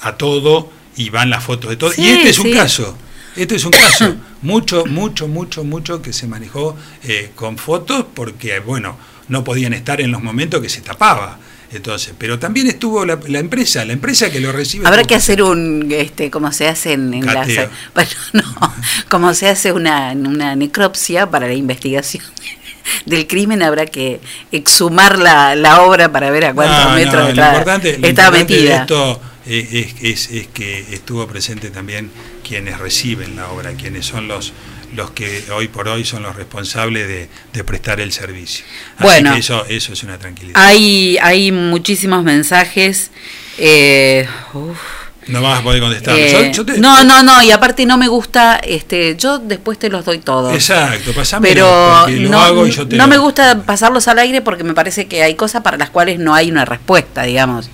a 0.00 0.16
todo 0.16 0.72
y 0.96 1.10
van 1.10 1.30
las 1.30 1.44
fotos 1.44 1.70
de 1.70 1.76
todo. 1.76 1.92
Sí, 1.92 2.02
y 2.02 2.08
este 2.08 2.30
es 2.30 2.40
un 2.40 2.52
caso. 2.52 2.98
Este 3.36 3.54
es 3.56 3.64
un 3.64 3.72
caso, 3.72 4.14
mucho, 4.42 4.84
mucho, 4.86 5.26
mucho, 5.28 5.64
mucho 5.64 6.02
que 6.02 6.12
se 6.12 6.26
manejó 6.26 6.76
eh, 7.04 7.30
con 7.34 7.56
fotos 7.58 8.04
porque, 8.14 8.60
bueno, 8.60 8.96
no 9.28 9.42
podían 9.44 9.72
estar 9.72 10.00
en 10.00 10.10
los 10.10 10.22
momentos 10.22 10.60
que 10.60 10.68
se 10.68 10.80
tapaba. 10.82 11.38
Entonces, 11.72 12.12
pero 12.18 12.38
también 12.38 12.66
estuvo 12.66 13.06
la, 13.06 13.18
la 13.28 13.38
empresa, 13.38 13.82
la 13.86 13.94
empresa 13.94 14.30
que 14.30 14.40
lo 14.40 14.52
recibe. 14.52 14.86
Habrá 14.86 15.04
que 15.04 15.14
hacer 15.14 15.42
un 15.42 15.88
este 15.90 16.30
como 16.30 16.52
se 16.52 16.68
hace 16.68 16.92
en, 16.92 17.14
en 17.14 17.22
Cateo. 17.24 17.70
bueno, 17.94 18.10
no, 18.34 18.74
como 19.08 19.32
se 19.32 19.48
hace 19.48 19.72
una 19.72 20.12
una 20.12 20.54
necropsia 20.54 21.30
para 21.30 21.46
la 21.46 21.54
investigación 21.54 22.24
del 23.06 23.26
crimen 23.26 23.62
habrá 23.62 23.86
que 23.86 24.20
exhumar 24.50 25.18
la, 25.18 25.54
la 25.54 25.80
obra 25.82 26.12
para 26.12 26.30
ver 26.30 26.44
a 26.44 26.52
cuántos 26.52 26.76
No, 26.78 26.90
no, 26.90 26.94
metros 26.96 27.22
lo 27.22 27.28
está, 27.30 27.64
lo 27.64 28.06
está 28.06 28.30
de 28.30 28.38
metida. 28.38 28.80
esto 28.82 29.20
es, 29.46 29.94
es- 30.02 30.30
es 30.30 30.46
que 30.48 30.80
estuvo 30.94 31.26
presente 31.26 31.70
también 31.70 32.10
quienes 32.46 32.78
reciben 32.78 33.36
la 33.36 33.48
obra, 33.50 33.72
quienes 33.72 34.06
son 34.06 34.28
los 34.28 34.52
los 34.94 35.10
que 35.12 35.42
hoy 35.54 35.68
por 35.68 35.88
hoy 35.88 36.04
son 36.04 36.22
los 36.22 36.36
responsables 36.36 37.08
de, 37.08 37.30
de 37.54 37.64
prestar 37.64 37.98
el 37.98 38.12
servicio. 38.12 38.62
Así 38.98 39.04
Bueno. 39.04 39.32
que 39.32 39.40
eso, 39.40 39.64
eso 39.66 39.94
es 39.94 40.02
una 40.02 40.18
tranquilidad. 40.18 40.62
Hay 40.62 41.16
hay 41.22 41.50
muchísimos 41.50 42.22
mensajes 42.24 43.10
eh, 43.58 44.26
uf. 44.52 44.76
No 45.28 45.40
vas 45.40 45.60
a 45.60 45.62
poder 45.62 45.80
contestar. 45.80 46.18
Eh, 46.18 46.50
Yo- 46.52 46.64
yo 46.64 46.66
te- 46.74 46.80
no, 46.80 47.04
no, 47.04 47.22
no, 47.22 47.40
y 47.42 47.52
aparte 47.52 47.86
no 47.86 47.96
me 47.96 48.08
gusta, 48.08 48.56
este, 48.56 49.16
yo 49.16 49.38
después 49.38 49.78
te 49.78 49.88
los 49.88 50.04
doy 50.04 50.18
todos. 50.18 50.52
Exacto, 50.52 51.12
pasámelo, 51.12 51.54
Pero 51.54 52.08
lo 52.22 52.28
no, 52.28 52.40
hago 52.42 52.66
y 52.66 52.72
yo 52.72 52.86
te 52.88 52.96
no 52.96 53.04
lo- 53.04 53.08
me 53.08 53.18
gusta 53.18 53.62
pasarlos 53.62 54.08
al 54.08 54.18
aire 54.18 54.42
porque 54.42 54.64
me 54.64 54.74
parece 54.74 55.06
que 55.06 55.22
hay 55.22 55.36
cosas 55.36 55.62
para 55.62 55.76
las 55.78 55.90
cuales 55.90 56.18
no 56.18 56.34
hay 56.34 56.50
una 56.50 56.64
respuesta, 56.64 57.22
digamos. 57.22 57.70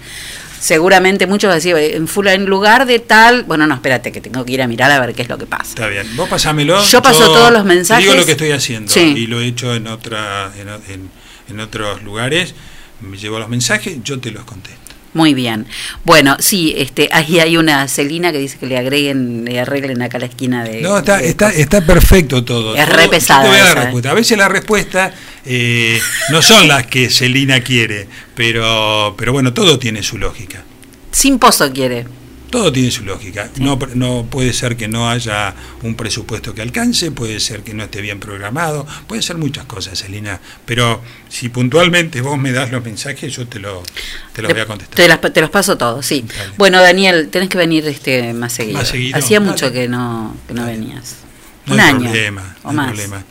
Seguramente 0.61 1.27
muchos 1.27 1.53
decían, 1.55 1.79
en 1.79 2.09
fula 2.09 2.33
en 2.35 2.47
lugar 2.47 2.87
de 2.87 2.99
tal, 2.99 3.45
bueno, 3.45 3.67
no, 3.67 3.75
espérate 3.75 4.11
que 4.13 4.21
tengo 4.21 4.45
que 4.45 4.53
ir 4.53 4.63
a 4.63 4.67
mirar 4.67 4.91
a 4.91 5.01
ver 5.01 5.15
qué 5.15 5.23
es 5.23 5.29
lo 5.29 5.39
que 5.39 5.47
pasa. 5.47 5.65
Está 5.71 5.87
bien, 5.89 6.07
vos 6.17 6.29
pasámelo. 6.29 6.83
Yo 6.85 7.01
paso 7.03 7.25
todos 7.27 7.53
los 7.53 7.65
mensajes. 7.65 8.05
Digo 8.05 8.17
lo 8.19 8.27
que 8.27 8.33
estoy 8.33 8.53
haciendo 8.53 8.93
Sí. 8.93 9.01
y 9.17 9.27
lo 9.27 9.41
he 9.41 9.47
hecho 9.47 9.75
en 9.75 9.87
otra 9.87 10.51
en, 10.59 10.69
en- 10.93 11.11
en 11.49 11.61
otros 11.61 12.03
lugares. 12.03 12.55
Me 13.01 13.17
llevo 13.17 13.39
los 13.39 13.49
mensajes, 13.49 13.99
yo 14.03 14.19
te 14.19 14.31
los 14.33 14.45
contesto. 14.45 14.88
Muy 15.15 15.35
bien. 15.35 15.67
Bueno, 16.05 16.37
sí, 16.39 16.75
este, 16.77 17.09
ahí 17.13 17.41
hay 17.41 17.57
una 17.57 17.89
Celina 17.89 18.31
que 18.31 18.39
dice 18.39 18.59
que 18.59 18.67
le 18.67 18.77
agreguen, 18.77 19.45
le 19.45 19.59
arreglen 19.61 20.03
acá 20.03 20.19
la 20.19 20.27
esquina 20.27 20.65
de. 20.65 20.83
No, 20.83 20.99
está, 20.99 21.19
de- 21.19 21.29
está, 21.29 21.51
está 21.51 21.81
perfecto 21.81 22.45
todo. 22.45 22.77
Es 22.77 22.89
re 22.89 23.09
te 23.09 23.19
voy 23.19 23.57
a 23.59 23.65
dar 23.65 23.79
¿eh? 23.79 23.81
respuesta. 23.85 24.11
A 24.11 24.15
veces 24.15 24.39
las 24.39 24.51
respuestas 24.51 25.15
eh, 25.47 25.99
no 26.31 26.43
son 26.43 26.69
las 26.69 26.87
que 26.87 27.09
Celina 27.11 27.61
quiere, 27.61 28.07
pero, 28.35 29.15
pero 29.17 29.33
bueno, 29.33 29.55
todo 29.55 29.79
tiene 29.79 30.03
su 30.03 30.19
lógica. 30.19 30.63
Sin 31.11 31.39
pozo 31.39 31.73
quiere. 31.73 32.07
Todo 32.51 32.73
tiene 32.73 32.91
su 32.91 33.05
lógica. 33.05 33.51
No, 33.59 33.79
no 33.95 34.27
puede 34.31 34.53
ser 34.55 34.77
que 34.77 34.89
no 34.89 35.11
haya 35.11 35.55
un 35.83 35.95
presupuesto 35.97 36.55
que 36.55 36.63
alcance, 36.63 37.11
puede 37.11 37.41
ser 37.41 37.63
que 37.63 37.75
no 37.75 37.85
esté 37.85 38.01
bien 38.01 38.21
programado, 38.21 38.87
puede 39.07 39.21
ser 39.21 39.37
muchas 39.37 39.67
cosas, 39.67 39.99
Celina. 39.99 40.41
Pero 40.65 41.03
si 41.29 41.51
puntualmente 41.51 42.21
vos 42.23 42.39
me 42.39 42.53
das 42.53 42.71
los 42.73 42.83
mensajes, 42.83 43.35
yo 43.37 43.47
te, 43.47 43.59
lo, 43.59 43.83
te 44.33 44.41
los 44.41 44.51
voy 44.53 44.63
a 44.63 44.67
contestar. 44.67 44.97
Te, 44.97 45.09
las- 45.09 45.21
te 45.21 45.41
los 45.43 45.51
paso 45.51 45.77
todos, 45.77 46.07
sí. 46.07 46.25
Bueno, 46.57 46.81
Daniel, 46.81 47.29
tenés 47.29 47.51
que 47.51 47.59
venir 47.59 47.87
este 47.87 48.33
más 48.33 48.55
seguido. 48.55 48.79
Más 48.79 48.89
seguido, 48.89 49.19
Hacía 49.19 49.41
dale. 49.41 49.51
mucho 49.51 49.71
que 49.73 49.87
no, 49.89 50.35
que 50.49 50.55
no 50.55 50.65
venías. 50.65 51.17
No 51.67 51.75
Un 51.75 51.81
hay 51.81 51.89
año 51.91 52.01
problema, 52.01 52.57
o 52.63 52.63
no 52.63 52.71
hay 52.71 52.77
más. 52.77 52.87
problema. 52.89 53.25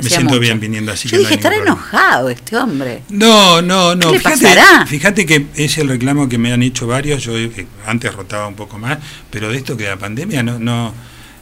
Me 0.00 0.06
Hacía 0.06 0.16
siento 0.18 0.30
mucho. 0.34 0.40
bien 0.40 0.60
viniendo 0.60 0.92
así 0.92 1.08
Yo 1.08 1.12
que 1.12 1.16
no 1.16 1.20
dije, 1.22 1.34
estará 1.34 1.56
problema. 1.56 1.76
enojado 1.78 2.30
este 2.30 2.56
hombre. 2.56 3.02
No, 3.10 3.62
no, 3.62 3.94
no. 3.94 4.08
¿Qué 4.08 4.12
le 4.12 4.18
fíjate, 4.18 4.42
pasará? 4.42 4.86
fíjate 4.86 5.26
que 5.26 5.46
es 5.56 5.78
el 5.78 5.88
reclamo 5.88 6.28
que 6.28 6.38
me 6.38 6.52
han 6.52 6.62
hecho 6.62 6.86
varios. 6.86 7.22
Yo 7.22 7.36
eh, 7.36 7.66
antes 7.86 8.14
rotaba 8.14 8.46
un 8.48 8.54
poco 8.54 8.78
más, 8.78 8.98
pero 9.30 9.48
de 9.50 9.56
esto 9.58 9.76
que 9.76 9.84
la 9.84 9.96
pandemia 9.96 10.42
no, 10.42 10.58
no, 10.58 10.94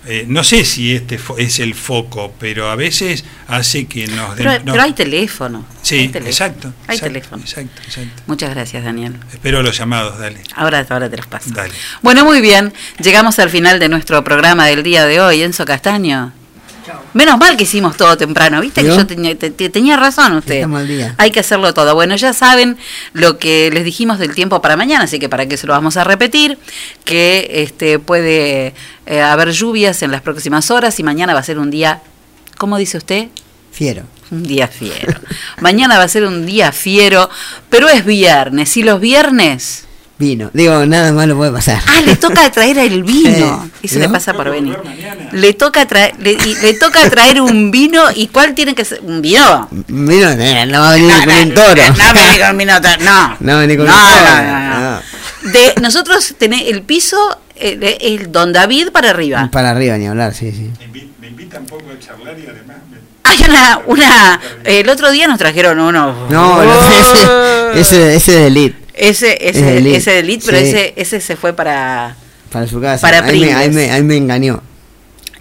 eh, 0.06 0.24
no 0.28 0.43
sé 0.44 0.64
si 0.64 0.94
este 0.94 1.18
fo- 1.20 1.35
es 1.39 1.59
el 1.59 1.74
foco, 1.74 2.32
pero 2.39 2.70
a 2.70 2.76
veces 2.76 3.24
hace 3.47 3.86
que 3.86 4.06
nos 4.06 4.36
den. 4.36 4.47
Pero, 4.47 4.64
no. 4.64 4.72
pero 4.72 4.82
hay 4.85 4.93
teléfono. 4.93 5.66
sí, 5.82 5.97
hay 5.97 6.09
teléfono. 6.09 6.30
exacto. 6.30 6.68
Hay 6.86 6.97
exacto, 6.97 7.05
teléfono. 7.12 7.43
Exacto, 7.43 7.82
exacto. 7.85 8.22
Muchas 8.26 8.51
gracias, 8.51 8.85
Daniel. 8.85 9.16
Espero 9.32 9.62
los 9.62 9.76
llamados, 9.76 10.18
dale. 10.18 10.40
Ahora, 10.55 10.86
ahora 10.89 11.10
te 11.10 11.16
los 11.16 11.26
paso. 11.26 11.51
Dale. 11.52 11.72
Bueno, 12.02 12.24
muy 12.24 12.40
bien. 12.40 12.72
Llegamos 13.02 13.39
al 13.39 13.51
final 13.51 13.78
de 13.78 13.89
nuestro 13.89 14.24
programa 14.24 14.66
del 14.66 14.82
día 14.82 15.05
de 15.05 15.20
hoy, 15.20 15.43
Enzo 15.43 15.64
Castaño. 15.64 16.32
Menos 17.15 17.39
mal 17.39 17.56
que 17.56 17.65
hicimos 17.65 17.97
todo 17.97 18.16
temprano, 18.16 18.60
¿viste? 18.60 18.82
Que 18.82 18.89
yo 18.89 19.06
tenía, 19.06 19.36
te- 19.36 19.51
te- 19.51 19.69
tenía 19.70 19.97
razón 19.97 20.35
usted. 20.36 20.66
Día. 20.86 21.15
Hay 21.19 21.31
que 21.31 21.40
hacerlo 21.40 21.73
todo. 21.74 21.94
Bueno, 21.94 22.15
ya 22.16 22.32
saben 22.32 22.77
lo 23.12 23.39
que 23.39 23.70
les 23.73 23.85
dijimos 23.85 24.19
del 24.19 24.35
tiempo 24.35 24.60
para 24.62 24.77
mañana, 24.77 25.05
así 25.05 25.19
que 25.19 25.28
para 25.28 25.47
qué 25.47 25.56
se 25.56 25.66
lo 25.66 25.73
vamos 25.73 25.97
a 25.97 26.05
repetir, 26.05 26.59
que 27.05 27.48
este 27.52 27.98
puede 27.98 28.74
eh, 29.06 29.20
haber 29.20 29.51
lluvias 29.52 30.02
en 30.02 30.10
las 30.12 30.20
próximas 30.23 30.70
horas 30.70 30.98
y 31.01 31.02
mañana 31.02 31.35
va 31.35 31.40
a 31.40 31.44
ser 31.44 31.59
un 31.59 31.70
día, 31.70 32.01
¿cómo 32.59 32.77
dice 32.78 32.98
usted? 32.98 33.28
Fiero. 33.73 34.02
Un 34.31 34.43
día 34.43 34.69
fiero. 34.69 35.19
mañana 35.60 35.97
va 35.98 36.05
a 36.05 36.09
ser 36.09 36.24
un 36.24 36.44
día 36.44 36.70
fiero, 36.73 37.31
pero 37.70 37.89
es 37.89 38.05
viernes 38.05 38.77
y 38.77 38.82
los 38.82 39.01
viernes 39.01 39.85
Vino. 40.19 40.51
Digo, 40.53 40.85
nada 40.85 41.12
malo 41.12 41.36
puede 41.36 41.53
pasar. 41.53 41.81
Ah, 41.86 42.01
le 42.01 42.16
toca 42.16 42.51
traer 42.51 42.78
el 42.78 43.03
vino. 43.05 43.70
Eh, 43.81 43.86
Eso 43.86 43.95
¿no? 43.97 44.01
le 44.07 44.09
pasa 44.09 44.35
por 44.35 44.51
venir. 44.51 44.77
Le 45.32 45.53
toca 45.55 45.86
traer, 45.86 46.15
le, 46.19 46.74
toca 46.74 47.09
traer 47.09 47.40
un 47.40 47.70
vino 47.70 48.03
y 48.12 48.27
cuál 48.27 48.55
tiene 48.55 48.74
que 48.74 48.85
ser 48.85 49.01
un 49.03 49.23
vino. 49.23 49.69
Vino, 49.70 50.28
eh, 50.31 50.66
no 50.66 50.81
va 50.81 50.90
a 50.90 50.95
venir 50.95 51.12
No, 51.12 51.24
con 51.24 51.35
no, 51.35 51.43
un 51.43 51.55
toro. 51.55 51.82
No 51.97 52.15
venir 52.15 52.40
con 52.45 52.59
vino, 52.59 52.81
to- 52.81 52.89
no. 53.05 53.36
No 53.39 53.53
va 53.53 53.59
a 53.59 53.61
venir 53.61 53.77
con 53.78 53.86
No, 53.86 53.93
un 53.95 54.01
toro. 54.01 54.43
no, 54.43 54.61
no, 54.61 54.81
no. 54.90 55.01
De 55.53 55.74
nosotros 55.81 56.35
tenés 56.36 56.62
el 56.66 56.82
piso 56.82 57.16
eh, 57.55 57.99
el 58.01 58.32
Don 58.32 58.53
David 58.53 58.89
para 58.90 59.11
arriba. 59.11 59.49
Para 59.53 59.70
arriba 59.70 59.97
ni 59.97 60.07
hablar, 60.09 60.35
sí, 60.35 60.51
sí. 60.51 60.70
Me 61.20 61.28
invitan 61.28 61.61
un 61.61 61.66
poco 61.69 61.85
a 61.97 61.99
charlar 62.05 62.36
y 62.36 62.43
además. 62.47 62.78
Hay 63.23 63.39
una 63.49 63.81
una 63.86 64.40
el 64.65 64.89
otro 64.89 65.12
día 65.12 65.28
nos 65.28 65.39
trajeron 65.39 65.78
uno. 65.78 66.27
No, 66.31 66.65
no, 66.65 66.73
ese, 67.74 67.81
ese, 67.81 68.16
ese 68.16 68.32
de 68.32 68.47
elite. 68.49 68.88
Ese 68.99 69.49
Es 69.49 69.57
ese 69.57 69.77
elite. 69.79 69.97
ese 69.97 70.19
elite, 70.19 70.45
pero 70.47 70.59
Sí. 70.59 70.65
ese 70.66 70.93
ese 70.97 71.20
se 71.20 71.37
fue 71.37 71.53
para 71.53 72.16
Para 72.51 72.66
su 72.66 72.81
casa. 72.81 73.01
Para 73.01 73.25
ahí, 73.25 73.39
me, 73.41 73.47
ahí, 73.53 73.69
Pringles. 73.69 73.75
me, 73.75 73.91
ahí 73.93 74.03
me 74.03 74.16
engañó. 74.16 74.62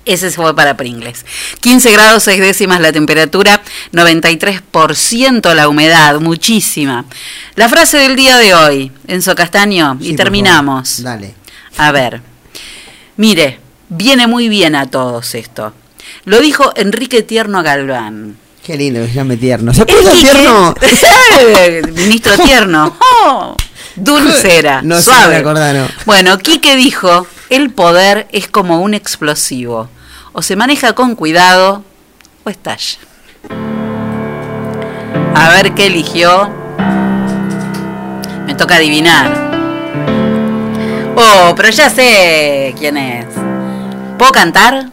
Ese 0.06 0.30
se 0.30 0.36
fue 0.38 0.56
para 0.56 0.78
Pringles. 0.78 1.26
15 1.60 1.92
grados 1.92 2.24
6 2.24 2.40
décimas 2.40 2.80
la 2.80 2.92
temperatura, 2.94 3.62
93% 3.92 5.54
la 5.54 5.68
humedad, 5.68 6.20
muchísima. 6.20 7.06
La 7.56 7.68
frase 7.68 7.98
del 7.98 8.16
día 8.16 8.38
de 8.38 8.54
hoy, 8.54 8.92
Enzo 9.08 9.36
Castaño, 9.36 9.98
Sí, 10.00 10.12
y 10.12 10.16
terminamos. 10.16 11.04
Dale. 11.04 11.34
A 11.78 11.92
ver, 11.92 12.22
mire, 13.18 13.60
viene 13.90 14.28
muy 14.28 14.48
bien 14.50 14.76
a 14.76 14.86
todos 14.90 15.36
esto. 15.36 15.74
Lo 16.26 16.40
dijo 16.40 16.72
Enrique 16.78 17.22
Tierno 17.24 17.62
Galván. 17.64 18.38
Qué 18.68 18.76
lindo 18.76 19.00
que 19.00 19.08
se 19.08 19.14
llame 19.14 19.38
tierno. 19.38 19.74
¿Se 19.74 19.84
acuerda 19.84 20.12
tierno? 20.12 20.76
Ministro 21.96 22.38
Tierno. 22.38 22.98
Oh, 23.24 23.56
dulcera, 23.96 24.82
No 24.82 24.98
se 24.98 25.04
suave. 25.04 25.38
acordar, 25.38 25.74
no. 25.74 25.88
Bueno, 26.06 26.38
Quique 26.38 26.76
dijo, 26.76 27.26
el 27.50 27.70
poder 27.72 28.28
es 28.34 28.50
como 28.50 28.82
un 28.82 28.94
explosivo. 28.94 29.90
O 30.34 30.42
se 30.42 30.58
maneja 30.58 30.92
con 30.94 31.16
cuidado 31.16 31.82
o 32.44 32.50
estalla. 32.50 32.98
A 35.34 35.50
ver 35.52 35.74
qué 35.74 35.88
eligió. 35.88 36.50
Me 38.46 38.54
toca 38.54 38.76
adivinar. 38.76 39.48
Oh, 41.16 41.54
pero 41.56 41.70
ya 41.70 41.90
sé 41.90 42.76
quién 42.78 42.98
es. 42.98 43.28
¿Puedo 44.18 44.32
cantar? 44.34 44.90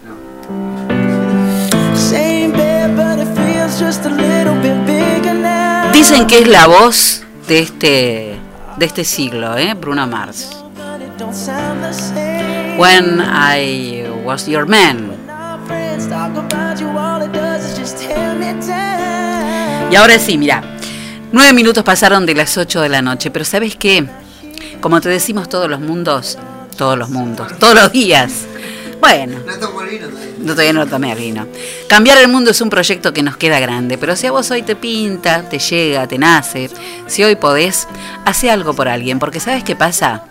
Dicen 6.14 6.28
que 6.28 6.38
es 6.38 6.46
la 6.46 6.68
voz 6.68 7.22
de 7.48 7.58
este 7.58 8.38
de 8.76 8.86
este 8.86 9.02
siglo, 9.02 9.58
¿eh? 9.58 9.74
Bruno 9.74 10.06
Mars. 10.06 10.50
When 12.78 13.20
I 13.20 14.04
was 14.22 14.46
your 14.46 14.64
man. 14.64 15.10
Y 19.90 19.96
ahora 19.96 20.18
sí, 20.20 20.38
mira. 20.38 20.62
Nueve 21.32 21.52
minutos 21.52 21.82
pasaron 21.82 22.24
de 22.26 22.34
las 22.36 22.56
8 22.56 22.80
de 22.82 22.88
la 22.88 23.02
noche, 23.02 23.32
pero 23.32 23.44
¿sabes 23.44 23.74
qué? 23.74 24.06
Como 24.80 25.00
te 25.00 25.08
decimos 25.08 25.48
todos 25.48 25.68
los 25.68 25.80
mundos, 25.80 26.38
todos 26.76 26.96
los 26.96 27.10
mundos, 27.10 27.58
todos 27.58 27.74
los 27.74 27.90
días. 27.90 28.46
Bueno, 29.04 29.36
no 30.38 30.54
todavía 30.54 30.72
no 30.72 30.86
tomé 30.86 31.14
vino. 31.14 31.46
Cambiar 31.90 32.16
el 32.16 32.28
mundo 32.28 32.52
es 32.52 32.62
un 32.62 32.70
proyecto 32.70 33.12
que 33.12 33.22
nos 33.22 33.36
queda 33.36 33.60
grande, 33.60 33.98
pero 33.98 34.16
si 34.16 34.26
a 34.26 34.32
vos 34.32 34.50
hoy 34.50 34.62
te 34.62 34.76
pinta, 34.76 35.46
te 35.46 35.58
llega, 35.58 36.06
te 36.06 36.16
nace, 36.16 36.70
si 37.06 37.22
hoy 37.22 37.36
podés, 37.36 37.86
hace 38.24 38.50
algo 38.50 38.72
por 38.72 38.88
alguien, 38.88 39.18
porque 39.18 39.40
¿sabes 39.40 39.62
qué 39.62 39.76
pasa? 39.76 40.24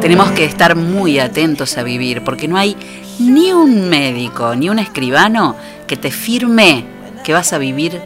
Tenemos 0.00 0.30
que 0.30 0.44
estar 0.44 0.76
muy 0.76 1.18
atentos 1.18 1.76
a 1.76 1.82
vivir, 1.82 2.22
porque 2.22 2.46
no 2.46 2.56
hay 2.56 2.76
ni 3.18 3.52
un 3.52 3.88
médico, 3.88 4.54
ni 4.54 4.70
un 4.70 4.78
escribano 4.78 5.56
que 5.88 5.96
te 5.96 6.12
firme 6.12 6.84
que 7.24 7.32
vas 7.32 7.52
a 7.52 7.58
vivir, 7.58 8.00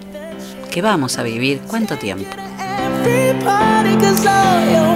que 0.71 0.81
vamos 0.81 1.19
a 1.19 1.23
vivir, 1.23 1.61
¿cuánto 1.69 1.99
tiempo? 1.99 2.31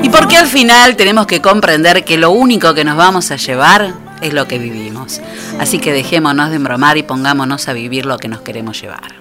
Y 0.02 0.08
porque 0.08 0.36
al 0.36 0.46
final 0.46 0.96
tenemos 0.96 1.26
que 1.26 1.40
comprender 1.40 2.04
que 2.04 2.16
lo 2.16 2.30
único 2.30 2.74
que 2.74 2.84
nos 2.84 2.96
vamos 2.96 3.30
a 3.30 3.36
llevar 3.36 3.94
es 4.20 4.32
lo 4.32 4.46
que 4.46 4.58
vivimos. 4.58 5.20
Así 5.58 5.78
que 5.78 5.92
dejémonos 5.92 6.50
de 6.50 6.56
embromar 6.56 6.96
y 6.96 7.02
pongámonos 7.02 7.68
a 7.68 7.72
vivir 7.72 8.06
lo 8.06 8.18
que 8.18 8.28
nos 8.28 8.40
queremos 8.40 8.80
llevar. 8.80 9.16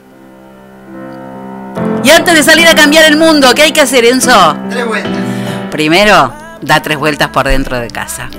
Y 2.04 2.10
antes 2.12 2.36
de 2.36 2.44
salir 2.44 2.68
a 2.68 2.76
cambiar 2.76 3.06
el 3.06 3.18
mundo, 3.18 3.54
¿qué 3.56 3.64
hay 3.64 3.72
que 3.72 3.82
hacer, 3.82 4.06
Enzo? 4.06 4.56
Tres 4.70 4.86
vueltas. 4.86 5.24
Primero, 5.72 6.34
da 6.62 6.82
tres 6.82 6.98
vueltas 6.98 7.30
por 7.30 7.48
dentro 7.48 7.80
de 7.80 7.90
casa. 7.90 8.30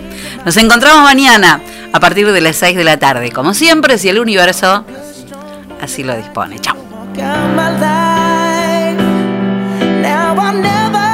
Nos 0.45 0.57
encontramos 0.57 1.03
mañana 1.03 1.61
a 1.93 2.01
partir 2.01 2.31
de 2.31 2.41
las 2.41 2.57
6 2.57 2.77
de 2.77 2.85
la 2.85 2.97
tarde. 2.99 3.33
Como 3.33 3.55
siempre, 3.55 3.99
si 3.99 4.09
el 4.09 4.21
universo 4.21 4.85
así 5.81 6.05
lo 6.05 6.17
dispone. 6.17 6.61
Chao. 6.61 6.77